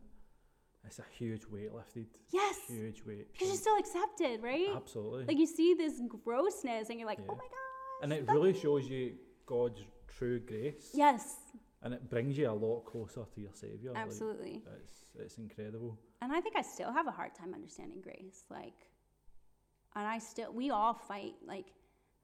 it's 0.86 1.00
a 1.00 1.06
huge 1.18 1.46
weight 1.48 1.74
lifted. 1.74 2.06
Yes, 2.32 2.58
Huge 2.68 3.04
weight. 3.06 3.32
because 3.34 3.48
you're 3.48 3.58
still 3.58 3.78
accepted, 3.78 4.44
right? 4.44 4.68
Absolutely. 4.76 5.26
Like 5.26 5.38
you 5.40 5.48
see 5.48 5.74
this 5.74 6.00
grossness, 6.24 6.90
and 6.90 7.00
you're 7.00 7.08
like, 7.08 7.18
Yeah. 7.20 7.26
oh 7.30 7.36
my 7.36 7.42
gosh. 7.44 8.04
and 8.04 8.14
it 8.14 8.28
really 8.30 8.54
shows 8.54 8.88
you 8.88 9.14
God's 9.48 9.82
true 10.08 10.40
grace. 10.40 10.92
Yes, 10.94 11.38
And 11.82 11.94
it 11.94 12.08
brings 12.10 12.38
you 12.38 12.50
a 12.50 12.54
lot 12.54 12.86
closer 12.86 13.24
to 13.34 13.42
your 13.42 13.52
Saviour. 13.54 13.94
like, 13.94 14.04
absolutely. 14.04 14.62
it's 14.84 15.06
it's 15.18 15.38
incredible. 15.40 15.98
And 16.22 16.32
I 16.32 16.42
think 16.42 16.56
I 16.56 16.62
still 16.62 16.92
have 16.92 17.08
a 17.08 17.12
hard 17.12 17.36
time 17.36 17.54
understanding 17.54 18.02
grace. 18.02 18.46
Like, 18.50 18.88
and 19.96 20.06
I 20.06 20.18
still, 20.20 20.52
we 20.52 20.72
all 20.72 20.94
fight. 20.94 21.36
Like, 21.46 21.68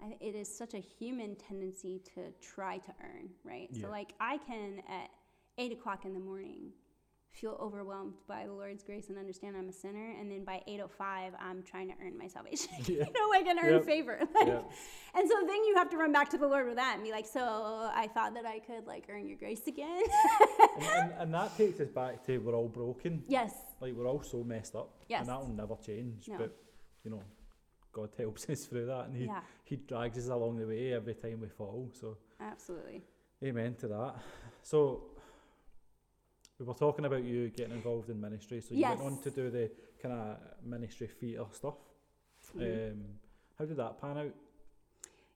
I, 0.01 0.15
it 0.19 0.35
is 0.35 0.47
such 0.53 0.73
a 0.73 0.79
human 0.79 1.35
tendency 1.35 2.01
to 2.15 2.31
try 2.41 2.77
to 2.79 2.93
earn, 3.03 3.29
right? 3.43 3.69
Yeah. 3.71 3.83
So, 3.83 3.89
like, 3.89 4.13
I 4.19 4.37
can 4.39 4.81
at 4.89 5.09
eight 5.57 5.71
o'clock 5.71 6.05
in 6.05 6.13
the 6.13 6.19
morning 6.19 6.71
feel 7.31 7.57
overwhelmed 7.61 8.13
by 8.27 8.45
the 8.45 8.51
Lord's 8.53 8.83
grace 8.83 9.07
and 9.09 9.17
understand 9.17 9.55
I'm 9.55 9.69
a 9.69 9.73
sinner, 9.73 10.13
and 10.19 10.29
then 10.29 10.43
by 10.43 10.61
eight 10.67 10.81
o 10.81 10.87
five, 10.87 11.33
I'm 11.39 11.63
trying 11.63 11.87
to 11.87 11.93
earn 12.03 12.17
my 12.17 12.27
salvation. 12.27 12.69
Yeah. 12.79 13.05
you 13.05 13.13
know, 13.13 13.29
like 13.29 13.47
and 13.47 13.57
earn 13.63 13.73
Yep. 13.75 13.85
favor. 13.85 14.19
Like, 14.35 14.47
Yeah. 14.47 14.61
And 15.15 15.29
so 15.29 15.35
then 15.47 15.63
you 15.65 15.73
have 15.77 15.89
to 15.91 15.97
run 15.97 16.11
back 16.11 16.29
to 16.31 16.37
the 16.37 16.47
Lord 16.47 16.67
with 16.67 16.75
that 16.75 16.95
and 16.95 17.03
be 17.03 17.11
like, 17.11 17.25
so 17.25 17.41
I 17.93 18.07
thought 18.13 18.33
that 18.33 18.45
I 18.45 18.59
could 18.59 18.85
like 18.85 19.05
earn 19.09 19.27
your 19.27 19.37
grace 19.37 19.65
again. 19.67 20.01
and, 20.79 20.83
and, 20.87 21.13
and 21.19 21.33
that 21.33 21.55
takes 21.57 21.79
us 21.79 21.89
back 21.89 22.23
to 22.25 22.37
we're 22.39 22.55
all 22.55 22.67
broken. 22.69 23.23
yes. 23.27 23.53
Like 23.79 23.93
we're 23.93 24.07
all 24.07 24.21
so 24.23 24.43
messed 24.43 24.75
up. 24.75 24.89
Yes. 25.07 25.21
And 25.21 25.29
that 25.29 25.39
will 25.39 25.53
never 25.55 25.75
change. 25.85 26.27
No. 26.27 26.37
But 26.37 26.55
you 27.03 27.11
know, 27.11 27.23
God 27.93 28.09
helps 28.17 28.49
us 28.49 28.65
through 28.65 28.87
that 28.87 29.07
and 29.07 29.15
he, 29.15 29.25
Yeah. 29.25 29.41
he 29.63 29.77
drags 29.77 30.17
us 30.17 30.27
along 30.27 30.57
the 30.57 30.67
way 30.67 30.93
every 30.93 31.13
time 31.15 31.39
we 31.41 31.47
fall. 31.47 31.89
So 31.93 32.17
Absolutely. 32.41 33.03
amen 33.43 33.75
to 33.75 33.87
that. 33.87 34.15
So 34.63 35.10
we 36.61 36.67
were 36.67 36.73
talking 36.75 37.05
about 37.05 37.23
you 37.23 37.49
getting 37.49 37.73
involved 37.73 38.09
in 38.09 38.21
ministry. 38.21 38.61
So 38.61 38.75
you 38.75 38.83
went 38.83 39.01
on 39.01 39.19
to 39.23 39.31
do 39.31 39.49
the 39.49 39.71
kind 40.01 40.13
of 40.13 40.37
ministry 40.63 41.07
theatre 41.07 41.45
stuff. 41.51 41.73
Mhm. 42.55 42.91
Um, 42.91 43.19
how 43.57 43.65
did 43.65 43.77
that 43.77 43.99
pan 43.99 44.17
out? 44.17 44.35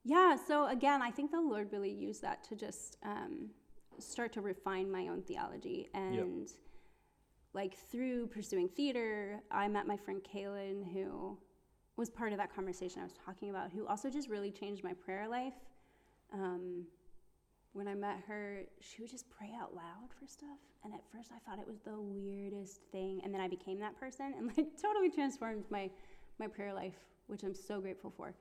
Yeah, 0.04 0.36
so 0.36 0.66
again, 0.68 1.02
I 1.02 1.10
think 1.10 1.32
the 1.32 1.40
Lord 1.40 1.72
really 1.72 1.90
used 1.90 2.22
that 2.22 2.44
to 2.44 2.54
just 2.54 2.96
um, 3.02 3.50
start 3.98 4.32
to 4.34 4.40
refine 4.40 4.88
my 4.90 5.08
own 5.08 5.22
theology. 5.22 5.88
And 5.94 6.48
like 7.54 7.76
through 7.76 8.28
pursuing 8.28 8.68
theater, 8.68 9.40
I 9.50 9.66
met 9.66 9.86
my 9.88 9.96
friend 9.96 10.22
Kaylin, 10.22 10.92
who 10.92 11.36
was 11.96 12.08
part 12.08 12.30
of 12.30 12.38
that 12.38 12.54
conversation 12.54 13.00
I 13.00 13.04
was 13.04 13.14
talking 13.24 13.50
about, 13.50 13.72
who 13.72 13.84
also 13.86 14.10
just 14.10 14.28
really 14.28 14.52
changed 14.52 14.84
my 14.84 14.92
prayer 14.92 15.26
life. 15.26 15.58
Um, 16.32 16.86
when 17.76 17.86
I 17.86 17.94
met 17.94 18.22
her, 18.26 18.62
she 18.80 19.02
would 19.02 19.10
just 19.10 19.28
pray 19.28 19.50
out 19.60 19.74
loud 19.74 20.08
for 20.18 20.26
stuff. 20.26 20.58
And 20.82 20.94
at 20.94 21.00
first, 21.12 21.30
I 21.30 21.38
thought 21.38 21.60
it 21.60 21.66
was 21.66 21.78
the 21.80 22.00
weirdest 22.00 22.80
thing. 22.90 23.20
And 23.22 23.34
then 23.34 23.40
I 23.40 23.48
became 23.48 23.78
that 23.80 23.98
person 24.00 24.34
and 24.38 24.46
like 24.46 24.66
totally 24.82 25.10
transformed 25.10 25.64
my, 25.70 25.90
my 26.40 26.46
prayer 26.46 26.72
life, 26.72 26.96
which 27.26 27.42
I'm 27.42 27.54
so 27.54 27.80
grateful 27.80 28.12
for. 28.16 28.34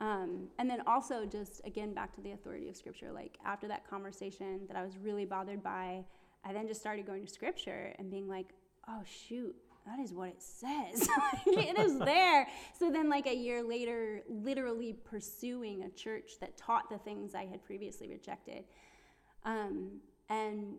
Um, 0.00 0.48
and 0.58 0.68
then 0.70 0.82
also 0.86 1.24
just 1.24 1.62
again 1.64 1.94
back 1.94 2.14
to 2.16 2.20
the 2.20 2.32
authority 2.32 2.68
of 2.68 2.76
scripture 2.76 3.10
like 3.12 3.38
after 3.46 3.66
that 3.68 3.88
conversation 3.88 4.60
that 4.68 4.76
i 4.76 4.84
was 4.84 4.98
really 5.02 5.24
bothered 5.24 5.62
by 5.62 6.04
i 6.44 6.52
then 6.52 6.68
just 6.68 6.82
started 6.82 7.06
going 7.06 7.24
to 7.24 7.32
scripture 7.32 7.94
and 7.98 8.10
being 8.10 8.28
like 8.28 8.50
oh 8.88 9.00
shoot 9.06 9.56
that 9.86 9.98
is 9.98 10.12
what 10.12 10.28
it 10.28 10.42
says 10.42 11.08
it 11.46 11.78
is 11.78 11.98
there 12.00 12.46
so 12.78 12.90
then 12.90 13.08
like 13.08 13.26
a 13.26 13.34
year 13.34 13.62
later 13.62 14.22
literally 14.28 14.92
pursuing 15.04 15.84
a 15.84 15.90
church 15.90 16.32
that 16.40 16.56
taught 16.56 16.88
the 16.90 16.98
things 16.98 17.34
i 17.34 17.44
had 17.44 17.64
previously 17.64 18.08
rejected 18.08 18.64
um, 19.44 20.00
and 20.28 20.74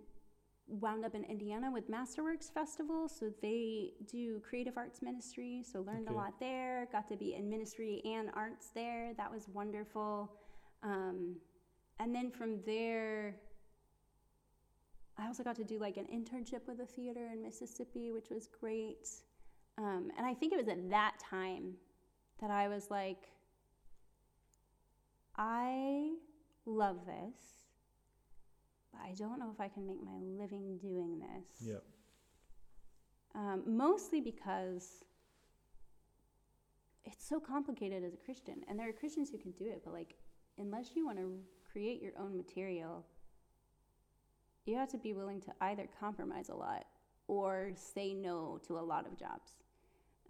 wound 0.67 1.05
up 1.05 1.15
in 1.15 1.23
Indiana 1.23 1.71
with 1.71 1.89
Masterworks 1.89 2.51
Festival. 2.53 3.07
So 3.07 3.31
they 3.41 3.93
do 4.11 4.41
creative 4.47 4.77
arts 4.77 5.01
ministry. 5.01 5.63
So 5.63 5.79
learned 5.81 6.07
Okay. 6.09 6.13
a 6.13 6.17
lot 6.17 6.33
there. 6.39 6.87
Got 6.91 7.07
to 7.09 7.15
be 7.15 7.35
in 7.35 7.49
ministry 7.49 8.01
and 8.05 8.29
arts 8.33 8.69
there. 8.75 9.13
That 9.15 9.31
was 9.31 9.47
wonderful. 9.47 10.29
Um, 10.83 11.37
and 11.99 12.13
then 12.13 12.29
from 12.29 12.59
there, 12.65 13.37
I 15.19 15.25
also 15.25 15.43
got 15.43 15.55
to 15.55 15.63
do 15.63 15.79
like 15.79 15.97
an 15.97 16.05
internship 16.05 16.67
with 16.67 16.79
a 16.79 16.85
theater 16.85 17.29
in 17.33 17.41
Mississippi, 17.41 18.11
which 18.11 18.29
was 18.29 18.47
great. 18.47 19.09
Um, 19.77 20.11
and 20.17 20.25
I 20.25 20.33
think 20.33 20.53
it 20.53 20.57
was 20.57 20.67
at 20.67 20.89
that 20.89 21.19
time 21.19 21.73
that 22.39 22.51
I 22.51 22.67
was 22.67 22.89
like, 22.91 23.29
I 25.35 26.13
love 26.65 27.05
this, 27.05 27.35
but 28.91 29.01
I 29.01 29.13
don't 29.13 29.39
know 29.39 29.51
if 29.53 29.59
I 29.59 29.67
can 29.67 29.85
make 29.85 30.03
my 30.03 30.17
living 30.19 30.77
doing 30.77 31.19
this. 31.19 31.67
Yeah. 31.67 31.75
Um, 33.35 33.63
mostly 33.67 34.19
because 34.19 35.03
it's 37.05 37.27
so 37.27 37.39
complicated 37.39 38.03
as 38.03 38.13
a 38.13 38.17
Christian, 38.17 38.63
and 38.67 38.79
there 38.79 38.89
are 38.89 38.93
Christians 38.93 39.29
who 39.29 39.37
can 39.37 39.51
do 39.51 39.65
it, 39.65 39.81
but 39.83 39.93
like, 39.93 40.15
unless 40.57 40.95
you 40.95 41.05
want 41.05 41.19
to 41.19 41.39
create 41.71 42.01
your 42.01 42.13
own 42.19 42.35
material, 42.35 43.05
you 44.67 44.75
have 44.77 44.89
to 44.89 44.97
be 44.97 45.13
willing 45.13 45.41
to 45.41 45.51
either 45.61 45.87
compromise 45.99 46.49
a 46.49 46.55
lot 46.55 46.85
or 47.27 47.71
say 47.75 48.13
no 48.13 48.59
to 48.67 48.77
a 48.77 48.81
lot 48.81 49.05
of 49.05 49.17
jobs. 49.17 49.51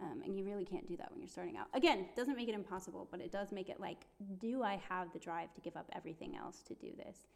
Um, 0.00 0.22
and 0.24 0.36
you 0.36 0.44
really 0.44 0.64
can't 0.64 0.86
do 0.86 0.96
that 0.96 1.10
when 1.10 1.20
you're 1.20 1.28
starting 1.28 1.56
out. 1.56 1.66
Again, 1.74 2.06
doesn't 2.14 2.36
make 2.36 2.48
it 2.48 2.54
impossible, 2.54 3.08
but 3.10 3.20
it 3.20 3.32
does 3.32 3.50
make 3.50 3.68
it 3.68 3.80
like, 3.80 4.06
do 4.38 4.62
I 4.62 4.80
have 4.88 5.12
the 5.12 5.18
drive 5.18 5.52
to 5.54 5.60
give 5.60 5.76
up 5.76 5.90
everything 5.94 6.36
else 6.36 6.62
to 6.68 6.74
do 6.74 6.92
this? 6.96 7.26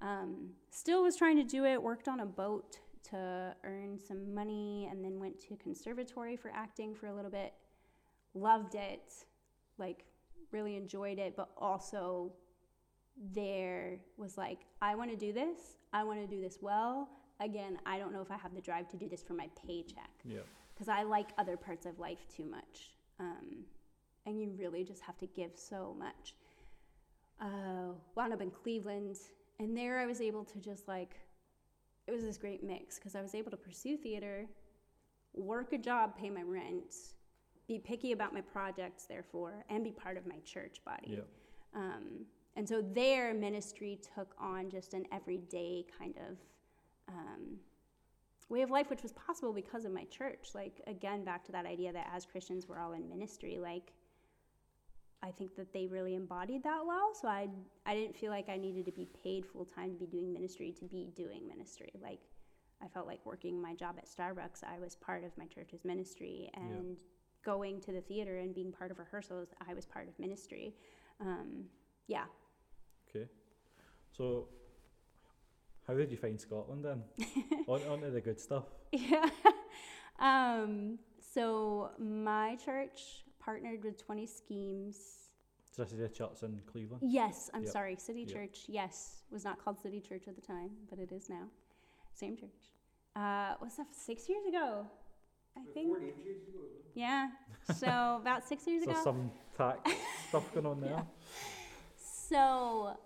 Um, 0.00 0.50
still 0.70 1.02
was 1.02 1.16
trying 1.16 1.36
to 1.36 1.44
do 1.44 1.64
it, 1.64 1.82
worked 1.82 2.06
on 2.06 2.20
a 2.20 2.26
boat 2.26 2.78
to 3.10 3.54
earn 3.64 3.98
some 3.98 4.32
money, 4.32 4.88
and 4.90 5.04
then 5.04 5.18
went 5.18 5.40
to 5.48 5.56
conservatory 5.56 6.36
for 6.36 6.52
acting 6.54 6.94
for 6.94 7.06
a 7.06 7.14
little 7.14 7.30
bit. 7.30 7.52
Loved 8.34 8.74
it, 8.74 9.12
like, 9.78 10.04
really 10.52 10.76
enjoyed 10.76 11.18
it, 11.18 11.36
but 11.36 11.50
also 11.56 12.32
there 13.32 13.98
was 14.16 14.36
like, 14.36 14.60
I 14.80 14.94
want 14.94 15.10
to 15.10 15.16
do 15.16 15.32
this, 15.32 15.78
I 15.94 16.02
want 16.04 16.20
to 16.20 16.26
do 16.26 16.42
this 16.42 16.58
well. 16.60 17.08
Again, 17.40 17.78
I 17.86 17.98
don't 17.98 18.12
know 18.12 18.20
if 18.20 18.30
I 18.30 18.36
have 18.36 18.54
the 18.54 18.60
drive 18.60 18.88
to 18.90 18.96
do 18.96 19.08
this 19.08 19.22
for 19.22 19.32
my 19.32 19.48
paycheck 19.66 20.10
Yeah. 20.24 20.40
because 20.74 20.88
I 20.88 21.02
like 21.04 21.28
other 21.38 21.56
parts 21.56 21.86
of 21.86 21.98
life 21.98 22.26
too 22.28 22.44
much. 22.44 22.90
Um, 23.18 23.64
and 24.26 24.40
you 24.40 24.50
really 24.58 24.84
just 24.84 25.02
have 25.02 25.16
to 25.18 25.26
give 25.26 25.52
so 25.54 25.94
much. 25.98 26.34
Uh, 27.40 27.92
wound 28.14 28.32
up 28.32 28.40
in 28.40 28.50
Cleveland, 28.50 29.16
and 29.58 29.76
there 29.76 29.98
I 29.98 30.06
was 30.06 30.20
able 30.20 30.44
to 30.44 30.58
just 30.58 30.88
like, 30.88 31.14
it 32.06 32.12
was 32.12 32.22
this 32.22 32.38
great 32.38 32.62
mix 32.62 32.98
because 32.98 33.14
I 33.14 33.22
was 33.22 33.34
able 33.34 33.50
to 33.50 33.56
pursue 33.56 33.96
theater, 33.96 34.46
work 35.34 35.72
a 35.72 35.78
job, 35.78 36.16
pay 36.16 36.30
my 36.30 36.42
rent, 36.42 36.94
be 37.66 37.78
picky 37.78 38.12
about 38.12 38.32
my 38.32 38.40
projects, 38.40 39.06
therefore, 39.06 39.64
and 39.70 39.82
be 39.84 39.90
part 39.90 40.16
of 40.16 40.26
my 40.26 40.38
church 40.44 40.78
body. 40.84 41.18
Yeah. 41.18 41.20
Um, 41.74 42.26
and 42.56 42.68
so 42.68 42.82
their 42.82 43.34
ministry 43.34 43.98
took 44.14 44.34
on 44.38 44.70
just 44.70 44.94
an 44.94 45.04
everyday 45.12 45.84
kind 45.98 46.14
of 46.28 46.36
um, 47.08 47.58
way 48.48 48.62
of 48.62 48.70
life, 48.70 48.90
which 48.90 49.02
was 49.02 49.12
possible 49.12 49.52
because 49.52 49.84
of 49.84 49.92
my 49.92 50.04
church. 50.04 50.50
Like, 50.54 50.80
again, 50.86 51.24
back 51.24 51.44
to 51.46 51.52
that 51.52 51.66
idea 51.66 51.92
that 51.92 52.08
as 52.14 52.24
Christians, 52.24 52.68
we're 52.68 52.78
all 52.78 52.92
in 52.92 53.08
ministry. 53.08 53.58
Like, 53.60 53.92
I 55.22 55.30
think 55.30 55.56
that 55.56 55.72
they 55.72 55.86
really 55.86 56.14
embodied 56.14 56.62
that 56.64 56.80
well. 56.86 57.12
So 57.20 57.28
I, 57.28 57.48
I 57.86 57.94
didn't 57.94 58.16
feel 58.16 58.30
like 58.30 58.48
I 58.48 58.56
needed 58.56 58.84
to 58.86 58.92
be 58.92 59.08
paid 59.22 59.46
full 59.46 59.64
time 59.64 59.92
to 59.92 59.98
be 59.98 60.06
doing 60.06 60.32
ministry 60.32 60.72
to 60.78 60.84
be 60.84 61.10
doing 61.16 61.48
ministry. 61.48 61.90
Like, 62.00 62.20
I 62.82 62.88
felt 62.88 63.06
like 63.06 63.24
working 63.24 63.60
my 63.60 63.74
job 63.74 63.96
at 63.98 64.06
Starbucks, 64.06 64.62
I 64.62 64.78
was 64.78 64.94
part 64.94 65.24
of 65.24 65.36
my 65.38 65.46
church's 65.46 65.84
ministry. 65.84 66.50
And 66.54 66.98
going 67.44 67.80
to 67.80 67.92
the 67.92 68.00
theater 68.02 68.38
and 68.38 68.54
being 68.54 68.70
part 68.70 68.90
of 68.90 68.98
rehearsals, 68.98 69.48
I 69.66 69.74
was 69.74 69.86
part 69.86 70.08
of 70.08 70.18
ministry. 70.18 70.74
Um, 71.20 71.64
yeah. 72.06 72.24
Okay. 73.14 73.26
So, 74.16 74.48
how 75.86 75.94
did 75.94 76.10
you 76.10 76.16
find 76.16 76.40
Scotland 76.40 76.84
then? 76.84 77.02
on, 77.68 77.80
on 77.88 78.00
to 78.00 78.10
the 78.10 78.20
good 78.20 78.40
stuff. 78.40 78.64
Yeah. 78.92 79.28
um, 80.18 80.98
so 81.20 81.90
my 81.98 82.56
church 82.64 83.24
partnered 83.38 83.84
with 83.84 83.98
20 84.04 84.26
schemes. 84.26 84.96
So 85.72 85.82
this 85.82 85.92
is 85.92 86.00
a 86.00 86.08
church 86.08 86.42
in 86.42 86.60
Cleveland. 86.70 87.02
Yes, 87.04 87.50
I'm 87.52 87.64
Yep. 87.64 87.72
sorry, 87.72 87.96
City 87.96 88.20
Yep. 88.20 88.32
Church. 88.32 88.64
Yes, 88.68 89.22
was 89.30 89.44
not 89.44 89.62
called 89.62 89.78
City 89.80 90.00
Church 90.00 90.28
at 90.28 90.36
the 90.36 90.40
time, 90.42 90.70
but 90.88 90.98
it 90.98 91.10
is 91.12 91.28
now. 91.28 91.48
Same 92.12 92.36
church. 92.36 92.50
Uh, 93.16 93.54
what's 93.58 93.76
that? 93.76 93.86
Six 93.92 94.28
years 94.28 94.46
ago, 94.46 94.86
I 95.56 95.60
think. 95.74 95.88
Four 95.88 95.98
name 95.98 96.10
ago. 96.10 96.60
Yeah. 96.94 97.28
So 97.76 98.18
about 98.20 98.46
six 98.46 98.66
years 98.68 98.84
So 98.84 98.90
ago. 98.92 99.00
some 99.02 99.30
tax 99.56 99.90
stuff 100.28 100.52
going 100.54 100.66
on 100.66 100.80
there. 100.80 101.02
So 102.28 102.96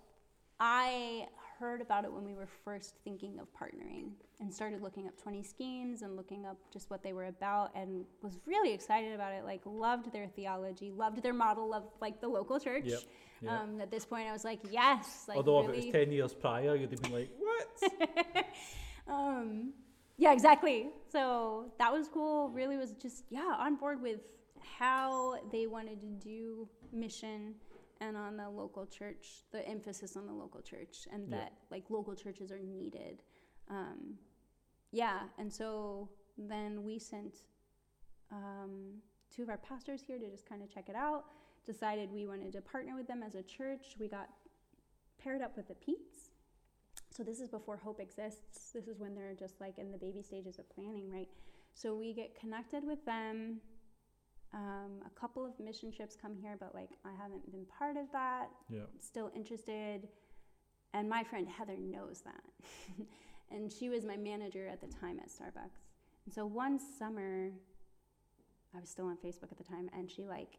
I 0.61 1.27
heard 1.59 1.81
about 1.81 2.05
it 2.05 2.13
when 2.13 2.25
we 2.25 2.35
were 2.35 2.49
first 2.65 2.95
thinking 3.05 3.39
of 3.41 3.49
partnering 3.53 4.11
and 4.41 4.53
started 4.53 4.81
looking 4.81 5.09
up 5.09 5.21
20 5.21 5.43
schemes 5.43 6.03
and 6.03 6.17
looking 6.17 6.47
up 6.47 6.57
just 6.73 6.89
what 6.89 7.03
they 7.03 7.13
were 7.13 7.27
about 7.27 7.71
and 7.75 8.05
was 8.23 8.39
really 8.47 8.73
excited 8.73 9.13
about 9.13 9.33
it. 9.33 9.45
Like, 9.45 9.61
loved 9.65 10.13
their 10.13 10.29
theology, 10.29 10.93
loved 10.93 11.23
their 11.23 11.33
model, 11.33 11.69
loved 11.69 11.89
like 12.01 12.21
the 12.21 12.29
local 12.29 12.61
church. 12.61 12.85
Yep. 12.87 13.01
Yeah. 13.41 13.61
Um, 13.61 13.81
at 13.81 13.91
this 13.91 14.05
point, 14.05 14.29
I 14.29 14.33
was 14.33 14.45
like, 14.45 14.61
yes. 14.71 15.25
Like, 15.29 15.37
Although 15.37 15.61
if 15.61 15.69
it 15.71 15.77
was 15.77 15.93
ten 15.93 16.13
years 16.13 16.35
prior, 16.35 16.75
you'd 16.75 16.91
have 16.91 17.03
been 17.03 17.13
like, 17.13 17.31
"What?" 17.39 18.47
um, 19.09 19.73
yeah, 20.17 20.33
exactly. 20.33 20.89
So 21.11 21.67
that 21.79 21.93
was 21.93 22.09
cool. 22.09 22.49
Really 22.49 22.77
was 22.77 22.95
just, 23.01 23.25
yeah, 23.31 23.55
on 23.59 23.77
board 23.77 24.03
with 24.03 24.21
how 24.79 25.37
they 25.53 25.69
wanted 25.69 26.01
to 26.01 26.09
do 26.09 26.69
mission 26.93 27.55
and 28.01 28.17
on 28.17 28.37
the 28.37 28.49
local 28.49 28.87
church, 28.87 29.45
the 29.51 29.67
emphasis 29.69 30.17
on 30.17 30.27
the 30.27 30.33
local 30.33 30.61
church, 30.63 31.07
and 31.13 31.29
Yeah. 31.29 31.39
that 31.39 31.53
like 31.71 31.91
local 31.91 32.15
churches 32.15 32.51
are 32.51 32.59
needed. 32.59 33.23
Um, 33.69 34.19
yeah, 34.93 35.29
and 35.39 35.53
so 35.53 36.09
then 36.37 36.85
we 36.85 36.99
sent 36.99 37.43
um, 38.31 39.03
two 39.35 39.43
of 39.43 39.49
our 39.49 39.59
pastors 39.59 40.01
here 40.03 40.19
to 40.19 40.31
just 40.31 40.47
kind 40.49 40.63
of 40.63 40.73
check 40.73 40.89
it 40.89 40.97
out. 40.97 41.27
Decided 41.67 42.11
we 42.11 42.27
wanted 42.27 42.53
to 42.53 42.61
partner 42.63 42.95
with 42.97 43.07
them 43.07 43.23
as 43.23 43.35
a 43.35 43.43
church. 43.43 43.97
We 43.99 44.09
got 44.09 44.31
paired 45.23 45.43
up 45.43 45.57
with 45.57 45.69
the 45.69 45.75
Peets. 45.75 46.31
So 47.11 47.23
this 47.23 47.41
is 47.41 47.49
before 47.49 47.77
Hope 47.77 48.01
exists. 48.01 48.71
This 48.73 48.87
is 48.87 48.99
when 49.01 49.15
they're 49.15 49.35
just 49.35 49.61
like 49.61 49.79
in 49.79 49.91
the 49.91 49.99
baby 49.99 50.23
stages 50.23 50.59
of 50.59 50.69
planning, 50.71 51.11
right? 51.11 51.29
So 51.75 51.95
we 51.95 52.15
get 52.15 52.39
connected 52.39 52.85
with 52.87 53.05
them. 53.05 53.61
Um, 54.55 55.03
a 55.07 55.21
couple 55.21 55.45
of 55.45 55.59
mission 55.61 55.93
trips 55.93 56.17
come 56.21 56.35
here, 56.35 56.57
but 56.59 56.75
like 56.75 56.91
I 57.05 57.11
haven't 57.21 57.51
been 57.51 57.67
part 57.79 57.97
of 57.97 58.11
that. 58.13 58.49
Yeah. 58.71 58.81
Still 59.01 59.31
interested. 59.35 60.09
And 60.95 61.09
my 61.09 61.23
friend 61.23 61.47
Heather 61.47 61.77
knows 61.77 62.23
that. 62.23 63.07
and 63.51 63.71
she 63.71 63.91
was 63.91 64.05
my 64.05 64.17
manager 64.17 64.67
at 64.67 64.81
the 64.81 64.87
time 64.87 65.19
at 65.21 65.29
Starbucks. 65.29 65.85
And 66.25 66.35
so 66.35 66.47
one 66.47 66.79
summer, 66.79 67.51
I 68.75 68.81
was 68.81 68.89
still 68.89 69.07
on 69.07 69.17
Facebook 69.17 69.51
at 69.51 69.59
the 69.59 69.65
time, 69.65 69.91
and 69.97 70.11
she 70.11 70.25
like 70.25 70.59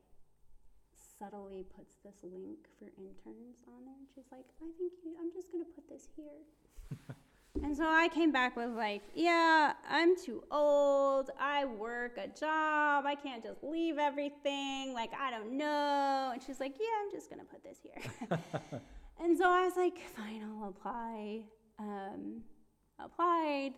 subtly 1.17 1.65
puts 1.75 1.95
this 2.03 2.23
link 2.23 2.59
for 2.77 2.85
interns 2.97 3.57
on 3.67 3.85
there. 3.85 3.95
And 3.97 4.07
she's 4.13 4.25
like, 4.31 4.45
I 4.61 4.69
think 4.77 4.93
you, 5.03 5.15
I'm 5.19 5.31
just 5.33 5.51
going 5.51 5.63
to 5.65 5.71
put 5.71 5.89
this 5.89 6.07
here. 6.15 6.45
and 7.63 7.75
so 7.75 7.83
I 7.85 8.09
came 8.09 8.31
back 8.31 8.55
with, 8.55 8.69
like, 8.69 9.01
yeah, 9.15 9.73
I'm 9.89 10.15
too 10.15 10.43
old. 10.51 11.31
I 11.39 11.65
work 11.65 12.17
a 12.17 12.27
job. 12.27 13.05
I 13.05 13.15
can't 13.15 13.43
just 13.43 13.63
leave 13.63 13.97
everything. 13.97 14.93
Like, 14.93 15.11
I 15.19 15.31
don't 15.31 15.57
know. 15.57 16.31
And 16.33 16.41
she's 16.41 16.59
like, 16.59 16.75
yeah, 16.79 16.85
I'm 17.03 17.11
just 17.11 17.29
going 17.29 17.41
to 17.41 17.45
put 17.45 17.63
this 17.63 17.79
here. 17.81 18.39
and 19.23 19.37
so 19.37 19.49
I 19.49 19.65
was 19.65 19.75
like, 19.75 19.99
fine, 20.15 20.43
I'll 20.43 20.69
apply. 20.69 21.41
Um, 21.79 22.41
applied, 23.03 23.73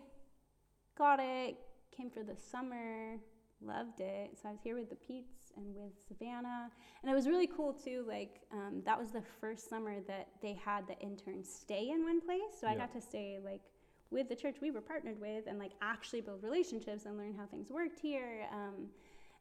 got 0.98 1.20
it, 1.20 1.56
came 1.96 2.10
for 2.10 2.22
the 2.22 2.36
summer, 2.36 3.16
loved 3.60 4.00
it. 4.00 4.38
So 4.40 4.48
I 4.48 4.52
was 4.52 4.60
here 4.62 4.76
with 4.76 4.90
the 4.90 4.96
Peets 4.96 5.41
and 5.56 5.74
with 5.74 5.92
Savannah. 6.06 6.70
And 7.02 7.10
it 7.10 7.14
was 7.14 7.26
really 7.26 7.46
cool 7.46 7.72
too. 7.72 8.04
Like, 8.06 8.40
um, 8.52 8.82
that 8.84 8.98
was 8.98 9.10
the 9.10 9.22
first 9.40 9.68
summer 9.68 10.00
that 10.06 10.28
they 10.40 10.54
had 10.54 10.86
the 10.86 10.98
interns 10.98 11.48
stay 11.52 11.90
in 11.90 12.04
one 12.04 12.20
place. 12.20 12.40
So 12.60 12.66
I 12.66 12.74
got 12.74 12.92
to 12.92 13.00
stay 13.00 13.38
like 13.44 13.62
with 14.10 14.28
the 14.28 14.36
church 14.36 14.56
we 14.60 14.70
were 14.70 14.80
partnered 14.80 15.20
with 15.20 15.46
and 15.46 15.58
like 15.58 15.72
actually 15.80 16.20
build 16.20 16.42
relationships 16.42 17.06
and 17.06 17.16
learn 17.16 17.34
how 17.34 17.46
things 17.46 17.70
worked 17.70 17.98
here. 17.98 18.46
Um, 18.52 18.88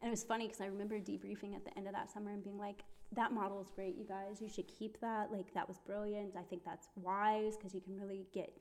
and 0.02 0.08
it 0.08 0.12
was 0.12 0.24
funny 0.24 0.48
because 0.48 0.62
I 0.62 0.66
remember 0.66 0.96
debriefing 1.00 1.56
at 1.56 1.64
the 1.64 1.78
end 1.78 1.88
of 1.88 1.94
that 1.94 2.12
summer 2.12 2.32
and 2.32 2.44
being 2.44 2.58
like, 2.58 2.84
that 3.14 3.34
model 3.34 3.62
is 3.62 3.68
great, 3.76 3.98
you 3.98 4.06
guys. 4.06 4.42
You 4.42 4.50
should 4.50 4.68
keep 4.68 5.00
that. 5.02 5.32
Like, 5.32 5.54
that 5.54 5.68
was 5.68 5.78
brilliant. 5.86 6.36
I 6.38 6.44
think 6.44 6.64
that's 6.64 6.88
wise 6.96 7.58
because 7.58 7.76
you 7.76 7.82
can 7.82 8.00
really 8.00 8.26
get 8.34 8.52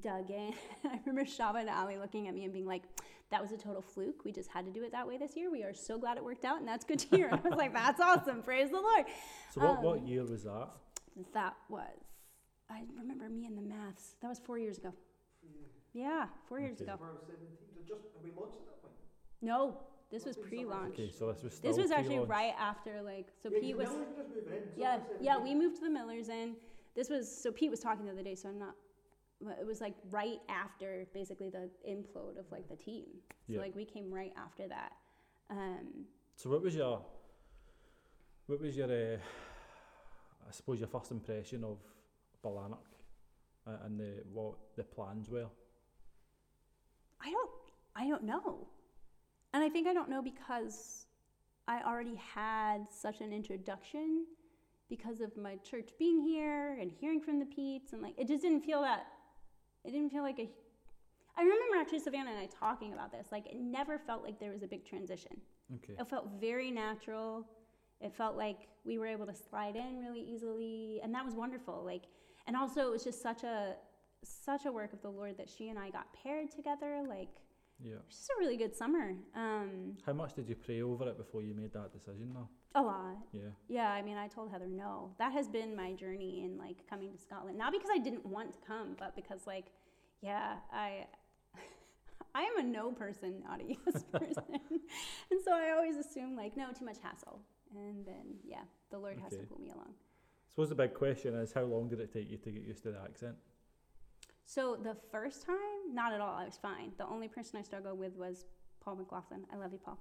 dug 0.00 0.30
in. 0.30 0.54
I 0.84 0.98
remember 1.04 1.30
Shaba 1.30 1.60
and 1.60 1.68
Ali 1.68 1.98
looking 1.98 2.26
at 2.26 2.34
me 2.34 2.44
and 2.44 2.52
being 2.52 2.66
like, 2.66 2.82
that 3.30 3.42
was 3.42 3.52
a 3.52 3.56
total 3.56 3.82
fluke. 3.82 4.24
We 4.24 4.32
just 4.32 4.50
had 4.50 4.64
to 4.64 4.72
do 4.72 4.82
it 4.84 4.92
that 4.92 5.06
way 5.06 5.18
this 5.18 5.36
year. 5.36 5.50
We 5.50 5.62
are 5.62 5.74
so 5.74 5.98
glad 5.98 6.16
it 6.16 6.24
worked 6.24 6.44
out, 6.44 6.58
and 6.58 6.66
that's 6.68 6.84
good 6.84 6.98
to 7.00 7.16
hear. 7.16 7.28
And 7.28 7.40
I 7.44 7.48
was 7.48 7.58
like, 7.58 7.72
that's 7.74 8.00
awesome. 8.00 8.42
Praise 8.42 8.70
the 8.70 8.80
Lord. 8.80 9.04
So 9.52 9.60
what, 9.60 9.82
what 9.82 9.98
Um, 9.98 10.06
year 10.06 10.24
was 10.24 10.44
that? 10.44 10.68
That 11.34 11.54
was, 11.68 11.98
I 12.70 12.82
remember 12.96 13.28
me 13.28 13.44
in 13.46 13.54
the 13.56 13.62
maths. 13.62 14.14
That 14.22 14.28
was 14.28 14.38
four 14.38 14.58
years 14.58 14.78
ago. 14.78 14.94
Yeah, 15.92 16.26
four 16.46 16.60
years 16.60 16.80
ago. 16.80 16.92
Around 17.00 17.18
17. 17.26 17.48
So 17.74 17.80
just, 17.96 18.02
have 18.14 18.24
we 18.24 18.30
launched 18.38 18.56
at 18.56 18.66
that 18.66 18.82
point? 18.82 18.94
No, 19.42 19.78
this 20.10 20.24
was 20.24 20.36
pre-launch. 20.36 20.94
Okay, 20.94 21.10
so 21.10 21.32
this 21.32 21.42
was 21.42 21.54
still 21.54 21.70
This 21.70 21.80
was 21.80 21.90
actually 21.90 22.20
right 22.20 22.54
after, 22.58 23.02
like, 23.02 23.26
so 23.42 23.50
yeah, 23.52 23.58
Pete 23.60 23.76
was. 23.76 23.88
Millers 23.88 24.08
were 24.16 24.22
just 24.22 24.28
moving 24.28 24.52
in. 24.54 24.62
Yeah, 24.76 24.98
yeah, 25.20 25.38
we 25.38 25.54
moved 25.54 25.76
to 25.76 25.82
the 25.82 25.90
Millers 25.90 26.28
in. 26.28 26.54
This 26.94 27.08
was 27.10 27.30
so 27.30 27.50
Pete 27.52 27.70
was 27.70 27.80
talking 27.80 28.06
the 28.06 28.12
other 28.12 28.22
day, 28.22 28.34
so 28.34 28.48
I'm 28.48 28.58
not. 28.58 28.74
It 29.40 29.66
was 29.66 29.80
like 29.80 29.94
right 30.10 30.40
after 30.48 31.06
basically 31.14 31.48
the 31.50 31.70
implode 31.88 32.38
of 32.38 32.50
like 32.50 32.68
the 32.68 32.76
team. 32.76 33.06
So 33.46 33.54
Yeah. 33.54 33.60
like 33.60 33.74
we 33.76 33.84
came 33.84 34.12
right 34.12 34.32
after 34.36 34.66
that. 34.68 34.92
Um, 35.50 36.06
So 36.36 36.50
what 36.50 36.62
was 36.62 36.74
your, 36.74 37.04
what 38.46 38.60
was 38.60 38.76
your, 38.76 38.90
uh, 38.90 39.18
I 40.48 40.50
suppose 40.50 40.78
your 40.80 40.88
first 40.88 41.10
impression 41.12 41.64
of 41.64 41.78
Balanach 42.44 42.78
uh, 43.66 43.84
and 43.84 43.98
the 44.00 44.24
what 44.32 44.54
the 44.76 44.84
plans 44.84 45.28
were? 45.28 45.48
I 47.20 47.30
don't 47.30 47.50
I 47.94 48.08
don't 48.08 48.24
know. 48.24 48.68
And 49.52 49.64
I 49.64 49.68
think 49.68 49.86
I 49.88 49.92
don't 49.92 50.08
know 50.08 50.22
because 50.22 51.06
I 51.66 51.82
already 51.82 52.14
had 52.16 52.86
such 52.90 53.20
an 53.20 53.32
introduction 53.32 54.26
because 54.88 55.20
of 55.20 55.36
my 55.36 55.56
church 55.56 55.90
being 55.98 56.20
here 56.20 56.78
and 56.80 56.90
hearing 56.90 57.20
from 57.20 57.38
the 57.38 57.44
Peets 57.44 57.92
and 57.92 58.00
like 58.02 58.14
it 58.16 58.26
just 58.28 58.42
didn't 58.42 58.62
feel 58.64 58.82
that 58.82 59.06
it 59.84 59.90
didn't 59.92 60.10
feel 60.10 60.22
like 60.22 60.38
a 60.38 60.48
I 61.36 61.42
remember 61.42 61.76
actually 61.80 62.00
Savannah 62.00 62.30
and 62.30 62.38
I 62.40 62.46
talking 62.46 62.92
about 62.92 63.12
this. 63.12 63.28
Like 63.30 63.46
it 63.46 63.56
never 63.60 63.98
felt 63.98 64.24
like 64.24 64.40
there 64.40 64.50
was 64.50 64.62
a 64.64 64.66
big 64.66 64.84
transition. 64.84 65.40
Okay. 65.76 65.94
It 65.98 66.08
felt 66.08 66.28
very 66.40 66.70
natural. 66.70 67.46
It 68.00 68.12
felt 68.12 68.36
like 68.36 68.68
we 68.84 68.98
were 68.98 69.06
able 69.06 69.26
to 69.26 69.34
slide 69.34 69.76
in 69.76 70.00
really 70.00 70.20
easily, 70.20 71.00
and 71.02 71.14
that 71.14 71.24
was 71.24 71.34
wonderful. 71.34 71.82
Like, 71.84 72.04
and 72.46 72.56
also 72.56 72.80
it 72.88 72.90
was 72.90 73.04
just 73.04 73.22
such 73.22 73.42
a 73.44 73.74
such 74.24 74.66
a 74.66 74.72
work 74.72 74.92
of 74.92 75.00
the 75.02 75.08
Lord 75.10 75.36
that 75.38 75.48
she 75.48 75.68
and 75.68 75.78
I 75.78 75.90
got 75.90 76.06
paired 76.12 76.50
together. 76.50 77.02
Like, 77.08 77.28
Yeah. 77.80 77.94
it 77.94 78.02
was 78.08 78.16
just 78.16 78.30
a 78.30 78.40
really 78.40 78.56
good 78.56 78.74
summer. 78.74 79.14
Um, 79.34 79.96
How 80.04 80.12
much 80.12 80.34
did 80.34 80.48
you 80.48 80.56
pray 80.56 80.82
over 80.82 81.08
it 81.08 81.16
before 81.18 81.42
you 81.42 81.54
made 81.54 81.72
that 81.74 81.92
decision? 81.92 82.32
Though. 82.34 82.48
A 82.74 82.82
lot. 82.82 83.16
Yeah. 83.32 83.50
Yeah, 83.68 83.90
I 83.90 84.02
mean, 84.02 84.16
I 84.16 84.28
told 84.28 84.50
Heather 84.50 84.68
no. 84.68 85.14
That 85.18 85.32
has 85.32 85.48
been 85.48 85.74
my 85.74 85.92
journey 85.92 86.42
in 86.44 86.58
like 86.58 86.76
coming 86.88 87.10
to 87.12 87.18
Scotland. 87.18 87.58
Not 87.58 87.72
because 87.72 87.88
I 87.92 87.98
didn't 87.98 88.26
want 88.26 88.52
to 88.52 88.58
come, 88.66 88.96
but 88.98 89.14
because 89.16 89.46
like, 89.46 89.66
yeah, 90.20 90.56
I 90.72 91.06
I 92.34 92.42
am 92.42 92.58
a 92.58 92.62
no 92.62 92.92
person, 92.92 93.42
not 93.46 93.60
a 93.60 93.64
yes 93.68 94.04
person. 94.12 94.44
and 95.30 95.40
so 95.44 95.52
I 95.52 95.70
always 95.70 95.96
assume 95.96 96.36
like, 96.36 96.56
no, 96.56 96.70
too 96.78 96.84
much 96.84 96.98
hassle. 97.02 97.40
And 97.74 98.06
then 98.06 98.36
yeah, 98.44 98.62
the 98.90 98.98
Lord 98.98 99.18
has 99.22 99.32
to 99.32 99.44
pull 99.46 99.60
me 99.60 99.70
along. 99.70 99.94
suppose 100.48 100.68
the 100.68 100.74
big 100.74 100.94
question 100.94 101.34
is 101.34 101.52
how 101.52 101.62
long 101.62 101.88
did 101.88 102.00
it 102.00 102.12
take 102.12 102.30
you 102.30 102.38
to 102.38 102.50
get 102.50 102.62
used 102.62 102.82
to 102.84 102.92
the 102.92 103.00
accent? 103.00 103.36
So 104.44 104.78
the 104.82 104.96
first 105.12 105.44
time, 105.44 105.92
not 105.92 106.14
at 106.14 106.22
all. 106.22 106.34
I 106.34 106.46
was 106.46 106.56
fine. 106.56 106.92
The 106.96 107.06
only 107.06 107.28
person 107.28 107.58
I 107.58 107.62
struggled 107.62 107.98
with 107.98 108.16
was 108.16 108.46
Paul 108.80 108.96
McLaughlin. 108.96 109.44
I 109.52 109.56
love 109.56 109.72
you, 109.72 109.78
Paul. 109.78 109.98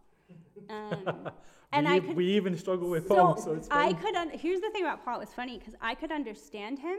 Um, 0.70 1.30
and 1.72 1.88
we, 1.88 1.94
I 1.94 2.00
could 2.00 2.16
we 2.16 2.26
even 2.36 2.58
struggle 2.58 2.90
with 2.90 3.08
so 3.08 3.16
Paul, 3.16 3.38
so 3.38 3.54
it's 3.54 3.68
I 3.72 3.94
could. 3.94 4.16
Un- 4.16 4.32
here's 4.32 4.62
the 4.62 4.70
thing 4.72 4.84
about 4.84 5.04
Paul. 5.04 5.22
It's 5.22 5.34
funny 5.34 5.58
because 5.58 5.76
I 5.82 5.96
could 5.96 6.12
understand 6.12 6.80
him, 6.80 6.98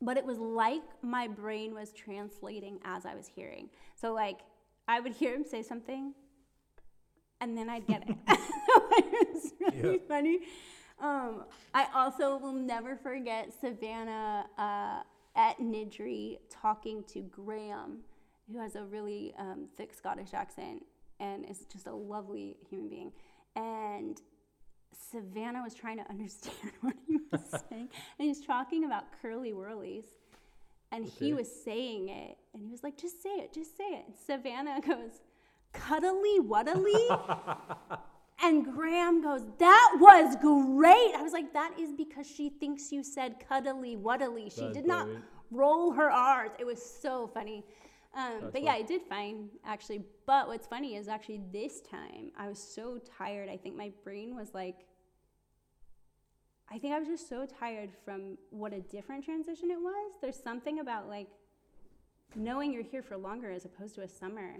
but 0.00 0.16
it 0.16 0.24
was 0.24 0.38
like 0.38 0.82
my 1.02 1.26
brain 1.28 1.74
was 1.74 1.92
translating 1.92 2.78
as 2.84 3.06
I 3.06 3.14
was 3.14 3.26
hearing. 3.26 3.68
So 3.94 4.12
like 4.12 4.40
I 4.88 5.00
would 5.00 5.12
hear 5.12 5.34
him 5.34 5.44
say 5.44 5.62
something, 5.62 6.14
and 7.40 7.56
then 7.56 7.68
I'd 7.68 7.86
get 7.86 8.08
it. 8.08 8.16
it 8.28 9.28
was 9.34 9.52
really 9.72 9.94
Yeah. 9.94 10.08
funny. 10.08 10.38
Um, 11.00 11.44
I 11.72 11.86
also 11.94 12.36
will 12.36 12.52
never 12.52 12.94
forget 12.94 13.52
Savannah 13.58 14.46
uh, 14.58 15.02
at 15.34 15.58
Niddrie 15.58 16.38
talking 16.50 17.02
to 17.04 17.22
Graham, 17.22 18.00
who 18.52 18.58
has 18.58 18.76
a 18.76 18.84
really 18.84 19.32
um, 19.38 19.66
thick 19.76 19.94
Scottish 19.94 20.34
accent 20.34 20.82
and 21.20 21.48
is 21.48 21.66
just 21.70 21.86
a 21.86 21.94
lovely 21.94 22.56
human 22.68 22.88
being. 22.88 23.12
And 23.54 24.20
Savannah 25.10 25.62
was 25.62 25.74
trying 25.74 25.98
to 25.98 26.08
understand 26.10 26.72
what 26.80 26.94
he 27.06 27.18
was 27.30 27.40
saying, 27.70 27.88
and 28.18 28.28
he's 28.28 28.44
talking 28.44 28.84
about 28.84 29.04
curly 29.20 29.52
whirlies. 29.52 30.06
And 30.92 31.04
he 31.04 31.32
was 31.32 31.48
saying 31.64 32.08
it, 32.08 32.36
and 32.52 32.64
he 32.64 32.72
was 32.72 32.82
like, 32.82 32.98
"Just 32.98 33.22
say 33.22 33.28
it, 33.30 33.54
just 33.54 33.76
say 33.76 33.84
it." 33.84 34.06
And 34.06 34.16
Savannah 34.26 34.80
goes, 34.86 35.20
"Cuddly 35.72 36.40
wuddly," 36.40 37.98
and 38.42 38.64
Graham 38.64 39.22
goes, 39.22 39.42
"That 39.58 39.96
was 40.00 40.34
great." 40.40 41.14
I 41.16 41.22
was 41.22 41.32
like, 41.32 41.52
"That 41.52 41.78
is 41.78 41.92
because 41.92 42.26
she 42.26 42.48
thinks 42.48 42.90
you 42.90 43.04
said 43.04 43.36
cuddly 43.48 43.96
wuddly. 43.96 44.52
She 44.52 44.62
That's 44.62 44.78
did 44.78 44.86
not 44.86 45.06
roll 45.52 45.92
her 45.92 46.10
R's." 46.10 46.50
It 46.58 46.66
was 46.66 46.82
so 46.82 47.30
funny. 47.32 47.64
Um, 48.14 48.50
but 48.52 48.62
yeah. 48.62 48.72
I 48.72 48.82
did 48.82 49.02
fine 49.02 49.48
actually. 49.64 50.02
But 50.26 50.48
what's 50.48 50.66
funny 50.66 50.96
is 50.96 51.08
actually 51.08 51.42
this 51.52 51.80
time 51.80 52.32
I 52.36 52.48
was 52.48 52.58
so 52.58 52.98
tired. 53.18 53.48
I 53.48 53.56
think 53.56 53.76
my 53.76 53.92
brain 54.04 54.34
was 54.36 54.52
like, 54.54 54.86
I 56.72 56.78
think 56.78 56.94
I 56.94 56.98
was 56.98 57.08
just 57.08 57.28
so 57.28 57.46
tired 57.46 57.90
from 58.04 58.38
what 58.50 58.72
a 58.72 58.80
different 58.80 59.24
transition 59.24 59.70
it 59.70 59.80
was. 59.80 60.12
There's 60.20 60.40
something 60.40 60.80
about 60.80 61.08
like 61.08 61.28
knowing 62.36 62.72
you're 62.72 62.84
here 62.84 63.02
for 63.02 63.16
longer 63.16 63.50
as 63.50 63.64
opposed 63.64 63.94
to 63.96 64.02
a 64.02 64.08
summer 64.08 64.56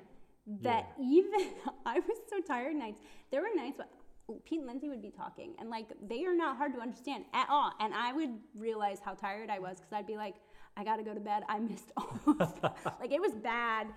that 0.63 0.93
even 1.01 1.51
I 1.87 2.01
was 2.01 2.19
so 2.29 2.41
tired 2.41 2.75
nights. 2.75 3.01
There 3.31 3.43
were 3.43 3.49
nights 3.55 3.81
when 4.27 4.39
Pete 4.41 4.59
and 4.59 4.67
Lindsay 4.67 4.89
would 4.89 5.03
be 5.03 5.11
talking 5.11 5.55
and 5.59 5.71
like 5.71 5.87
they 6.09 6.25
are 6.25 6.35
not 6.35 6.57
hard 6.57 6.73
to 6.75 6.81
understand 6.81 7.25
at 7.33 7.49
all. 7.49 7.73
And 7.81 7.95
I 7.95 8.13
would 8.13 8.31
realize 8.55 8.99
how 9.05 9.15
tired 9.15 9.51
I 9.51 9.59
was 9.59 9.79
because 9.79 9.93
I'd 9.93 10.07
be 10.07 10.17
like, 10.17 10.37
I 10.77 10.85
gotta 10.85 11.03
go 11.03 11.15
to 11.15 11.21
bed. 11.21 11.43
I 11.49 11.59
missed 11.59 11.93
all 11.97 12.19
of 12.27 12.49
stuff. 12.57 12.79
like 13.01 13.13
it 13.13 13.21
was 13.21 13.33
bad. 13.33 13.89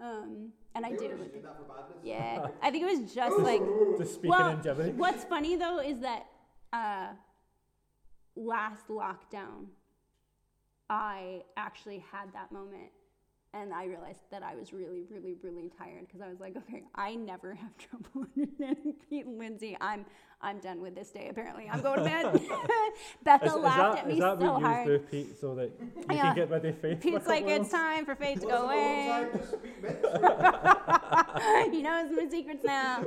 Um, 0.00 0.48
and 0.74 0.84
I 0.84 0.90
do. 0.90 1.08
were 1.08 1.16
that 1.16 1.56
for. 1.66 1.94
Yeah. 2.02 2.48
I 2.60 2.70
think 2.70 2.82
it 2.82 2.98
was 2.98 3.14
just 3.14 3.38
like 3.38 3.62
Just 3.98 4.14
speaking 4.14 4.30
well, 4.30 4.50
in 4.50 4.60
gibberish. 4.60 4.94
what's 4.96 5.24
funny 5.24 5.56
though 5.56 5.78
is 5.78 6.00
that 6.00 6.26
uh, 6.72 7.08
last 8.34 8.88
lockdown, 8.88 9.66
I 10.90 11.42
actually 11.56 12.04
had 12.10 12.32
that 12.34 12.50
moment, 12.50 12.90
and 13.54 13.72
I 13.74 13.84
realized 13.84 14.20
that 14.30 14.42
I 14.42 14.54
was 14.54 14.72
really, 14.72 15.02
really, 15.10 15.36
really 15.42 15.70
tired 15.78 16.06
because 16.06 16.22
I 16.22 16.28
was 16.28 16.40
like, 16.40 16.56
okay, 16.56 16.84
I 16.94 17.14
never 17.14 17.54
have 17.54 17.70
trouble 17.78 18.26
understanding 18.36 18.94
Pete 19.10 19.26
and 19.26 19.38
Lindsay. 19.38 19.76
I'm, 19.80 20.04
I'm 20.40 20.58
done 20.58 20.80
with 20.80 20.94
this 20.94 21.10
day. 21.10 21.28
Apparently, 21.28 21.68
I'm 21.70 21.82
going 21.82 21.98
to 21.98 22.04
bed. 22.04 22.40
Becca 23.24 23.44
Is, 23.46 23.52
is 23.54 23.58
laughed 23.58 23.96
that, 23.96 24.04
at 24.04 24.08
me 24.08 24.14
is 24.14 24.20
that 24.20 24.38
so 24.40 24.52
what 24.52 24.60
you 24.60 24.66
hard. 24.66 24.86
do, 24.86 24.98
Pete, 25.10 25.38
so 25.40 25.54
that 25.54 25.70
you 25.80 25.92
Yeah. 26.16 26.22
can 26.22 26.34
get 26.34 26.50
rid 26.50 26.64
of 26.64 26.78
faith? 26.78 27.02
for 27.02 27.08
a 27.08 27.12
Pete's 27.12 27.26
like, 27.26 27.44
it's 27.46 27.68
time 27.70 28.04
for 28.06 28.14
Faith 28.14 28.40
to 28.40 28.46
go 28.46 28.52
the 28.52 28.62
away. 28.64 29.06
time 29.08 29.30
to 29.38 29.46
speak 29.46 29.82
he 31.72 31.82
knows 31.82 32.10
my 32.10 32.26
secrets 32.30 32.64
now. 32.64 33.04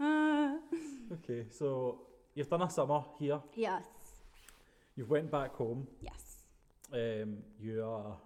Uh, 0.00 0.56
Okay, 1.12 1.44
so 1.50 2.00
you've 2.34 2.48
done 2.48 2.62
a 2.62 2.70
summer 2.70 3.02
here. 3.18 3.40
yes, 3.54 3.84
You've 4.96 5.10
went 5.10 5.30
back 5.30 5.54
home. 5.54 5.86
yes. 6.00 6.38
Um, 6.92 7.38
you 7.58 7.82
are 7.84 8.02
getting 8.02 8.16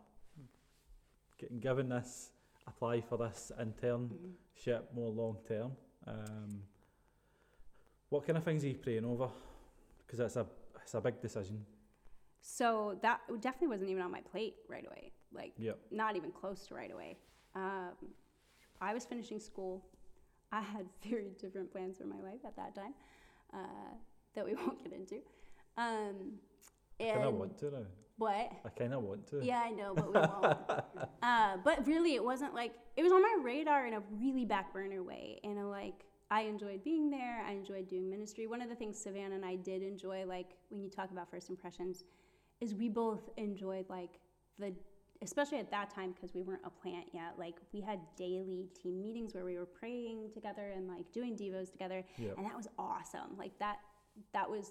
given 1.61 1.89
this, 1.89 2.31
apply 2.67 3.01
for 3.01 3.19
this 3.19 3.53
internship 3.61 4.83
more 4.95 5.11
long 5.11 5.37
term. 5.47 5.73
Um, 6.07 6.63
what 8.09 8.27
kind 8.27 8.37
of 8.37 8.45
things 8.45 8.65
are 8.65 8.69
you 8.69 8.75
praying 8.77 9.05
over? 9.05 9.29
Because 9.99 10.21
it's 10.21 10.37
a 10.37 10.47
it's 10.83 10.95
a 10.95 11.01
big 11.01 11.21
decision. 11.21 11.65
So 12.41 12.97
that 13.03 13.21
definitely 13.41 13.69
wasn't 13.69 13.91
even 13.91 14.03
on 14.03 14.13
my 14.13 14.21
plate 14.21 14.55
right 14.69 14.87
away. 14.87 15.11
Like, 15.33 15.53
Yep. 15.59 15.79
not 15.91 16.15
even 16.15 16.31
close 16.31 16.67
to 16.69 16.75
right 16.75 16.93
away. 16.93 17.19
Um, 17.57 17.91
I 18.81 18.95
was 18.95 19.05
finishing 19.05 19.41
school. 19.41 19.85
I 20.53 20.61
had 20.61 20.87
very 21.09 21.33
different 21.41 21.73
plans 21.73 21.99
for 21.99 22.05
my 22.05 22.21
life 22.21 22.45
at 22.45 22.55
that 22.55 22.75
time 22.75 22.95
uh, 23.53 23.95
that 24.35 24.45
we 24.45 24.55
won't 24.61 24.83
get 24.83 24.93
into. 24.93 25.17
Um, 25.77 26.39
I 27.01 27.05
and 27.05 27.39
want 27.39 27.59
to 27.59 27.71
now. 27.71 27.87
What? 28.19 28.51
I 28.65 28.69
kind 28.77 28.95
of 28.95 29.03
want 29.03 29.27
to. 29.29 29.41
Yeah, 29.45 29.63
I 29.65 29.71
know, 29.71 29.95
but 29.95 30.07
we 30.07 30.15
won't. 30.15 30.57
uh, 31.23 31.57
but 31.65 31.87
really, 31.87 32.15
it 32.15 32.25
wasn't 32.25 32.55
like 32.55 32.73
it 32.97 33.03
was 33.03 33.13
on 33.13 33.23
my 33.23 33.37
radar 33.43 33.87
in 33.87 33.95
a 33.95 34.01
really 34.19 34.45
back 34.45 34.73
burner 34.73 35.03
way. 35.03 35.39
In 35.43 35.59
a 35.59 35.69
like, 35.69 36.05
I 36.31 36.43
enjoyed 36.43 36.83
being 36.83 37.11
there. 37.11 37.45
I 37.47 37.53
enjoyed 37.53 37.89
doing 37.89 38.09
ministry. 38.11 38.47
One 38.47 38.63
of 38.63 38.69
the 38.69 38.75
things 38.75 38.99
Savannah 38.99 39.35
and 39.35 39.45
I 39.45 39.57
did 39.57 39.83
enjoy, 39.83 40.25
like 40.27 40.57
when 40.71 40.81
you 40.83 40.89
talk 40.91 41.11
about 41.11 41.31
first 41.31 41.51
impressions, 41.51 42.05
is 42.61 42.75
we 42.75 42.89
both 42.89 43.29
enjoyed 43.37 43.85
like 43.91 44.19
the, 44.59 44.73
especially 45.23 45.59
at 45.59 45.71
that 45.71 45.91
time 45.91 46.13
because 46.13 46.35
we 46.35 46.43
weren't 46.43 46.63
a 46.65 46.71
plant 46.71 47.07
yet. 47.13 47.35
Like 47.39 47.57
we 47.73 47.81
had 47.83 48.01
daily 48.17 48.69
team 48.83 49.01
meetings 49.01 49.35
where 49.35 49.45
we 49.45 49.59
were 49.59 49.67
praying 49.67 50.31
together 50.33 50.73
and 50.75 50.89
like 50.89 51.13
doing 51.13 51.37
devos 51.37 51.71
together, 51.71 52.03
Yep. 52.17 52.35
and 52.39 52.47
that 52.47 52.57
was 52.57 52.67
awesome. 52.79 53.37
Like 53.39 53.59
that, 53.59 53.77
that 54.33 54.51
was 54.51 54.71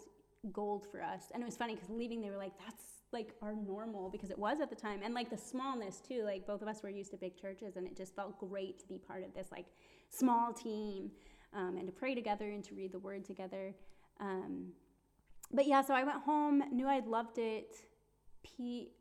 gold 0.51 0.87
for 0.91 1.01
us. 1.01 1.25
And 1.33 1.41
it 1.43 1.45
was 1.45 1.55
funny 1.55 1.75
because 1.75 1.89
leaving, 1.89 2.21
they 2.21 2.29
were 2.31 2.37
like, 2.37 2.53
that's 2.65 2.83
like 3.15 3.33
our 3.41 3.55
normal 3.55 4.09
because 4.09 4.29
it 4.29 4.37
was 4.37 4.61
at 4.61 4.69
the 4.69 4.75
time. 4.75 4.99
And 5.03 5.15
like 5.15 5.31
the 5.31 5.37
smallness 5.37 6.01
too, 6.07 6.23
like 6.23 6.45
both 6.45 6.61
of 6.61 6.67
us 6.67 6.83
were 6.83 6.89
used 6.89 7.09
to 7.11 7.17
big 7.17 7.35
churches 7.35 7.77
and 7.77 7.87
it 7.87 7.97
just 7.97 8.15
felt 8.15 8.37
great 8.39 8.77
to 8.81 8.87
be 8.87 8.99
part 8.99 9.23
of 9.23 9.33
this 9.33 9.47
like 9.51 9.65
small 10.09 10.53
team 10.53 11.09
um, 11.55 11.77
and 11.77 11.87
to 11.87 11.91
pray 11.91 12.13
together 12.13 12.45
and 12.51 12.63
to 12.65 12.75
read 12.75 12.91
the 12.91 12.99
word 12.99 13.25
together. 13.25 13.73
Um, 14.19 14.67
but 15.51 15.65
yeah, 15.65 15.81
so 15.81 15.93
I 15.93 16.03
went 16.03 16.21
home, 16.21 16.61
knew 16.71 16.87
I'd 16.87 17.07
loved 17.07 17.39
it. 17.39 17.75
Pete 18.43 18.91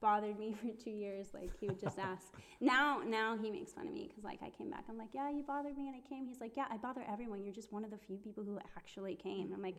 bothered 0.00 0.38
me 0.38 0.54
for 0.60 0.68
two 0.82 0.90
years. 0.90 1.28
Like 1.34 1.50
he 1.58 1.66
would 1.66 1.80
just 1.80 1.98
ask. 1.98 2.34
now, 2.60 3.00
now 3.04 3.36
he 3.36 3.50
makes 3.50 3.72
fun 3.72 3.88
of 3.88 3.94
me 3.94 4.06
because 4.08 4.24
like 4.24 4.40
I 4.42 4.50
came 4.50 4.70
back. 4.70 4.84
I'm 4.88 4.98
like, 4.98 5.14
yeah, 5.14 5.30
you 5.30 5.42
bothered 5.42 5.76
me 5.76 5.88
and 5.88 5.96
I 5.96 6.06
came. 6.08 6.26
He's 6.26 6.40
like, 6.40 6.56
yeah, 6.56 6.66
I 6.70 6.76
bother 6.76 7.02
everyone. 7.10 7.42
You're 7.42 7.54
just 7.54 7.72
one 7.72 7.84
of 7.84 7.90
the 7.90 7.98
few 7.98 8.18
people 8.18 8.44
who 8.44 8.58
actually 8.76 9.14
came. 9.14 9.52
I'm 9.54 9.62
like, 9.62 9.76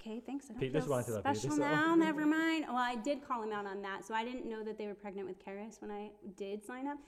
okay, 0.00 0.20
thanks. 0.24 0.46
I 0.46 0.52
don't 0.52 0.60
Pete 0.60 0.72
feel 0.72 0.80
just 0.80 0.90
wanted 0.90 1.14
a 1.14 1.18
special 1.20 1.50
babysitter. 1.50 1.58
now. 1.58 1.94
Never 1.96 2.26
mind. 2.26 2.64
Well, 2.68 2.76
I 2.76 2.96
did 2.96 3.26
call 3.26 3.42
him 3.42 3.52
out 3.52 3.66
on 3.66 3.82
that, 3.82 4.04
so 4.04 4.14
I 4.14 4.24
didn't 4.24 4.46
know 4.48 4.62
that 4.64 4.78
they 4.78 4.86
were 4.86 4.94
pregnant 4.94 5.28
with 5.28 5.44
Karis 5.44 5.80
when 5.80 5.90
I 5.90 6.10
did 6.36 6.64
sign 6.64 6.86
up. 6.86 6.98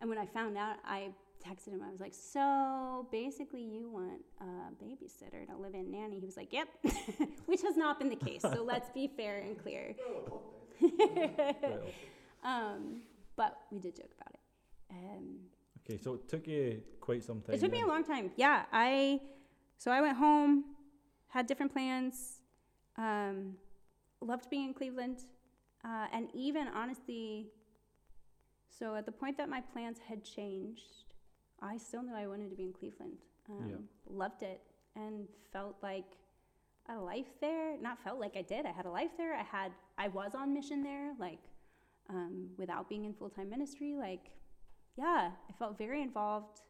And 0.00 0.08
when 0.10 0.18
I 0.18 0.26
found 0.26 0.58
out, 0.58 0.76
I 0.84 1.10
texted 1.44 1.68
him. 1.72 1.82
I 1.86 1.90
was 1.90 2.00
like, 2.00 2.14
so 2.14 3.06
basically, 3.10 3.62
you 3.62 3.88
want 3.88 4.20
a 4.40 4.84
babysitter 4.84 5.46
to 5.48 5.56
live 5.56 5.74
in 5.74 5.90
nanny? 5.90 6.18
He 6.20 6.26
was 6.26 6.36
like, 6.36 6.52
yep, 6.52 6.68
which 7.46 7.62
has 7.62 7.76
not 7.76 7.98
been 7.98 8.08
the 8.08 8.16
case. 8.16 8.42
So 8.42 8.62
let's 8.66 8.90
be 8.90 9.08
fair 9.16 9.38
and 9.38 9.60
clear. 9.60 9.94
Right. 10.80 11.94
Um, 12.44 13.02
but 13.36 13.56
we 13.70 13.78
did 13.78 13.96
joke 13.96 14.10
about 14.20 14.34
it. 14.34 14.40
Um, 14.90 15.36
Okay, 15.84 15.98
so 16.00 16.14
it 16.14 16.28
took 16.28 16.46
you 16.46 16.80
quite 17.00 17.24
some 17.24 17.40
time. 17.40 17.56
it 17.56 17.60
took 17.60 17.72
me 17.72 17.78
then. 17.78 17.88
a 17.88 17.90
long 17.90 18.04
time. 18.04 18.30
Yeah, 18.36 18.66
I. 18.72 19.20
So 19.78 19.90
I 19.90 20.00
went 20.00 20.16
home, 20.16 20.64
had 21.26 21.48
different 21.48 21.72
plans. 21.72 22.40
Um, 22.96 23.56
loved 24.20 24.48
being 24.50 24.68
in 24.68 24.74
Cleveland, 24.74 25.20
uh, 25.84 26.06
and 26.12 26.28
even 26.34 26.68
honestly. 26.68 27.48
So 28.68 28.94
at 28.94 29.04
the 29.04 29.12
point 29.12 29.36
that 29.36 29.48
my 29.48 29.60
plans 29.60 29.98
had 30.08 30.24
changed, 30.24 31.04
I 31.60 31.76
still 31.76 32.02
knew 32.02 32.14
I 32.14 32.26
wanted 32.26 32.50
to 32.50 32.56
be 32.56 32.64
in 32.64 32.72
Cleveland. 32.72 33.18
Um, 33.50 33.68
Yeah. 33.68 33.76
Loved 34.08 34.42
it 34.42 34.60
and 34.96 35.26
felt 35.52 35.76
like 35.82 36.16
a 36.88 36.96
life 36.96 37.38
there. 37.40 37.76
Not 37.80 37.98
felt 38.02 38.18
like 38.18 38.36
I 38.36 38.42
did. 38.42 38.66
I 38.66 38.72
had 38.72 38.86
a 38.86 38.90
life 38.90 39.10
there. 39.16 39.34
I 39.34 39.42
had. 39.42 39.72
I 39.98 40.08
was 40.08 40.34
on 40.34 40.52
mission 40.52 40.82
there. 40.82 41.12
Like 41.18 41.40
um, 42.08 42.48
without 42.56 42.88
being 42.88 43.04
in 43.04 43.12
full 43.14 43.30
time 43.30 43.48
ministry. 43.50 43.94
Like, 43.94 44.30
yeah, 44.96 45.30
I 45.48 45.52
felt 45.58 45.78
very 45.78 46.02
involved, 46.02 46.60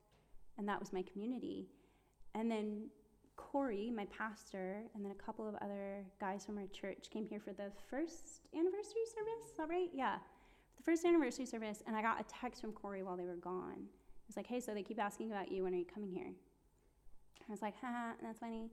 and 0.58 0.68
that 0.68 0.80
was 0.80 0.92
my 0.92 1.02
community. 1.02 1.68
And 2.34 2.50
then 2.50 2.88
Corey, 3.36 3.90
my 3.94 4.06
pastor, 4.06 4.82
and 4.94 5.04
then 5.04 5.12
a 5.12 5.22
couple 5.22 5.48
of 5.48 5.54
other 5.56 6.04
guys 6.20 6.44
from 6.44 6.58
our 6.58 6.66
church 6.66 7.08
came 7.10 7.26
here 7.26 7.40
for 7.40 7.52
the 7.52 7.70
first 7.90 8.40
anniversary 8.54 9.04
service. 9.14 9.50
Is 9.50 9.56
that 9.58 9.68
right? 9.68 9.88
Yeah, 9.92 10.16
the 10.76 10.82
first 10.82 11.04
anniversary 11.04 11.46
service, 11.46 11.82
and 11.86 11.96
I 11.96 12.02
got 12.02 12.20
a 12.20 12.24
text 12.24 12.60
from 12.60 12.72
Corey 12.72 13.02
while 13.02 13.16
they 13.16 13.26
were 13.26 13.36
gone. 13.36 13.78
It 13.78 14.26
was 14.26 14.36
like, 14.36 14.46
"Hey, 14.46 14.60
so 14.60 14.74
they 14.74 14.82
keep 14.82 15.00
asking 15.00 15.30
about 15.30 15.50
you. 15.50 15.64
When 15.64 15.74
are 15.74 15.78
you 15.78 15.84
coming 15.84 16.10
here?" 16.10 16.32
I 17.48 17.50
was 17.50 17.62
like, 17.62 17.78
"Haha, 17.80 18.12
and 18.18 18.28
that's 18.28 18.38
funny." 18.38 18.70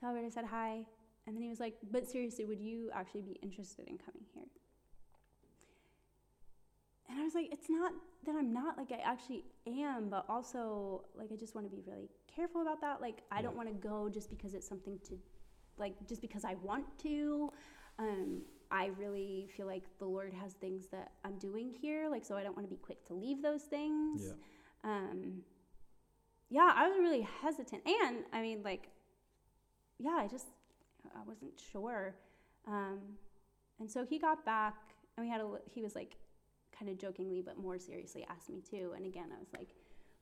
Tell 0.00 0.10
everybody 0.10 0.30
I 0.30 0.34
said 0.34 0.44
hi, 0.44 0.84
and 1.26 1.34
then 1.34 1.42
he 1.42 1.48
was 1.48 1.60
like, 1.60 1.76
"But 1.90 2.06
seriously, 2.06 2.44
would 2.44 2.60
you 2.60 2.90
actually 2.92 3.22
be 3.22 3.38
interested 3.42 3.88
in 3.88 3.98
coming 3.98 4.24
here?" 4.34 4.44
and 7.08 7.20
I 7.20 7.24
was 7.24 7.34
like, 7.34 7.48
it's 7.52 7.70
not 7.70 7.92
that 8.24 8.34
I'm 8.36 8.52
not 8.52 8.76
like 8.76 8.92
I 8.92 9.00
actually 9.04 9.44
am, 9.66 10.08
but 10.08 10.24
also 10.28 11.04
like 11.16 11.30
I 11.32 11.36
just 11.36 11.54
want 11.54 11.70
to 11.70 11.74
be 11.74 11.82
really 11.86 12.08
careful 12.36 12.62
about 12.62 12.80
that. 12.82 13.00
Like 13.00 13.22
I 13.32 13.42
don't 13.42 13.56
want 13.56 13.68
to 13.68 13.74
go 13.74 14.08
just 14.12 14.30
because 14.30 14.54
it's 14.54 14.68
something 14.68 14.98
to, 15.08 15.18
like 15.78 15.94
just 16.06 16.20
because 16.20 16.44
I 16.44 16.54
want 16.62 16.84
to. 17.02 17.50
Um, 17.98 18.42
I 18.70 18.90
really 18.98 19.48
feel 19.56 19.66
like 19.66 19.84
the 19.98 20.04
Lord 20.04 20.34
has 20.34 20.52
things 20.54 20.86
that 20.92 21.12
I'm 21.24 21.38
doing 21.38 21.72
here, 21.80 22.08
like 22.10 22.24
so 22.24 22.36
I 22.36 22.42
don't 22.42 22.56
want 22.56 22.68
to 22.68 22.74
be 22.74 22.80
quick 22.80 23.04
to 23.06 23.14
leave 23.14 23.42
those 23.42 23.62
things. 23.62 24.22
Yeah. 24.26 24.90
Um, 24.90 25.42
yeah, 26.50 26.72
I 26.74 26.88
was 26.88 26.98
really 26.98 27.26
hesitant, 27.42 27.82
and 27.86 28.18
I 28.32 28.42
mean 28.42 28.62
like, 28.62 28.88
yeah, 29.98 30.18
I 30.18 30.28
just 30.28 30.46
I 31.14 31.20
wasn't 31.26 31.52
sure. 31.72 32.14
Um, 32.66 32.98
and 33.80 33.90
so 33.90 34.04
he 34.04 34.18
got 34.18 34.44
back, 34.44 34.74
and 35.16 35.26
we 35.26 35.30
had 35.30 35.40
a. 35.40 35.48
He 35.72 35.82
was 35.82 35.94
like, 35.94 36.16
kind 36.76 36.90
of 36.90 36.98
jokingly, 36.98 37.42
but 37.42 37.58
more 37.58 37.78
seriously, 37.78 38.26
asked 38.28 38.50
me 38.50 38.60
too. 38.68 38.92
And 38.96 39.06
again, 39.06 39.28
I 39.34 39.38
was 39.38 39.48
like, 39.56 39.68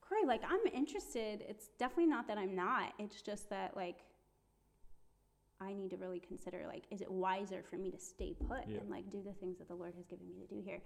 Corey, 0.09 0.25
like 0.27 0.43
I'm 0.49 0.61
interested. 0.73 1.43
It's 1.49 1.69
definitely 1.79 2.07
not 2.07 2.27
that 2.29 2.39
I'm 2.39 2.55
not. 2.55 2.93
It's 2.99 3.23
just 3.23 3.49
that 3.51 3.77
like 3.77 3.99
I 5.61 5.73
need 5.73 5.91
to 5.91 5.97
really 5.97 6.21
consider 6.21 6.65
like, 6.67 6.85
is 6.91 7.01
it 7.01 7.11
wiser 7.11 7.63
for 7.69 7.77
me 7.77 7.91
to 7.91 7.99
stay 7.99 8.35
put 8.49 8.67
Yeah. 8.69 8.81
and 8.81 8.91
like 8.91 9.11
do 9.11 9.23
the 9.23 9.33
things 9.33 9.59
that 9.59 9.69
the 9.69 9.75
Lord 9.75 9.95
has 9.95 10.07
given 10.07 10.29
me 10.29 10.35
to 10.47 10.55
do 10.55 10.61
here? 10.63 10.81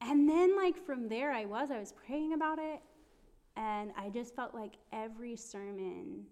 And 0.00 0.28
then 0.28 0.56
like 0.56 0.76
from 0.84 1.08
there, 1.08 1.30
I 1.32 1.44
was 1.44 1.70
I 1.70 1.78
was 1.78 1.92
praying 1.92 2.32
about 2.32 2.58
it, 2.58 2.80
and 3.56 3.92
I 3.96 4.08
just 4.10 4.34
felt 4.34 4.54
like 4.54 4.74
every 4.92 5.36
sermon. 5.36 6.24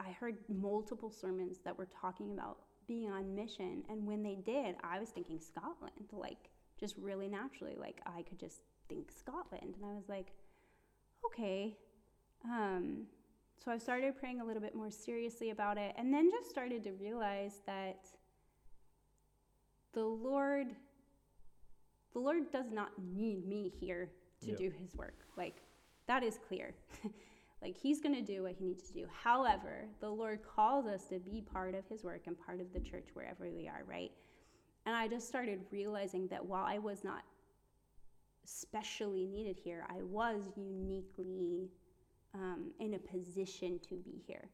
I 0.00 0.12
heard 0.12 0.36
multiple 0.48 1.10
sermons 1.10 1.58
that 1.64 1.76
were 1.76 1.88
talking 2.00 2.32
about 2.32 2.58
being 2.86 3.10
on 3.10 3.34
mission, 3.34 3.82
and 3.90 4.06
when 4.06 4.22
they 4.22 4.36
did, 4.36 4.76
I 4.82 4.98
was 5.00 5.10
thinking 5.10 5.38
Scotland, 5.40 6.08
like 6.12 6.48
just 6.80 6.96
really 6.96 7.28
naturally, 7.28 7.74
like 7.78 8.00
I 8.06 8.22
could 8.22 8.38
just 8.38 8.62
think 8.88 9.10
Scotland, 9.10 9.74
and 9.76 9.84
I 9.84 9.94
was 9.94 10.08
like, 10.08 10.32
okay. 11.26 11.76
Um, 12.44 13.06
so 13.62 13.70
I 13.70 13.78
started 13.78 14.16
praying 14.18 14.40
a 14.40 14.44
little 14.44 14.62
bit 14.62 14.74
more 14.74 14.90
seriously 14.90 15.50
about 15.50 15.78
it, 15.78 15.94
and 15.96 16.12
then 16.12 16.30
just 16.30 16.48
started 16.50 16.84
to 16.84 16.92
realize 16.92 17.60
that 17.66 18.06
the 19.92 20.04
Lord, 20.04 20.68
the 22.12 22.18
Lord 22.18 22.50
does 22.52 22.70
not 22.70 22.90
need 23.14 23.46
me 23.46 23.68
here 23.80 24.10
to 24.42 24.50
Yeah. 24.50 24.56
do 24.56 24.70
His 24.70 24.94
work. 24.94 25.16
Like 25.36 25.62
that 26.06 26.22
is 26.22 26.38
clear. 26.46 26.74
like 27.62 27.76
He's 27.76 28.00
going 28.00 28.14
to 28.14 28.22
do 28.22 28.42
what 28.44 28.52
He 28.52 28.64
needs 28.64 28.84
to 28.84 28.92
do. 28.92 29.06
However, 29.22 29.86
the 30.00 30.08
Lord 30.10 30.40
calls 30.42 30.86
us 30.86 31.06
to 31.08 31.18
be 31.18 31.40
part 31.40 31.74
of 31.74 31.86
His 31.88 32.04
work 32.04 32.26
and 32.26 32.38
part 32.38 32.60
of 32.60 32.72
the 32.72 32.80
church 32.80 33.08
wherever 33.14 33.50
we 33.50 33.66
are. 33.68 33.82
Right. 33.86 34.12
And 34.86 34.94
I 34.94 35.08
just 35.08 35.26
started 35.28 35.60
realizing 35.70 36.28
that 36.28 36.44
while 36.44 36.64
I 36.64 36.78
was 36.78 37.02
not 37.04 37.22
specially 38.48 39.26
needed 39.26 39.58
here, 39.62 39.84
I 39.88 40.02
was 40.02 40.40
uniquely 40.56 41.70
um, 42.34 42.72
in 42.80 42.94
a 42.94 42.98
position 42.98 43.78
to 43.88 43.96
be 43.96 44.22
here. 44.26 44.48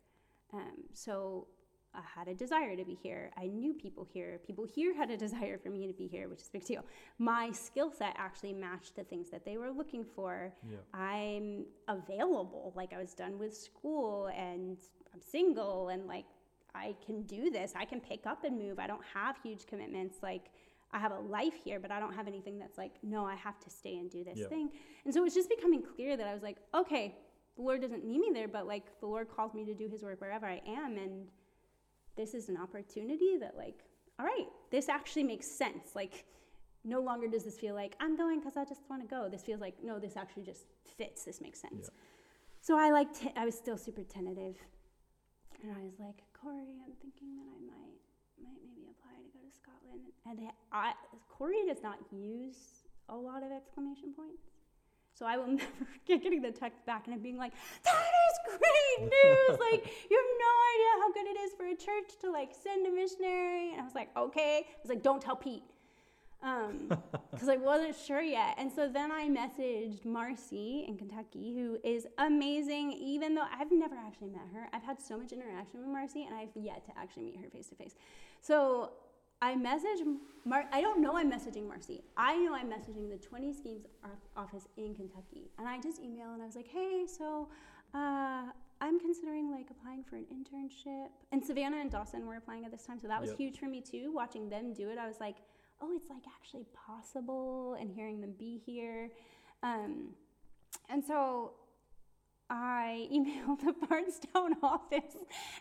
Um, 0.52 0.84
so 0.92 1.46
I 1.94 2.00
had 2.16 2.28
a 2.28 2.34
desire 2.34 2.76
to 2.76 2.84
be 2.84 2.94
here. 2.94 3.30
I 3.36 3.46
knew 3.46 3.72
people 3.72 4.06
here. 4.12 4.40
People 4.46 4.64
here 4.64 4.94
had 4.94 5.10
a 5.10 5.16
desire 5.26 5.58
for 5.58 5.70
me 5.70 5.86
to 5.86 5.92
be 5.92 6.06
here, 6.06 6.28
which 6.28 6.40
is 6.40 6.48
a 6.48 6.52
big 6.52 6.64
deal. 6.64 6.84
My 7.18 7.52
skill 7.52 7.90
set 7.90 8.14
actually 8.16 8.52
matched 8.52 8.96
the 8.96 9.04
things 9.04 9.30
that 9.30 9.44
they 9.44 9.56
were 9.56 9.70
looking 9.70 10.04
for. 10.04 10.52
Yeah. 10.68 10.78
I'm 10.92 11.64
available. 11.88 12.72
Like 12.74 12.92
I 12.92 12.98
was 12.98 13.14
done 13.14 13.38
with 13.38 13.56
school 13.56 14.26
and 14.36 14.76
I'm 15.12 15.20
single 15.20 15.88
and 15.88 16.06
like 16.06 16.26
I 16.74 16.96
can 17.06 17.22
do 17.22 17.50
this. 17.50 17.72
I 17.76 17.84
can 17.84 18.00
pick 18.00 18.26
up 18.26 18.42
and 18.42 18.58
move. 18.58 18.80
I 18.80 18.88
don't 18.88 19.04
have 19.14 19.36
huge 19.42 19.66
commitments. 19.66 20.16
Like 20.22 20.50
I 20.92 20.98
have 20.98 21.12
a 21.12 21.18
life 21.18 21.54
here, 21.64 21.80
but 21.80 21.90
I 21.90 21.98
don't 21.98 22.14
have 22.14 22.28
anything 22.28 22.58
that's 22.58 22.78
like, 22.78 22.92
no, 23.02 23.24
I 23.26 23.34
have 23.34 23.58
to 23.60 23.70
stay 23.70 23.96
and 23.96 24.10
do 24.10 24.22
this 24.24 24.38
Yeah. 24.38 24.48
thing. 24.48 24.70
And 25.04 25.12
so 25.12 25.20
it 25.20 25.24
was 25.24 25.34
just 25.34 25.48
becoming 25.48 25.82
clear 25.82 26.16
that 26.16 26.26
I 26.26 26.32
was 26.34 26.42
like, 26.42 26.58
okay, 26.72 27.16
the 27.56 27.62
Lord 27.62 27.80
doesn't 27.82 28.04
need 28.04 28.18
me 28.20 28.30
there, 28.32 28.48
but 28.48 28.66
like 28.66 29.00
the 29.00 29.06
Lord 29.06 29.28
calls 29.28 29.54
me 29.54 29.64
to 29.64 29.74
do 29.74 29.88
his 29.88 30.02
work 30.02 30.20
wherever 30.20 30.46
I 30.46 30.60
am. 30.66 30.96
And 30.96 31.26
this 32.16 32.34
is 32.34 32.48
an 32.48 32.56
opportunity 32.56 33.36
that, 33.38 33.56
like, 33.56 33.80
all 34.20 34.24
right, 34.26 34.46
this 34.70 34.88
actually 34.88 35.24
makes 35.24 35.46
sense. 35.48 35.96
Like, 35.96 36.24
no 36.84 37.00
longer 37.00 37.26
does 37.26 37.44
this 37.44 37.58
feel 37.58 37.74
like 37.74 37.96
I'm 37.98 38.16
going 38.16 38.38
because 38.38 38.56
I 38.56 38.64
just 38.64 38.82
want 38.88 39.02
to 39.02 39.08
go. 39.08 39.28
This 39.28 39.42
feels 39.42 39.60
like, 39.60 39.74
no, 39.82 39.98
this 39.98 40.16
actually 40.16 40.44
just 40.44 40.66
fits. 40.96 41.24
This 41.24 41.40
makes 41.40 41.60
sense. 41.60 41.80
Yeah. 41.82 41.88
So 42.60 42.78
I 42.78 42.92
like, 42.92 43.12
t- 43.18 43.32
I 43.36 43.44
was 43.44 43.56
still 43.56 43.76
super 43.76 44.04
tentative. 44.04 44.56
And 45.62 45.72
I 45.72 45.82
was 45.82 45.98
like, 45.98 46.22
Corey, 46.40 46.76
I'm 46.84 46.92
thinking 47.00 47.34
that 47.36 47.48
I 47.50 47.58
might, 47.66 47.98
might 48.42 48.60
maybe 48.62 48.86
apply 48.90 49.16
to 49.16 49.28
go 49.32 49.40
to 49.40 49.50
Scotland. 49.64 50.02
And 50.26 50.50
I, 50.72 50.92
Corey 51.28 51.64
does 51.66 51.82
not 51.82 51.98
use 52.12 52.84
a 53.08 53.16
lot 53.16 53.42
of 53.42 53.52
exclamation 53.52 54.12
points. 54.16 54.42
So 55.14 55.26
I 55.26 55.36
will 55.36 55.46
never 55.60 55.70
forget 55.84 56.22
getting 56.22 56.42
the 56.42 56.50
text 56.50 56.84
back 56.86 57.06
and 57.06 57.14
it 57.14 57.22
being 57.22 57.38
like, 57.38 57.52
that 57.84 57.92
is 57.92 58.58
great 58.58 59.10
news. 59.10 59.60
like, 59.60 59.86
you 60.10 60.16
have 60.16 60.32
no 60.38 60.52
idea 60.72 60.92
how 61.00 61.12
good 61.12 61.26
it 61.26 61.40
is 61.40 61.52
for 61.56 61.66
a 61.66 61.76
church 61.76 62.18
to 62.20 62.30
like 62.30 62.50
send 62.52 62.86
a 62.86 62.92
missionary. 62.92 63.72
And 63.72 63.80
I 63.80 63.84
was 63.84 63.94
like, 63.94 64.10
okay. 64.16 64.66
I 64.68 64.80
was 64.82 64.90
like, 64.90 65.02
don't 65.02 65.22
tell 65.22 65.36
Pete. 65.36 65.62
Um, 66.42 66.88
because 67.30 67.48
I 67.48 67.56
wasn't 67.56 67.96
sure 67.96 68.20
yet. 68.20 68.56
And 68.58 68.70
so 68.70 68.88
then 68.88 69.10
I 69.10 69.28
messaged 69.28 70.04
Marcy 70.04 70.84
in 70.86 70.98
Kentucky, 70.98 71.54
who 71.54 71.78
is 71.82 72.06
amazing, 72.18 72.92
even 72.92 73.34
though 73.34 73.46
I've 73.58 73.72
never 73.72 73.96
actually 73.96 74.30
met 74.30 74.48
her. 74.52 74.68
I've 74.72 74.82
had 74.82 75.00
so 75.00 75.16
much 75.16 75.32
interaction 75.32 75.80
with 75.80 75.88
Marcy, 75.88 76.24
and 76.24 76.34
I've 76.34 76.50
yet 76.54 76.84
to 76.86 76.92
actually 76.98 77.22
meet 77.22 77.40
her 77.40 77.48
face 77.48 77.68
to 77.68 77.76
face. 77.76 77.94
So 78.42 78.92
I 79.42 79.54
messaged 79.56 80.04
Mar- 80.46 80.68
I 80.72 80.80
don't 80.80 81.00
know 81.00 81.16
I'm 81.16 81.30
messaging 81.30 81.66
Marcy. 81.66 82.02
I 82.16 82.36
know 82.36 82.54
I'm 82.54 82.68
messaging 82.70 83.10
the 83.10 83.16
20 83.18 83.52
schemes 83.52 83.86
office 84.36 84.66
in 84.76 84.94
Kentucky. 84.94 85.50
And 85.58 85.68
I 85.68 85.80
just 85.80 86.02
emailed 86.02 86.34
and 86.34 86.42
I 86.42 86.46
was 86.46 86.56
like, 86.56 86.68
hey, 86.68 87.04
so 87.06 87.48
uh, 87.94 88.44
I'm 88.80 88.98
considering 89.00 89.50
like 89.50 89.66
applying 89.70 90.02
for 90.02 90.16
an 90.16 90.26
internship. 90.32 91.08
And 91.32 91.44
Savannah 91.44 91.78
and 91.78 91.90
Dawson 91.90 92.26
were 92.26 92.36
applying 92.36 92.64
at 92.64 92.70
this 92.70 92.84
time, 92.84 92.98
so 92.98 93.08
that 93.08 93.20
was 93.20 93.30
Yep. 93.30 93.38
huge 93.38 93.58
for 93.58 93.66
me 93.66 93.80
too. 93.80 94.12
Watching 94.12 94.48
them 94.48 94.72
do 94.74 94.90
it, 94.90 94.98
I 94.98 95.06
was 95.06 95.16
like, 95.20 95.36
oh, 95.80 95.90
it's 95.94 96.08
like 96.10 96.22
actually 96.38 96.66
possible, 96.74 97.76
and 97.80 97.90
hearing 97.90 98.20
them 98.20 98.32
be 98.38 98.58
here. 98.64 99.10
Um, 99.62 100.10
and 100.90 101.02
so 101.04 101.52
I 102.50 103.08
emailed 103.12 103.60
the 103.60 103.74
Bardstown 103.86 104.56
office 104.62 105.16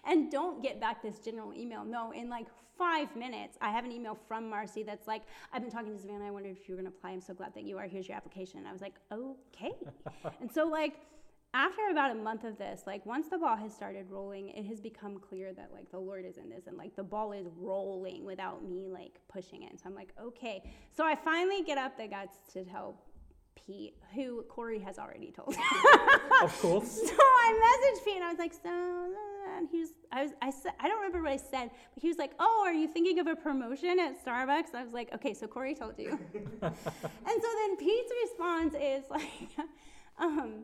and 0.05 0.31
don't 0.31 0.61
get 0.61 0.79
back 0.81 1.01
this 1.01 1.19
general 1.19 1.53
email. 1.53 1.85
No, 1.85 2.11
in 2.11 2.29
like 2.29 2.47
five 2.77 3.15
minutes, 3.15 3.57
I 3.61 3.71
have 3.71 3.85
an 3.85 3.91
email 3.91 4.17
from 4.27 4.49
Marcy 4.49 4.83
that's 4.83 5.07
like, 5.07 5.23
I've 5.51 5.61
been 5.61 5.71
talking 5.71 5.93
to 5.93 5.99
Savannah. 5.99 6.27
I 6.27 6.31
wondered 6.31 6.57
if 6.57 6.67
you 6.67 6.75
were 6.75 6.81
going 6.81 6.91
to 6.91 6.97
apply. 6.97 7.11
I'm 7.11 7.21
so 7.21 7.33
glad 7.33 7.53
that 7.55 7.63
you 7.63 7.77
are. 7.77 7.87
Here's 7.87 8.07
your 8.07 8.17
application. 8.17 8.59
And 8.59 8.67
I 8.67 8.71
was 8.71 8.81
like, 8.81 8.95
okay. 9.11 9.73
and 10.41 10.51
so, 10.51 10.65
like, 10.65 10.95
after 11.53 11.81
about 11.91 12.11
a 12.11 12.15
month 12.15 12.43
of 12.45 12.57
this, 12.57 12.81
like, 12.87 13.05
once 13.05 13.29
the 13.29 13.37
ball 13.37 13.55
has 13.55 13.73
started 13.73 14.09
rolling, 14.09 14.49
it 14.49 14.65
has 14.65 14.79
become 14.81 15.19
clear 15.19 15.53
that, 15.53 15.69
like, 15.71 15.91
the 15.91 15.99
Lord 15.99 16.25
is 16.25 16.37
in 16.37 16.49
this 16.49 16.67
and, 16.67 16.77
like, 16.77 16.95
the 16.95 17.03
ball 17.03 17.31
is 17.31 17.47
rolling 17.57 18.25
without 18.25 18.67
me, 18.67 18.87
like, 18.89 19.19
pushing 19.31 19.63
it. 19.63 19.69
And 19.71 19.79
So 19.79 19.85
I'm 19.87 19.95
like, 19.95 20.13
okay. 20.21 20.63
So 20.95 21.05
I 21.05 21.15
finally 21.15 21.61
get 21.63 21.77
up 21.77 21.97
the 21.97 22.07
guts 22.07 22.37
to 22.53 22.63
tell 22.63 22.95
Pete, 23.55 23.95
who 24.15 24.43
Corey 24.43 24.79
has 24.79 24.97
already 24.97 25.31
told. 25.31 25.55
Of 26.41 26.59
course. 26.59 26.99
So 27.07 27.15
I 27.19 27.93
messaged 27.95 28.05
Pete 28.05 28.15
and 28.15 28.23
I 28.23 28.29
was 28.29 28.39
like, 28.39 28.53
so, 28.53 29.13
and 29.57 29.67
he 29.69 29.79
was, 29.79 29.89
I 30.11 30.23
was, 30.23 30.31
I 30.41 30.51
said, 30.51 30.73
I 30.79 30.87
don't 30.87 30.97
remember 30.97 31.21
what 31.21 31.31
I 31.31 31.37
said, 31.37 31.71
but 31.93 32.01
he 32.01 32.07
was 32.07 32.17
like, 32.17 32.31
oh, 32.39 32.63
are 32.65 32.73
you 32.73 32.87
thinking 32.87 33.19
of 33.19 33.27
a 33.27 33.35
promotion 33.35 33.99
at 33.99 34.23
Starbucks? 34.23 34.73
I 34.73 34.83
was 34.83 34.93
like, 34.93 35.13
okay, 35.13 35.33
so 35.33 35.47
Corey 35.47 35.75
told 35.75 35.97
you. 35.97 36.09
and 36.61 36.75
so 36.81 37.49
then 37.61 37.77
Pete's 37.77 38.11
response 38.23 38.75
is 38.79 39.03
like, 39.09 39.67
um, 40.19 40.63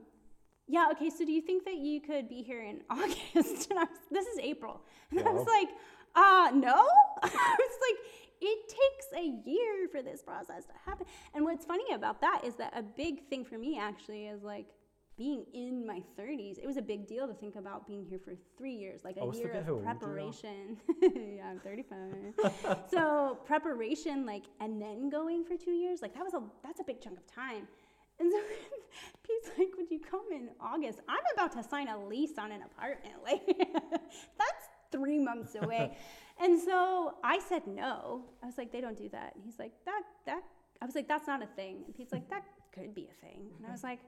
yeah, 0.68 0.88
okay, 0.91 1.10
so 1.10 1.26
do 1.26 1.31
you 1.31 1.41
think 1.41 1.65
that 1.65 1.77
you 1.77 1.99
could 1.99 2.30
be 2.30 2.41
here 2.41 2.64
in 2.64 2.81
August? 2.89 3.69
And 3.69 3.80
I 3.80 3.84
was, 3.84 3.99
this 4.11 4.27
is 4.27 4.39
April. 4.39 4.81
And 5.11 5.22
I 5.22 5.31
was 5.31 5.47
like, 5.47 5.69
uh, 6.15 6.51
no. 6.53 6.76
I 7.23 7.56
was 7.60 7.77
like, 7.81 7.97
it 8.41 8.69
takes 8.69 9.07
a 9.18 9.49
year 9.49 9.88
for 9.91 10.01
this 10.01 10.22
process 10.22 10.65
to 10.65 10.73
happen. 10.85 11.06
And 11.34 11.43
what's 11.43 11.65
funny 11.65 11.93
about 11.93 12.22
that 12.22 12.41
is 12.45 12.56
that 12.56 12.73
a 12.76 12.84
big 12.84 13.27
thing 13.30 13.43
for 13.43 13.57
me 13.57 13.80
actually 13.80 14.27
is 14.27 14.43
like 14.43 14.68
being 15.19 15.45
in 15.53 15.85
my 15.85 16.01
30s. 16.17 16.57
It 16.57 16.65
was 16.65 16.77
a 16.77 16.81
big 16.81 17.05
deal 17.05 17.27
to 17.27 17.33
think 17.33 17.57
about 17.57 17.85
being 17.85 18.05
here 18.05 18.19
for 18.23 18.33
three 18.57 18.73
years, 18.73 19.01
like 19.03 19.17
a 19.17 19.19
always 19.19 19.37
year 19.37 19.51
of 19.51 19.69
old 19.69 19.81
you 19.83 19.87
are. 19.87 19.93
preparation. 19.93 20.77
yeah, 21.01 21.49
I'm 21.49 21.59
35. 21.59 22.79
so 22.89 23.37
preparation, 23.45 24.25
like, 24.25 24.45
and 24.61 24.81
then 24.81 25.09
going 25.09 25.43
for 25.43 25.57
two 25.57 25.71
years, 25.71 26.01
like 26.01 26.13
that 26.13 26.23
was 26.23 26.33
a 26.33 26.41
that's 26.63 26.79
a 26.79 26.85
big 26.85 27.01
chunk 27.01 27.17
of 27.17 27.27
time. 27.27 27.67
And 28.17 28.31
so 28.31 28.39
Pete's 29.23 29.57
like, 29.57 29.67
"Would 29.77 29.91
you 29.91 29.99
come 29.99 30.25
in 30.31 30.49
August? 30.61 30.99
I'm 31.09 31.19
about 31.33 31.51
to 31.51 31.63
sign 31.67 31.89
a 31.89 32.01
lease 32.01 32.37
on 32.39 32.53
an 32.53 32.61
apartment. 32.61 33.15
Like, 33.21 33.45
that's 33.45 34.65
three 34.89 35.19
months 35.19 35.55
away." 35.61 35.97
and 36.41 36.57
so 36.61 37.15
I 37.25 37.39
said 37.39 37.67
no. 37.67 38.23
I 38.41 38.45
was 38.45 38.57
like, 38.57 38.71
"They 38.71 38.79
don't 38.79 38.97
do 38.97 39.09
that." 39.09 39.35
And 39.35 39.43
he's 39.43 39.59
like, 39.59 39.73
"That 39.83 40.03
that." 40.25 40.43
I 40.81 40.85
was 40.85 40.95
like, 40.95 41.09
"That's 41.09 41.27
not 41.27 41.43
a 41.43 41.47
thing." 41.47 41.83
And 41.85 41.93
Pete's 41.93 42.13
like, 42.13 42.29
"That 42.29 42.45
could 42.73 42.95
be 42.95 43.09
a 43.11 43.25
thing." 43.25 43.49
And 43.57 43.67
I 43.67 43.71
was 43.71 43.83
like, 43.83 43.99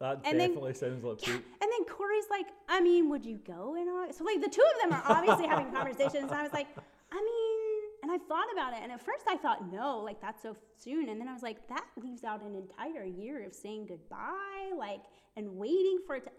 That 0.00 0.20
And 0.24 0.38
then- 0.38 0.50
definitely 0.50 0.74
sounds 0.74 1.02
like 1.04 1.26
yeah. 1.26 1.34
And 1.34 1.42
then 1.72 1.84
Corey's 1.88 2.26
like, 2.30 2.46
I 2.68 2.80
mean, 2.80 3.08
would 3.10 3.24
you 3.24 3.38
go 3.38 3.74
in 3.76 3.88
August? 3.88 4.18
So 4.18 4.24
like 4.24 4.40
the 4.42 4.48
two 4.50 4.62
of 4.74 4.82
them 4.90 4.92
are 4.92 5.02
obviously 5.16 5.46
having 5.52 5.72
conversations. 5.72 6.30
And 6.30 6.32
I 6.32 6.42
was 6.42 6.52
like, 6.52 6.66
I 7.12 7.16
mean, 7.16 7.82
And 8.02 8.12
I 8.12 8.18
thought 8.28 8.46
about 8.52 8.72
it, 8.74 8.80
and 8.82 8.92
at 8.92 9.00
first 9.00 9.24
I 9.26 9.36
thought, 9.36 9.72
no, 9.72 9.98
like 9.98 10.20
that's 10.20 10.40
so 10.42 10.54
soon. 10.78 11.08
And 11.08 11.20
then 11.20 11.26
I 11.28 11.32
was 11.32 11.42
like, 11.42 11.66
that 11.68 11.84
leaves 12.00 12.22
out 12.24 12.42
an 12.42 12.54
entire 12.54 13.04
year 13.04 13.42
of 13.44 13.52
saying 13.54 13.86
goodbye, 13.86 14.70
like, 14.78 15.00
and 15.36 15.56
waiting 15.56 15.98
for 16.06 16.16
it 16.16 16.24
to. 16.24 16.30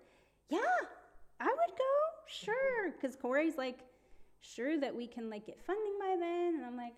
Yeah, 0.50 0.60
I 1.42 1.46
would 1.46 1.78
go, 1.78 1.94
sure. 2.28 2.92
Because 2.92 3.16
Corey's 3.18 3.58
like, 3.58 3.80
sure 4.40 4.80
that 4.80 4.96
we 4.96 5.08
can 5.08 5.30
like 5.30 5.46
get 5.48 5.60
funding 5.62 5.96
by 6.00 6.16
then. 6.20 6.56
And 6.56 6.66
I'm 6.66 6.78
like, 6.78 6.94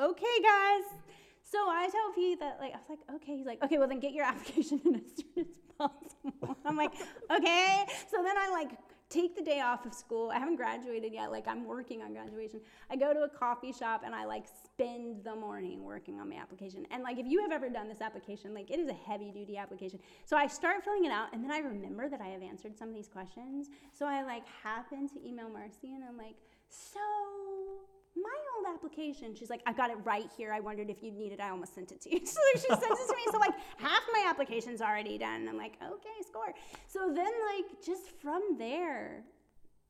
okay, 0.00 0.36
guys. 0.42 0.84
So 1.52 1.58
I 1.68 1.86
tell 1.90 2.12
Pete 2.14 2.40
that 2.40 2.56
like 2.58 2.72
I 2.72 2.78
was 2.78 2.88
like, 2.88 3.16
okay. 3.16 3.36
He's 3.36 3.44
like, 3.44 3.62
okay, 3.62 3.76
well 3.76 3.86
then 3.86 4.00
get 4.00 4.14
your 4.14 4.24
application 4.32 4.80
in 4.86 4.94
as 4.94 5.02
soon 5.14 5.44
as 5.44 5.58
possible. 5.76 6.56
I'm 6.64 6.76
like, 6.78 6.94
okay. 7.30 7.84
So 8.10 8.22
then 8.22 8.38
I 8.38 8.48
like 8.50 8.70
take 9.10 9.36
the 9.36 9.42
day 9.42 9.60
off 9.60 9.84
of 9.84 9.92
school. 9.92 10.30
I 10.30 10.38
haven't 10.38 10.56
graduated 10.56 11.12
yet. 11.12 11.30
Like 11.30 11.46
I'm 11.46 11.66
working 11.66 12.00
on 12.00 12.14
graduation. 12.14 12.60
I 12.90 12.96
go 12.96 13.12
to 13.12 13.20
a 13.24 13.28
coffee 13.28 13.70
shop 13.70 14.00
and 14.02 14.14
I 14.14 14.24
like 14.24 14.46
spend 14.64 15.24
the 15.24 15.36
morning 15.36 15.84
working 15.84 16.18
on 16.18 16.30
my 16.30 16.36
application. 16.36 16.86
And 16.90 17.02
like 17.02 17.18
if 17.18 17.26
you 17.26 17.42
have 17.42 17.52
ever 17.52 17.68
done 17.68 17.86
this 17.86 18.00
application, 18.00 18.54
like 18.54 18.70
it 18.70 18.80
is 18.80 18.88
a 18.88 18.94
heavy 18.94 19.30
duty 19.30 19.58
application. 19.58 19.98
So 20.24 20.38
I 20.38 20.46
start 20.46 20.82
filling 20.82 21.04
it 21.04 21.12
out 21.12 21.34
and 21.34 21.44
then 21.44 21.50
I 21.50 21.58
remember 21.58 22.08
that 22.08 22.22
I 22.22 22.28
have 22.28 22.42
answered 22.42 22.78
some 22.78 22.88
of 22.88 22.94
these 22.94 23.08
questions. 23.08 23.68
So 23.92 24.06
I 24.06 24.22
like 24.22 24.44
happen 24.62 25.06
to 25.10 25.28
email 25.28 25.50
Marcy 25.50 25.92
and 25.94 26.02
I'm 26.02 26.16
like, 26.16 26.36
so 26.70 27.00
my 28.16 28.38
old 28.56 28.74
application. 28.74 29.34
She's 29.34 29.50
like, 29.50 29.62
I've 29.66 29.76
got 29.76 29.90
it 29.90 29.96
right 30.04 30.28
here. 30.36 30.52
I 30.52 30.60
wondered 30.60 30.90
if 30.90 31.02
you'd 31.02 31.14
need 31.14 31.32
it. 31.32 31.40
I 31.40 31.50
almost 31.50 31.74
sent 31.74 31.92
it 31.92 32.00
to 32.02 32.10
you. 32.10 32.20
So 32.26 32.40
she 32.54 32.68
sends 32.68 32.82
it 32.82 33.08
to 33.08 33.16
me. 33.16 33.22
So 33.30 33.38
like 33.38 33.54
half 33.78 34.02
my 34.12 34.26
application's 34.28 34.80
already 34.80 35.18
done. 35.18 35.48
I'm 35.48 35.56
like, 35.56 35.74
okay, 35.82 36.18
score. 36.26 36.54
So 36.86 37.12
then 37.14 37.32
like 37.56 37.82
just 37.84 38.10
from 38.20 38.42
there, 38.58 39.24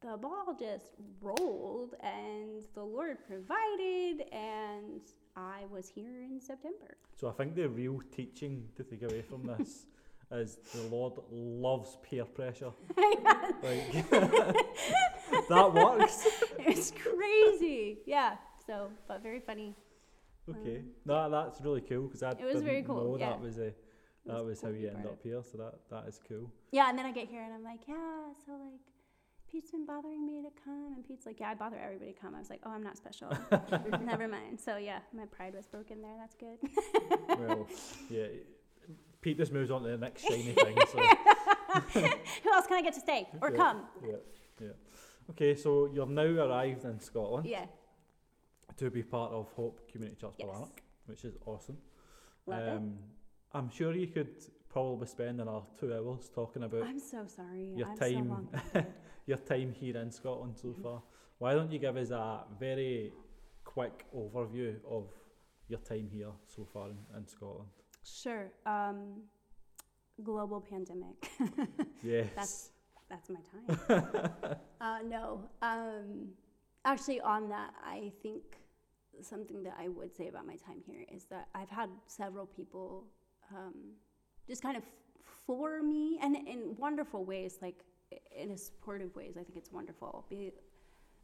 the 0.02 0.16
ball 0.16 0.56
just 0.58 0.94
rolled 1.20 1.94
and 2.02 2.64
the 2.74 2.82
Lord 2.82 3.18
provided 3.26 4.26
and 4.32 5.00
I 5.36 5.62
was 5.70 5.88
here 5.88 6.22
in 6.22 6.40
September. 6.40 6.96
So 7.14 7.28
I 7.28 7.32
think 7.32 7.54
the 7.54 7.68
real 7.68 8.00
teaching 8.14 8.68
to 8.76 8.82
take 8.82 9.02
away 9.02 9.22
from 9.22 9.46
this 9.46 9.86
is 10.32 10.58
the 10.74 10.82
Lord 10.82 11.14
loves 11.30 11.96
peer 12.02 12.24
pressure. 12.24 12.72
like, 12.96 14.10
that 14.10 15.72
works. 15.74 16.26
It's 16.58 16.92
crazy. 16.92 17.98
Yeah. 18.06 18.36
So, 18.66 18.90
but 19.08 19.22
very 19.22 19.40
funny. 19.40 19.74
Okay, 20.48 20.82
no, 21.04 21.30
that's 21.30 21.60
really 21.60 21.82
cool 21.82 22.08
because 22.08 22.22
I 22.22 22.30
It 22.30 22.40
was 22.42 22.54
didn't 22.54 22.64
very 22.64 22.82
cool, 22.82 23.16
yeah. 23.18 23.30
that 23.30 23.40
was 23.40 23.58
a 23.58 23.72
that 24.26 24.36
was 24.38 24.44
was 24.44 24.60
how 24.62 24.68
cool 24.68 24.76
you 24.76 24.88
end 24.88 25.06
up 25.06 25.20
here. 25.22 25.40
So 25.42 25.58
that 25.58 25.74
that 25.90 26.08
is 26.08 26.18
cool. 26.28 26.50
Yeah, 26.72 26.88
and 26.88 26.98
then 26.98 27.06
I 27.06 27.12
get 27.12 27.28
here 27.28 27.42
and 27.42 27.52
I'm 27.54 27.62
like, 27.62 27.80
yeah, 27.86 28.32
so 28.44 28.52
like 28.52 28.80
Pete's 29.50 29.70
been 29.70 29.86
bothering 29.86 30.26
me 30.26 30.42
to 30.42 30.50
come 30.64 30.94
and 30.96 31.06
Pete's 31.06 31.26
like, 31.26 31.38
yeah, 31.38 31.50
I 31.50 31.54
bother 31.54 31.78
everybody 31.78 32.12
to 32.12 32.18
come. 32.18 32.34
I 32.34 32.38
was 32.40 32.50
like, 32.50 32.60
oh, 32.64 32.70
I'm 32.70 32.82
not 32.82 32.96
special. 32.96 33.28
Never 34.02 34.26
mind. 34.26 34.60
So 34.60 34.78
yeah, 34.78 35.00
my 35.16 35.26
pride 35.26 35.54
was 35.54 35.66
broken 35.66 36.02
there. 36.02 36.16
That's 36.18 36.34
good. 36.34 36.58
well, 37.38 37.68
yeah. 38.10 38.26
Pete 39.22 39.38
just 39.38 39.52
moves 39.52 39.70
on 39.70 39.82
to 39.84 39.88
the 39.88 39.96
next 39.96 40.22
shiny 40.28 40.52
thing. 40.52 40.76
So 40.90 40.98
Who 42.42 42.52
else 42.52 42.66
can 42.66 42.76
I 42.76 42.82
get 42.82 42.92
to 42.94 43.00
stay 43.00 43.26
or 43.40 43.50
Yeah. 43.50 43.56
come? 43.56 43.82
yeah, 44.06 44.16
yeah. 44.60 44.68
Okay, 45.30 45.54
so 45.54 45.88
you're 45.94 46.06
now 46.06 46.24
arrived 46.44 46.84
in 46.84 46.98
Scotland 47.00 47.46
Yeah, 47.46 47.66
to 48.76 48.90
be 48.90 49.02
part 49.02 49.32
of 49.32 49.50
Hope 49.52 49.88
Community 49.90 50.20
Church 50.20 50.34
Yes. 50.38 50.48
Ballanach, 50.48 50.78
which 51.06 51.24
is 51.24 51.36
awesome. 51.46 51.78
love 52.46 52.60
it. 52.62 52.68
Um, 52.76 52.98
I'm 53.52 53.70
sure 53.70 53.94
you 53.94 54.08
could 54.08 54.34
probably 54.68 55.06
spend 55.06 55.40
another 55.40 55.64
two 55.78 55.94
hours 55.94 56.28
talking 56.34 56.64
about 56.64 56.82
I'm 56.82 56.98
so 56.98 57.24
sorry. 57.26 57.72
your 57.76 57.88
I'm 57.88 57.96
time- 57.96 58.48
so 58.72 58.84
your 59.26 59.38
time 59.38 59.72
here 59.72 59.96
in 59.98 60.10
Scotland 60.10 60.56
so 60.60 60.68
Mm-hmm. 60.68 60.82
far. 60.82 61.02
Why 61.38 61.54
don't 61.54 61.70
you 61.72 61.78
give 61.78 61.96
us 61.96 62.10
a 62.10 62.44
very 62.58 63.12
quick 63.64 64.04
overview 64.14 64.76
of 64.88 65.08
your 65.68 65.78
time 65.80 66.08
here 66.12 66.30
so 66.46 66.64
far 66.72 66.88
in, 66.90 66.96
in 67.16 67.26
Scotland? 67.28 67.68
Sure. 68.04 68.52
Um, 68.66 69.22
global 70.22 70.60
pandemic. 70.60 71.30
Yes. 72.04 72.26
That's 72.34 72.70
that's 73.08 73.30
my 73.30 73.38
time. 73.52 74.34
uh, 74.80 74.98
no. 75.06 75.48
Um, 75.60 76.30
actually, 76.84 77.20
on 77.20 77.48
that, 77.48 77.70
I 77.84 78.10
think 78.24 78.42
something 79.20 79.62
that 79.62 79.76
I 79.78 79.86
would 79.86 80.12
say 80.12 80.26
about 80.26 80.44
my 80.44 80.56
time 80.56 80.82
here 80.84 81.04
is 81.14 81.26
that 81.26 81.46
I've 81.54 81.68
had 81.68 81.90
several 82.06 82.46
people 82.46 83.04
um, 83.54 83.74
just 84.48 84.62
kind 84.62 84.76
of 84.76 84.82
for 85.46 85.80
me 85.80 86.18
and 86.22 86.34
in 86.34 86.74
wonderful 86.76 87.24
ways, 87.24 87.58
like 87.62 87.84
in 88.36 88.50
a 88.50 88.58
supportive 88.58 89.14
ways. 89.14 89.36
I 89.38 89.44
think 89.44 89.56
it's 89.56 89.70
wonderful. 89.70 90.26
Be, 90.28 90.50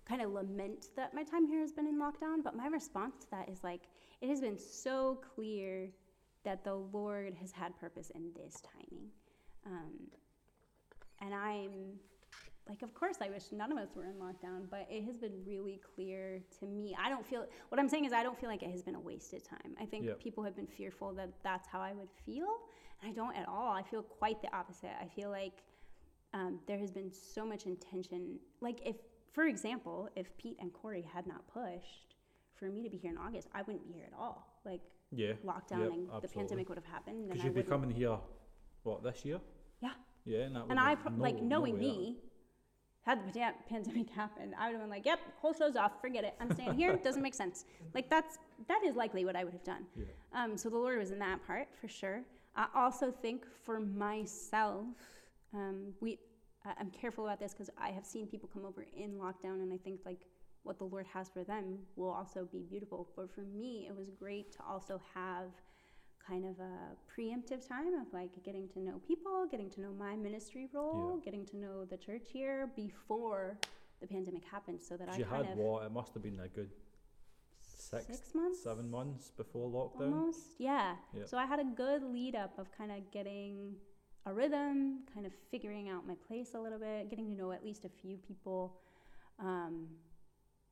kind 0.08 0.22
of 0.22 0.30
lament 0.30 0.86
that 0.96 1.12
my 1.12 1.22
time 1.22 1.46
here 1.46 1.60
has 1.60 1.72
been 1.72 1.86
in 1.86 1.98
lockdown, 1.98 2.42
but 2.42 2.54
my 2.56 2.66
response 2.68 3.16
to 3.20 3.30
that 3.32 3.48
is 3.48 3.64
like 3.64 3.82
it 4.20 4.28
has 4.28 4.40
been 4.40 4.58
so 4.58 5.20
clear 5.34 5.88
that 6.44 6.64
the 6.64 6.74
Lord 6.74 7.34
has 7.40 7.52
had 7.52 7.78
purpose 7.78 8.10
in 8.14 8.30
this 8.36 8.62
timing. 8.62 9.08
Um, 9.66 9.92
and 11.20 11.34
I'm 11.34 11.98
like, 12.68 12.82
of 12.82 12.94
course, 12.94 13.16
I 13.22 13.30
wish 13.30 13.44
none 13.50 13.72
of 13.72 13.78
us 13.78 13.88
were 13.96 14.04
in 14.04 14.14
lockdown, 14.14 14.68
but 14.70 14.86
it 14.90 15.04
has 15.04 15.16
been 15.16 15.32
really 15.46 15.80
clear 15.94 16.40
to 16.60 16.66
me. 16.66 16.94
I 17.02 17.08
don't 17.08 17.26
feel, 17.26 17.46
what 17.70 17.80
I'm 17.80 17.88
saying 17.88 18.04
is, 18.04 18.12
I 18.12 18.22
don't 18.22 18.38
feel 18.38 18.50
like 18.50 18.62
it 18.62 18.70
has 18.70 18.82
been 18.82 18.94
a 18.94 19.00
wasted 19.00 19.42
time. 19.44 19.74
I 19.80 19.86
think 19.86 20.04
Yep. 20.04 20.20
people 20.20 20.44
have 20.44 20.54
been 20.54 20.66
fearful 20.66 21.12
that 21.14 21.30
that's 21.42 21.66
how 21.66 21.80
I 21.80 21.92
would 21.92 22.10
feel, 22.26 22.48
and 23.00 23.10
I 23.10 23.14
don't 23.14 23.34
at 23.36 23.48
all. 23.48 23.72
I 23.72 23.82
feel 23.82 24.02
quite 24.02 24.40
the 24.42 24.54
opposite. 24.54 24.90
I 25.00 25.06
feel 25.08 25.30
like 25.30 25.62
um, 26.34 26.60
there 26.66 26.78
has 26.78 26.92
been 26.92 27.10
so 27.10 27.46
much 27.46 27.64
intention. 27.64 28.38
Like, 28.60 28.80
if, 28.86 28.96
for 29.32 29.44
example, 29.44 30.10
if 30.14 30.36
Pete 30.36 30.58
and 30.60 30.72
Corey 30.72 31.02
had 31.02 31.26
not 31.26 31.46
pushed 31.48 32.16
for 32.54 32.66
me 32.66 32.82
to 32.82 32.90
be 32.90 32.98
here 32.98 33.10
in 33.12 33.18
August, 33.18 33.48
I 33.54 33.62
wouldn't 33.62 33.86
be 33.86 33.94
here 33.94 34.04
at 34.06 34.18
all. 34.18 34.60
Like, 34.66 34.82
yeah. 35.10 35.32
lockdown 35.44 35.80
Yep, 35.80 35.92
and 35.92 36.22
the 36.22 36.28
pandemic 36.28 36.68
would 36.68 36.78
have 36.78 36.84
happened. 36.86 37.28
Because 37.28 37.40
I 37.42 37.44
you'd 37.44 37.54
be 37.54 37.60
wouldn't- 37.60 37.68
coming 37.72 37.90
here, 37.90 38.18
what, 38.82 39.02
this 39.02 39.24
year? 39.24 39.40
Yeah. 39.80 39.90
Yeah, 40.24 40.40
and 40.40 40.56
that 40.56 40.64
And 40.68 40.78
I, 40.78 40.94
pro- 40.94 41.12
no- 41.12 41.22
like, 41.22 41.40
knowing 41.42 41.74
no 41.74 41.80
me, 41.80 42.16
had 43.02 43.26
the 43.26 43.32
pan- 43.38 43.54
pandemic 43.68 44.10
happened, 44.22 44.54
I 44.58 44.66
would 44.66 44.72
have 44.74 44.82
been 44.82 44.90
like, 44.90 45.06
yep, 45.06 45.20
whole 45.40 45.54
show's 45.54 45.76
off, 45.76 46.00
forget 46.00 46.24
it. 46.24 46.34
I'm 46.40 46.52
staying 46.52 46.74
here, 46.74 46.96
doesn't 47.04 47.22
make 47.22 47.34
sense. 47.34 47.64
Like, 47.94 48.10
that's, 48.10 48.38
that 48.68 48.80
is 48.84 48.94
likely 48.96 49.24
what 49.24 49.36
I 49.36 49.44
would 49.44 49.52
have 49.54 49.64
done. 49.64 49.86
Yeah. 49.96 50.04
Um, 50.34 50.56
so 50.56 50.68
the 50.68 50.76
Lord 50.76 50.98
was 50.98 51.10
in 51.10 51.18
that 51.20 51.46
part, 51.46 51.68
for 51.80 51.88
sure. 51.88 52.22
I 52.54 52.66
also 52.74 53.10
think 53.10 53.44
for 53.64 53.80
myself, 53.80 54.84
um, 55.54 55.94
we, 56.00 56.18
I- 56.66 56.74
I'm 56.78 56.90
careful 56.90 57.24
about 57.24 57.40
this 57.40 57.52
because 57.52 57.70
I 57.78 57.90
have 57.90 58.04
seen 58.04 58.26
people 58.26 58.50
come 58.52 58.66
over 58.66 58.84
in 58.96 59.12
lockdown, 59.12 59.62
and 59.62 59.72
I 59.72 59.78
think, 59.78 60.00
like, 60.04 60.18
what 60.62 60.78
the 60.78 60.84
Lord 60.84 61.06
has 61.12 61.28
for 61.30 61.44
them 61.44 61.78
will 61.96 62.10
also 62.10 62.46
be 62.50 62.62
beautiful. 62.68 63.08
But 63.16 63.30
for 63.34 63.42
me, 63.42 63.86
it 63.88 63.96
was 63.96 64.10
great 64.10 64.52
to 64.52 64.58
also 64.68 65.00
have 65.14 65.50
kind 66.26 66.44
of 66.44 66.58
a 66.60 66.94
preemptive 67.10 67.66
time 67.66 67.94
of 67.94 68.12
like 68.12 68.30
getting 68.44 68.68
to 68.68 68.80
know 68.80 69.00
people, 69.06 69.46
getting 69.50 69.70
to 69.70 69.80
know 69.80 69.92
my 69.92 70.14
ministry 70.16 70.68
role, 70.72 71.14
Yeah. 71.16 71.24
getting 71.24 71.46
to 71.46 71.56
know 71.56 71.84
the 71.84 71.96
church 71.96 72.28
here 72.30 72.70
before 72.76 73.58
the 74.00 74.06
pandemic 74.06 74.44
happened, 74.44 74.80
so 74.82 74.96
that 74.96 75.08
I 75.08 75.16
you 75.16 75.24
kind 75.24 75.46
had 75.46 75.52
of 75.54 75.58
what? 75.58 75.84
It 75.86 75.90
must 75.92 76.12
have 76.14 76.22
been 76.22 76.38
a 76.40 76.48
good 76.48 76.70
six, 77.60 78.06
six 78.06 78.34
months, 78.34 78.62
seven 78.62 78.90
months 78.90 79.30
before 79.30 79.68
lockdown. 79.68 80.12
almost, 80.12 80.56
yeah. 80.58 80.96
Yeah. 81.14 81.24
So 81.24 81.38
I 81.38 81.46
had 81.46 81.60
a 81.60 81.64
good 81.64 82.02
lead 82.02 82.34
up 82.36 82.58
of 82.58 82.70
kind 82.70 82.92
of 82.92 83.10
getting 83.10 83.76
a 84.26 84.32
rhythm, 84.34 85.04
kind 85.14 85.24
of 85.26 85.32
figuring 85.50 85.88
out 85.88 86.06
my 86.06 86.14
place 86.26 86.54
a 86.54 86.60
little 86.60 86.78
bit, 86.78 87.08
getting 87.08 87.26
to 87.26 87.32
know 87.32 87.52
at 87.52 87.64
least 87.64 87.84
a 87.84 87.88
few 87.88 88.18
people. 88.18 88.78
Um, 89.38 89.88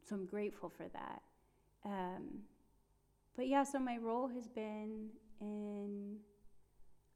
so 0.09 0.15
I'm 0.15 0.27
grateful 0.27 0.69
for 0.69 0.87
that. 0.93 1.23
Um, 1.85 2.41
but 3.37 3.49
yeah, 3.49 3.65
so 3.65 3.79
my 3.79 3.97
role 3.99 4.29
has 4.29 4.47
been 4.49 5.09
in 5.41 6.17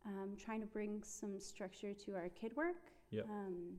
um, 0.06 0.36
trying 0.42 0.60
to 0.60 0.66
bring 0.66 1.02
some 1.04 1.38
structure 1.40 1.94
to 1.94 2.14
our 2.14 2.28
kid 2.30 2.52
work. 2.56 2.76
Um, 3.28 3.74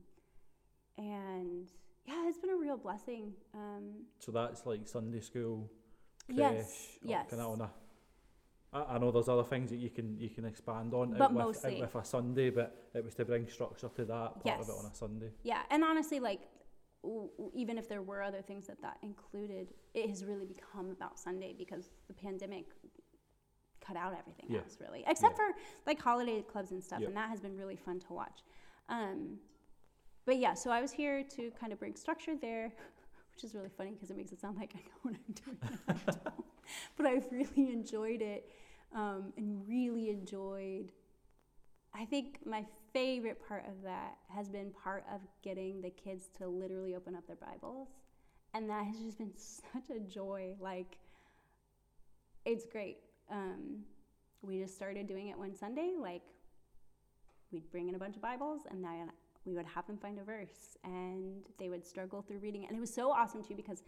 and 0.98 1.68
yeah, 2.06 2.28
it's 2.28 2.38
been 2.38 2.50
a 2.50 2.56
real 2.56 2.76
blessing. 2.76 3.32
Um, 3.54 4.04
So 4.18 4.32
that's 4.32 4.66
like 4.66 4.86
Sunday 4.88 5.20
school, 5.20 5.70
creche, 6.26 6.36
yes, 6.38 6.98
yes. 7.02 7.32
on 7.32 7.60
a- 7.60 7.70
I, 8.74 8.94
I 8.94 8.98
know 8.98 9.10
there's 9.10 9.28
other 9.28 9.44
things 9.44 9.70
that 9.70 9.76
you 9.76 9.90
can 9.90 10.18
you 10.18 10.30
can 10.30 10.44
expand 10.44 10.94
on 10.94 11.10
But 11.12 11.22
out 11.24 11.34
with, 11.34 11.44
mostly- 11.44 11.76
out 11.82 11.92
with 11.94 12.02
a 12.02 12.04
Sunday, 12.04 12.50
but 12.50 12.90
it 12.94 13.04
was 13.04 13.14
to 13.14 13.24
bring 13.24 13.46
structure 13.48 13.88
to 13.96 14.04
that 14.04 14.40
part 14.42 14.60
of 14.60 14.68
it 14.68 14.72
on 14.78 14.90
a 14.90 14.94
Sunday. 14.94 15.30
Yeah, 15.42 15.62
and 15.70 15.84
honestly, 15.84 16.20
like, 16.20 16.40
even 17.54 17.78
if 17.78 17.88
there 17.88 18.02
were 18.02 18.22
other 18.22 18.42
things 18.42 18.66
that 18.66 18.80
that 18.82 18.98
included, 19.02 19.74
it 19.94 20.08
has 20.08 20.24
really 20.24 20.46
become 20.46 20.90
about 20.90 21.18
Sunday 21.18 21.54
because 21.56 21.90
the 22.08 22.14
pandemic 22.14 22.66
cut 23.80 23.96
out 23.96 24.14
everything 24.18 24.46
Yeah. 24.48 24.60
else, 24.60 24.78
really, 24.80 25.04
except 25.06 25.32
Yeah. 25.38 25.52
for 25.52 25.60
like 25.86 26.00
holiday 26.00 26.42
clubs 26.42 26.70
and 26.70 26.82
stuff, 26.82 27.02
and 27.02 27.16
that 27.16 27.28
has 27.28 27.40
been 27.40 27.56
really 27.56 27.76
fun 27.76 27.98
to 28.00 28.12
watch. 28.12 28.42
Um, 28.88 29.38
but 30.24 30.36
yeah, 30.36 30.54
so 30.54 30.70
I 30.70 30.80
was 30.80 30.92
here 30.92 31.24
to 31.24 31.50
kind 31.52 31.72
of 31.72 31.78
bring 31.80 31.96
structure 31.96 32.36
there, 32.36 32.66
which 33.34 33.44
is 33.44 33.54
really 33.54 33.70
funny 33.70 33.90
because 33.90 34.10
it 34.10 34.16
makes 34.16 34.30
it 34.32 34.40
sound 34.40 34.56
like 34.56 34.72
I 34.76 34.78
know 34.78 34.98
what 35.02 35.14
I'm 35.14 35.34
doing. 35.34 35.58
I 35.88 36.30
but 36.96 37.06
I've 37.06 37.26
really 37.32 37.72
enjoyed 37.72 38.22
it 38.22 38.48
um, 38.94 39.32
and 39.36 39.66
really 39.66 40.10
enjoyed 40.10 40.92
I 41.94 42.04
think 42.04 42.38
my 42.44 42.64
favorite 42.92 43.38
part 43.46 43.64
of 43.66 43.82
that 43.84 44.16
has 44.28 44.48
been 44.48 44.72
part 44.82 45.04
of 45.12 45.20
getting 45.42 45.80
the 45.80 45.90
kids 45.90 46.28
to 46.38 46.48
literally 46.48 46.94
open 46.94 47.14
up 47.14 47.26
their 47.26 47.36
Bibles. 47.36 47.88
And 48.54 48.68
that 48.68 48.84
has 48.84 48.98
just 48.98 49.18
been 49.18 49.32
such 49.36 49.96
a 49.96 50.00
joy. 50.00 50.54
Like, 50.60 50.98
it's 52.44 52.66
great. 52.66 52.98
Um, 53.30 53.80
we 54.42 54.60
just 54.60 54.74
started 54.74 55.06
doing 55.06 55.28
it 55.28 55.38
one 55.38 55.54
Sunday. 55.54 55.92
Like, 55.98 56.22
we'd 57.50 57.70
bring 57.70 57.88
in 57.88 57.94
a 57.94 57.98
bunch 57.98 58.16
of 58.16 58.22
Bibles, 58.22 58.62
and 58.70 58.82
then 58.82 59.10
we 59.44 59.54
would 59.54 59.66
have 59.66 59.86
them 59.86 59.98
find 59.98 60.18
a 60.18 60.24
verse, 60.24 60.76
and 60.84 61.44
they 61.58 61.68
would 61.68 61.84
struggle 61.84 62.22
through 62.22 62.38
reading. 62.38 62.66
And 62.66 62.76
it 62.76 62.80
was 62.80 62.92
so 62.92 63.10
awesome 63.10 63.42
too 63.42 63.54
because 63.54 63.82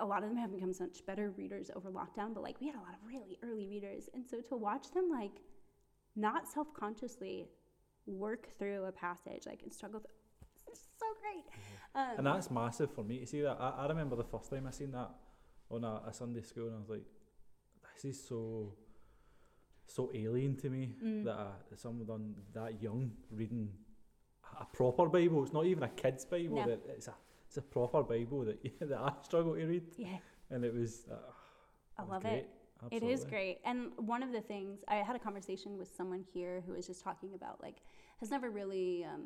a 0.00 0.04
lot 0.04 0.22
of 0.22 0.28
them 0.28 0.38
have 0.38 0.52
become 0.52 0.72
such 0.72 1.04
better 1.06 1.30
readers 1.36 1.70
over 1.76 1.90
lockdown. 1.90 2.34
But 2.34 2.42
like, 2.42 2.60
we 2.60 2.66
had 2.66 2.76
a 2.76 2.80
lot 2.80 2.94
of 2.94 3.06
really 3.06 3.38
early 3.42 3.66
readers, 3.68 4.08
and 4.14 4.24
so 4.26 4.40
to 4.40 4.56
watch 4.56 4.90
them 4.92 5.08
like 5.10 5.32
not 6.16 6.48
self-consciously 6.48 7.48
work 8.06 8.48
through 8.58 8.84
a 8.84 8.92
passage 8.92 9.42
like 9.46 9.62
and 9.62 9.72
struggle 9.72 10.00
through, 10.00 10.10
it's 10.72 10.80
so 10.98 11.06
great. 11.20 11.44
Um, 11.94 12.18
And 12.18 12.26
that's 12.26 12.50
massive 12.50 12.90
for 12.92 13.04
me 13.04 13.20
to 13.20 13.26
see 13.26 13.40
that. 13.42 13.56
I, 13.60 13.84
I 13.84 13.86
remember 13.88 14.16
the 14.16 14.24
first 14.24 14.50
time 14.50 14.66
I 14.66 14.70
seen 14.70 14.92
that 14.92 15.10
on 15.70 15.84
a, 15.84 16.02
a 16.08 16.12
Sunday 16.12 16.42
school, 16.42 16.66
and 16.68 16.76
I 16.76 16.78
was 16.78 16.88
like, 16.88 17.04
"This 17.94 18.04
is 18.16 18.28
so, 18.28 18.74
so 19.86 20.10
alien 20.14 20.56
to 20.56 20.70
me 20.70 20.94
Mm. 21.02 21.24
that 21.24 21.38
uh, 21.38 21.52
someone 21.76 22.34
that 22.54 22.82
young 22.82 23.10
reading 23.30 23.70
a 24.60 24.64
proper 24.64 25.06
Bible. 25.06 25.42
It's 25.42 25.52
not 25.52 25.66
even 25.66 25.82
a 25.82 25.88
kid's 25.88 26.24
Bible. 26.24 26.56
No. 26.56 26.66
That 26.66 26.80
it's 26.96 27.08
a 27.08 27.14
it's 27.48 27.56
a 27.56 27.62
proper 27.62 28.02
Bible 28.02 28.44
that 28.44 28.58
that 28.80 28.98
I 28.98 29.12
struggle 29.22 29.54
to 29.54 29.64
read, 29.66 29.84
yeah, 29.96 30.18
and 30.50 30.64
it 30.64 30.72
was. 30.74 31.06
Uh, 31.10 31.16
I 31.98 32.02
love 32.04 32.22
great. 32.22 32.34
it. 32.34 32.50
It 32.90 33.02
is 33.02 33.24
great. 33.24 33.58
And 33.64 33.90
one 33.96 34.22
of 34.22 34.32
the 34.32 34.40
things, 34.40 34.80
I 34.88 34.96
had 34.96 35.16
a 35.16 35.18
conversation 35.18 35.76
with 35.78 35.90
someone 35.96 36.24
here 36.32 36.62
who 36.66 36.72
was 36.74 36.86
just 36.86 37.02
talking 37.02 37.34
about, 37.34 37.60
like, 37.62 37.76
has 38.20 38.30
never 38.30 38.50
really, 38.50 39.04
um, 39.04 39.24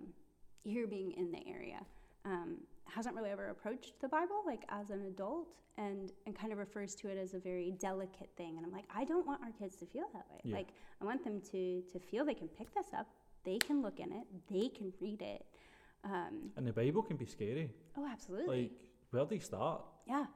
here 0.64 0.86
being 0.86 1.12
in 1.12 1.30
the 1.30 1.46
area, 1.48 1.80
um, 2.24 2.58
hasn't 2.86 3.14
really 3.14 3.30
ever 3.30 3.48
approached 3.48 4.00
the 4.00 4.08
Bible, 4.08 4.42
like, 4.46 4.64
as 4.68 4.90
an 4.90 5.02
adult, 5.06 5.48
and, 5.78 6.12
and 6.26 6.34
kind 6.38 6.52
of 6.52 6.58
refers 6.58 6.94
to 6.96 7.08
it 7.08 7.16
as 7.18 7.34
a 7.34 7.38
very 7.38 7.72
delicate 7.78 8.30
thing. 8.36 8.56
And 8.56 8.66
I'm 8.66 8.72
like, 8.72 8.84
I 8.94 9.04
don't 9.04 9.26
want 9.26 9.40
our 9.42 9.52
kids 9.52 9.76
to 9.76 9.86
feel 9.86 10.04
that 10.12 10.26
way. 10.30 10.40
Yeah. 10.44 10.56
Like, 10.56 10.68
I 11.00 11.04
want 11.04 11.24
them 11.24 11.40
to, 11.52 11.82
to 11.92 11.98
feel 11.98 12.24
they 12.24 12.34
can 12.34 12.48
pick 12.48 12.74
this 12.74 12.88
up, 12.96 13.06
they 13.44 13.58
can 13.58 13.80
look 13.82 13.98
in 14.00 14.12
it, 14.12 14.24
they 14.50 14.68
can 14.68 14.92
read 15.00 15.22
it. 15.22 15.44
Um, 16.04 16.50
And 16.56 16.66
the 16.66 16.72
Bible 16.72 17.02
can 17.02 17.16
be 17.16 17.26
scary. 17.26 17.70
oh, 17.96 18.06
absolutely. 18.10 18.62
Like, 18.62 18.72
where 19.10 19.24
do 19.24 19.34
you 19.34 19.40
start? 19.40 19.82
yeah. 20.06 20.26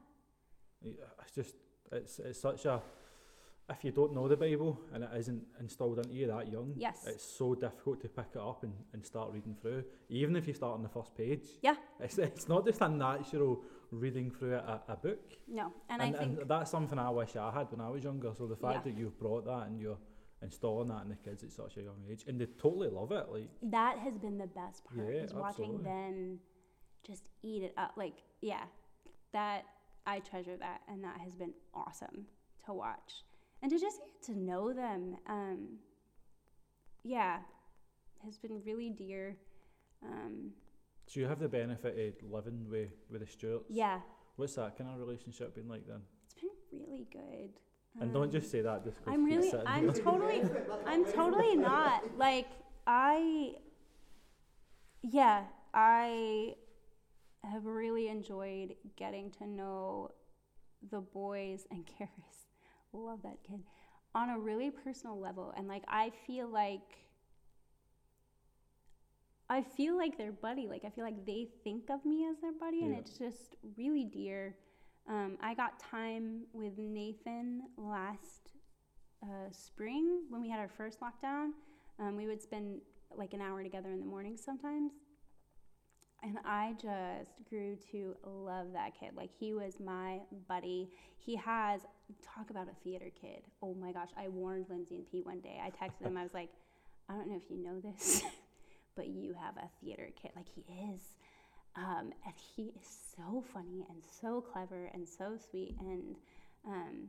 Yeah, 0.82 0.92
It's 1.22 1.34
just 1.34 1.54
it's 1.92 2.18
it's 2.18 2.40
such 2.40 2.66
a 2.66 2.82
if 3.70 3.82
you 3.84 3.90
don't 3.92 4.12
know 4.12 4.28
the 4.28 4.36
Bible 4.36 4.78
and 4.92 5.04
it 5.04 5.10
isn't 5.16 5.42
installed 5.58 5.98
into 5.98 6.12
you 6.12 6.26
that 6.26 6.50
young, 6.52 6.74
Yes. 6.76 7.04
it's 7.06 7.24
so 7.24 7.54
difficult 7.54 8.00
to 8.02 8.08
pick 8.08 8.26
it 8.34 8.40
up 8.40 8.62
and, 8.62 8.72
and 8.92 9.04
start 9.04 9.32
reading 9.32 9.56
through. 9.60 9.84
Even 10.10 10.36
if 10.36 10.46
you 10.46 10.52
start 10.54 10.74
on 10.74 10.82
the 10.82 10.88
first 10.88 11.16
page. 11.16 11.48
Yeah. 11.62 11.76
It's 12.00 12.18
it's 12.18 12.48
not 12.48 12.66
just 12.66 12.80
a 12.82 12.88
natural 12.88 13.62
reading 13.90 14.30
through 14.30 14.54
a, 14.56 14.82
a 14.88 14.96
book. 14.96 15.20
No. 15.48 15.72
And, 15.88 16.02
And, 16.02 16.14
I 16.14 16.18
think. 16.18 16.40
and 16.40 16.48
that's 16.50 16.70
something 16.70 16.98
I 16.98 17.10
wish 17.10 17.36
I 17.36 17.50
had 17.52 17.70
when 17.70 17.80
I 17.80 17.88
was 17.88 18.04
younger. 18.04 18.32
So 18.36 18.46
the 18.46 18.56
fact 18.56 18.84
Yeah. 18.86 18.92
that 18.92 18.98
you've 18.98 19.18
brought 19.18 19.44
that 19.46 19.66
and 19.68 19.80
you're 19.80 19.98
installing 20.42 20.88
that 20.88 21.02
in 21.04 21.08
the 21.08 21.16
kids 21.16 21.42
at 21.42 21.50
such 21.52 21.78
a 21.78 21.82
young 21.82 22.02
age 22.10 22.24
and 22.28 22.38
they 22.38 22.46
totally 22.46 22.88
love 22.88 23.12
it. 23.12 23.26
Like 23.30 23.48
that 23.62 23.98
has 23.98 24.18
been 24.18 24.36
the 24.36 24.46
best 24.48 24.84
part 24.84 25.08
Yeah, 25.08 25.22
is 25.22 25.32
watching 25.32 25.64
absolutely. 25.64 25.84
them 25.84 26.38
just 27.02 27.24
eat 27.42 27.62
it 27.62 27.74
up 27.76 27.92
like 27.98 28.14
yeah 28.40 28.64
that 29.32 29.64
i 30.06 30.20
treasure 30.20 30.56
that 30.56 30.80
and 30.88 31.04
that 31.04 31.18
has 31.20 31.34
been 31.34 31.52
awesome 31.74 32.24
to 32.64 32.72
watch 32.72 33.24
and 33.64 33.72
to 33.72 33.78
just 33.80 33.98
get 34.00 34.22
to 34.22 34.38
know 34.38 34.72
them 34.74 35.16
um, 35.26 35.78
yeah 37.02 37.38
has 38.24 38.36
been 38.38 38.60
really 38.64 38.90
dear 38.90 39.36
um, 40.04 40.50
so 41.06 41.18
you 41.20 41.26
have 41.26 41.38
the 41.40 41.48
benefit 41.48 41.96
of 42.22 42.30
living 42.30 42.66
with, 42.70 42.90
with 43.10 43.20
the 43.22 43.26
Stuarts? 43.26 43.64
yeah 43.70 44.00
What's 44.36 44.54
that 44.56 44.76
kind 44.76 44.90
of 44.90 44.98
relationship 44.98 45.54
been 45.54 45.68
like 45.68 45.86
then? 45.88 46.00
it's 46.36 46.64
been 46.70 46.80
really 46.86 47.06
good 47.10 47.50
And 48.00 48.12
don't 48.12 48.24
Um, 48.24 48.30
just 48.30 48.50
say 48.50 48.60
that 48.60 48.84
just 48.84 48.98
'cause 49.02 49.14
i'm 49.14 49.24
really 49.24 49.50
i'm 49.66 49.84
here. 49.94 50.02
totally 50.04 50.42
I'm 50.86 51.04
totally 51.06 51.56
not. 51.56 52.18
Like 52.18 52.48
I 52.86 53.54
yeah, 55.02 55.44
I 55.74 56.54
have 57.44 57.64
really 57.66 58.08
enjoyed 58.08 58.74
getting 58.96 59.30
to 59.38 59.46
know 59.46 60.10
the 60.90 61.00
boys 61.00 61.66
and 61.70 61.84
Karis. 61.86 62.38
Love 62.94 63.20
that 63.22 63.38
kid. 63.46 63.60
On 64.14 64.30
a 64.30 64.38
really 64.38 64.70
personal 64.70 65.18
level 65.18 65.52
and 65.56 65.66
like 65.66 65.82
I 65.88 66.12
feel 66.26 66.48
like 66.48 66.80
I 69.50 69.62
feel 69.62 69.96
like 69.96 70.16
their 70.16 70.32
buddy. 70.32 70.68
Like 70.68 70.84
I 70.84 70.90
feel 70.90 71.04
like 71.04 71.26
they 71.26 71.48
think 71.64 71.90
of 71.90 72.04
me 72.04 72.26
as 72.30 72.40
their 72.40 72.52
buddy 72.52 72.82
and 72.82 72.96
it's 72.96 73.18
just 73.18 73.56
really 73.76 74.04
dear. 74.04 74.54
Um, 75.08 75.36
I 75.42 75.54
got 75.54 75.78
time 75.78 76.42
with 76.52 76.78
Nathan 76.78 77.62
last 77.76 78.52
uh, 79.22 79.50
spring 79.50 80.22
when 80.30 80.40
we 80.40 80.48
had 80.48 80.60
our 80.60 80.68
first 80.68 81.00
lockdown. 81.00 81.50
Um, 81.98 82.16
we 82.16 82.26
would 82.26 82.40
spend 82.40 82.80
like 83.14 83.34
an 83.34 83.40
hour 83.40 83.62
together 83.62 83.90
in 83.90 84.00
the 84.00 84.06
morning 84.06 84.36
sometimes. 84.36 84.92
And 86.24 86.38
I 86.44 86.74
just 86.80 87.30
grew 87.50 87.76
to 87.92 88.16
love 88.24 88.68
that 88.72 88.98
kid. 88.98 89.10
Like, 89.14 89.30
he 89.38 89.52
was 89.52 89.78
my 89.78 90.20
buddy. 90.48 90.88
He 91.18 91.36
has, 91.36 91.82
talk 92.34 92.48
about 92.48 92.66
a 92.66 92.74
theater 92.82 93.10
kid. 93.20 93.42
Oh 93.62 93.74
my 93.74 93.92
gosh. 93.92 94.08
I 94.16 94.28
warned 94.28 94.66
Lindsay 94.70 94.96
and 94.96 95.10
Pete 95.10 95.26
one 95.26 95.40
day. 95.40 95.60
I 95.62 95.68
texted 95.68 96.02
them, 96.04 96.16
I 96.16 96.22
was 96.22 96.32
like, 96.32 96.48
I 97.10 97.12
don't 97.12 97.28
know 97.28 97.36
if 97.36 97.50
you 97.50 97.62
know 97.62 97.78
this, 97.78 98.22
but 98.96 99.08
you 99.08 99.34
have 99.34 99.56
a 99.58 99.68
theater 99.84 100.08
kid. 100.20 100.30
Like, 100.34 100.46
he 100.48 100.62
is. 100.94 101.00
Um, 101.76 102.12
and 102.24 102.34
he 102.56 102.72
is 102.80 102.86
so 103.16 103.44
funny 103.52 103.84
and 103.90 104.02
so 104.22 104.40
clever 104.40 104.90
and 104.94 105.06
so 105.06 105.36
sweet. 105.50 105.74
And 105.80 106.16
um, 106.66 107.08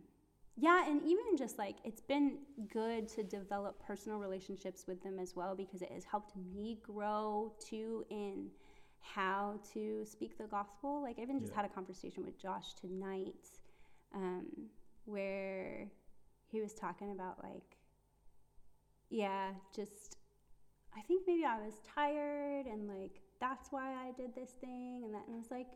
yeah, 0.57 0.89
and 0.89 1.01
even 1.03 1.37
just 1.37 1.57
like 1.57 1.75
it's 1.83 2.01
been 2.01 2.39
good 2.71 3.07
to 3.09 3.23
develop 3.23 3.81
personal 3.85 4.19
relationships 4.19 4.85
with 4.87 5.03
them 5.03 5.19
as 5.19 5.35
well 5.35 5.55
because 5.55 5.81
it 5.81 5.91
has 5.91 6.03
helped 6.03 6.33
me 6.53 6.79
grow 6.83 7.53
too 7.59 8.05
in 8.09 8.47
how 9.13 9.59
to 9.73 10.03
speak 10.05 10.37
the 10.37 10.45
gospel. 10.45 11.01
Like 11.01 11.19
I 11.19 11.21
even 11.23 11.39
just 11.39 11.51
Yeah. 11.51 11.55
had 11.55 11.65
a 11.65 11.69
conversation 11.69 12.25
with 12.25 12.37
Josh 12.39 12.73
tonight 12.73 13.49
um, 14.13 14.45
where 15.05 15.87
he 16.51 16.61
was 16.61 16.73
talking 16.73 17.11
about 17.11 17.43
like, 17.43 17.77
yeah, 19.09 19.51
just 19.75 20.17
I 20.97 21.01
think 21.01 21.23
maybe 21.27 21.45
I 21.45 21.57
was 21.57 21.75
tired 21.95 22.65
and 22.65 22.87
like 22.87 23.21
that's 23.39 23.71
why 23.71 23.93
I 23.93 24.11
did 24.17 24.33
this 24.33 24.51
thing 24.61 25.03
and 25.03 25.13
that 25.13 25.23
and 25.27 25.35
it 25.35 25.37
was 25.37 25.51
like 25.51 25.67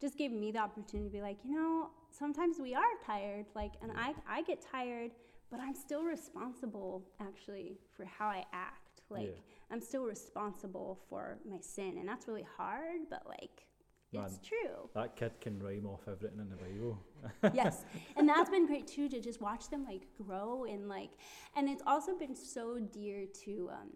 just 0.00 0.18
gave 0.18 0.30
me 0.32 0.50
the 0.52 0.58
opportunity 0.58 1.08
to 1.08 1.12
be 1.12 1.22
like, 1.22 1.38
you 1.44 1.54
know, 1.54 1.90
sometimes 2.10 2.58
we 2.60 2.74
are 2.74 2.82
tired, 3.04 3.46
like 3.54 3.72
and 3.82 3.92
I 3.96 4.14
I 4.28 4.42
get 4.42 4.60
tired, 4.60 5.12
but 5.50 5.60
I'm 5.60 5.74
still 5.74 6.02
responsible 6.02 7.02
actually 7.20 7.78
for 7.96 8.04
how 8.04 8.26
I 8.26 8.44
act. 8.52 8.85
Like 9.10 9.24
Yeah. 9.26 9.40
I'm 9.70 9.80
still 9.80 10.04
responsible 10.04 11.00
for 11.08 11.38
my 11.48 11.58
sin 11.60 11.96
and 11.98 12.08
that's 12.08 12.26
really 12.28 12.46
hard, 12.56 13.00
but 13.10 13.26
like 13.26 13.66
it's 14.12 14.32
Man. 14.34 14.40
true. 14.42 14.88
That 14.94 15.16
kid 15.16 15.32
can 15.40 15.58
rhyme 15.62 15.84
off 15.86 16.00
everything 16.08 16.38
in 16.40 16.48
the 16.48 16.56
Bible. 16.56 16.98
yes 17.54 17.84
and 18.16 18.28
that's 18.28 18.48
been 18.50 18.66
great 18.66 18.86
too 18.86 19.08
to 19.08 19.20
just 19.20 19.40
watch 19.40 19.68
them 19.68 19.84
like 19.84 20.06
grow 20.16 20.64
and 20.64 20.88
like 20.88 21.10
and 21.56 21.68
it's 21.68 21.82
also 21.86 22.16
been 22.16 22.34
so 22.36 22.78
dear 22.78 23.26
to 23.44 23.68
um 23.72 23.90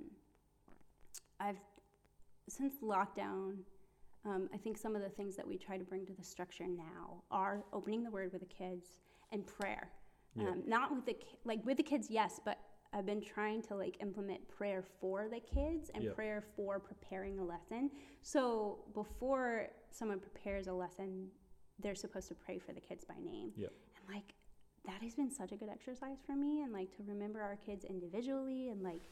i've 1.39 1.61
since 2.49 2.75
lockdown 2.83 3.59
um, 4.25 4.49
i 4.53 4.57
think 4.57 4.77
some 4.77 4.97
of 4.97 5.03
the 5.03 5.09
things 5.09 5.37
that 5.37 5.47
we 5.47 5.57
try 5.57 5.77
to 5.79 5.85
bring 5.85 6.05
to 6.05 6.13
the 6.13 6.25
structure 6.25 6.67
now 6.67 7.23
are 7.31 7.63
opening 7.73 8.03
the 8.03 8.11
word 8.11 8.33
with 8.33 8.41
the 8.41 8.47
kids 8.55 8.99
and 9.33 9.47
prayer 9.47 9.91
Yeah. 10.35 10.49
um, 10.49 10.63
not 10.67 10.93
with 10.95 11.07
the 11.07 11.17
like 11.45 11.65
with 11.65 11.77
the 11.77 11.83
kids 11.85 12.09
yes 12.11 12.41
but 12.45 12.59
i've 12.93 13.07
been 13.07 13.21
trying 13.21 13.63
to 13.63 13.75
like 13.75 13.97
implement 14.01 14.41
prayer 14.49 14.83
for 15.01 15.29
the 15.29 15.41
kids 15.41 15.91
and 15.95 16.05
Yeah. 16.05 16.11
prayer 16.13 16.43
for 16.57 16.79
preparing 16.79 17.39
a 17.39 17.45
lesson 17.45 17.91
so 18.23 18.85
before 18.95 19.69
someone 19.91 20.19
prepares 20.21 20.67
a 20.67 20.73
lesson 20.73 21.29
they're 21.83 21.95
supposed 21.95 22.29
to 22.29 22.35
pray 22.35 22.59
for 22.59 22.73
the 22.75 22.81
kids 22.81 23.05
by 23.07 23.15
name. 23.25 23.53
Yep. 23.57 23.73
And 23.97 24.15
like 24.15 24.35
that 24.87 25.03
has 25.03 25.15
been 25.15 25.31
such 25.31 25.53
a 25.53 25.57
good 25.57 25.69
exercise 25.71 26.19
for 26.27 26.35
me 26.37 26.63
and 26.63 26.73
like 26.73 26.95
to 26.97 27.03
remember 27.07 27.41
our 27.41 27.57
kids 27.57 27.85
individually 27.85 28.69
and 28.69 28.83
like 28.83 29.03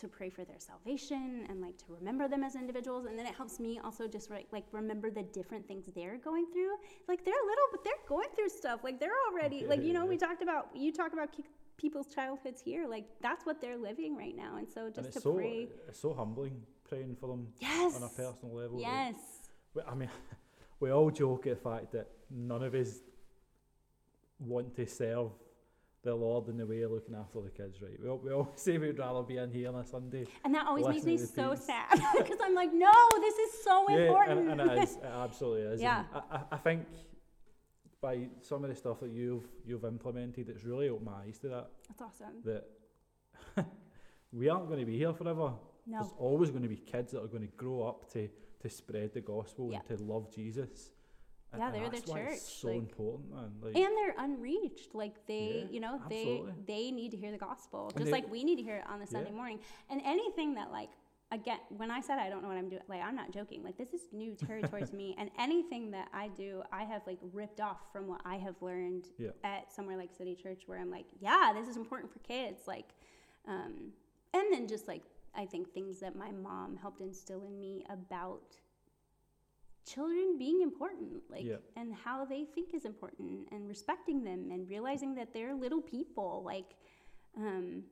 to 0.00 0.08
pray 0.08 0.28
for 0.28 0.44
their 0.44 0.58
salvation 0.58 1.46
and 1.48 1.60
like 1.60 1.76
to 1.78 1.84
remember 1.88 2.26
them 2.28 2.42
as 2.42 2.54
individuals 2.56 3.06
and 3.06 3.18
then 3.18 3.26
it 3.26 3.34
helps 3.34 3.58
me 3.60 3.80
also 3.82 4.06
just 4.08 4.28
like 4.30 4.46
like 4.52 4.64
remember 4.72 5.08
the 5.10 5.22
different 5.22 5.66
things 5.68 5.84
they're 5.94 6.18
going 6.18 6.46
through. 6.52 6.74
Like 7.08 7.24
they're 7.24 7.34
little 7.46 7.68
but 7.70 7.84
they're 7.84 7.94
going 8.08 8.28
through 8.34 8.48
stuff. 8.48 8.80
Like 8.82 8.98
they're 8.98 9.20
already 9.30 9.66
like 9.66 9.84
you 9.84 9.92
know 9.92 10.04
we 10.04 10.16
talked 10.26 10.42
about 10.42 10.68
you 10.74 10.92
talk 10.92 11.12
about 11.12 11.30
people's 11.76 12.06
childhoods 12.06 12.60
here 12.62 12.86
like 12.88 13.04
that's 13.20 13.44
what 13.44 13.60
they're 13.60 13.76
living 13.76 14.16
right 14.16 14.36
now 14.36 14.56
and 14.56 14.66
so 14.68 14.86
and 14.86 14.94
just 14.94 15.06
it's 15.08 15.16
to 15.16 15.20
so 15.22 15.34
pray 15.34 15.68
it's 15.88 16.00
so 16.00 16.12
humbling 16.14 16.62
praying 16.88 17.16
for 17.20 17.28
them 17.28 17.46
yes 17.60 17.94
on 17.96 18.02
a 18.02 18.08
personal 18.08 18.54
level. 18.54 18.80
yes 18.80 19.14
we- 19.74 19.82
I 19.82 19.94
mean, 19.94 20.08
we 20.80 20.90
all 20.90 21.10
joke 21.10 21.46
at 21.46 21.62
the 21.62 21.70
fact 21.70 21.92
that 21.92 22.08
none 22.30 22.62
of 22.62 22.74
us 22.74 23.00
want 24.38 24.74
to 24.76 24.86
serve 24.86 25.30
the 26.02 26.14
Lord 26.14 26.48
in 26.48 26.56
the 26.56 26.64
way 26.66 26.82
of 26.82 26.92
looking 26.92 27.14
after 27.14 27.40
the 27.40 27.50
kids, 27.50 27.82
right? 27.82 28.00
We 28.00 28.08
all, 28.08 28.18
we 28.18 28.32
all 28.32 28.52
say 28.56 28.78
we'd 28.78 28.98
rather 28.98 29.22
be 29.22 29.38
in 29.38 29.50
here 29.50 29.68
on 29.68 29.74
a 29.76 29.84
Sunday. 29.84 30.26
and 30.44 30.54
that 30.54 30.66
always 30.66 30.86
makes 30.86 31.04
me 31.04 31.16
so 31.18 31.54
sad 31.54 31.90
because 32.16 32.38
I'm 32.42 32.54
like 32.54 32.72
no 32.72 32.92
this 33.20 33.34
is 33.34 33.64
so 33.64 33.88
important 33.88 34.50
and, 34.50 34.60
and 34.60 34.70
it 34.70 34.82
is. 34.84 34.96
It 34.96 35.04
absolutely 35.04 35.62
is. 35.74 35.80
Yeah. 35.82 36.04
I, 36.30 36.40
I 36.52 36.56
think 36.58 36.86
by 38.06 38.28
some 38.40 38.62
of 38.62 38.70
the 38.70 38.76
stuff 38.76 39.00
that 39.00 39.10
you've 39.10 39.46
you've 39.66 39.84
implemented, 39.84 40.48
it's 40.48 40.64
really 40.64 40.88
opened 40.88 41.06
my 41.06 41.18
eyes 41.26 41.38
to 41.40 41.48
that. 41.48 41.66
That's 41.88 42.02
awesome. 42.02 42.34
That 42.44 42.64
we 44.32 44.48
aren't 44.48 44.68
going 44.68 44.78
to 44.80 44.86
be 44.86 44.96
here 44.96 45.12
forever. 45.12 45.52
No. 45.88 45.98
There's 46.00 46.12
always 46.18 46.50
going 46.50 46.62
to 46.62 46.68
be 46.68 46.76
kids 46.76 47.10
that 47.12 47.22
are 47.22 47.26
going 47.26 47.46
to 47.48 47.54
grow 47.56 47.82
up 47.90 48.10
to 48.12 48.28
to 48.62 48.68
spread 48.70 49.12
the 49.12 49.20
gospel 49.20 49.70
Yeah. 49.72 49.80
and 49.88 49.98
to 49.98 50.04
love 50.04 50.32
Jesus. 50.34 50.90
And, 51.52 51.60
Yeah, 51.60 51.66
and 51.66 51.74
they're 51.74 51.84
the 51.90 51.96
that's 51.96 52.10
why 52.10 52.20
it's 52.20 52.44
church, 52.46 52.60
so 52.60 52.68
like- 52.68 52.76
important, 52.76 53.30
man. 53.34 53.50
Like, 53.62 53.76
and 53.76 53.92
they're 53.98 54.14
unreached 54.18 54.94
like 54.94 55.16
they 55.26 55.48
Yeah, 55.64 55.72
you 55.74 55.80
know 55.80 55.94
absolutely. 56.04 56.52
they 56.66 56.74
they 56.74 56.90
need 56.92 57.10
to 57.10 57.16
hear 57.16 57.32
the 57.32 57.38
gospel 57.50 57.90
just 57.90 58.04
they- 58.06 58.10
like 58.18 58.30
we 58.30 58.44
need 58.44 58.56
to 58.56 58.62
hear 58.68 58.76
it 58.82 58.86
on 58.92 58.98
the 59.00 59.06
sunday 59.06 59.30
Yeah. 59.30 59.36
morning 59.42 59.58
and 59.90 60.00
anything 60.04 60.54
that 60.58 60.70
like 60.70 60.90
again 61.32 61.58
when 61.70 61.90
i 61.90 62.00
said 62.00 62.18
i 62.18 62.28
don't 62.30 62.40
know 62.42 62.48
what 62.48 62.56
i'm 62.56 62.68
doing 62.68 62.82
like 62.88 63.02
i'm 63.02 63.16
not 63.16 63.32
joking 63.32 63.62
like 63.64 63.76
this 63.76 63.92
is 63.92 64.02
new 64.12 64.34
territory 64.34 64.84
to 64.86 64.94
me 65.02 65.14
and 65.18 65.28
anything 65.38 65.90
that 65.90 66.08
i 66.14 66.28
do 66.28 66.62
i 66.72 66.84
have 66.84 67.02
like 67.06 67.18
ripped 67.32 67.60
off 67.60 67.80
from 67.92 68.06
what 68.06 68.20
i 68.24 68.36
have 68.36 68.54
learned 68.60 69.06
Yeah. 69.18 69.30
at 69.42 69.72
somewhere 69.72 69.96
like 69.96 70.12
city 70.14 70.36
church 70.40 70.62
where 70.66 70.78
i'm 70.78 70.90
like 70.90 71.06
yeah 71.20 71.52
this 71.54 71.66
is 71.68 71.76
important 71.76 72.12
for 72.12 72.20
kids 72.20 72.62
like 72.68 72.86
um 73.48 73.92
and 74.34 74.44
then 74.52 74.68
just 74.68 74.86
like 74.86 75.02
i 75.34 75.44
think 75.44 75.72
things 75.72 75.98
that 76.00 76.14
my 76.14 76.30
mom 76.30 76.76
helped 76.76 77.00
instill 77.00 77.42
in 77.48 77.58
me 77.58 77.84
about 77.90 78.42
children 79.84 80.36
being 80.38 80.62
important 80.62 81.22
like 81.30 81.44
Yeah. 81.44 81.56
and 81.76 81.94
how 81.94 82.24
they 82.24 82.44
think 82.44 82.74
is 82.74 82.84
important 82.84 83.48
and 83.52 83.68
respecting 83.68 84.22
them 84.24 84.50
and 84.52 84.68
realizing 84.68 85.14
that 85.16 85.32
they're 85.32 85.54
little 85.54 85.80
people 85.82 86.42
like 86.44 86.76
um 87.36 87.82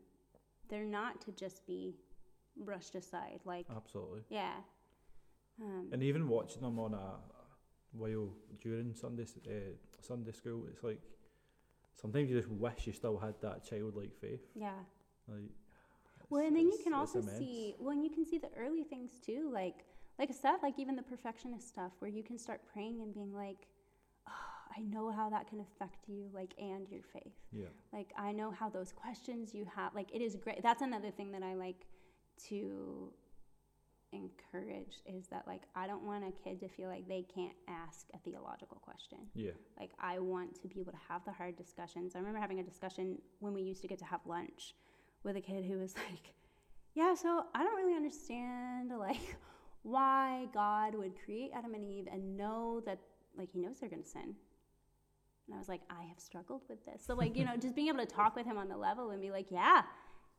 they're 0.69 0.85
not 0.87 1.21
to 1.23 1.33
just 1.33 1.67
be 1.67 1.95
brushed 2.57 2.95
aside 2.95 3.41
like 3.45 3.67
absolutely. 3.77 4.23
yeah 4.29 4.55
um, 5.63 5.89
And 5.93 6.03
even 6.03 6.29
watching 6.29 6.63
them 6.63 6.79
on 6.79 6.95
a 6.95 7.13
while 7.93 8.29
during 8.61 8.95
Sunday 8.95 9.25
uh, 9.47 9.75
Sunday 10.01 10.33
school, 10.33 10.67
it's 10.71 10.83
like 10.83 11.01
sometimes 11.95 12.29
you 12.31 12.37
just 12.37 12.49
wish 12.51 12.87
you 12.87 12.93
still 12.93 13.19
had 13.19 13.35
that 13.41 13.65
childlike 13.65 14.15
faith. 14.21 14.43
yeah 14.55 14.81
Like, 15.29 15.51
well 16.29 16.45
and 16.45 16.57
then 16.57 16.67
you 16.69 16.79
can 16.83 16.93
also 16.93 17.21
immense. 17.21 17.39
see 17.39 17.75
well 17.79 17.93
and 17.93 18.03
you 18.05 18.11
can 18.11 18.25
see 18.25 18.39
the 18.39 18.51
early 18.57 18.83
things 18.85 19.13
too 19.25 19.49
like 19.53 19.85
like 20.19 20.29
i 20.31 20.33
said 20.33 20.57
like 20.63 20.79
even 20.79 20.97
the 20.97 21.03
perfectionist 21.03 21.69
stuff 21.69 21.93
where 22.01 22.11
you 22.11 22.23
can 22.23 22.39
start 22.39 22.61
praying 22.73 23.01
and 23.03 23.13
being 23.15 23.33
like 23.33 23.67
oh, 24.29 24.33
i 24.77 24.81
know 24.81 25.11
how 25.11 25.29
that 25.31 25.47
can 25.49 25.61
affect 25.61 26.09
you 26.09 26.29
like 26.33 26.53
and 26.59 26.89
your 26.89 27.03
faith 27.13 27.37
Yeah, 27.53 27.67
like 27.93 28.11
i 28.19 28.33
know 28.33 28.51
how 28.51 28.69
those 28.69 28.93
questions 28.93 29.55
you 29.55 29.67
have 29.77 29.95
like 29.95 30.09
it 30.15 30.21
is 30.23 30.35
great 30.37 30.63
that's 30.63 30.83
another 30.83 31.11
thing 31.11 31.31
that 31.33 31.43
i 31.43 31.55
like 31.55 31.87
to 32.49 33.13
encourage 34.15 35.03
is 35.07 35.27
that 35.27 35.43
like 35.47 35.63
i 35.75 35.87
don't 35.87 36.05
want 36.05 36.25
a 36.25 36.31
kid 36.43 36.61
to 36.61 36.69
feel 36.69 36.89
like 36.89 37.07
they 37.09 37.25
can't 37.35 37.55
ask 37.69 38.07
a 38.15 38.19
theological 38.19 38.79
question. 38.81 39.19
Yeah, 39.35 39.53
like 39.79 39.91
i 40.01 40.19
want 40.19 40.61
to 40.63 40.69
be 40.69 40.81
able 40.81 40.93
to 40.93 40.99
have 41.09 41.25
the 41.25 41.33
hard 41.33 41.57
discussions. 41.57 42.15
I 42.15 42.19
remember 42.19 42.39
having 42.39 42.61
a 42.61 42.63
discussion 42.63 43.19
when 43.41 43.53
we 43.53 43.63
used 43.63 43.83
to 43.83 43.89
get 43.89 43.99
to 43.99 44.05
have 44.05 44.21
lunch 44.27 44.75
with 45.25 45.37
a 45.37 45.41
kid 45.41 45.65
who 45.65 45.79
was 45.79 45.95
like 46.11 46.35
yeah 46.95 47.15
so 47.15 47.45
i 47.55 47.63
don't 47.65 47.77
really 47.77 47.97
understand 47.97 48.93
like 48.97 49.37
why 49.83 50.47
god 50.55 50.95
would 50.95 51.13
create 51.25 51.51
adam 51.55 51.75
and 51.75 51.85
eve 51.85 52.07
and 52.11 52.37
know 52.37 52.81
that 52.87 53.01
like 53.37 53.51
he 53.51 53.59
knows 53.59 53.81
they're 53.81 53.89
going 53.89 54.03
to 54.03 54.09
sin. 54.09 54.35
And 55.47 55.55
i 55.55 55.59
was 55.59 55.69
like 55.69 55.81
i 55.91 56.05
have 56.05 56.21
struggled 56.21 56.63
with 56.69 56.85
this. 56.87 57.03
So 57.05 57.15
like 57.15 57.37
you 57.37 57.45
know 57.45 57.57
just 57.57 57.75
being 57.75 57.89
able 57.89 57.99
to 57.99 58.07
talk 58.07 58.37
with 58.37 58.47
him 58.47 58.59
on 58.59 58.69
the 58.69 58.77
level 58.77 59.11
and 59.11 59.21
be 59.21 59.31
like 59.31 59.47
yeah 59.51 59.83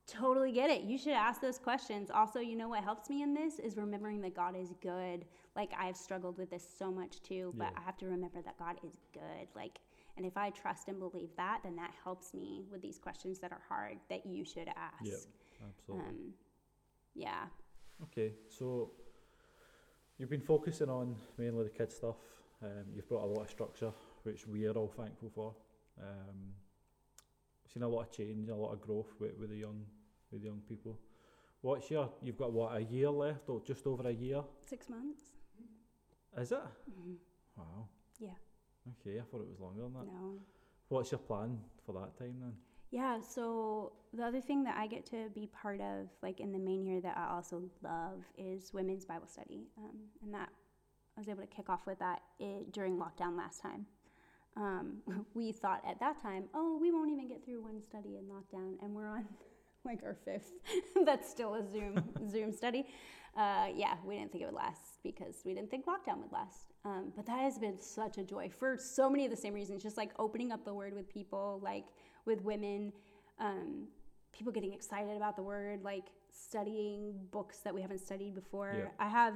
totally 0.07 0.51
get 0.51 0.69
it 0.69 0.83
you 0.83 0.97
should 0.97 1.13
ask 1.13 1.41
those 1.41 1.57
questions 1.57 2.11
also 2.11 2.39
you 2.39 2.55
know 2.55 2.69
what 2.69 2.83
helps 2.83 3.09
me 3.09 3.23
in 3.23 3.33
this 3.33 3.59
is 3.59 3.75
remembering 3.75 4.21
that 4.21 4.35
god 4.35 4.55
is 4.55 4.73
good 4.81 5.25
like 5.55 5.71
i've 5.79 5.97
struggled 5.97 6.37
with 6.37 6.49
this 6.51 6.67
so 6.77 6.91
much 6.91 7.21
too 7.23 7.53
but 7.57 7.69
Yeah. 7.71 7.79
i 7.79 7.81
have 7.81 7.97
to 7.97 8.05
remember 8.05 8.41
that 8.41 8.57
god 8.59 8.75
is 8.83 8.93
good 9.13 9.47
like 9.55 9.79
and 10.15 10.25
if 10.25 10.37
i 10.37 10.51
trust 10.51 10.87
and 10.89 10.99
believe 10.99 11.29
that 11.37 11.61
then 11.63 11.75
that 11.77 11.91
helps 12.03 12.33
me 12.33 12.65
with 12.71 12.81
these 12.81 12.99
questions 12.99 13.39
that 13.39 13.51
are 13.51 13.61
hard 13.67 13.97
that 14.09 14.25
you 14.27 14.45
should 14.45 14.67
ask 14.67 15.03
yeah, 15.03 15.67
absolutely. 15.67 16.07
um, 16.07 16.33
yeah 17.15 17.45
Okay, 18.03 18.33
so 18.49 18.91
you've 20.17 20.29
been 20.29 20.41
focusing 20.41 20.89
on 20.89 21.15
mainly 21.37 21.63
the 21.63 21.69
kids 21.69 21.95
stuff. 21.95 22.17
Um, 22.61 22.83
you've 22.93 23.07
brought 23.07 23.23
a 23.23 23.25
lot 23.27 23.43
of 23.43 23.49
structure, 23.49 23.91
which 24.23 24.45
we 24.47 24.65
are 24.65 24.73
all 24.73 24.89
thankful 24.89 25.29
for. 25.33 25.55
Um, 26.01 26.53
seen 27.73 27.83
a 27.83 27.87
lot 27.87 28.01
of 28.01 28.11
change, 28.11 28.49
a 28.49 28.55
lot 28.55 28.73
of 28.73 28.81
growth 28.81 29.13
with, 29.19 29.37
with 29.39 29.49
the 29.49 29.55
young 29.55 29.85
with 30.35 30.43
the 30.43 30.49
young 30.49 30.61
people. 30.67 30.99
What's 31.61 31.89
your? 31.89 32.11
You've 32.21 32.37
got 32.37 32.51
what 32.51 32.75
a 32.75 32.81
year 32.81 33.09
left, 33.09 33.49
or 33.49 33.61
just 33.65 33.87
over 33.87 34.07
a 34.07 34.11
year? 34.11 34.41
six 34.59 34.89
months 34.89 35.21
Is 36.37 36.51
it? 36.51 36.59
hmm 36.93 37.13
Wow. 37.57 37.87
Yeah. 38.19 38.37
Okay, 38.99 39.17
I 39.19 39.23
thought 39.23 39.41
it 39.41 39.47
was 39.47 39.59
longer 39.59 39.83
than 39.83 39.93
that. 39.93 40.05
no 40.05 40.39
What's 40.89 41.11
your 41.11 41.19
plan 41.19 41.57
for 41.85 41.93
that 41.93 42.17
time 42.19 42.35
then? 42.39 42.53
Yeah, 42.91 43.19
so 43.21 43.93
the 44.13 44.23
other 44.23 44.41
thing 44.41 44.63
that 44.65 44.77
I 44.77 44.85
get 44.87 45.05
to 45.07 45.29
be 45.33 45.47
part 45.47 45.81
of, 45.81 46.07
like 46.21 46.39
in 46.39 46.51
the 46.51 46.59
main 46.59 46.85
year 46.85 47.01
that 47.01 47.17
I 47.17 47.33
also 47.33 47.63
love, 47.81 48.23
is 48.37 48.71
women's 48.73 49.05
Bible 49.05 49.27
study. 49.27 49.67
Um, 49.77 49.97
and 50.21 50.33
that 50.33 50.49
I 51.17 51.21
was 51.21 51.27
able 51.27 51.41
to 51.41 51.47
kick 51.47 51.69
off 51.69 51.87
with 51.87 51.99
that 51.99 52.19
i 52.39 52.59
during 52.71 52.97
lockdown 52.97 53.35
last 53.37 53.61
time. 53.61 53.87
Um, 54.55 54.97
we 55.33 55.51
thought 55.51 55.81
at 55.87 55.99
that 55.99 56.21
time, 56.21 56.45
oh, 56.53 56.77
we 56.79 56.91
won't 56.91 57.09
even 57.09 57.27
get 57.27 57.43
through 57.43 57.63
one 57.63 57.81
study 57.81 58.17
in 58.17 58.25
lockdown, 58.25 58.75
and 58.83 58.93
we're 58.93 59.07
on 59.07 59.25
like 59.85 60.03
our 60.03 60.15
fifth. 60.25 60.51
That's 61.05 61.29
still 61.29 61.55
a 61.55 61.63
Zoom 61.71 62.03
Zoom 62.29 62.51
study. 62.51 62.87
Uh, 63.37 63.67
yeah, 63.75 63.95
we 64.05 64.15
didn't 64.15 64.31
think 64.31 64.43
it 64.43 64.47
would 64.47 64.55
last 64.55 64.99
because 65.03 65.41
we 65.45 65.53
didn't 65.53 65.69
think 65.69 65.85
lockdown 65.85 66.19
would 66.21 66.31
last. 66.31 66.73
Um, 66.85 67.11
but 67.15 67.25
that 67.25 67.39
has 67.39 67.57
been 67.57 67.79
such 67.81 68.17
a 68.17 68.23
joy 68.23 68.49
for 68.49 68.77
so 68.77 69.09
many 69.09 69.25
of 69.25 69.31
the 69.31 69.37
same 69.37 69.53
reasons. 69.53 69.83
Just 69.83 69.97
like 69.97 70.11
opening 70.17 70.51
up 70.51 70.63
the 70.63 70.73
Word 70.73 70.93
with 70.93 71.09
people, 71.09 71.59
like 71.61 71.85
with 72.25 72.41
women, 72.43 72.93
um, 73.39 73.87
people 74.31 74.53
getting 74.53 74.73
excited 74.73 75.17
about 75.17 75.35
the 75.35 75.43
Word, 75.43 75.83
like 75.83 76.05
studying 76.31 77.13
books 77.31 77.59
that 77.59 77.73
we 77.73 77.81
haven't 77.81 77.99
studied 77.99 78.35
before. 78.35 78.73
Yeah. 78.77 79.05
I 79.05 79.09
have, 79.09 79.33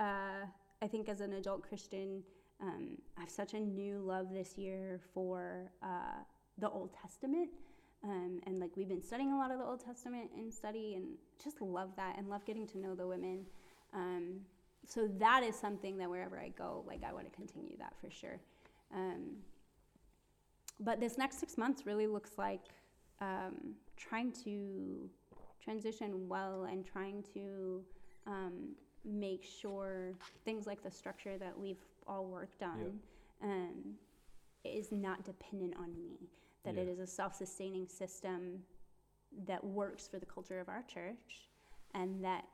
uh, 0.00 0.46
I 0.80 0.86
think, 0.88 1.08
as 1.08 1.20
an 1.20 1.34
adult 1.34 1.62
Christian, 1.62 2.22
um, 2.60 2.96
I 3.18 3.20
have 3.20 3.30
such 3.30 3.54
a 3.54 3.60
new 3.60 3.98
love 3.98 4.32
this 4.32 4.56
year 4.56 5.00
for 5.12 5.72
uh, 5.82 6.22
the 6.58 6.70
Old 6.70 6.94
Testament. 7.00 7.50
Um, 8.04 8.40
and 8.46 8.58
like 8.58 8.70
we've 8.76 8.88
been 8.88 9.02
studying 9.02 9.32
a 9.32 9.38
lot 9.38 9.50
of 9.50 9.58
the 9.58 9.64
Old 9.64 9.84
Testament 9.84 10.30
in 10.36 10.50
study 10.50 10.94
and 10.96 11.06
just 11.42 11.60
love 11.60 11.90
that 11.96 12.16
and 12.18 12.28
love 12.28 12.44
getting 12.44 12.66
to 12.68 12.78
know 12.78 12.94
the 12.94 13.06
women. 13.06 13.46
Um, 13.94 14.40
so 14.86 15.08
that 15.18 15.44
is 15.44 15.54
something 15.54 15.96
that 15.98 16.10
wherever 16.10 16.38
I 16.38 16.48
go, 16.48 16.84
like 16.86 17.02
I 17.04 17.12
want 17.12 17.30
to 17.30 17.36
continue 17.36 17.76
that 17.78 17.94
for 18.00 18.10
sure. 18.10 18.40
Um, 18.94 19.36
but 20.80 20.98
this 20.98 21.16
next 21.16 21.38
six 21.38 21.56
months 21.56 21.86
really 21.86 22.08
looks 22.08 22.32
like 22.38 22.62
um, 23.20 23.74
trying 23.96 24.32
to 24.44 25.08
transition 25.62 26.28
well 26.28 26.64
and 26.64 26.84
trying 26.84 27.22
to 27.34 27.82
um, 28.26 28.74
make 29.04 29.44
sure 29.44 30.12
things 30.44 30.66
like 30.66 30.82
the 30.82 30.90
structure 30.90 31.38
that 31.38 31.56
we've 31.56 31.82
all 32.06 32.26
worked 32.26 32.62
on 32.62 32.98
um, 33.42 33.94
is 34.64 34.90
not 34.90 35.24
dependent 35.24 35.74
on 35.76 35.94
me. 35.96 36.28
That 36.64 36.76
it 36.76 36.86
Yeah. 36.86 36.92
is 36.92 36.98
a 37.00 37.06
self-sustaining 37.06 37.88
system 37.88 38.64
that 39.46 39.62
works 39.64 40.06
for 40.06 40.18
the 40.18 40.26
culture 40.26 40.60
of 40.60 40.68
our 40.68 40.82
church, 40.84 41.50
and 41.94 42.22
that 42.22 42.48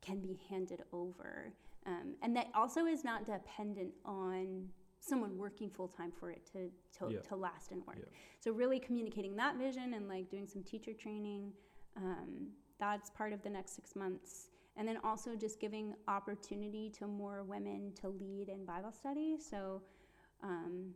can 0.00 0.20
be 0.20 0.34
handed 0.48 0.82
over, 0.92 1.52
um, 1.86 2.16
and 2.22 2.34
that 2.36 2.48
also 2.54 2.86
is 2.86 3.04
not 3.04 3.26
dependent 3.26 3.92
on 4.04 4.72
someone 5.00 5.36
working 5.38 5.70
full 5.70 5.88
time 5.88 6.12
for 6.12 6.30
it 6.30 6.44
to 6.46 6.70
to, 6.92 7.10
Yeah. 7.10 7.20
to 7.22 7.36
last 7.36 7.72
and 7.72 7.86
work. 7.86 7.98
Yeah. 7.98 8.04
So 8.38 8.52
really 8.52 8.78
communicating 8.78 9.36
that 9.36 9.56
vision 9.56 9.94
and 9.94 10.08
like 10.08 10.28
doing 10.28 10.46
some 10.46 10.62
teacher 10.62 10.92
training, 10.92 11.52
um, 11.96 12.52
that's 12.78 13.10
part 13.10 13.32
of 13.32 13.42
the 13.42 13.50
next 13.50 13.72
six 13.72 13.96
months. 13.96 14.50
And 14.76 14.86
then 14.86 14.98
also 14.98 15.36
just 15.36 15.58
giving 15.60 15.94
opportunity 16.08 16.90
to 16.90 17.06
more 17.06 17.42
women 17.42 17.92
to 17.96 18.08
lead 18.08 18.48
in 18.48 18.64
Bible 18.64 18.92
study. 18.92 19.36
So 19.38 19.82
um, 20.42 20.94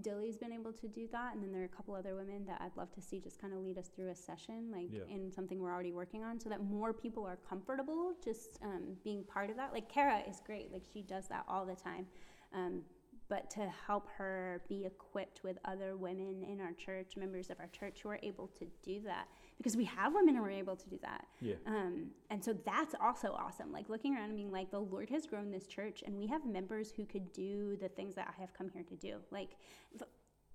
Dilly's 0.00 0.38
been 0.38 0.52
able 0.52 0.72
to 0.72 0.88
do 0.88 1.06
that, 1.12 1.34
and 1.34 1.42
then 1.42 1.52
there 1.52 1.62
are 1.62 1.66
a 1.66 1.68
couple 1.68 1.94
other 1.94 2.14
women 2.14 2.46
that 2.46 2.60
I'd 2.60 2.76
love 2.76 2.90
to 2.92 3.00
see 3.02 3.20
just 3.20 3.38
kind 3.40 3.52
of 3.52 3.60
lead 3.60 3.76
us 3.78 3.88
through 3.88 4.08
a 4.08 4.14
session, 4.14 4.70
like 4.72 4.90
Yeah. 4.90 5.04
in 5.08 5.30
something 5.30 5.60
we're 5.60 5.72
already 5.72 5.92
working 5.92 6.24
on, 6.24 6.40
so 6.40 6.48
that 6.48 6.62
more 6.62 6.92
people 6.92 7.26
are 7.26 7.36
comfortable 7.36 8.14
just 8.24 8.58
um, 8.62 8.96
being 9.04 9.24
part 9.24 9.50
of 9.50 9.56
that. 9.56 9.72
Like 9.72 9.88
Kara 9.88 10.20
is 10.28 10.40
great; 10.40 10.72
like 10.72 10.82
she 10.92 11.02
does 11.02 11.28
that 11.28 11.44
all 11.46 11.66
the 11.66 11.76
time. 11.76 12.06
Um, 12.54 12.82
but 13.28 13.50
to 13.50 13.66
help 13.86 14.08
her 14.18 14.62
be 14.68 14.84
equipped 14.84 15.42
with 15.42 15.58
other 15.64 15.96
women 15.96 16.42
in 16.42 16.60
our 16.60 16.72
church, 16.72 17.16
members 17.16 17.48
of 17.50 17.58
our 17.60 17.68
church 17.68 18.00
who 18.02 18.10
are 18.10 18.18
able 18.22 18.48
to 18.58 18.66
do 18.82 19.00
that, 19.02 19.26
because 19.62 19.76
we 19.76 19.84
have 19.84 20.12
women 20.12 20.34
who 20.34 20.42
are 20.42 20.50
able 20.50 20.74
to 20.74 20.88
do 20.88 20.98
that. 21.02 21.26
Yeah. 21.40 21.54
Um, 21.66 22.08
and 22.30 22.42
so 22.42 22.52
that's 22.66 22.96
also 23.00 23.28
awesome. 23.38 23.70
Like 23.70 23.88
looking 23.88 24.16
around 24.16 24.26
and 24.26 24.36
being 24.36 24.50
like, 24.50 24.72
the 24.72 24.80
Lord 24.80 25.08
has 25.10 25.24
grown 25.26 25.52
this 25.52 25.66
church, 25.66 26.02
and 26.04 26.16
we 26.16 26.26
have 26.26 26.44
members 26.44 26.92
who 26.96 27.04
could 27.04 27.32
do 27.32 27.76
the 27.80 27.88
things 27.88 28.16
that 28.16 28.34
I 28.36 28.40
have 28.40 28.52
come 28.52 28.68
here 28.68 28.82
to 28.82 28.96
do. 28.96 29.18
Like, 29.30 29.50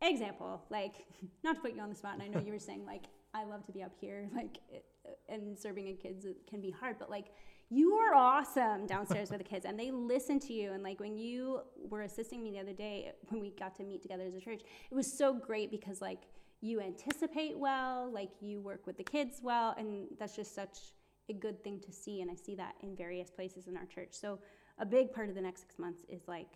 example, 0.02 0.62
like, 0.70 1.06
not 1.44 1.56
to 1.56 1.62
put 1.62 1.74
you 1.74 1.82
on 1.82 1.90
the 1.90 1.96
spot, 1.96 2.16
and 2.16 2.24
I 2.24 2.28
know 2.28 2.46
you 2.46 2.52
were 2.52 2.60
saying, 2.60 2.86
like, 2.86 3.06
I 3.34 3.46
love 3.46 3.66
to 3.68 3.72
be 3.72 3.82
up 3.82 3.94
here, 4.00 4.30
like, 4.36 4.60
it, 4.70 4.86
and 5.30 5.58
serving 5.58 5.88
in 5.88 5.96
kids 5.96 6.26
can 6.50 6.60
be 6.60 6.72
hard, 6.72 6.98
but 7.00 7.10
like, 7.10 7.28
you 7.70 7.94
are 7.96 8.14
awesome 8.14 8.86
downstairs 8.86 9.30
with 9.30 9.40
the 9.40 9.44
kids 9.44 9.66
and 9.66 9.78
they 9.78 9.92
listen 9.92 10.40
to 10.40 10.54
you 10.54 10.72
and 10.72 10.84
like 10.84 11.02
when 11.02 11.18
you 11.18 11.60
were 11.90 12.04
assisting 12.04 12.42
me 12.42 12.50
the 12.50 12.60
other 12.60 12.72
day 12.72 13.12
when 13.28 13.42
we 13.42 13.50
got 13.60 13.76
to 13.76 13.84
meet 13.84 14.02
together 14.02 14.24
as 14.24 14.34
a 14.34 14.40
church 14.40 14.62
it 14.90 14.96
was 14.96 15.12
so 15.12 15.34
great 15.34 15.70
because 15.70 16.00
like 16.02 16.28
you 16.62 16.82
anticipate 16.82 17.58
well 17.58 18.10
like 18.12 18.32
you 18.42 18.60
work 18.62 18.86
with 18.88 18.98
the 18.98 19.04
kids 19.04 19.40
well 19.44 19.76
and 19.78 20.08
that's 20.20 20.36
just 20.36 20.56
such 20.56 20.78
a 21.30 21.34
good 21.34 21.64
thing 21.64 21.80
to 21.80 21.92
see 21.92 22.22
and 22.22 22.32
i 22.32 22.36
see 22.36 22.56
that 22.56 22.74
in 22.82 22.96
various 22.96 23.30
places 23.30 23.68
in 23.68 23.78
our 23.78 23.86
church 23.86 24.10
so 24.12 24.40
a 24.80 24.86
big 24.86 25.12
part 25.14 25.30
of 25.30 25.36
the 25.36 25.42
next 25.42 25.62
six 25.62 25.78
months 25.78 26.02
is 26.10 26.28
like 26.28 26.48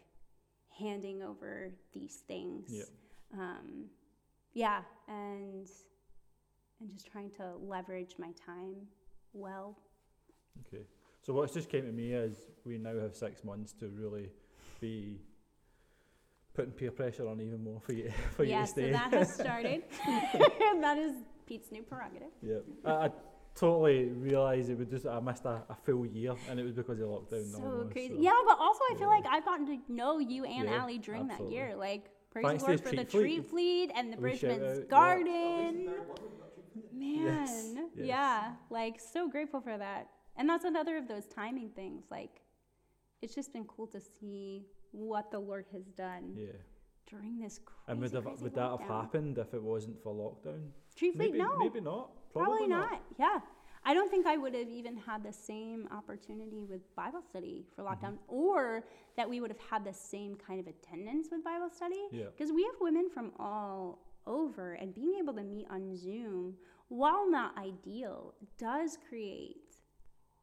handing 0.77 1.21
over 1.21 1.71
these 1.93 2.23
things 2.27 2.69
Yeah. 2.71 3.39
um, 3.39 3.85
yeah 4.53 4.81
and 5.07 5.67
and 6.79 6.89
just 6.91 7.05
trying 7.11 7.29
to 7.31 7.53
leverage 7.61 8.15
my 8.17 8.31
time 8.45 8.75
well 9.33 9.77
Okay. 10.67 10.83
So 11.21 11.33
what's 11.33 11.53
just 11.53 11.69
came 11.69 11.85
to 11.85 11.91
me 11.91 12.11
is 12.11 12.37
we 12.65 12.77
now 12.77 12.97
have 12.99 13.15
six 13.15 13.43
months 13.43 13.71
to 13.79 13.87
really 13.87 14.29
be 14.81 15.19
putting 16.53 16.71
peer 16.71 16.91
pressure 16.91 17.27
on 17.27 17.39
even 17.41 17.63
more 17.63 17.79
for 17.79 17.93
you 17.93 18.11
for 18.35 18.43
you 18.43 18.51
yeah, 18.51 18.61
to 18.61 18.67
so 18.67 18.73
stay. 18.73 18.91
that 18.91 19.13
has 19.13 19.33
started. 19.33 19.83
that 20.81 20.97
is 20.97 21.13
Pete's 21.45 21.71
new 21.71 21.83
prerogative. 21.83 22.29
yeah. 22.41 22.57
I, 22.85 22.91
I 23.05 23.09
totally 23.55 24.05
realised 24.05 24.69
it 24.69 24.77
would 24.77 24.89
just 24.89 25.05
I 25.05 25.19
missed 25.19 25.45
a, 25.45 25.61
a 25.69 25.75
full 25.85 26.05
year 26.05 26.33
and 26.49 26.59
it 26.59 26.63
was 26.63 26.73
because 26.73 26.99
of 26.99 27.07
lockdown. 27.07 27.51
So 27.51 27.63
almost, 27.63 27.91
crazy. 27.91 28.15
so- 28.15 28.21
Yeah, 28.21 28.31
but 28.47 28.57
also 28.59 28.81
I 28.91 28.95
feel 28.97 29.07
like 29.07 29.25
I've 29.29 29.45
gotten 29.45 29.65
to 29.67 29.77
know 29.93 30.19
you 30.19 30.45
and 30.45 30.69
Yeah, 30.69 30.75
Allie 30.77 30.97
during 30.99 31.29
absolutely. 31.29 31.55
that 31.57 31.61
year. 31.67 31.75
Like 31.75 32.09
praise 32.31 32.45
Thanks 32.45 32.63
the 32.63 32.69
Lord 32.69 32.81
for 32.81 32.89
the 32.91 32.95
treat 33.03 33.09
tree 33.11 33.35
fleet. 33.41 33.49
fleet 33.49 33.91
and 33.95 34.13
the 34.13 34.17
We 34.17 34.37
shout 34.37 34.51
out, 34.51 34.57
Bridgman's 34.59 34.79
yeah. 34.79 34.85
Garden. 34.85 35.89
Yes, 36.93 37.73
Man, 37.73 37.89
yes. 37.95 38.05
yeah, 38.07 38.51
like 38.69 38.99
so 38.99 39.27
grateful 39.29 39.59
for 39.61 39.77
that. 39.77 40.07
And 40.37 40.47
that's 40.47 40.63
another 40.63 40.95
of 40.97 41.07
those 41.09 41.25
timing 41.25 41.69
things. 41.71 42.03
Like, 42.09 42.41
it's 43.21 43.35
just 43.35 43.51
been 43.51 43.65
cool 43.65 43.87
to 43.87 43.99
see 43.99 44.65
what 44.91 45.31
the 45.31 45.39
Lord 45.39 45.65
has 45.71 45.85
done 45.97 46.33
Yeah. 46.35 46.47
during 47.09 47.39
this 47.39 47.59
crazy, 47.59 47.79
And 47.87 47.99
would, 48.01 48.11
have, 48.13 48.41
would 48.41 48.53
that 48.55 48.69
have 48.71 48.81
happened 48.81 49.37
if 49.37 49.53
it 49.53 49.61
wasn't 49.61 50.01
for 50.01 50.13
lockdown? 50.13 50.69
Fleet, 50.95 51.15
maybe, 51.15 51.37
no, 51.37 51.57
maybe 51.57 51.81
not. 51.81 52.11
probably, 52.33 52.67
not. 52.67 53.01
Yeah, 53.17 53.39
I 53.83 53.93
don't 53.93 54.09
think 54.11 54.27
I 54.27 54.37
would 54.37 54.53
have 54.53 54.67
even 54.69 54.95
had 54.97 55.23
the 55.23 55.33
same 55.33 55.87
opportunity 55.91 56.65
with 56.69 56.81
Bible 56.95 57.21
study 57.21 57.65
for 57.75 57.83
Mm-hmm. 57.83 58.05
lockdown, 58.05 58.17
or 58.27 58.83
that 59.17 59.29
we 59.29 59.39
would 59.41 59.49
have 59.49 59.59
had 59.69 59.83
the 59.83 59.93
same 59.93 60.35
kind 60.35 60.59
of 60.59 60.67
attendance 60.67 61.29
with 61.31 61.43
Bible 61.43 61.69
study. 61.69 62.03
Yeah. 62.11 62.25
Because 62.35 62.51
we 62.51 62.63
have 62.63 62.75
women 62.79 63.09
from 63.09 63.31
all 63.39 63.99
over, 64.27 64.73
and 64.73 64.93
being 64.93 65.15
able 65.19 65.33
to 65.33 65.43
meet 65.43 65.65
on 65.71 65.95
Zoom, 65.95 66.55
while 66.89 67.29
not 67.29 67.57
ideal, 67.57 68.35
does 68.59 68.97
create 69.09 69.70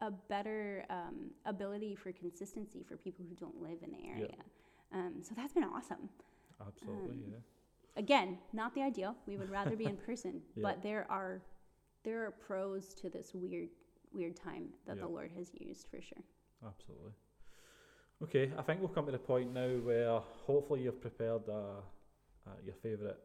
a 0.00 0.10
better 0.10 0.84
um, 0.90 1.30
ability 1.44 1.94
for 1.94 2.12
consistency 2.12 2.84
for 2.86 2.96
people 2.96 3.24
who 3.28 3.34
don't 3.34 3.60
live 3.60 3.78
in 3.82 3.90
the 3.90 4.08
area. 4.08 4.34
Um, 4.92 5.14
so 5.22 5.34
that's 5.36 5.52
been 5.52 5.64
awesome. 5.64 6.08
Absolutely, 6.66 7.16
Um, 7.16 7.22
yeah. 7.32 7.36
Again, 7.96 8.38
not 8.52 8.74
the 8.74 8.82
ideal. 8.82 9.16
We 9.26 9.36
would 9.36 9.50
rather 9.50 9.76
be 9.76 9.86
in 9.86 9.96
person, 10.06 10.40
Yeah. 10.54 10.62
but 10.62 10.82
there 10.82 11.06
are 11.10 11.42
there 12.04 12.24
are 12.26 12.30
pros 12.30 12.94
to 12.94 13.08
this 13.10 13.32
weird 13.34 13.68
weird 14.12 14.36
time 14.36 14.68
that 14.86 14.96
Yeah. 14.96 15.02
the 15.02 15.08
Lord 15.08 15.32
has 15.36 15.50
used 15.58 15.88
for 15.88 16.00
sure. 16.00 16.22
Absolutely. 16.66 17.12
Okay, 18.22 18.52
I 18.56 18.62
think 18.62 18.80
we'll 18.80 18.88
come 18.88 19.06
to 19.06 19.12
the 19.12 19.18
point 19.18 19.52
now 19.52 19.68
where 19.78 20.20
hopefully 20.46 20.82
you've 20.82 21.00
prepared 21.00 21.42
uh, 21.48 21.80
uh, 22.46 22.50
your 22.64 22.74
favourite 22.74 23.16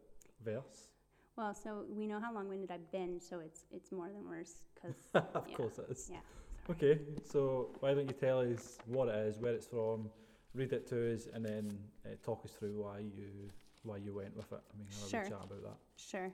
verse. 0.43 0.89
Well, 1.35 1.53
so 1.55 1.85
we 1.89 2.05
know 2.05 2.19
how 2.19 2.31
long-winded 2.33 2.69
I've 2.69 2.91
been, 2.91 3.19
so 3.19 3.39
it's 3.39 3.65
it's 3.71 3.91
more 3.91 4.09
than 4.09 4.27
worse 4.27 4.61
because 4.75 4.95
of 5.35 5.47
Yeah. 5.47 5.55
course 5.55 5.77
it 5.79 5.85
is. 5.89 6.09
Yeah. 6.11 6.19
Okay, 6.69 6.97
so 7.29 7.69
why 7.81 7.93
don't 7.93 8.07
you 8.07 8.13
tell 8.13 8.39
us 8.39 8.77
what 8.87 9.09
it 9.09 9.15
is, 9.27 9.37
where 9.37 9.53
it's 9.53 9.67
from, 9.67 10.09
read 10.53 10.71
it 10.71 10.87
to 10.87 11.13
us, 11.13 11.27
and 11.33 11.45
then 11.45 11.77
uh, 12.05 12.09
talk 12.23 12.45
us 12.45 12.51
through 12.51 12.81
why 12.81 12.99
you 12.99 13.49
why 13.83 13.97
you 13.97 14.13
went 14.13 14.33
with 14.35 14.49
it. 14.53 14.61
I 14.73 14.77
mean, 14.77 14.87
a 14.89 15.09
Sure. 15.09 15.23
chat 15.23 15.33
about 15.43 15.61
that. 15.61 15.77
Sure. 15.97 16.31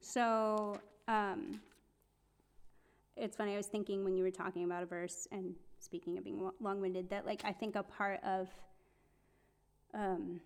So, 0.00 0.78
um, 1.08 1.62
it's 3.16 3.36
funny. 3.36 3.54
I 3.54 3.56
was 3.56 3.68
thinking 3.68 4.04
when 4.04 4.18
you 4.18 4.22
were 4.22 4.30
talking 4.30 4.64
about 4.64 4.82
a 4.82 4.86
verse 4.86 5.26
and 5.32 5.54
speaking 5.78 6.18
of 6.18 6.24
being 6.24 6.50
long-winded, 6.60 7.08
that 7.08 7.24
like 7.24 7.40
I 7.46 7.52
think 7.52 7.74
a 7.74 7.82
part 7.82 8.20
of 8.22 8.50
um, 9.94 10.42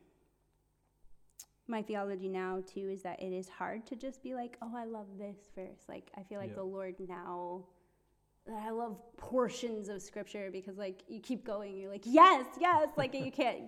my 1.66 1.82
theology 1.82 2.28
now 2.28 2.62
too 2.64 2.88
is 2.88 3.02
that 3.02 3.20
it 3.20 3.32
is 3.32 3.48
hard 3.48 3.84
to 3.88 3.96
just 3.96 4.22
be 4.22 4.34
like, 4.34 4.56
oh, 4.62 4.72
I 4.76 4.84
love 4.84 5.06
this 5.18 5.38
verse. 5.56 5.80
Like 5.88 6.08
I 6.16 6.22
feel 6.22 6.38
like 6.38 6.50
Yeah. 6.50 6.56
the 6.56 6.64
Lord 6.64 6.94
now. 7.08 7.64
That 8.46 8.62
I 8.66 8.70
love 8.70 8.96
portions 9.16 9.88
of 9.88 10.02
scripture 10.02 10.50
because 10.52 10.76
like 10.76 11.02
you 11.08 11.20
keep 11.20 11.46
going, 11.46 11.78
you're 11.78 11.90
like, 11.90 12.04
yes, 12.04 12.46
yes, 12.60 12.88
like 12.96 13.14
you 13.14 13.30
can't, 13.32 13.64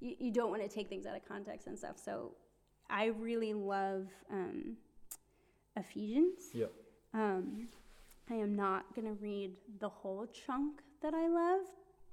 you, 0.00 0.16
you 0.18 0.32
don't 0.32 0.50
want 0.50 0.62
to 0.62 0.68
take 0.68 0.88
things 0.88 1.06
out 1.06 1.16
of 1.16 1.26
context 1.26 1.66
and 1.66 1.78
stuff. 1.78 1.96
So 2.02 2.32
I 2.90 3.06
really 3.06 3.54
love 3.54 4.08
um, 4.30 4.76
Ephesians. 5.76 6.50
Yep. 6.52 6.72
Um, 7.14 7.68
I 8.30 8.34
am 8.34 8.56
not 8.56 8.94
going 8.94 9.06
to 9.06 9.14
read 9.22 9.52
the 9.80 9.88
whole 9.88 10.26
chunk 10.26 10.82
that 11.02 11.14
I 11.14 11.28
love 11.28 11.60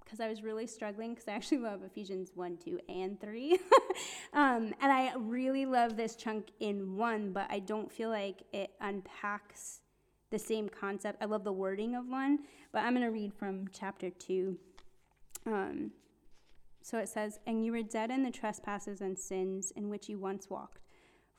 because 0.03 0.19
I 0.19 0.29
was 0.29 0.43
really 0.43 0.67
struggling 0.67 1.13
because 1.13 1.27
I 1.27 1.31
actually 1.31 1.57
love 1.57 1.81
Ephesians 1.83 2.31
1, 2.35 2.57
2, 2.63 2.79
and 2.87 3.19
3. 3.19 3.53
um, 4.33 4.73
and 4.79 4.91
I 4.91 5.13
really 5.17 5.65
love 5.65 5.97
this 5.97 6.15
chunk 6.15 6.49
in 6.59 6.95
1, 6.95 7.33
but 7.33 7.47
I 7.49 7.59
don't 7.59 7.91
feel 7.91 8.09
like 8.09 8.43
it 8.53 8.69
unpacks 8.79 9.81
the 10.35 10.39
same 10.39 10.67
concept. 10.67 11.17
I 11.21 11.25
love 11.25 11.45
the 11.45 11.53
wording 11.53 11.95
of 11.95 12.09
1, 12.09 12.39
but 12.73 12.79
I'm 12.79 12.93
going 12.93 13.05
to 13.05 13.11
read 13.11 13.33
from 13.33 13.69
chapter 13.71 14.09
2. 14.09 14.57
Um, 15.45 15.91
so 16.81 16.97
it 16.97 17.07
says, 17.07 17.39
And 17.47 17.63
you 17.63 17.71
were 17.71 17.83
dead 17.83 18.11
in 18.11 18.21
the 18.21 18.31
trespasses 18.31 18.99
and 18.99 19.17
sins 19.17 19.71
in 19.77 19.89
which 19.89 20.09
you 20.09 20.19
once 20.19 20.49
walked, 20.49 20.81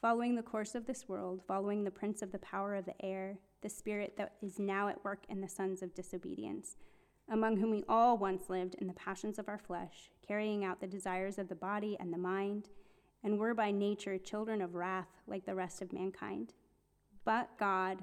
following 0.00 0.34
the 0.34 0.42
course 0.42 0.74
of 0.74 0.86
this 0.86 1.10
world, 1.10 1.42
following 1.46 1.84
the 1.84 1.90
prince 1.90 2.22
of 2.22 2.32
the 2.32 2.38
power 2.38 2.74
of 2.74 2.86
the 2.86 3.04
air, 3.04 3.36
the 3.60 3.68
spirit 3.68 4.14
that 4.16 4.32
is 4.40 4.58
now 4.58 4.88
at 4.88 5.04
work 5.04 5.24
in 5.28 5.42
the 5.42 5.48
sons 5.48 5.82
of 5.82 5.94
disobedience, 5.94 6.76
among 7.28 7.58
whom 7.58 7.72
we 7.72 7.84
all 7.86 8.16
once 8.16 8.48
lived 8.48 8.76
in 8.76 8.86
the 8.86 8.94
passions 8.94 9.38
of 9.38 9.46
our 9.46 9.58
flesh, 9.58 10.10
carrying 10.26 10.64
out 10.64 10.80
the 10.80 10.86
desires 10.86 11.36
of 11.36 11.50
the 11.50 11.54
body 11.54 11.98
and 12.00 12.14
the 12.14 12.18
mind, 12.18 12.70
and 13.22 13.38
were 13.38 13.52
by 13.52 13.70
nature 13.70 14.16
children 14.16 14.62
of 14.62 14.74
wrath 14.74 15.20
like 15.26 15.44
the 15.44 15.54
rest 15.54 15.82
of 15.82 15.92
mankind. 15.92 16.54
But 17.26 17.50
God, 17.58 18.02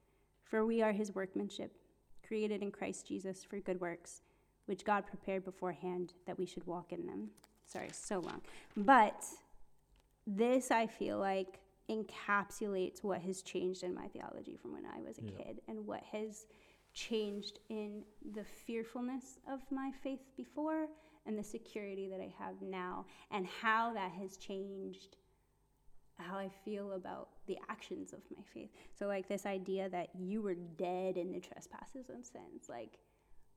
For 0.51 0.65
we 0.65 0.81
are 0.81 0.91
his 0.91 1.15
workmanship, 1.15 1.71
created 2.27 2.61
in 2.61 2.71
Christ 2.71 3.07
Jesus 3.07 3.41
for 3.41 3.57
good 3.61 3.79
works, 3.79 4.21
which 4.65 4.83
God 4.83 5.07
prepared 5.07 5.45
beforehand 5.45 6.11
that 6.27 6.37
we 6.37 6.45
should 6.45 6.67
walk 6.67 6.91
in 6.91 7.05
them. 7.05 7.29
Sorry, 7.65 7.87
so 7.93 8.19
long. 8.19 8.41
But 8.75 9.23
this, 10.27 10.69
I 10.69 10.87
feel 10.87 11.17
like, 11.17 11.61
encapsulates 11.89 13.01
what 13.01 13.21
has 13.21 13.41
changed 13.41 13.83
in 13.83 13.93
my 13.93 14.07
theology 14.09 14.57
from 14.57 14.73
when 14.73 14.85
I 14.85 15.01
was 15.01 15.17
a 15.19 15.23
Yeah. 15.23 15.37
kid 15.37 15.61
and 15.69 15.87
what 15.87 16.03
has 16.03 16.47
changed 16.93 17.59
in 17.69 18.03
the 18.33 18.43
fearfulness 18.43 19.39
of 19.47 19.59
my 19.71 19.91
faith 20.03 20.35
before 20.35 20.89
and 21.25 21.39
the 21.39 21.43
security 21.43 22.09
that 22.09 22.19
I 22.19 22.33
have 22.37 22.61
now, 22.61 23.05
and 23.29 23.45
how 23.47 23.93
that 23.93 24.11
has 24.11 24.35
changed 24.35 25.15
how 26.17 26.37
I 26.37 26.49
feel 26.63 26.93
about 26.93 27.29
the 27.47 27.57
actions 27.69 28.13
of 28.13 28.19
my 28.35 28.43
faith. 28.53 28.69
So, 28.97 29.07
like 29.07 29.27
this 29.27 29.45
idea 29.45 29.89
that 29.89 30.09
you 30.17 30.41
were 30.41 30.55
dead 30.55 31.17
in 31.17 31.31
the 31.31 31.39
trespasses 31.39 32.09
and 32.09 32.25
sins. 32.25 32.67
Like, 32.69 32.99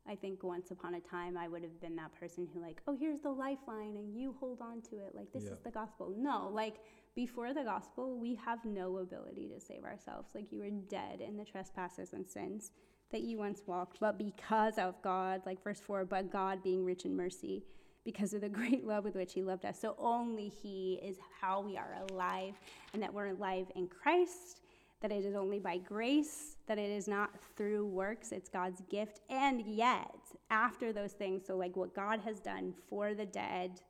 I 0.06 0.14
think 0.14 0.43
once 0.43 0.70
upon 0.70 0.94
a 0.94 1.01
time 1.01 1.36
I 1.36 1.48
would 1.48 1.62
have 1.62 1.81
been 1.81 1.97
that 1.97 2.14
person 2.18 2.47
who, 2.52 2.60
like, 2.60 2.82
oh, 2.86 2.94
here's 2.94 3.20
the 3.20 3.31
lifeline 3.31 3.97
and 3.97 4.14
you 4.14 4.35
hold 4.39 4.60
on 4.60 4.82
to 4.90 4.97
it. 4.97 5.14
Like, 5.14 5.32
this 5.32 5.44
Yeah. 5.44 5.52
is 5.52 5.60
the 5.60 5.70
gospel. 5.70 6.14
No, 6.16 6.51
like, 6.52 6.81
before 7.14 7.55
the 7.55 7.64
gospel, 7.64 8.18
we 8.18 8.35
have 8.35 8.64
no 8.64 8.98
ability 8.98 9.48
to 9.48 9.60
save 9.60 9.85
ourselves. 9.85 10.35
Like, 10.35 10.52
you 10.52 10.59
were 10.59 10.70
dead 10.70 11.20
in 11.20 11.36
the 11.36 11.44
trespasses 11.44 12.12
and 12.12 12.28
sins 12.28 12.72
that 13.10 13.22
you 13.22 13.39
once 13.39 13.62
walked. 13.66 14.01
But 14.01 14.18
because 14.18 14.76
of 14.78 15.01
God, 15.01 15.43
like 15.47 15.62
verse 15.62 15.81
4, 15.81 16.05
but 16.05 16.31
God 16.31 16.62
being 16.62 16.85
rich 16.85 17.05
in 17.05 17.16
mercy, 17.16 17.64
because 18.05 18.35
of 18.35 18.40
the 18.40 18.48
great 18.48 18.86
love 18.86 19.05
with 19.05 19.14
which 19.14 19.32
he 19.32 19.43
loved 19.43 19.64
us. 19.64 19.78
So 19.81 19.94
only 19.98 20.48
he 20.48 21.01
is 21.02 21.16
how 21.40 21.60
we 21.60 21.76
are 21.76 21.97
alive, 22.10 22.55
and 22.93 23.02
that 23.02 23.12
we're 23.12 23.28
alive 23.28 23.66
in 23.74 23.89
Christ, 23.89 24.60
that 25.01 25.12
it 25.12 25.24
is 25.24 25.35
only 25.35 25.59
by 25.59 25.78
grace, 25.78 26.56
that 26.66 26.78
it 26.78 26.90
is 26.90 27.09
not 27.09 27.31
through 27.56 27.86
works, 27.86 28.32
it's 28.32 28.48
God's 28.48 28.82
gift. 28.89 29.20
And 29.28 29.62
yet, 29.66 30.14
after 30.51 30.93
those 30.93 31.12
things, 31.12 31.43
so 31.47 31.56
like 31.56 31.76
what 31.76 31.94
God 31.94 32.20
has 32.20 32.40
done 32.40 32.74
for 32.89 33.14
the 33.14 33.26
dead 33.26 33.81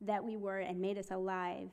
that 0.00 0.24
we 0.24 0.36
were 0.36 0.58
and 0.58 0.80
made 0.80 0.98
us 0.98 1.10
alive, 1.10 1.70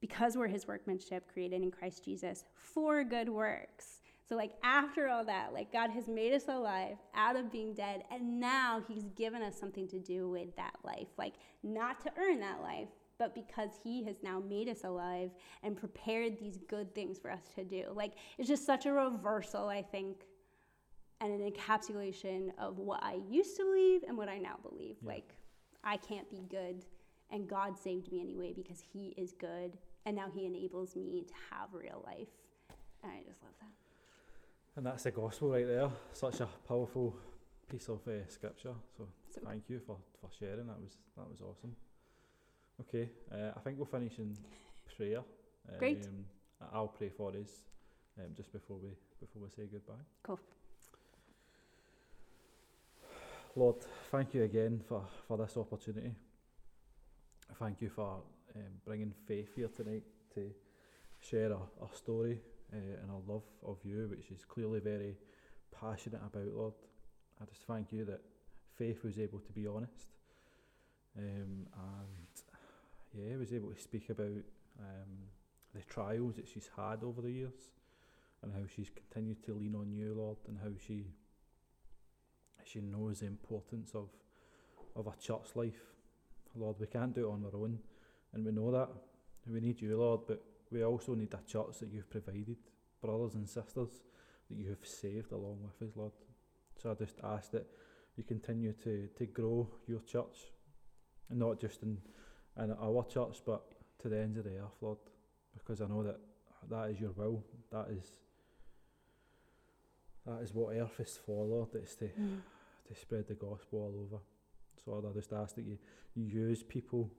because 0.00 0.36
we're 0.36 0.48
his 0.48 0.66
workmanship 0.66 1.30
created 1.32 1.62
in 1.62 1.70
Christ 1.70 2.04
Jesus 2.04 2.44
for 2.54 3.02
good 3.02 3.28
works. 3.28 3.95
So, 4.28 4.34
like, 4.34 4.52
after 4.64 5.08
all 5.08 5.24
that, 5.24 5.52
like, 5.52 5.72
God 5.72 5.90
has 5.90 6.08
made 6.08 6.32
us 6.32 6.48
alive 6.48 6.96
out 7.14 7.36
of 7.36 7.52
being 7.52 7.74
dead, 7.74 8.02
and 8.10 8.40
now 8.40 8.82
He's 8.88 9.04
given 9.14 9.40
us 9.40 9.56
something 9.56 9.86
to 9.88 10.00
do 10.00 10.28
with 10.28 10.54
that 10.56 10.74
life. 10.82 11.06
Like, 11.16 11.34
not 11.62 12.00
to 12.00 12.10
earn 12.18 12.40
that 12.40 12.60
life, 12.60 12.88
but 13.18 13.36
because 13.36 13.70
He 13.84 14.02
has 14.04 14.16
now 14.24 14.40
made 14.40 14.68
us 14.68 14.82
alive 14.82 15.30
and 15.62 15.76
prepared 15.76 16.38
these 16.38 16.58
good 16.68 16.92
things 16.92 17.18
for 17.20 17.30
us 17.30 17.42
to 17.54 17.64
do. 17.64 17.84
Like, 17.94 18.14
it's 18.36 18.48
just 18.48 18.66
such 18.66 18.86
a 18.86 18.92
reversal, 18.92 19.68
I 19.68 19.82
think, 19.82 20.24
and 21.20 21.40
an 21.40 21.48
encapsulation 21.48 22.50
of 22.58 22.78
what 22.78 23.02
I 23.04 23.20
used 23.30 23.56
to 23.58 23.64
believe 23.64 24.02
and 24.08 24.18
what 24.18 24.28
I 24.28 24.38
now 24.38 24.58
believe. 24.68 24.96
Yeah. 25.02 25.08
Like, 25.08 25.34
I 25.84 25.98
can't 25.98 26.28
be 26.28 26.42
good, 26.50 26.84
and 27.30 27.48
God 27.48 27.78
saved 27.78 28.10
me 28.10 28.20
anyway 28.20 28.52
because 28.52 28.82
He 28.92 29.14
is 29.16 29.32
good, 29.32 29.78
and 30.04 30.16
now 30.16 30.26
He 30.34 30.46
enables 30.46 30.96
me 30.96 31.24
to 31.28 31.34
have 31.52 31.68
real 31.72 32.02
life. 32.04 32.28
And 33.04 33.12
I 33.12 33.18
just 33.18 33.40
love 33.40 33.52
that. 33.60 33.85
And 34.76 34.84
that's 34.84 35.04
the 35.04 35.10
gospel 35.10 35.50
right 35.50 35.66
there. 35.66 35.88
Such 36.12 36.40
a 36.40 36.48
powerful 36.68 37.16
piece 37.70 37.88
of 37.88 38.06
uh, 38.06 38.28
scripture. 38.28 38.74
So 38.96 39.08
So 39.30 39.40
thank 39.44 39.64
you 39.68 39.80
for, 39.86 39.96
for 40.20 40.28
sharing. 40.38 40.66
That 40.66 40.80
was 40.80 40.96
that 41.16 41.28
was 41.28 41.40
awesome. 41.40 41.74
Okay, 42.80 43.08
uh, 43.32 43.52
I 43.56 43.60
think 43.60 43.78
we'll 43.78 43.86
finish 43.86 44.18
in 44.18 44.36
prayer. 44.96 45.22
Great. 45.78 46.04
Um, 46.06 46.24
I'll 46.72 46.88
pray 46.88 47.08
for 47.08 47.30
us 47.30 47.64
um, 48.18 48.34
just 48.36 48.52
before 48.52 48.76
we 48.76 48.90
before 49.18 49.42
we 49.42 49.48
say 49.48 49.68
goodbye. 49.70 49.94
Cool. 50.22 50.40
Lord, 53.56 53.76
thank 54.10 54.34
you 54.34 54.42
again 54.42 54.82
for, 54.86 55.02
for 55.26 55.38
this 55.38 55.56
opportunity. 55.56 56.12
Thank 57.58 57.80
you 57.80 57.88
for 57.88 58.20
um, 58.54 58.62
bringing 58.84 59.14
faith 59.26 59.54
here 59.56 59.68
tonight 59.68 60.02
to 60.34 60.50
share 61.20 61.54
our, 61.54 61.66
our 61.80 61.88
story 61.94 62.38
uh, 62.72 63.02
and 63.02 63.10
our 63.10 63.22
love 63.26 63.44
of 63.64 63.78
you, 63.84 64.08
which 64.10 64.30
is 64.30 64.44
clearly 64.44 64.80
very 64.80 65.16
passionate 65.80 66.20
about, 66.24 66.54
Lord. 66.54 66.74
I 67.40 67.44
just 67.44 67.62
thank 67.66 67.92
you 67.92 68.04
that 68.06 68.20
faith 68.76 69.04
was 69.04 69.18
able 69.18 69.40
to 69.40 69.52
be 69.52 69.66
honest 69.66 70.08
um, 71.18 71.66
and 71.74 72.36
yeah, 73.14 73.36
was 73.36 73.52
able 73.52 73.70
to 73.70 73.80
speak 73.80 74.10
about 74.10 74.26
um, 74.78 75.12
the 75.74 75.82
trials 75.82 76.36
that 76.36 76.48
she's 76.48 76.70
had 76.76 77.02
over 77.02 77.22
the 77.22 77.30
years 77.30 77.70
and 78.42 78.52
how 78.52 78.66
she's 78.74 78.90
continued 78.90 79.42
to 79.44 79.54
lean 79.54 79.74
on 79.74 79.90
you, 79.90 80.14
Lord, 80.14 80.38
and 80.48 80.58
how 80.62 80.70
she 80.86 81.06
she 82.64 82.80
knows 82.80 83.20
the 83.20 83.26
importance 83.26 83.92
of 83.94 84.08
of 84.94 85.06
a 85.06 85.12
church 85.20 85.54
life. 85.54 85.80
Lord, 86.54 86.76
we 86.80 86.86
can't 86.86 87.14
do 87.14 87.28
it 87.28 87.32
on 87.32 87.44
our 87.44 87.58
own, 87.60 87.78
and 88.32 88.44
we 88.44 88.52
know 88.52 88.70
that. 88.72 88.88
We 89.48 89.60
need 89.60 89.80
you, 89.80 89.96
Lord, 89.96 90.22
but 90.26 90.42
we 90.70 90.84
also 90.84 91.14
need 91.14 91.32
a 91.34 91.50
church 91.50 91.78
that 91.80 91.92
you've 91.92 92.10
provided, 92.10 92.56
brothers 93.00 93.34
and 93.34 93.48
sisters 93.48 94.02
that 94.48 94.58
you 94.58 94.68
have 94.68 94.86
saved 94.86 95.32
along 95.32 95.58
with 95.62 95.88
us, 95.88 95.96
Lord. 95.96 96.12
So 96.80 96.90
I 96.90 96.94
just 96.94 97.16
ask 97.22 97.50
that 97.52 97.66
you 98.16 98.24
continue 98.24 98.72
to, 98.84 99.08
to 99.16 99.26
grow 99.26 99.68
your 99.86 100.00
church, 100.00 100.52
and 101.30 101.38
not 101.38 101.60
just 101.60 101.82
in, 101.82 101.98
in 102.62 102.72
our 102.72 103.04
church, 103.04 103.42
but 103.44 103.62
to 104.00 104.08
the 104.08 104.18
ends 104.18 104.38
of 104.38 104.44
the 104.44 104.56
earth, 104.58 104.76
Lord, 104.80 104.98
because 105.54 105.80
I 105.80 105.86
know 105.86 106.02
that 106.02 106.18
that 106.70 106.90
is 106.90 107.00
your 107.00 107.12
will. 107.12 107.44
That 107.70 107.88
is 107.90 108.04
that 110.26 110.42
is 110.42 110.52
what 110.52 110.74
earth 110.74 110.98
is 110.98 111.18
for, 111.24 111.44
Lord. 111.44 111.68
It's 111.74 111.94
to 111.96 112.06
mm. 112.06 112.40
to 112.88 112.94
spread 112.94 113.28
the 113.28 113.34
gospel 113.34 113.78
all 113.78 114.06
over. 114.06 114.22
So 114.84 114.92
Lord, 114.92 115.04
I 115.10 115.12
just 115.14 115.32
ask 115.32 115.54
that 115.56 115.64
you, 115.64 115.78
you 116.14 116.24
use 116.24 116.62
people 116.62 117.10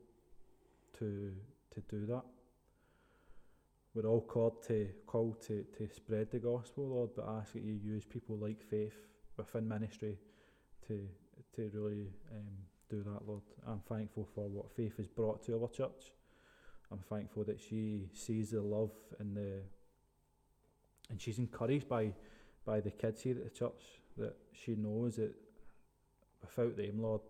to 1.00 1.34
to 1.74 1.82
do 1.90 2.06
that. 2.08 2.24
We're 3.98 4.08
all 4.08 4.22
called 4.22 4.62
to 4.68 4.90
called 5.08 5.42
to, 5.48 5.66
to 5.76 5.90
spread 5.92 6.30
the 6.30 6.38
gospel, 6.38 6.88
Lord, 6.88 7.10
but 7.16 7.28
ask 7.28 7.54
that 7.54 7.64
you 7.64 7.74
use 7.74 8.06
people 8.06 8.38
like 8.38 8.62
faith 8.62 8.94
within 9.38 9.68
ministry 9.68 10.20
to 10.88 11.00
to 11.56 11.72
really 11.74 12.12
um, 12.32 12.46
do 12.92 13.02
that, 13.02 13.28
Lord. 13.28 13.42
I'm 13.66 13.82
thankful 13.90 14.28
for 14.36 14.48
what 14.48 14.70
faith 14.70 14.98
has 14.98 15.08
brought 15.08 15.44
to 15.48 15.60
our 15.60 15.68
church. 15.70 16.14
I'm 16.92 17.00
thankful 17.10 17.44
that 17.46 17.60
she 17.60 18.12
sees 18.14 18.52
the 18.52 18.62
love 18.62 18.92
and 19.18 19.36
the 19.36 19.62
and 21.10 21.20
she's 21.20 21.40
encouraged 21.40 21.90
by 21.90 22.14
by 22.68 22.82
the 22.82 22.92
kids 22.92 23.24
here 23.24 23.38
at 23.38 23.46
the 23.46 23.50
church 23.50 23.82
that 24.16 24.36
she 24.54 24.76
knows 24.76 25.16
that 25.16 25.34
without 26.40 26.78
them, 26.78 27.02
Lord, 27.02 27.22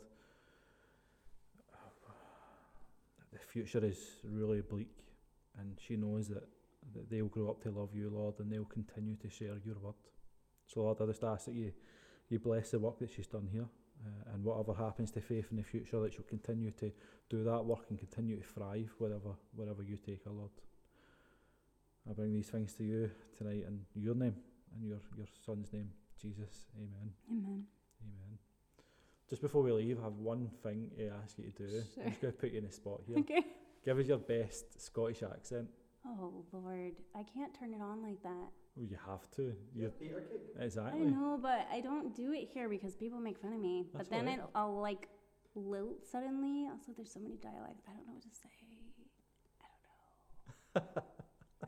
the 3.31 3.39
future 3.39 3.85
is 3.85 4.17
really 4.25 4.59
bleak, 4.59 4.91
and 5.57 5.77
she 5.79 5.95
knows 5.95 6.27
that, 6.27 6.43
that 6.95 7.09
they'll 7.09 7.27
grow 7.27 7.49
up 7.49 7.61
to 7.63 7.71
love 7.71 7.89
you, 7.93 8.09
Lord, 8.09 8.35
and 8.39 8.51
they'll 8.51 8.65
continue 8.65 9.15
to 9.17 9.29
share 9.29 9.55
your 9.65 9.77
word. 9.81 9.95
So, 10.65 10.81
Lord, 10.81 10.97
I 11.01 11.05
just 11.05 11.23
ask 11.23 11.45
that 11.45 11.55
you, 11.55 11.71
you 12.29 12.39
bless 12.39 12.71
the 12.71 12.79
work 12.79 12.99
that 12.99 13.11
she's 13.11 13.27
done 13.27 13.47
here, 13.51 13.67
uh, 14.05 14.33
and 14.33 14.43
whatever 14.43 14.73
happens 14.73 15.11
to 15.11 15.21
faith 15.21 15.47
in 15.51 15.57
the 15.57 15.63
future, 15.63 15.99
that 16.01 16.13
she'll 16.13 16.23
continue 16.23 16.71
to 16.71 16.91
do 17.29 17.43
that 17.43 17.65
work 17.65 17.85
and 17.89 17.97
continue 17.97 18.37
to 18.37 18.43
thrive 18.43 18.91
wherever, 18.97 19.35
wherever 19.55 19.83
you 19.83 19.97
take 19.97 20.23
her, 20.25 20.31
Lord. 20.31 20.51
I 22.09 22.13
bring 22.13 22.33
these 22.33 22.49
things 22.49 22.73
to 22.75 22.83
you 22.83 23.11
tonight 23.37 23.65
in 23.67 23.81
your 23.95 24.15
name 24.15 24.35
and 24.73 24.87
your, 24.87 24.99
your 25.17 25.27
son's 25.45 25.73
name, 25.73 25.89
Jesus. 26.21 26.67
Amen. 26.77 27.11
Amen. 27.29 27.63
Amen. 28.01 28.37
Just 29.29 29.41
before 29.41 29.61
we 29.61 29.73
leave, 29.73 29.99
I 29.99 30.03
have 30.03 30.13
one 30.13 30.49
thing 30.63 30.89
to 30.97 31.11
ask 31.21 31.37
you 31.37 31.51
to 31.51 31.63
do. 31.63 31.69
Sure. 31.69 32.03
I'm 32.03 32.09
just 32.11 32.21
going 32.21 32.33
to 32.33 32.39
put 32.39 32.51
you 32.51 32.59
in 32.59 32.65
the 32.65 32.71
spot 32.71 33.01
here. 33.05 33.17
Okay. 33.19 33.43
Give 33.83 33.99
us 33.99 34.07
your 34.07 34.17
best 34.17 34.81
Scottish 34.81 35.23
accent. 35.23 35.69
Oh 36.07 36.45
Lord, 36.53 36.93
I 37.15 37.23
can't 37.23 37.53
turn 37.53 37.73
it 37.73 37.81
on 37.81 38.01
like 38.01 38.21
that. 38.23 38.49
Oh, 38.79 38.83
you 38.83 38.97
have 39.07 39.29
to. 39.31 39.53
You 39.75 39.89
Peter 39.99 40.21
King. 40.21 40.39
I 40.59 40.63
exactly. 40.65 41.01
know, 41.05 41.39
but 41.41 41.67
I 41.71 41.81
don't 41.81 42.15
do 42.15 42.31
it 42.33 42.47
here 42.53 42.69
because 42.69 42.95
people 42.95 43.19
make 43.19 43.37
fun 43.37 43.53
of 43.53 43.59
me. 43.59 43.85
That's 43.93 44.07
but 44.07 44.15
then 44.15 44.27
alright. 44.27 44.39
it, 44.39 44.45
I'll 44.55 44.79
like 44.79 45.07
lilt 45.55 46.05
suddenly. 46.09 46.67
Also, 46.71 46.91
there's 46.95 47.11
so 47.11 47.19
many 47.19 47.35
dialects. 47.37 47.83
I 47.87 47.93
don't 47.93 48.07
know 48.07 48.13
what 48.13 48.23
to 48.23 48.29
say. 48.29 48.49
I 50.75 50.79
don't 50.83 50.95
know. 50.95 51.01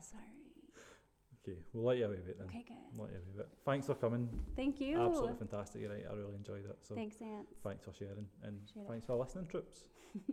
Sorry. 0.00 0.22
Okay, 1.42 1.58
we'll 1.72 1.84
let 1.84 1.98
you 1.98 2.04
away 2.06 2.16
with 2.16 2.28
it 2.28 2.38
then. 2.38 2.46
Okay, 2.48 2.64
good. 2.68 2.76
We'll 2.94 3.06
let 3.06 3.12
you 3.14 3.18
away 3.18 3.26
with 3.36 3.40
it. 3.46 3.48
Thanks 3.64 3.86
for 3.86 3.94
coming. 3.94 4.28
Thank 4.56 4.80
you. 4.80 5.00
Absolutely 5.00 5.36
fantastic. 5.38 5.80
You're 5.82 5.90
right. 5.90 6.04
I 6.08 6.14
really 6.14 6.36
enjoyed 6.36 6.64
it. 6.68 6.78
So 6.82 6.94
Thanks, 6.94 7.16
Ants. 7.20 7.52
thanks 7.64 7.84
for 7.84 7.92
sharing 7.92 8.26
and 8.44 8.58
Appreciate 8.58 8.82
it. 8.82 8.88
thanks 8.88 9.06
for 9.06 9.16
listening, 9.16 9.46
troops. 9.46 9.84